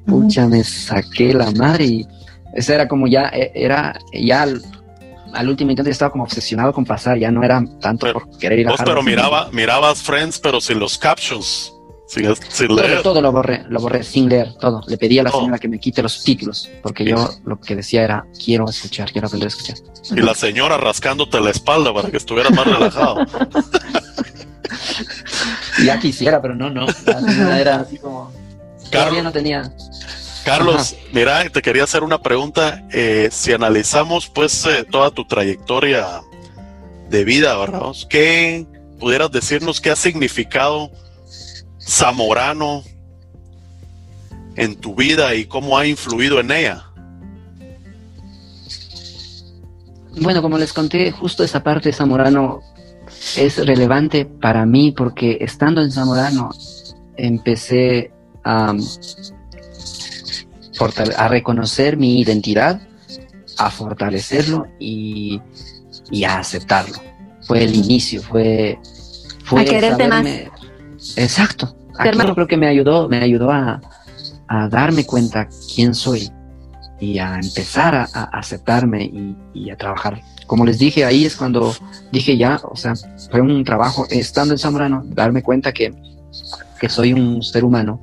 Pucha, 0.05 0.47
me 0.47 0.63
saqué 0.63 1.33
la 1.33 1.51
madre 1.51 1.85
y 1.85 2.07
ese 2.53 2.73
era 2.75 2.87
como 2.87 3.07
ya, 3.07 3.23
eh, 3.33 3.51
era 3.53 3.99
ya 4.13 4.43
al, 4.43 4.61
al 5.33 5.49
último 5.49 5.71
intento 5.71 5.89
ya 5.89 5.91
estaba 5.91 6.11
como 6.11 6.23
obsesionado 6.23 6.71
con 6.71 6.85
pasar, 6.85 7.17
ya 7.17 7.29
no 7.29 7.43
era 7.43 7.61
tanto 7.81 8.05
Pero- 8.05 8.21
por 8.21 8.37
querer 8.37 8.59
ir 8.59 8.67
a 8.67 8.71
Vos, 8.71 8.79
Harvard. 8.79 8.95
pero 8.95 9.03
miraba, 9.03 9.49
mirabas 9.51 10.01
Friends, 10.01 10.39
pero 10.39 10.61
sin 10.61 10.79
los 10.79 10.97
captions, 10.97 11.73
sin, 12.07 12.35
sin 12.49 12.67
Todo, 12.67 12.81
leer. 12.81 13.01
todo 13.03 13.21
lo 13.21 13.31
borré, 13.31 13.63
lo 13.69 13.79
borré 13.81 14.01
sin 14.03 14.29
leer, 14.29 14.53
todo. 14.59 14.81
Le 14.87 14.97
pedí 14.97 15.19
a 15.19 15.23
la 15.23 15.29
Todo. 15.29 15.41
señora 15.41 15.59
que 15.59 15.67
me 15.67 15.79
quite 15.79 16.01
los 16.01 16.23
títulos, 16.23 16.69
porque 16.81 17.03
yo 17.05 17.29
lo 17.45 17.59
que 17.59 17.75
decía 17.75 18.03
era, 18.03 18.25
quiero 18.43 18.67
escuchar, 18.69 19.11
quiero 19.11 19.27
aprender 19.27 19.47
a 19.47 19.49
escuchar. 19.49 19.77
Y 20.15 20.21
la 20.21 20.33
señora 20.33 20.77
rascándote 20.77 21.39
la 21.41 21.51
espalda 21.51 21.93
para 21.93 22.09
que 22.09 22.17
estuvieras 22.17 22.51
más 22.53 22.65
relajado. 22.65 23.17
Ya 25.85 25.99
quisiera, 25.99 26.41
pero 26.41 26.55
no, 26.55 26.69
no. 26.69 26.87
La 27.05 27.21
señora 27.21 27.59
era 27.61 27.75
así 27.81 27.97
como... 27.97 28.31
Todavía 28.91 28.91
Carlos, 28.91 29.23
no 29.23 29.31
tenía... 29.31 29.71
Carlos, 30.43 30.95
mira, 31.11 31.47
te 31.49 31.61
quería 31.61 31.83
hacer 31.83 32.03
una 32.03 32.21
pregunta. 32.21 32.83
Eh, 32.91 33.29
si 33.31 33.53
analizamos 33.53 34.27
pues 34.27 34.65
eh, 34.65 34.85
toda 34.89 35.11
tu 35.11 35.25
trayectoria 35.25 36.21
de 37.09 37.23
vida, 37.25 37.55
¿verdad? 37.57 37.81
¿Qué 38.09 38.65
pudieras 38.99 39.31
decirnos 39.31 39.79
qué 39.81 39.91
ha 39.91 39.95
significado 39.95 40.89
Zamorano 41.87 42.83
en 44.55 44.75
tu 44.75 44.95
vida 44.95 45.33
y 45.35 45.45
cómo 45.45 45.77
ha 45.77 45.85
influido 45.85 46.39
en 46.39 46.51
ella? 46.51 46.83
Bueno, 50.19 50.41
como 50.41 50.57
les 50.57 50.73
conté, 50.73 51.11
justo 51.11 51.43
esa 51.43 51.63
parte 51.63 51.89
de 51.89 51.93
Zamorano 51.93 52.61
es 53.37 53.63
relevante 53.65 54.25
para 54.25 54.65
mí 54.65 54.91
porque 54.91 55.37
estando 55.39 55.81
en 55.81 55.91
Zamorano 55.91 56.49
empecé 57.15 58.11
a, 58.43 58.73
a 61.17 61.27
reconocer 61.27 61.97
mi 61.97 62.19
identidad, 62.19 62.81
a 63.57 63.69
fortalecerlo 63.69 64.65
y, 64.79 65.39
y 66.09 66.23
a 66.23 66.39
aceptarlo. 66.39 66.97
Fue 67.43 67.63
el 67.63 67.75
inicio, 67.75 68.21
fue... 68.21 68.79
fue 69.45 69.61
a 69.61 69.65
quererte 69.65 70.07
más. 70.07 70.25
Exacto. 71.15 71.75
Aquello 71.97 72.35
creo 72.35 72.47
que 72.47 72.57
me 72.57 72.67
ayudó, 72.67 73.09
me 73.09 73.17
ayudó 73.17 73.51
a, 73.51 73.81
a 74.47 74.69
darme 74.69 75.05
cuenta 75.05 75.47
quién 75.73 75.95
soy 75.95 76.29
y 76.99 77.19
a 77.19 77.35
empezar 77.35 77.95
a, 77.95 78.03
aceptarme 78.05 79.03
y, 79.03 79.35
y, 79.53 79.69
a 79.69 79.77
trabajar. 79.77 80.21
Como 80.45 80.65
les 80.65 80.79
dije, 80.79 81.05
ahí 81.05 81.25
es 81.25 81.35
cuando 81.35 81.73
dije 82.11 82.37
ya, 82.37 82.59
o 82.63 82.75
sea, 82.75 82.93
fue 83.29 83.41
un 83.41 83.63
trabajo, 83.63 84.05
estando 84.09 84.53
en 84.53 84.57
Zamorano, 84.57 85.03
darme 85.05 85.43
cuenta 85.43 85.71
que, 85.71 85.93
que 86.79 86.89
soy 86.89 87.13
un 87.13 87.43
ser 87.43 87.65
humano 87.65 88.01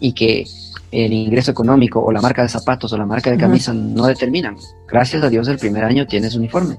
y 0.00 0.12
que 0.12 0.44
el 0.90 1.12
ingreso 1.12 1.50
económico 1.50 2.00
o 2.00 2.12
la 2.12 2.20
marca 2.20 2.42
de 2.42 2.48
zapatos 2.48 2.92
o 2.92 2.98
la 2.98 3.06
marca 3.06 3.30
de 3.30 3.38
camisa 3.38 3.72
no 3.72 4.06
determinan. 4.06 4.56
Gracias 4.86 5.22
a 5.22 5.30
Dios 5.30 5.48
el 5.48 5.58
primer 5.58 5.84
año 5.84 6.06
tienes 6.06 6.34
uniforme. 6.34 6.78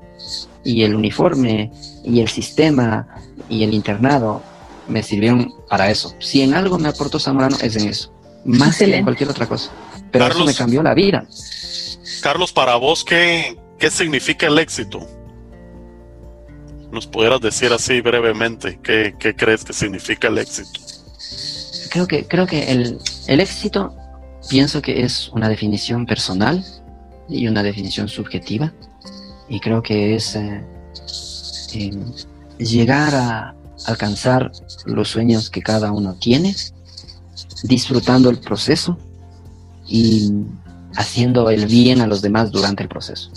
Y 0.63 0.83
el 0.83 0.95
uniforme 0.95 1.71
y 2.03 2.19
el 2.19 2.27
sistema 2.27 3.07
y 3.49 3.63
el 3.63 3.73
internado 3.73 4.41
me 4.87 5.03
sirvieron 5.03 5.53
para 5.69 5.89
eso. 5.89 6.15
Si 6.19 6.41
en 6.41 6.53
algo 6.53 6.77
me 6.77 6.89
aportó 6.89 7.19
Zamorano 7.19 7.57
es 7.61 7.75
en 7.75 7.89
eso. 7.89 8.13
Más 8.45 8.77
que 8.77 8.95
en 8.95 9.03
cualquier 9.03 9.29
otra 9.29 9.47
cosa. 9.47 9.71
Pero 10.11 10.27
eso 10.27 10.45
me 10.45 10.53
cambió 10.53 10.83
la 10.83 10.93
vida. 10.93 11.25
Carlos, 12.21 12.51
para 12.51 12.75
vos, 12.75 13.03
¿qué, 13.03 13.57
qué 13.79 13.89
significa 13.89 14.47
el 14.47 14.59
éxito? 14.59 15.05
¿Nos 16.91 17.07
pudieras 17.07 17.41
decir 17.41 17.71
así 17.73 18.01
brevemente 18.01 18.79
qué, 18.83 19.15
qué 19.17 19.35
crees 19.35 19.63
que 19.63 19.73
significa 19.73 20.27
el 20.27 20.37
éxito? 20.37 20.79
Creo 21.89 22.07
que, 22.07 22.27
creo 22.27 22.45
que 22.45 22.71
el, 22.71 22.99
el 23.27 23.39
éxito 23.39 23.95
pienso 24.49 24.81
que 24.81 25.03
es 25.03 25.29
una 25.29 25.49
definición 25.49 26.05
personal 26.05 26.63
y 27.29 27.47
una 27.47 27.63
definición 27.63 28.07
subjetiva. 28.07 28.73
Y 29.49 29.59
creo 29.59 29.81
que 29.81 30.15
es 30.15 30.35
eh, 30.35 30.63
llegar 32.57 33.15
a 33.15 33.55
alcanzar 33.85 34.51
los 34.85 35.09
sueños 35.09 35.49
que 35.49 35.61
cada 35.61 35.91
uno 35.91 36.15
tiene, 36.15 36.55
disfrutando 37.63 38.29
el 38.29 38.39
proceso 38.39 38.97
y 39.87 40.31
haciendo 40.95 41.49
el 41.49 41.65
bien 41.65 42.01
a 42.01 42.07
los 42.07 42.21
demás 42.21 42.51
durante 42.51 42.83
el 42.83 42.89
proceso. 42.89 43.31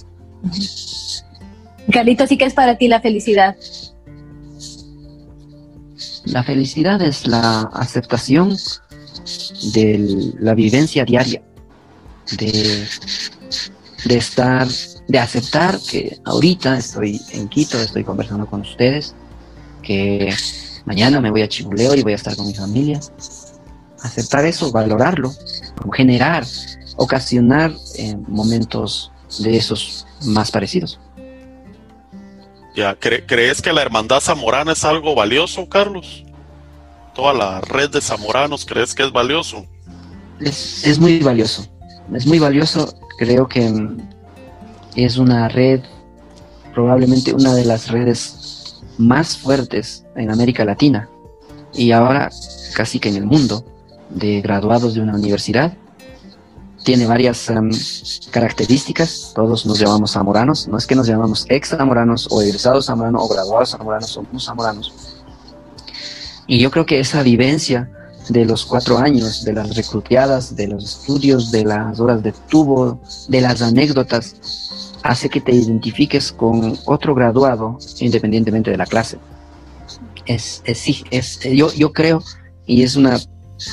Carlitos, 1.91 2.31
¿y 2.33 2.39
qué 2.39 2.45
es 2.45 2.55
para 2.55 2.77
ti 2.77 2.89
la 2.89 3.01
felicidad? 3.01 3.57
La 6.25 6.43
felicidad 6.43 7.01
es 7.03 7.27
la 7.27 7.63
aceptación 7.73 8.57
de 9.73 10.35
la 10.41 10.55
vivencia 10.55 11.05
diaria, 11.05 11.43
de, 12.37 12.87
de 14.05 14.17
estar, 14.17 14.67
de 15.07 15.19
aceptar 15.19 15.79
que 15.89 16.19
ahorita 16.25 16.79
estoy 16.79 17.21
en 17.31 17.49
Quito, 17.49 17.79
estoy 17.81 18.03
conversando 18.05 18.47
con 18.47 18.63
ustedes, 18.63 19.15
que 19.87 20.35
mañana 20.85 21.21
me 21.21 21.31
voy 21.31 21.43
a 21.43 21.49
Chibuleo 21.49 21.95
y 21.95 22.03
voy 22.03 22.13
a 22.13 22.17
estar 22.17 22.35
con 22.37 22.47
mi 22.47 22.55
familia. 22.55 23.01
Aceptar 24.03 24.45
eso, 24.45 24.73
valorarlo, 24.73 25.33
generar, 25.93 26.45
ocasionar 26.97 27.73
eh, 27.99 28.17
momentos 28.29 29.13
de 29.39 29.57
esos 29.57 30.07
más 30.25 30.51
parecidos. 30.51 31.01
Ya, 32.75 32.95
¿crees 32.97 33.63
que 33.63 33.73
la 33.73 33.83
hermandad 33.83 34.21
zamorana 34.21 34.73
es 34.73 34.85
algo 34.85 35.15
valioso, 35.15 35.69
Carlos? 35.69 36.27
toda 37.17 37.33
la 37.33 37.61
red 37.63 37.91
de 37.91 38.03
zamoranos 38.03 38.67
crees 38.67 38.95
que 38.95 39.03
es 39.03 39.11
valioso? 39.11 39.65
Es, 40.39 40.99
muy 40.99 41.19
valioso, 41.21 41.67
es 42.15 42.27
muy 42.27 42.39
valioso, 42.39 42.95
creo 43.17 43.49
que 43.49 43.67
mm, 43.71 43.97
es 44.97 45.17
una 45.17 45.49
red, 45.49 45.81
probablemente 46.75 47.33
una 47.33 47.55
de 47.55 47.65
las 47.65 47.89
redes 47.89 48.46
más 48.99 49.37
fuertes 49.37 50.05
en 50.15 50.31
América 50.31 50.65
Latina 50.65 51.09
y 51.73 51.93
ahora 51.93 52.31
casi 52.75 52.99
que 52.99 53.09
en 53.09 53.17
el 53.17 53.27
mundo 53.27 53.65
de 54.11 54.41
graduados 54.41 54.95
de 54.95 55.01
una 55.01 55.15
universidad. 55.15 55.77
Tiene 56.85 57.07
varias 57.07 57.51
mm, 57.51 58.31
características, 58.31 59.33
todos 59.35 59.67
nos 59.67 59.79
llamamos 59.79 60.13
zamoranos, 60.13 60.69
no 60.69 60.79
es 60.79 60.87
que 60.87 60.95
nos 60.95 61.09
llamamos 61.09 61.45
ex 61.49 61.71
zamoranos 61.71 62.29
o 62.31 62.41
egresados 62.43 62.87
zamoranos 62.87 63.23
o 63.25 63.29
graduados 63.29 63.71
zamoranos, 63.71 64.11
somos 64.11 64.45
zamoranos. 64.45 64.93
Y 66.47 66.61
yo 66.61 66.71
creo 66.71 66.87
que 66.87 67.01
esa 67.01 67.23
vivencia 67.25 67.91
de 68.29 68.45
los 68.45 68.65
cuatro 68.65 68.99
años, 68.99 69.45
de 69.45 69.53
las 69.53 69.75
recruteadas, 69.75 70.55
de 70.55 70.69
los 70.69 70.85
estudios, 70.85 71.51
de 71.51 71.65
las 71.65 71.99
horas 71.99 72.23
de 72.23 72.33
tubo, 72.49 73.01
de 73.29 73.41
las 73.41 73.63
anécdotas, 73.63 74.37
hace 75.07 75.29
que 75.29 75.41
te 75.41 75.53
identifiques 75.53 76.33
con 76.33 76.77
otro 76.85 77.15
graduado 77.15 77.79
independientemente 78.01 78.71
de 78.71 78.77
la 78.77 78.87
clase. 78.87 79.19
Es, 80.27 80.63
es 80.65 80.79
sí, 80.79 81.05
es, 81.11 81.41
yo, 81.41 81.73
yo 81.73 81.93
creo, 81.93 82.23
y 82.67 82.83
es 82.83 82.97
una, 82.97 83.17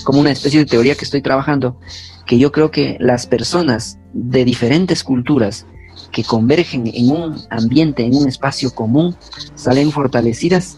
como 0.04 0.20
una 0.20 0.32
especie 0.32 0.60
de 0.60 0.66
teoría 0.66 0.96
que 0.96 1.06
estoy 1.06 1.22
trabajando, 1.22 1.80
que 2.28 2.38
yo 2.38 2.52
creo 2.52 2.70
que 2.70 2.98
las 3.00 3.26
personas 3.26 3.98
de 4.14 4.46
diferentes 4.46 5.04
culturas 5.04 5.66
que 6.12 6.24
convergen 6.24 6.86
en 6.94 7.10
un 7.10 7.42
ambiente, 7.50 8.06
en 8.06 8.16
un 8.16 8.28
espacio 8.28 8.70
común, 8.74 9.16
salen 9.56 9.92
fortalecidas 9.92 10.78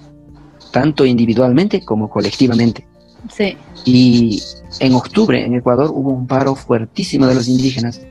tanto 0.72 1.06
individualmente 1.06 1.84
como 1.84 2.10
colectivamente. 2.10 2.88
Sí. 3.30 3.58
Y 3.84 4.42
en 4.80 4.94
octubre 4.94 5.44
en 5.44 5.54
Ecuador 5.56 5.92
hubo 5.94 6.12
un 6.12 6.28
paro 6.28 6.56
fuertísimo 6.56 7.28
de 7.28 7.36
los 7.36 7.48
indígenas. 7.48 8.02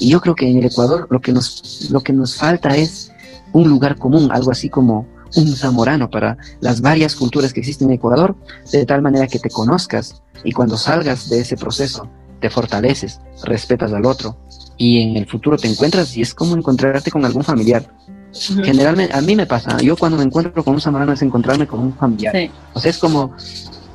Y 0.00 0.10
yo 0.10 0.20
creo 0.20 0.34
que 0.34 0.48
en 0.48 0.58
el 0.58 0.66
Ecuador 0.66 1.06
lo 1.10 1.20
que 1.20 1.32
nos, 1.32 1.88
lo 1.90 2.00
que 2.00 2.12
nos 2.12 2.36
falta 2.36 2.76
es 2.76 3.12
un 3.52 3.68
lugar 3.68 3.96
común, 3.96 4.30
algo 4.32 4.50
así 4.50 4.68
como 4.68 5.06
un 5.36 5.54
zamorano 5.54 6.10
para 6.10 6.38
las 6.60 6.80
varias 6.80 7.14
culturas 7.14 7.52
que 7.52 7.60
existen 7.60 7.88
en 7.88 7.94
Ecuador, 7.94 8.34
de 8.72 8.86
tal 8.86 9.02
manera 9.02 9.26
que 9.26 9.38
te 9.38 9.50
conozcas 9.50 10.22
y 10.44 10.52
cuando 10.52 10.76
salgas 10.76 11.28
de 11.28 11.40
ese 11.40 11.56
proceso 11.56 12.08
te 12.40 12.50
fortaleces, 12.50 13.20
respetas 13.44 13.92
al 13.92 14.06
otro 14.06 14.36
y 14.76 15.02
en 15.02 15.16
el 15.16 15.26
futuro 15.26 15.56
te 15.56 15.68
encuentras 15.68 16.16
y 16.16 16.22
es 16.22 16.34
como 16.34 16.56
encontrarte 16.56 17.10
con 17.10 17.24
algún 17.24 17.42
familiar 17.42 17.84
Generalmente, 18.32 19.16
a 19.16 19.20
mí 19.20 19.34
me 19.34 19.46
pasa, 19.46 19.78
yo 19.78 19.96
cuando 19.96 20.18
me 20.18 20.24
encuentro 20.24 20.62
con 20.62 20.74
un 20.74 20.80
zamorano 20.80 21.12
es 21.12 21.22
encontrarme 21.22 21.66
con 21.66 21.80
un 21.80 21.94
familiar. 21.94 22.50
O 22.74 22.80
sea, 22.80 22.90
es 22.90 22.98
como 22.98 23.34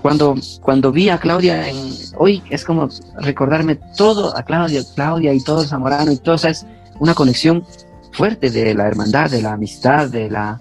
cuando, 0.03 0.35
cuando 0.61 0.91
vi 0.91 1.07
a 1.07 1.17
Claudia 1.17 1.69
en, 1.69 1.77
hoy, 2.17 2.43
es 2.49 2.65
como 2.65 2.89
recordarme 3.19 3.77
todo 3.97 4.37
a 4.37 4.43
Claudia, 4.43 4.81
Claudia 4.95 5.33
y 5.33 5.41
todo 5.41 5.63
zamorano 5.63 6.11
y 6.11 6.17
todo, 6.17 6.35
o 6.35 6.37
sea, 6.37 6.51
es 6.51 6.65
una 6.99 7.13
conexión 7.13 7.63
fuerte 8.11 8.49
de 8.49 8.73
la 8.75 8.85
hermandad, 8.85 9.31
de 9.31 9.41
la 9.41 9.53
amistad, 9.53 10.09
de 10.09 10.29
la, 10.29 10.59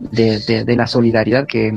de, 0.00 0.64
la 0.76 0.88
solidaridad, 0.88 1.46
que 1.46 1.72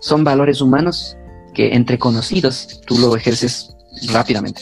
son 0.00 0.22
valores 0.22 0.60
humanos 0.60 1.16
que 1.54 1.74
entre 1.74 1.98
conocidos 1.98 2.82
tú 2.86 2.98
lo 2.98 3.16
ejerces 3.16 3.74
rápidamente. 4.12 4.60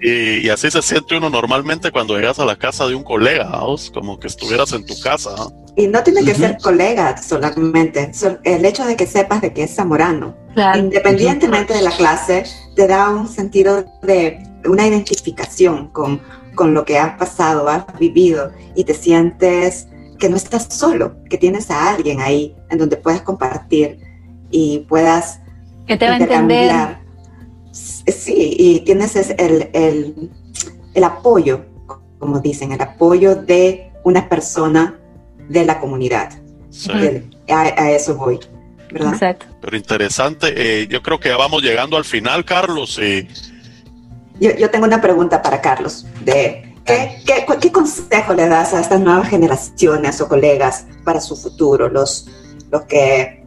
Y, 0.00 0.48
así 0.48 0.70
se 0.70 0.82
siente 0.82 1.16
uno 1.16 1.30
normalmente 1.30 1.90
cuando 1.90 2.16
llegas 2.16 2.38
a 2.38 2.44
la 2.44 2.56
casa 2.56 2.86
de 2.86 2.94
un 2.94 3.02
colega, 3.02 3.60
como 3.92 4.18
que 4.18 4.26
estuvieras 4.26 4.72
en 4.72 4.84
tu 4.84 4.98
casa. 5.00 5.30
Y 5.76 5.86
no 5.86 6.02
tiene 6.02 6.24
que 6.24 6.34
ser 6.34 6.58
colega 6.58 7.16
solamente, 7.16 8.10
el 8.44 8.64
hecho 8.64 8.84
de 8.84 8.96
que 8.96 9.06
sepas 9.06 9.40
de 9.40 9.52
que 9.52 9.64
es 9.64 9.74
zamorano, 9.74 10.36
independientemente 10.76 11.74
de 11.74 11.82
la 11.82 11.90
clase, 11.90 12.44
te 12.76 12.86
da 12.86 13.10
un 13.10 13.28
sentido 13.28 13.84
de 14.02 14.38
una 14.64 14.86
identificación 14.86 15.88
con, 15.88 16.20
con 16.54 16.74
lo 16.74 16.84
que 16.84 16.98
has 16.98 17.18
pasado, 17.18 17.68
has 17.68 17.84
vivido 17.98 18.52
y 18.74 18.84
te 18.84 18.94
sientes 18.94 19.88
que 20.18 20.28
no 20.28 20.36
estás 20.36 20.68
solo, 20.70 21.16
que 21.28 21.38
tienes 21.38 21.70
a 21.70 21.90
alguien 21.90 22.20
ahí 22.20 22.54
en 22.70 22.78
donde 22.78 22.96
puedes 22.96 23.22
compartir 23.22 23.98
y 24.50 24.80
puedas 24.88 25.40
que 25.86 25.96
te 25.96 26.06
va 26.06 26.12
a 26.12 26.16
entender 26.18 27.01
Sí, 27.72 28.54
y 28.58 28.80
tienes 28.80 29.16
el, 29.16 29.70
el, 29.72 30.30
el 30.94 31.04
apoyo, 31.04 31.64
como 32.18 32.38
dicen, 32.40 32.72
el 32.72 32.80
apoyo 32.80 33.34
de 33.34 33.90
una 34.04 34.28
persona 34.28 35.00
de 35.48 35.64
la 35.64 35.80
comunidad. 35.80 36.32
A, 37.48 37.90
eso 37.90 38.14
voy. 38.16 38.38
¿verdad? 38.90 39.14
Exacto. 39.14 39.46
Pero 39.60 39.76
interesante, 39.76 40.52
eh, 40.54 40.86
yo 40.86 41.02
creo 41.02 41.18
que 41.18 41.30
ya 41.30 41.36
vamos 41.36 41.62
llegando 41.62 41.96
al 41.96 42.04
final, 42.04 42.44
Carlos. 42.44 43.00
Yo, 44.38 44.50
yo, 44.56 44.70
tengo 44.70 44.84
una 44.84 45.00
pregunta 45.00 45.40
para 45.40 45.60
Carlos. 45.60 46.06
De, 46.24 46.74
¿qué, 46.84 47.22
qué, 47.24 47.46
qué 47.58 47.72
consejo 47.72 48.34
le 48.34 48.48
das 48.48 48.74
a 48.74 48.80
estas 48.80 49.00
nuevas 49.00 49.28
generaciones 49.28 50.20
o 50.20 50.28
colegas 50.28 50.86
para 51.04 51.20
su 51.20 51.36
futuro, 51.36 51.88
los, 51.88 52.28
los 52.70 52.82
que 52.82 53.44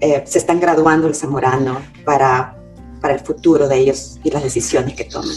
eh, 0.00 0.22
se 0.26 0.38
están 0.38 0.60
graduando 0.60 1.08
el 1.08 1.14
Zamorano, 1.14 1.80
para 2.04 2.56
para 3.00 3.14
el 3.14 3.20
futuro 3.20 3.68
de 3.68 3.78
ellos 3.78 4.18
y 4.24 4.30
las 4.30 4.42
decisiones 4.42 4.94
que 4.94 5.04
tomen. 5.04 5.36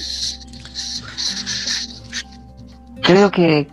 Creo 3.01 3.31
que 3.31 3.67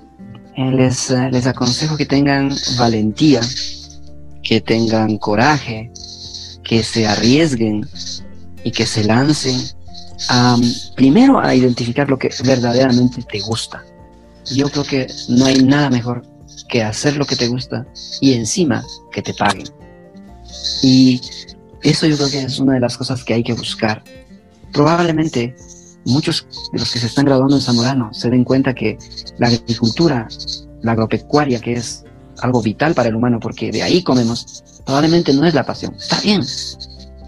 eh, 0.57 0.71
les, 0.73 1.11
eh, 1.11 1.29
les 1.31 1.47
aconsejo 1.47 1.97
que 1.97 2.07
tengan 2.07 2.51
valentía, 2.79 3.41
que 4.43 4.61
tengan 4.61 5.19
coraje, 5.19 5.91
que 6.65 6.83
se 6.83 7.07
arriesguen 7.07 7.89
y 8.65 8.73
que 8.73 8.87
se 8.87 9.05
lancen 9.05 9.61
primero 10.97 11.39
a 11.39 11.55
identificar 11.55 12.09
lo 12.09 12.19
que 12.19 12.31
verdaderamente 12.45 13.23
te 13.23 13.41
gusta. 13.41 13.85
Yo 14.47 14.69
creo 14.71 14.85
que 14.85 15.07
no 15.29 15.47
hay 15.47 15.63
nada 15.63 15.91
mejor 15.91 16.23
que 16.69 16.83
hacer 16.83 17.17
lo 17.17 17.25
que 17.25 17.37
te 17.37 17.49
gusta 17.49 17.87
y 18.21 18.33
encima 18.33 18.85
que 19.13 19.23
te 19.23 19.35
paguen. 19.35 19.69
Y 20.83 21.21
eso 21.91 22.07
yo 22.07 22.17
creo 22.17 22.31
que 22.31 22.43
es 22.43 22.59
una 22.59 22.75
de 22.75 22.81
las 22.81 22.97
cosas 22.97 23.25
que 23.25 23.35
hay 23.35 23.43
que 23.43 23.53
buscar. 23.53 24.03
Probablemente 24.73 25.55
muchos 26.05 26.47
de 26.73 26.79
los 26.79 26.93
que 26.93 26.99
se 26.99 27.07
están 27.07 27.25
graduando 27.25 27.57
en 27.57 27.63
Zamorano 27.63 28.13
se 28.13 28.31
den 28.31 28.45
cuenta 28.45 28.75
que 28.75 28.99
la 29.39 29.49
agricultura, 29.49 30.29
la 30.83 30.93
agropecuaria, 30.93 31.61
que 31.61 31.75
es 31.75 32.05
algo 32.41 32.63
vital 32.63 32.95
para 32.95 33.09
el 33.09 33.17
humano, 33.17 33.39
porque 33.41 33.71
de 33.71 33.83
ahí 33.83 34.03
comemos, 34.03 34.65
probablemente 34.85 35.33
no 35.33 35.47
es 35.47 35.55
la 35.55 35.65
pasión. 35.65 35.95
Está 35.95 36.21
bien, 36.21 36.43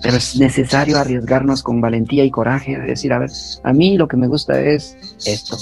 pero 0.03 0.17
es 0.17 0.37
necesario 0.37 0.99
arriesgarnos 0.99 1.63
con 1.63 1.81
valentía 1.81 2.25
y 2.25 2.31
coraje 2.31 2.79
de 2.79 2.87
decir, 2.87 3.13
a 3.13 3.19
ver, 3.19 3.31
a 3.65 3.73
mí 3.73 3.97
lo 3.97 4.07
que 4.07 4.17
me 4.17 4.29
gusta 4.29 4.61
es 4.61 4.97
esto. 5.25 5.57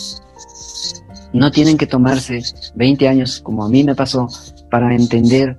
No 1.32 1.50
tienen 1.50 1.76
que 1.76 1.86
tomarse 1.86 2.42
20 2.74 3.08
años, 3.08 3.40
como 3.40 3.64
a 3.64 3.68
mí 3.68 3.84
me 3.84 3.94
pasó, 3.94 4.28
para 4.70 4.94
entender 4.94 5.58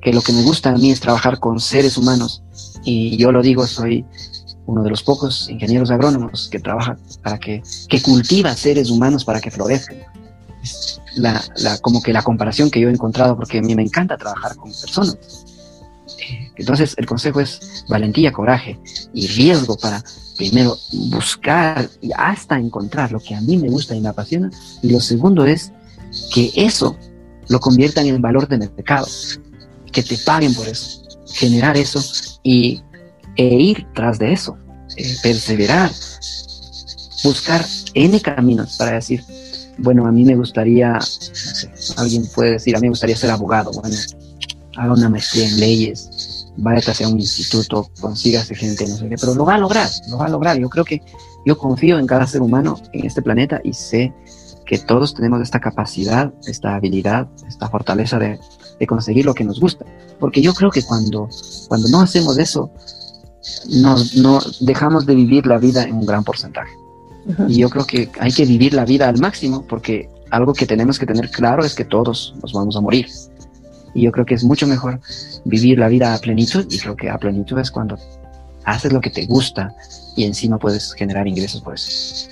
que 0.00 0.12
lo 0.12 0.20
que 0.20 0.32
me 0.32 0.42
gusta 0.42 0.70
a 0.70 0.76
mí 0.76 0.90
es 0.90 1.00
trabajar 1.00 1.38
con 1.38 1.60
seres 1.60 1.96
humanos. 1.96 2.42
Y 2.90 3.18
yo 3.18 3.32
lo 3.32 3.42
digo, 3.42 3.66
soy 3.66 4.06
uno 4.64 4.82
de 4.82 4.88
los 4.88 5.02
pocos 5.02 5.50
ingenieros 5.50 5.90
agrónomos 5.90 6.48
que 6.48 6.58
trabaja 6.58 6.96
para 7.22 7.36
que, 7.38 7.62
que 7.86 8.00
cultiva 8.00 8.54
seres 8.54 8.88
humanos 8.88 9.26
para 9.26 9.42
que 9.42 9.50
florezcan. 9.50 9.98
la, 11.16 11.44
la, 11.58 11.76
como 11.78 12.02
que 12.02 12.14
la 12.14 12.22
comparación 12.22 12.70
que 12.70 12.80
yo 12.80 12.88
he 12.88 12.92
encontrado, 12.92 13.36
porque 13.36 13.58
a 13.58 13.62
mí 13.62 13.74
me 13.74 13.82
encanta 13.82 14.16
trabajar 14.16 14.56
con 14.56 14.70
personas. 14.70 15.18
Eh, 16.18 16.50
entonces, 16.56 16.94
el 16.96 17.04
consejo 17.04 17.40
es 17.40 17.84
valentía, 17.90 18.32
coraje 18.32 18.80
y 19.12 19.26
riesgo 19.26 19.76
para 19.76 20.02
primero 20.38 20.78
buscar 21.10 21.90
y 22.00 22.10
hasta 22.16 22.58
encontrar 22.58 23.12
lo 23.12 23.20
que 23.20 23.34
a 23.34 23.42
mí 23.42 23.58
me 23.58 23.68
gusta 23.68 23.94
y 23.94 24.00
me 24.00 24.08
apasiona. 24.08 24.50
Y 24.82 24.88
lo 24.88 25.00
segundo 25.00 25.44
es 25.44 25.72
que 26.32 26.52
eso 26.56 26.96
lo 27.48 27.60
conviertan 27.60 28.06
en 28.06 28.22
valor 28.22 28.48
de 28.48 28.56
mercado, 28.56 29.06
que 29.92 30.02
te 30.02 30.16
paguen 30.16 30.54
por 30.54 30.66
eso, 30.66 31.02
generar 31.32 31.76
eso 31.76 32.02
y 32.42 32.82
e 33.36 33.46
ir 33.46 33.86
tras 33.94 34.18
de 34.18 34.32
eso, 34.32 34.58
eh, 34.96 35.16
perseverar, 35.22 35.90
buscar 37.22 37.64
N 37.94 38.20
caminos 38.20 38.76
para 38.76 38.92
decir, 38.92 39.24
bueno, 39.78 40.06
a 40.06 40.12
mí 40.12 40.24
me 40.24 40.34
gustaría, 40.34 40.94
no 40.94 41.00
sé, 41.00 41.70
alguien 41.96 42.26
puede 42.34 42.52
decir, 42.52 42.76
a 42.76 42.80
mí 42.80 42.86
me 42.86 42.90
gustaría 42.90 43.16
ser 43.16 43.30
abogado, 43.30 43.70
bueno, 43.72 43.96
haga 44.76 44.92
una 44.92 45.08
maestría 45.08 45.48
en 45.48 45.60
leyes, 45.60 46.46
vaya 46.56 46.78
hacia 46.78 47.08
un 47.08 47.18
instituto, 47.18 47.90
consígase 48.00 48.54
gente, 48.54 48.86
no 48.88 48.96
sé 48.96 49.08
qué, 49.08 49.16
pero 49.20 49.34
lo 49.34 49.44
va 49.44 49.54
a 49.54 49.58
lograr, 49.58 49.88
lo 50.08 50.18
va 50.18 50.26
a 50.26 50.28
lograr. 50.28 50.58
Yo 50.58 50.68
creo 50.68 50.84
que 50.84 51.02
yo 51.46 51.56
confío 51.56 51.98
en 51.98 52.06
cada 52.06 52.26
ser 52.26 52.42
humano 52.42 52.80
en 52.92 53.06
este 53.06 53.22
planeta 53.22 53.60
y 53.62 53.72
sé 53.72 54.12
que 54.66 54.78
todos 54.78 55.14
tenemos 55.14 55.40
esta 55.40 55.60
capacidad, 55.60 56.32
esta 56.46 56.74
habilidad, 56.74 57.28
esta 57.46 57.68
fortaleza 57.68 58.18
de, 58.18 58.38
de 58.78 58.86
conseguir 58.86 59.24
lo 59.24 59.34
que 59.34 59.44
nos 59.44 59.60
gusta. 59.60 59.84
Porque 60.18 60.42
yo 60.42 60.54
creo 60.54 60.70
que 60.70 60.82
cuando, 60.82 61.28
cuando 61.68 61.88
no 61.88 62.00
hacemos 62.00 62.38
eso, 62.38 62.70
no 63.68 64.40
dejamos 64.60 65.06
de 65.06 65.14
vivir 65.14 65.46
la 65.46 65.58
vida 65.58 65.84
en 65.84 65.94
un 65.94 66.06
gran 66.06 66.24
porcentaje. 66.24 66.72
Y 67.46 67.58
yo 67.58 67.68
creo 67.68 67.86
que 67.86 68.10
hay 68.20 68.32
que 68.32 68.44
vivir 68.44 68.74
la 68.74 68.84
vida 68.84 69.08
al 69.08 69.18
máximo 69.18 69.64
porque 69.68 70.08
algo 70.30 70.54
que 70.54 70.66
tenemos 70.66 70.98
que 70.98 71.06
tener 71.06 71.30
claro 71.30 71.64
es 71.64 71.74
que 71.74 71.84
todos 71.84 72.34
nos 72.42 72.52
vamos 72.52 72.76
a 72.76 72.80
morir. 72.80 73.06
Y 73.94 74.02
yo 74.02 74.12
creo 74.12 74.24
que 74.24 74.34
es 74.34 74.44
mucho 74.44 74.66
mejor 74.66 75.00
vivir 75.44 75.78
la 75.78 75.88
vida 75.88 76.14
a 76.14 76.18
plenitud 76.18 76.66
y 76.70 76.78
creo 76.78 76.96
que 76.96 77.10
a 77.10 77.18
plenitud 77.18 77.58
es 77.58 77.70
cuando 77.70 77.98
haces 78.64 78.92
lo 78.92 79.00
que 79.00 79.10
te 79.10 79.26
gusta 79.26 79.74
y 80.16 80.24
encima 80.24 80.58
puedes 80.58 80.92
generar 80.94 81.26
ingresos 81.26 81.60
por 81.60 81.74
eso. 81.74 82.28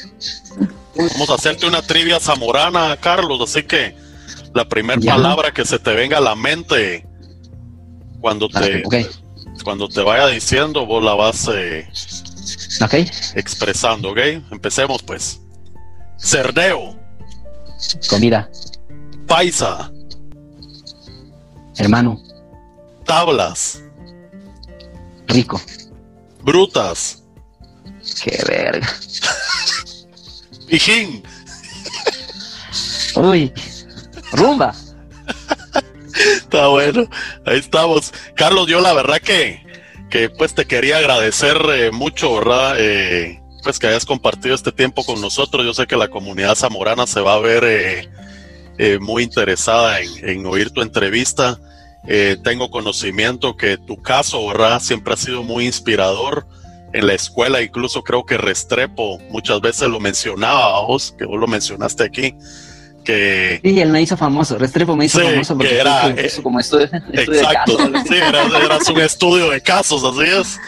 Vamos 0.96 1.30
a 1.30 1.34
hacerte 1.34 1.66
una 1.66 1.82
trivia 1.82 2.18
zamorana, 2.18 2.96
Carlos, 3.00 3.40
así 3.42 3.62
que 3.64 3.94
la 4.56 4.68
primera 4.68 5.00
palabra 5.00 5.52
que 5.52 5.64
se 5.64 5.78
te 5.78 5.94
venga 5.94 6.18
a 6.18 6.20
la 6.20 6.34
mente 6.34 7.06
cuando 8.20 8.48
te, 8.48 8.82
cuando 9.62 9.88
te 9.88 10.00
vaya 10.00 10.26
diciendo, 10.28 10.86
vos 10.86 11.04
la 11.04 11.14
vas 11.14 11.48
eh, 11.52 11.86
expresando, 13.34 14.10
¿ok? 14.10 14.18
Empecemos 14.50 15.02
pues. 15.02 15.40
Cerdeo. 16.18 16.98
Comida. 18.08 18.50
Paisa. 19.26 19.92
Hermano. 21.76 22.20
Tablas. 23.04 23.82
Rico. 25.28 25.60
Brutas. 26.42 27.22
Qué 28.24 28.42
verga. 28.48 28.88
Pijín. 30.66 31.22
Uy. 33.16 33.52
Rumba. 34.32 34.74
Está 36.36 36.68
bueno, 36.68 37.08
ahí 37.44 37.58
estamos. 37.58 38.12
Carlos, 38.34 38.66
yo 38.66 38.80
la 38.80 38.92
verdad 38.94 39.20
que, 39.20 39.64
que 40.10 40.30
pues 40.30 40.54
te 40.54 40.64
quería 40.64 40.98
agradecer 40.98 41.58
eh, 41.74 41.90
mucho, 41.90 42.34
¿verdad? 42.34 42.76
Eh, 42.78 43.40
pues 43.62 43.78
que 43.78 43.88
hayas 43.88 44.06
compartido 44.06 44.54
este 44.54 44.72
tiempo 44.72 45.04
con 45.04 45.20
nosotros. 45.20 45.64
Yo 45.64 45.74
sé 45.74 45.86
que 45.86 45.96
la 45.96 46.08
comunidad 46.08 46.54
zamorana 46.54 47.06
se 47.06 47.20
va 47.20 47.34
a 47.34 47.40
ver 47.40 47.64
eh, 48.78 48.98
muy 49.00 49.22
interesada 49.22 50.00
en, 50.00 50.46
oír 50.46 50.70
tu 50.70 50.82
entrevista. 50.82 51.58
tengo 52.44 52.70
conocimiento 52.70 53.56
que 53.56 53.76
tu 53.76 54.00
caso, 54.00 54.46
¿verdad? 54.46 54.80
Siempre 54.80 55.14
ha 55.14 55.16
sido 55.16 55.42
muy 55.42 55.66
inspirador 55.66 56.46
en 56.92 57.06
la 57.06 57.14
escuela, 57.14 57.60
incluso 57.60 58.02
creo 58.02 58.24
que 58.24 58.38
Restrepo 58.38 59.18
muchas 59.30 59.60
veces 59.60 59.88
lo 59.88 60.00
mencionaba 60.00 60.80
vos, 60.82 61.14
que 61.18 61.26
vos 61.26 61.38
lo 61.38 61.46
mencionaste 61.46 62.04
aquí, 62.04 62.34
que... 63.06 63.60
Sí, 63.64 63.80
él 63.80 63.90
me 63.90 64.02
hizo 64.02 64.16
famoso, 64.16 64.58
Restrepo 64.58 64.96
me 64.96 65.06
hizo 65.06 65.20
famoso 65.20 65.56
porque 65.56 65.78
era 65.78 66.14
como 66.42 66.60
estudio, 66.60 66.88
exacto, 67.12 67.76
de 67.76 67.92
casos. 67.92 68.08
Sí, 68.08 68.14
era, 68.16 68.44
un 68.92 69.00
estudio 69.00 69.50
de 69.50 69.60
casos, 69.62 70.04
así 70.04 70.30
es. 70.30 70.60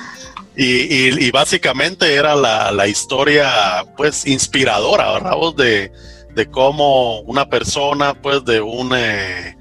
Y, 0.56 1.24
y, 1.24 1.30
básicamente 1.30 2.14
era 2.14 2.34
la, 2.34 2.72
la, 2.72 2.88
historia, 2.88 3.84
pues, 3.96 4.26
inspiradora, 4.26 5.12
¿verdad? 5.12 5.36
De, 5.56 5.92
de 6.34 6.46
cómo 6.50 7.20
una 7.20 7.48
persona, 7.48 8.14
pues, 8.14 8.44
de 8.44 8.60
un, 8.60 8.92
eh, 8.92 9.56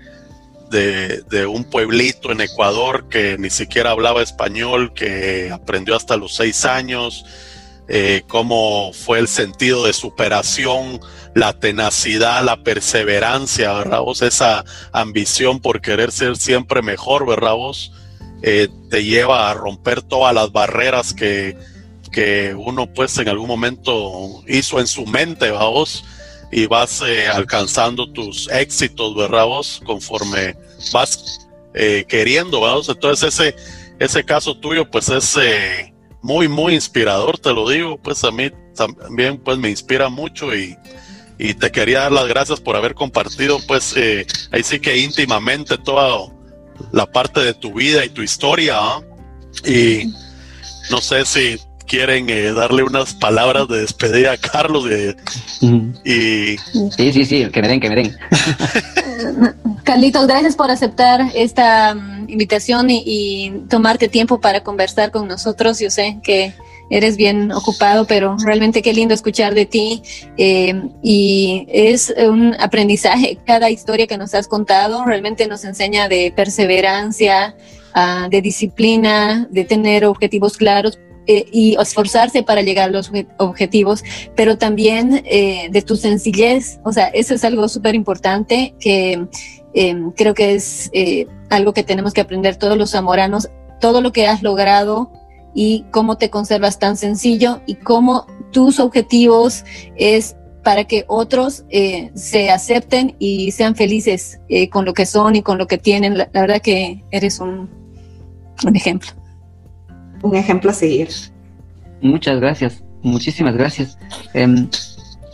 de, 0.72 1.22
de, 1.30 1.46
un 1.46 1.66
pueblito 1.66 2.32
en 2.32 2.42
Ecuador 2.42 3.10
que 3.10 3.38
ni 3.38 3.52
siquiera 3.52 3.92
hablaba 3.92 4.24
español, 4.24 4.92
que 4.96 5.52
aprendió 5.52 5.96
hasta 5.96 6.18
los 6.18 6.34
seis 6.36 6.66
años, 6.66 7.26
eh, 7.88 8.24
cómo 8.28 8.92
fue 8.92 9.20
el 9.20 9.28
sentido 9.28 9.86
de 9.86 9.94
superación 9.94 11.00
la 11.38 11.54
tenacidad, 11.54 12.44
la 12.44 12.64
perseverancia, 12.64 13.72
¿verdad? 13.72 14.02
Esa 14.22 14.66
ambición 14.92 15.60
por 15.60 15.82
querer 15.82 16.12
ser 16.12 16.36
siempre 16.36 16.82
mejor, 16.82 17.28
¿verdad 17.28 17.54
vos? 17.54 17.92
Eh, 18.42 18.70
te 18.90 19.04
lleva 19.04 19.52
a 19.52 19.54
romper 19.54 20.02
todas 20.02 20.34
las 20.34 20.52
barreras 20.52 21.14
que, 21.14 21.56
que, 22.12 22.56
uno 22.58 22.92
pues 22.92 23.20
en 23.20 23.30
algún 23.30 23.48
momento 23.48 24.44
hizo 24.48 24.80
en 24.80 24.88
su 24.88 25.06
mente, 25.06 25.52
¿verdad 25.52 25.68
vos? 25.68 26.04
Y 26.52 26.66
vas 26.66 27.04
eh, 27.06 27.28
alcanzando 27.28 28.12
tus 28.12 28.50
éxitos, 28.50 29.16
¿verdad 29.16 29.46
vos? 29.46 29.80
Conforme 29.86 30.56
vas 30.92 31.48
eh, 31.76 32.04
queriendo, 32.08 32.62
¿verdad 32.62 32.78
vos? 32.78 32.90
Entonces 32.90 33.40
ese, 33.40 33.56
ese 34.00 34.24
caso 34.24 34.58
tuyo 34.58 34.90
pues 34.90 35.08
es 35.10 35.38
muy, 36.24 36.48
muy 36.48 36.74
inspirador, 36.74 37.38
te 37.38 37.54
lo 37.54 37.70
digo, 37.70 38.00
pues 38.00 38.24
a 38.24 38.32
mí 38.32 38.50
también 38.76 39.38
pues 39.38 39.60
me 39.60 39.70
inspira 39.70 40.10
mucho 40.10 40.56
y 40.56 40.76
y 41.40 41.54
te 41.54 41.72
quería 41.72 42.02
dar 42.02 42.12
las 42.12 42.28
gracias 42.28 42.60
por 42.60 42.76
haber 42.76 42.96
compartido, 42.96 43.60
pues, 43.68 43.94
eh, 43.96 44.26
ahí 44.52 44.64
sí 44.64 44.80
que 44.80 44.98
íntimamente 44.98 45.78
toda 45.78 46.32
la 46.92 47.06
parte 47.06 47.42
de 47.42 47.54
tu 47.54 47.74
vida 47.74 48.04
y 48.06 48.10
tu 48.10 48.22
historia. 48.22 48.76
¿ah? 48.78 49.02
Y 49.66 50.14
no 50.90 51.00
sé 51.02 51.26
si 51.26 51.60
quieren 51.88 52.30
eh, 52.30 52.52
darle 52.54 52.84
unas 52.84 53.14
palabras 53.14 53.68
de 53.68 53.82
despedida 53.82 54.34
a 54.34 54.38
Carlos. 54.38 54.86
y... 56.04 56.58
Sí, 56.98 57.14
sí, 57.14 57.26
sí, 57.26 57.46
que 57.52 57.62
me 57.62 57.68
den, 57.68 57.80
que 57.80 57.90
me 57.90 57.96
den. 57.96 58.18
Carlitos, 59.84 60.28
gracias 60.28 60.56
por 60.56 60.70
aceptar 60.70 61.22
esta 61.34 61.96
mm, 61.96 62.30
invitación 62.30 62.90
y, 62.90 63.04
y 63.06 63.52
tomarte 63.70 64.10
tiempo 64.10 64.42
para 64.42 64.62
conversar 64.62 65.12
con 65.12 65.28
nosotros. 65.28 65.80
Yo 65.80 65.90
sé 65.90 66.20
que 66.24 66.54
eres 66.90 67.18
bien 67.18 67.52
ocupado, 67.52 68.06
pero 68.06 68.38
realmente 68.44 68.82
qué 68.82 68.94
lindo 68.94 69.14
escuchar 69.14 69.54
de 69.54 69.66
ti 69.66 70.02
eh, 70.38 70.90
y 71.02 71.66
es 71.70 72.14
un 72.18 72.56
aprendizaje. 72.60 73.38
Cada 73.46 73.70
historia 73.70 74.08
que 74.08 74.18
nos 74.18 74.34
has 74.34 74.48
contado 74.48 75.06
realmente 75.06 75.48
nos 75.48 75.64
enseña 75.66 76.08
de 76.08 76.32
perseverancia, 76.36 77.56
ah, 77.94 78.28
de 78.30 78.42
disciplina, 78.42 79.48
de 79.50 79.66
tener 79.66 80.06
objetivos 80.06 80.58
claros. 80.58 81.00
Eh, 81.30 81.46
y 81.52 81.76
esforzarse 81.78 82.42
para 82.42 82.62
llegar 82.62 82.88
a 82.88 82.92
los 82.94 83.12
objetivos, 83.36 84.02
pero 84.34 84.58
también 84.58 85.24
eh, 85.26 85.68
de 85.70 85.82
tu 85.82 85.98
sencillez. 85.98 86.80
O 86.86 86.94
sea, 86.94 87.08
eso 87.08 87.34
es 87.34 87.44
algo 87.44 87.68
súper 87.68 87.96
importante 87.96 88.74
que 88.80 89.28
creo 90.16 90.34
que 90.34 90.56
es 90.56 90.90
algo 91.50 91.74
que 91.74 91.84
tenemos 91.84 92.14
que 92.14 92.22
aprender 92.22 92.56
todos 92.56 92.78
los 92.78 92.92
zamoranos. 92.92 93.50
Todo 93.82 94.00
lo 94.00 94.14
que 94.14 94.26
has 94.26 94.42
logrado 94.42 95.12
y 95.60 95.86
cómo 95.90 96.20
te 96.20 96.30
conservas 96.30 96.78
tan 96.78 96.98
sencillo 96.98 97.62
y 97.66 97.74
cómo 97.74 98.28
tus 98.52 98.80
objetivos 98.80 99.66
es 99.96 100.36
para 100.64 100.84
que 100.84 101.04
otros 101.08 101.66
eh, 101.72 102.12
se 102.14 102.52
acepten 102.52 103.16
y 103.18 103.50
sean 103.50 103.76
felices 103.76 104.40
eh, 104.50 104.70
con 104.70 104.86
lo 104.86 104.94
que 104.94 105.08
son 105.08 105.36
y 105.36 105.42
con 105.42 105.58
lo 105.58 105.66
que 105.66 105.80
tienen. 105.80 106.16
La, 106.16 106.30
verdad 106.32 106.62
que 106.62 107.04
eres 107.10 107.40
un, 107.40 107.68
un, 108.68 108.76
ejemplo. 108.76 109.10
Un 110.22 110.36
ejemplo 110.36 110.70
a 110.70 110.76
seguir. 110.76 111.10
Muchas 112.04 112.40
gracias, 112.40 112.84
muchísimas 113.02 113.56
gracias. 113.56 113.98
Em, 114.36 114.70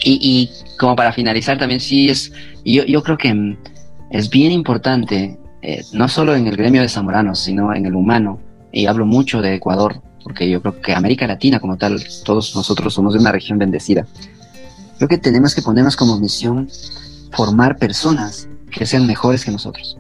y, 0.05 0.19
y, 0.21 0.49
como 0.79 0.95
para 0.95 1.11
finalizar 1.11 1.57
también, 1.57 1.81
sí, 1.81 2.07
es, 2.07 2.31
yo, 2.63 2.85
yo 2.85 3.03
creo 3.03 3.17
que 3.17 3.27
em, 3.27 3.57
es 4.09 4.29
bien 4.29 4.53
importante, 4.53 5.37
eh, 5.61 5.81
no 5.91 6.07
solo 6.07 6.33
en 6.33 6.47
el 6.47 6.55
gremio 6.55 6.81
de 6.81 6.87
zamoranos, 6.87 7.39
sino 7.39 7.75
en 7.75 7.85
el 7.85 7.93
humano, 7.93 8.39
y 8.71 8.85
hablo 8.85 9.05
mucho 9.05 9.41
de 9.41 9.55
Ecuador, 9.55 10.01
porque 10.23 10.49
yo 10.49 10.61
creo 10.61 10.81
que 10.81 10.93
América 10.93 11.27
Latina 11.27 11.59
como 11.59 11.77
tal, 11.77 12.01
todos 12.23 12.55
nosotros 12.55 12.93
somos 12.93 13.13
de 13.13 13.19
una 13.19 13.31
región 13.31 13.57
bendecida. 13.57 14.05
Creo 14.97 15.07
que 15.07 15.17
tenemos 15.17 15.53
que 15.53 15.61
ponernos 15.61 15.95
como 15.95 16.19
misión 16.19 16.69
formar 17.31 17.77
personas 17.77 18.47
que 18.71 18.85
sean 18.85 19.05
mejores 19.05 19.43
que 19.43 19.51
nosotros. 19.51 19.97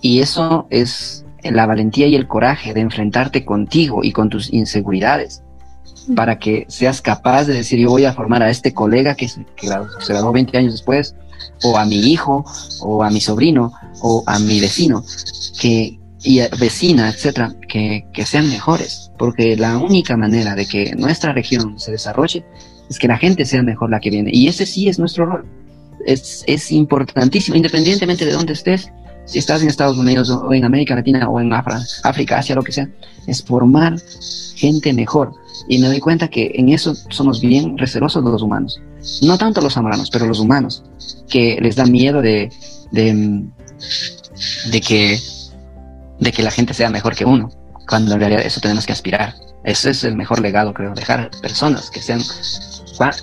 Y 0.00 0.20
eso 0.20 0.66
es 0.70 1.24
la 1.42 1.66
valentía 1.66 2.06
y 2.06 2.14
el 2.14 2.26
coraje 2.26 2.74
de 2.74 2.80
enfrentarte 2.80 3.44
contigo 3.44 4.04
y 4.04 4.12
con 4.12 4.28
tus 4.28 4.52
inseguridades 4.52 5.42
para 6.14 6.38
que 6.38 6.66
seas 6.68 7.00
capaz 7.00 7.44
de 7.44 7.54
decir 7.54 7.78
yo 7.78 7.90
voy 7.90 8.04
a 8.04 8.12
formar 8.12 8.42
a 8.42 8.50
este 8.50 8.72
colega 8.72 9.14
que, 9.14 9.28
se 9.28 9.44
graduó 10.08 10.32
20 10.32 10.56
años 10.56 10.72
después, 10.72 11.14
o 11.62 11.76
a 11.76 11.84
mi 11.84 11.96
hijo, 12.12 12.44
o 12.80 13.02
a 13.02 13.10
mi 13.10 13.20
sobrino, 13.20 13.72
o 14.00 14.22
a 14.26 14.38
mi 14.38 14.60
vecino, 14.60 15.04
que, 15.60 15.97
y 16.22 16.40
vecina, 16.58 17.08
etcétera, 17.08 17.54
que, 17.68 18.06
que 18.12 18.26
sean 18.26 18.48
mejores, 18.48 19.12
porque 19.18 19.56
la 19.56 19.78
única 19.78 20.16
manera 20.16 20.54
de 20.54 20.66
que 20.66 20.94
nuestra 20.96 21.32
región 21.32 21.78
se 21.78 21.92
desarrolle 21.92 22.44
es 22.90 22.98
que 22.98 23.08
la 23.08 23.18
gente 23.18 23.44
sea 23.44 23.62
mejor 23.62 23.90
la 23.90 24.00
que 24.00 24.10
viene, 24.10 24.30
y 24.32 24.48
ese 24.48 24.66
sí 24.66 24.88
es 24.88 24.98
nuestro 24.98 25.26
rol. 25.26 25.46
Es, 26.06 26.44
es 26.46 26.72
importantísimo, 26.72 27.56
independientemente 27.56 28.24
de 28.24 28.32
dónde 28.32 28.54
estés, 28.54 28.90
si 29.28 29.38
estás 29.38 29.60
en 29.60 29.68
Estados 29.68 29.98
Unidos 29.98 30.30
o 30.30 30.54
en 30.54 30.64
América 30.64 30.94
Latina 30.94 31.28
o 31.28 31.38
en 31.38 31.52
África, 31.52 32.38
Asia, 32.38 32.54
lo 32.54 32.62
que 32.62 32.72
sea, 32.72 32.88
es 33.26 33.42
formar 33.42 34.00
gente 34.56 34.92
mejor. 34.94 35.34
Y 35.68 35.78
me 35.78 35.88
doy 35.88 36.00
cuenta 36.00 36.28
que 36.28 36.50
en 36.54 36.70
eso 36.70 36.94
somos 37.10 37.42
bien 37.42 37.76
recelosos 37.76 38.24
los 38.24 38.40
humanos. 38.40 38.80
No 39.20 39.36
tanto 39.36 39.60
los 39.60 39.74
zamoranos, 39.74 40.08
pero 40.08 40.24
los 40.24 40.40
humanos, 40.40 40.82
que 41.28 41.58
les 41.60 41.76
da 41.76 41.84
miedo 41.84 42.22
de, 42.22 42.50
de, 42.90 43.44
de 44.70 44.80
que 44.80 45.20
de 46.20 46.32
que 46.32 46.42
la 46.42 46.50
gente 46.50 46.74
sea 46.74 46.90
mejor 46.90 47.14
que 47.14 47.24
uno, 47.24 47.50
cuando 47.88 48.14
en 48.14 48.20
realidad 48.20 48.42
eso 48.44 48.60
tenemos 48.60 48.86
que 48.86 48.92
aspirar. 48.92 49.34
Ese 49.64 49.90
es 49.90 50.04
el 50.04 50.16
mejor 50.16 50.40
legado, 50.40 50.72
creo, 50.72 50.94
dejar 50.94 51.30
personas 51.42 51.90
que 51.90 52.00
sean... 52.00 52.20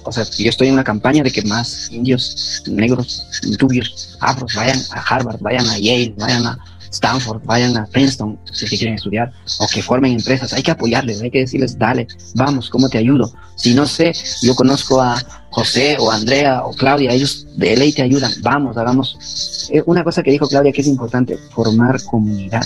O 0.05 0.11
sea, 0.11 0.23
yo 0.23 0.49
estoy 0.49 0.67
en 0.69 0.73
una 0.75 0.85
campaña 0.85 1.21
de 1.21 1.31
que 1.31 1.41
más 1.41 1.89
indios, 1.91 2.63
negros, 2.65 3.25
rubios, 3.59 4.17
afros 4.21 4.53
vayan 4.55 4.79
a 4.91 5.01
Harvard, 5.01 5.41
vayan 5.41 5.67
a 5.67 5.77
Yale, 5.77 6.13
vayan 6.17 6.45
a 6.47 6.57
Stanford, 6.95 7.41
vayan 7.43 7.75
a 7.77 7.85
Princeton 7.85 8.39
si 8.51 8.77
quieren 8.77 8.95
estudiar, 8.95 9.31
o 9.59 9.67
que 9.67 9.81
formen 9.81 10.13
empresas. 10.13 10.53
Hay 10.53 10.63
que 10.63 10.71
apoyarles, 10.71 11.21
hay 11.21 11.29
que 11.29 11.39
decirles, 11.39 11.77
dale, 11.77 12.07
vamos, 12.35 12.69
¿cómo 12.69 12.87
te 12.89 12.97
ayudo? 12.97 13.33
Si 13.55 13.73
no 13.73 13.85
sé, 13.85 14.13
yo 14.41 14.55
conozco 14.55 15.01
a 15.01 15.21
José 15.49 15.97
o 15.99 16.09
Andrea 16.11 16.63
o 16.63 16.71
Claudia, 16.73 17.11
ellos 17.11 17.47
de 17.57 17.75
ley 17.75 17.91
te 17.91 18.01
ayudan, 18.01 18.31
vamos, 18.41 18.77
hagamos. 18.77 19.69
Eh, 19.71 19.83
una 19.85 20.03
cosa 20.03 20.23
que 20.23 20.31
dijo 20.31 20.47
Claudia 20.47 20.71
que 20.71 20.81
es 20.81 20.87
importante, 20.87 21.37
formar 21.53 22.01
comunidad. 22.03 22.65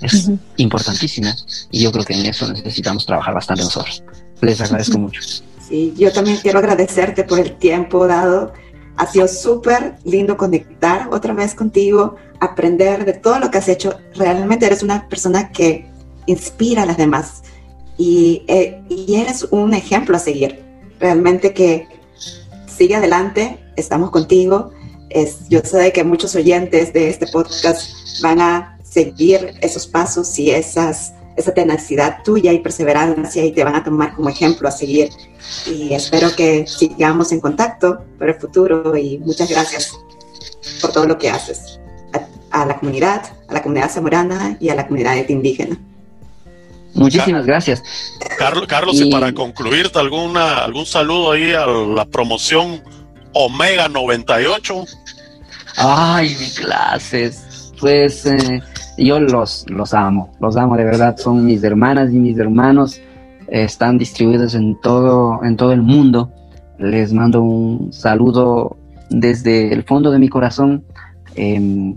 Es 0.00 0.30
importantísima 0.56 1.36
y 1.70 1.82
yo 1.82 1.92
creo 1.92 2.04
que 2.04 2.14
en 2.14 2.24
eso 2.24 2.50
necesitamos 2.50 3.04
trabajar 3.04 3.34
bastante 3.34 3.62
nosotros. 3.62 4.02
Les 4.40 4.60
agradezco 4.60 4.98
mucho. 4.98 5.20
Sí, 5.68 5.92
yo 5.96 6.10
también 6.10 6.38
quiero 6.38 6.58
agradecerte 6.58 7.22
por 7.24 7.38
el 7.38 7.56
tiempo 7.58 8.06
dado. 8.06 8.52
Ha 8.96 9.06
sido 9.06 9.28
súper 9.28 9.96
lindo 10.04 10.36
conectar 10.36 11.08
otra 11.12 11.34
vez 11.34 11.54
contigo, 11.54 12.16
aprender 12.40 13.04
de 13.04 13.12
todo 13.12 13.38
lo 13.38 13.50
que 13.50 13.58
has 13.58 13.68
hecho. 13.68 13.98
Realmente 14.14 14.66
eres 14.66 14.82
una 14.82 15.08
persona 15.08 15.52
que 15.52 15.86
inspira 16.26 16.82
a 16.82 16.86
las 16.86 16.96
demás 16.96 17.42
y, 17.96 18.44
eh, 18.48 18.82
y 18.88 19.16
eres 19.16 19.46
un 19.50 19.74
ejemplo 19.74 20.16
a 20.16 20.18
seguir. 20.18 20.62
Realmente 20.98 21.52
que 21.54 21.86
sigue 22.66 22.96
adelante, 22.96 23.58
estamos 23.76 24.10
contigo. 24.10 24.72
Es, 25.10 25.48
yo 25.48 25.60
sé 25.60 25.92
que 25.92 26.04
muchos 26.04 26.34
oyentes 26.34 26.92
de 26.92 27.08
este 27.08 27.26
podcast 27.26 28.22
van 28.22 28.40
a 28.40 28.78
seguir 28.82 29.54
esos 29.60 29.86
pasos 29.86 30.38
y 30.38 30.50
esa 30.50 30.94
tenacidad 31.54 32.22
tuya 32.22 32.52
y 32.52 32.60
perseverancia 32.60 33.44
y 33.44 33.52
te 33.52 33.64
van 33.64 33.74
a 33.74 33.84
tomar 33.84 34.14
como 34.14 34.28
ejemplo 34.28 34.68
a 34.68 34.70
seguir. 34.70 35.10
Y 35.66 35.92
espero 35.92 36.34
que 36.36 36.66
sigamos 36.66 37.32
en 37.32 37.40
contacto 37.40 38.04
para 38.18 38.32
el 38.32 38.40
futuro 38.40 38.96
y 38.96 39.18
muchas 39.18 39.48
gracias 39.50 39.92
por 40.80 40.92
todo 40.92 41.06
lo 41.06 41.18
que 41.18 41.28
haces 41.28 41.79
a, 42.50 42.66
la 42.66 42.78
comunidad, 42.78 43.22
a 43.48 43.54
la 43.54 43.62
comunidad 43.62 43.90
zamorana 43.90 44.56
y 44.60 44.68
a 44.68 44.74
la 44.74 44.86
comunidad 44.86 45.16
indígena. 45.28 45.76
Muchísimas 46.94 47.46
gracias. 47.46 47.82
Carlos, 48.38 48.66
Carlos 48.66 49.00
y, 49.00 49.10
para 49.10 49.32
concluir, 49.32 49.90
alguna, 49.94 50.64
algún 50.64 50.86
saludo 50.86 51.32
ahí 51.32 51.52
a 51.52 51.66
la 51.66 52.04
promoción 52.04 52.82
Omega 53.32 53.88
98. 53.88 54.84
Ay, 55.76 56.30
mis 56.30 56.58
clases. 56.58 57.72
Pues 57.80 58.26
eh, 58.26 58.60
yo 58.98 59.20
los, 59.20 59.64
los 59.68 59.94
amo, 59.94 60.32
los 60.40 60.56
amo 60.56 60.76
de 60.76 60.84
verdad, 60.84 61.16
son 61.16 61.46
mis 61.46 61.62
hermanas 61.64 62.12
y 62.12 62.16
mis 62.16 62.38
hermanos, 62.38 63.00
están 63.48 63.96
distribuidos 63.96 64.54
en 64.54 64.78
todo, 64.80 65.42
en 65.42 65.56
todo 65.56 65.72
el 65.72 65.82
mundo. 65.82 66.30
Les 66.78 67.12
mando 67.12 67.42
un 67.42 67.92
saludo 67.92 68.76
desde 69.08 69.72
el 69.72 69.84
fondo 69.84 70.10
de 70.10 70.18
mi 70.18 70.28
corazón. 70.28 70.84
Em, 71.34 71.94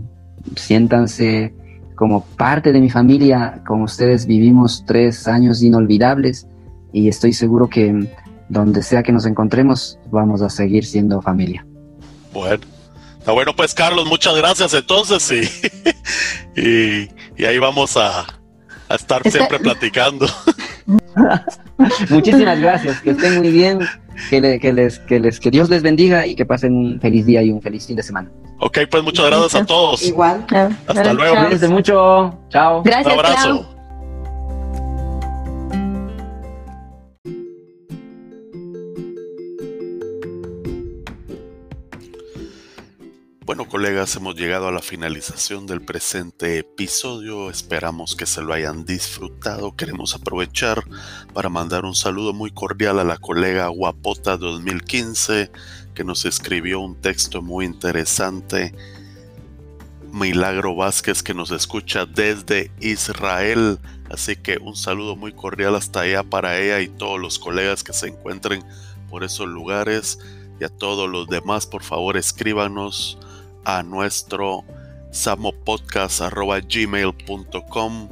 siéntanse 0.55 1.53
como 1.95 2.25
parte 2.25 2.71
de 2.71 2.79
mi 2.79 2.89
familia, 2.89 3.61
con 3.65 3.81
ustedes 3.81 4.25
vivimos 4.25 4.83
tres 4.85 5.27
años 5.27 5.61
inolvidables 5.61 6.47
y 6.91 7.07
estoy 7.07 7.33
seguro 7.33 7.69
que 7.69 8.07
donde 8.49 8.83
sea 8.83 9.03
que 9.03 9.11
nos 9.11 9.25
encontremos 9.25 9.99
vamos 10.11 10.41
a 10.41 10.49
seguir 10.49 10.85
siendo 10.85 11.21
familia. 11.21 11.65
Bueno, 12.33 12.63
bueno, 13.25 13.55
pues 13.55 13.73
Carlos, 13.73 14.07
muchas 14.07 14.35
gracias 14.35 14.73
entonces 14.73 15.31
y, 16.55 16.59
y, 17.37 17.45
ahí 17.45 17.57
vamos 17.57 17.95
a, 17.95 18.25
estar 18.89 19.23
siempre 19.29 19.59
platicando. 19.59 20.27
Muchísimas 22.09 22.59
gracias, 22.59 23.01
que 23.01 23.11
estén 23.11 23.39
muy 23.39 23.51
bien, 23.51 23.79
que, 24.29 24.41
les, 24.73 24.99
que, 24.99 25.19
les, 25.19 25.39
que 25.39 25.51
Dios 25.51 25.69
les 25.69 25.83
bendiga 25.83 26.25
y 26.25 26.35
que 26.35 26.45
pasen 26.45 26.73
un 26.73 26.99
feliz 26.99 27.25
día 27.25 27.41
y 27.43 27.51
un 27.51 27.61
feliz 27.61 27.87
fin 27.87 27.95
de 27.95 28.03
semana. 28.03 28.31
Ok, 28.59 28.79
pues 28.89 29.03
muchas 29.03 29.25
gracias 29.25 29.55
a 29.55 29.65
todos. 29.65 30.03
Igual. 30.03 30.45
Hasta 30.87 31.13
luego. 31.13 31.35
Cuídense 31.35 31.67
mucho. 31.67 32.39
Chao. 32.49 32.81
Gracias. 32.83 33.13
Un 33.13 33.19
abrazo. 33.19 33.75
Bueno, 43.55 43.69
colegas, 43.69 44.15
hemos 44.15 44.33
llegado 44.33 44.67
a 44.67 44.71
la 44.71 44.81
finalización 44.81 45.67
del 45.67 45.79
presente 45.79 46.57
episodio. 46.57 47.51
Esperamos 47.51 48.15
que 48.15 48.25
se 48.25 48.41
lo 48.41 48.51
hayan 48.51 48.83
disfrutado. 48.83 49.75
Queremos 49.75 50.15
aprovechar 50.15 50.83
para 51.35 51.49
mandar 51.49 51.85
un 51.85 51.93
saludo 51.93 52.33
muy 52.33 52.49
cordial 52.49 52.97
a 52.97 53.03
la 53.03 53.17
colega 53.17 53.67
Guapota 53.67 54.37
2015 54.37 55.51
que 55.93 56.03
nos 56.03 56.25
escribió 56.25 56.79
un 56.79 56.95
texto 56.95 57.43
muy 57.43 57.65
interesante. 57.65 58.73
Milagro 60.11 60.75
Vázquez 60.75 61.21
que 61.21 61.35
nos 61.35 61.51
escucha 61.51 62.07
desde 62.07 62.71
Israel. 62.79 63.77
Así 64.09 64.35
que 64.35 64.57
un 64.57 64.75
saludo 64.75 65.15
muy 65.15 65.31
cordial 65.31 65.75
hasta 65.75 65.99
allá 65.99 66.23
para 66.23 66.59
ella 66.59 66.81
y 66.81 66.87
todos 66.87 67.19
los 67.19 67.37
colegas 67.37 67.83
que 67.83 67.93
se 67.93 68.07
encuentren 68.07 68.63
por 69.11 69.23
esos 69.23 69.47
lugares. 69.47 70.17
Y 70.59 70.63
a 70.63 70.69
todos 70.69 71.07
los 71.07 71.27
demás, 71.27 71.67
por 71.67 71.83
favor, 71.83 72.17
escríbanos 72.17 73.19
a 73.65 73.83
nuestro 73.83 74.63
samopodcast.gmail.com 75.11 78.09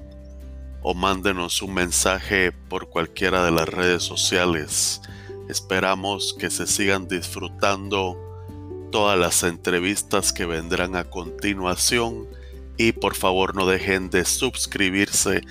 o 0.84 0.94
mándenos 0.94 1.62
un 1.62 1.74
mensaje 1.74 2.52
por 2.52 2.90
cualquiera 2.90 3.46
de 3.46 3.52
las 3.52 3.70
redes 3.70 4.04
sociales. 4.04 5.02
Esperamos 5.50 6.36
que 6.38 6.50
se 6.50 6.68
sigan 6.68 7.08
disfrutando 7.08 8.18
todas 8.92 9.18
las 9.18 9.44
entrevistas 9.44 10.34
que 10.34 10.46
vendrán 10.46 10.96
a 10.96 11.06
continuación 11.06 12.28
y 12.78 12.94
por 12.94 13.16
favor 13.16 13.56
no 13.56 13.66
dejen 13.66 14.10
de 14.10 14.26
suscribirse 14.26 15.42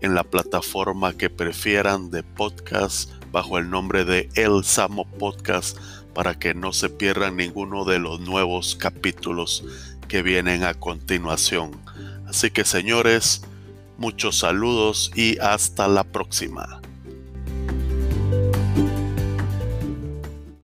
en 0.00 0.14
la 0.14 0.24
plataforma 0.24 1.16
que 1.16 1.30
prefieran 1.30 2.10
de 2.10 2.22
podcast 2.22 3.10
bajo 3.30 3.58
el 3.58 3.70
nombre 3.70 4.04
de 4.04 4.28
El 4.34 4.64
Samo 4.64 5.04
Podcast 5.18 5.78
para 6.14 6.38
que 6.38 6.54
no 6.54 6.72
se 6.72 6.88
pierdan 6.88 7.36
ninguno 7.36 7.84
de 7.84 7.98
los 7.98 8.20
nuevos 8.20 8.76
capítulos 8.76 9.64
que 10.08 10.22
vienen 10.22 10.64
a 10.64 10.74
continuación. 10.74 11.72
Así 12.26 12.50
que 12.50 12.64
señores, 12.64 13.42
muchos 13.98 14.38
saludos 14.38 15.10
y 15.14 15.38
hasta 15.38 15.88
la 15.88 16.04
próxima. 16.04 16.79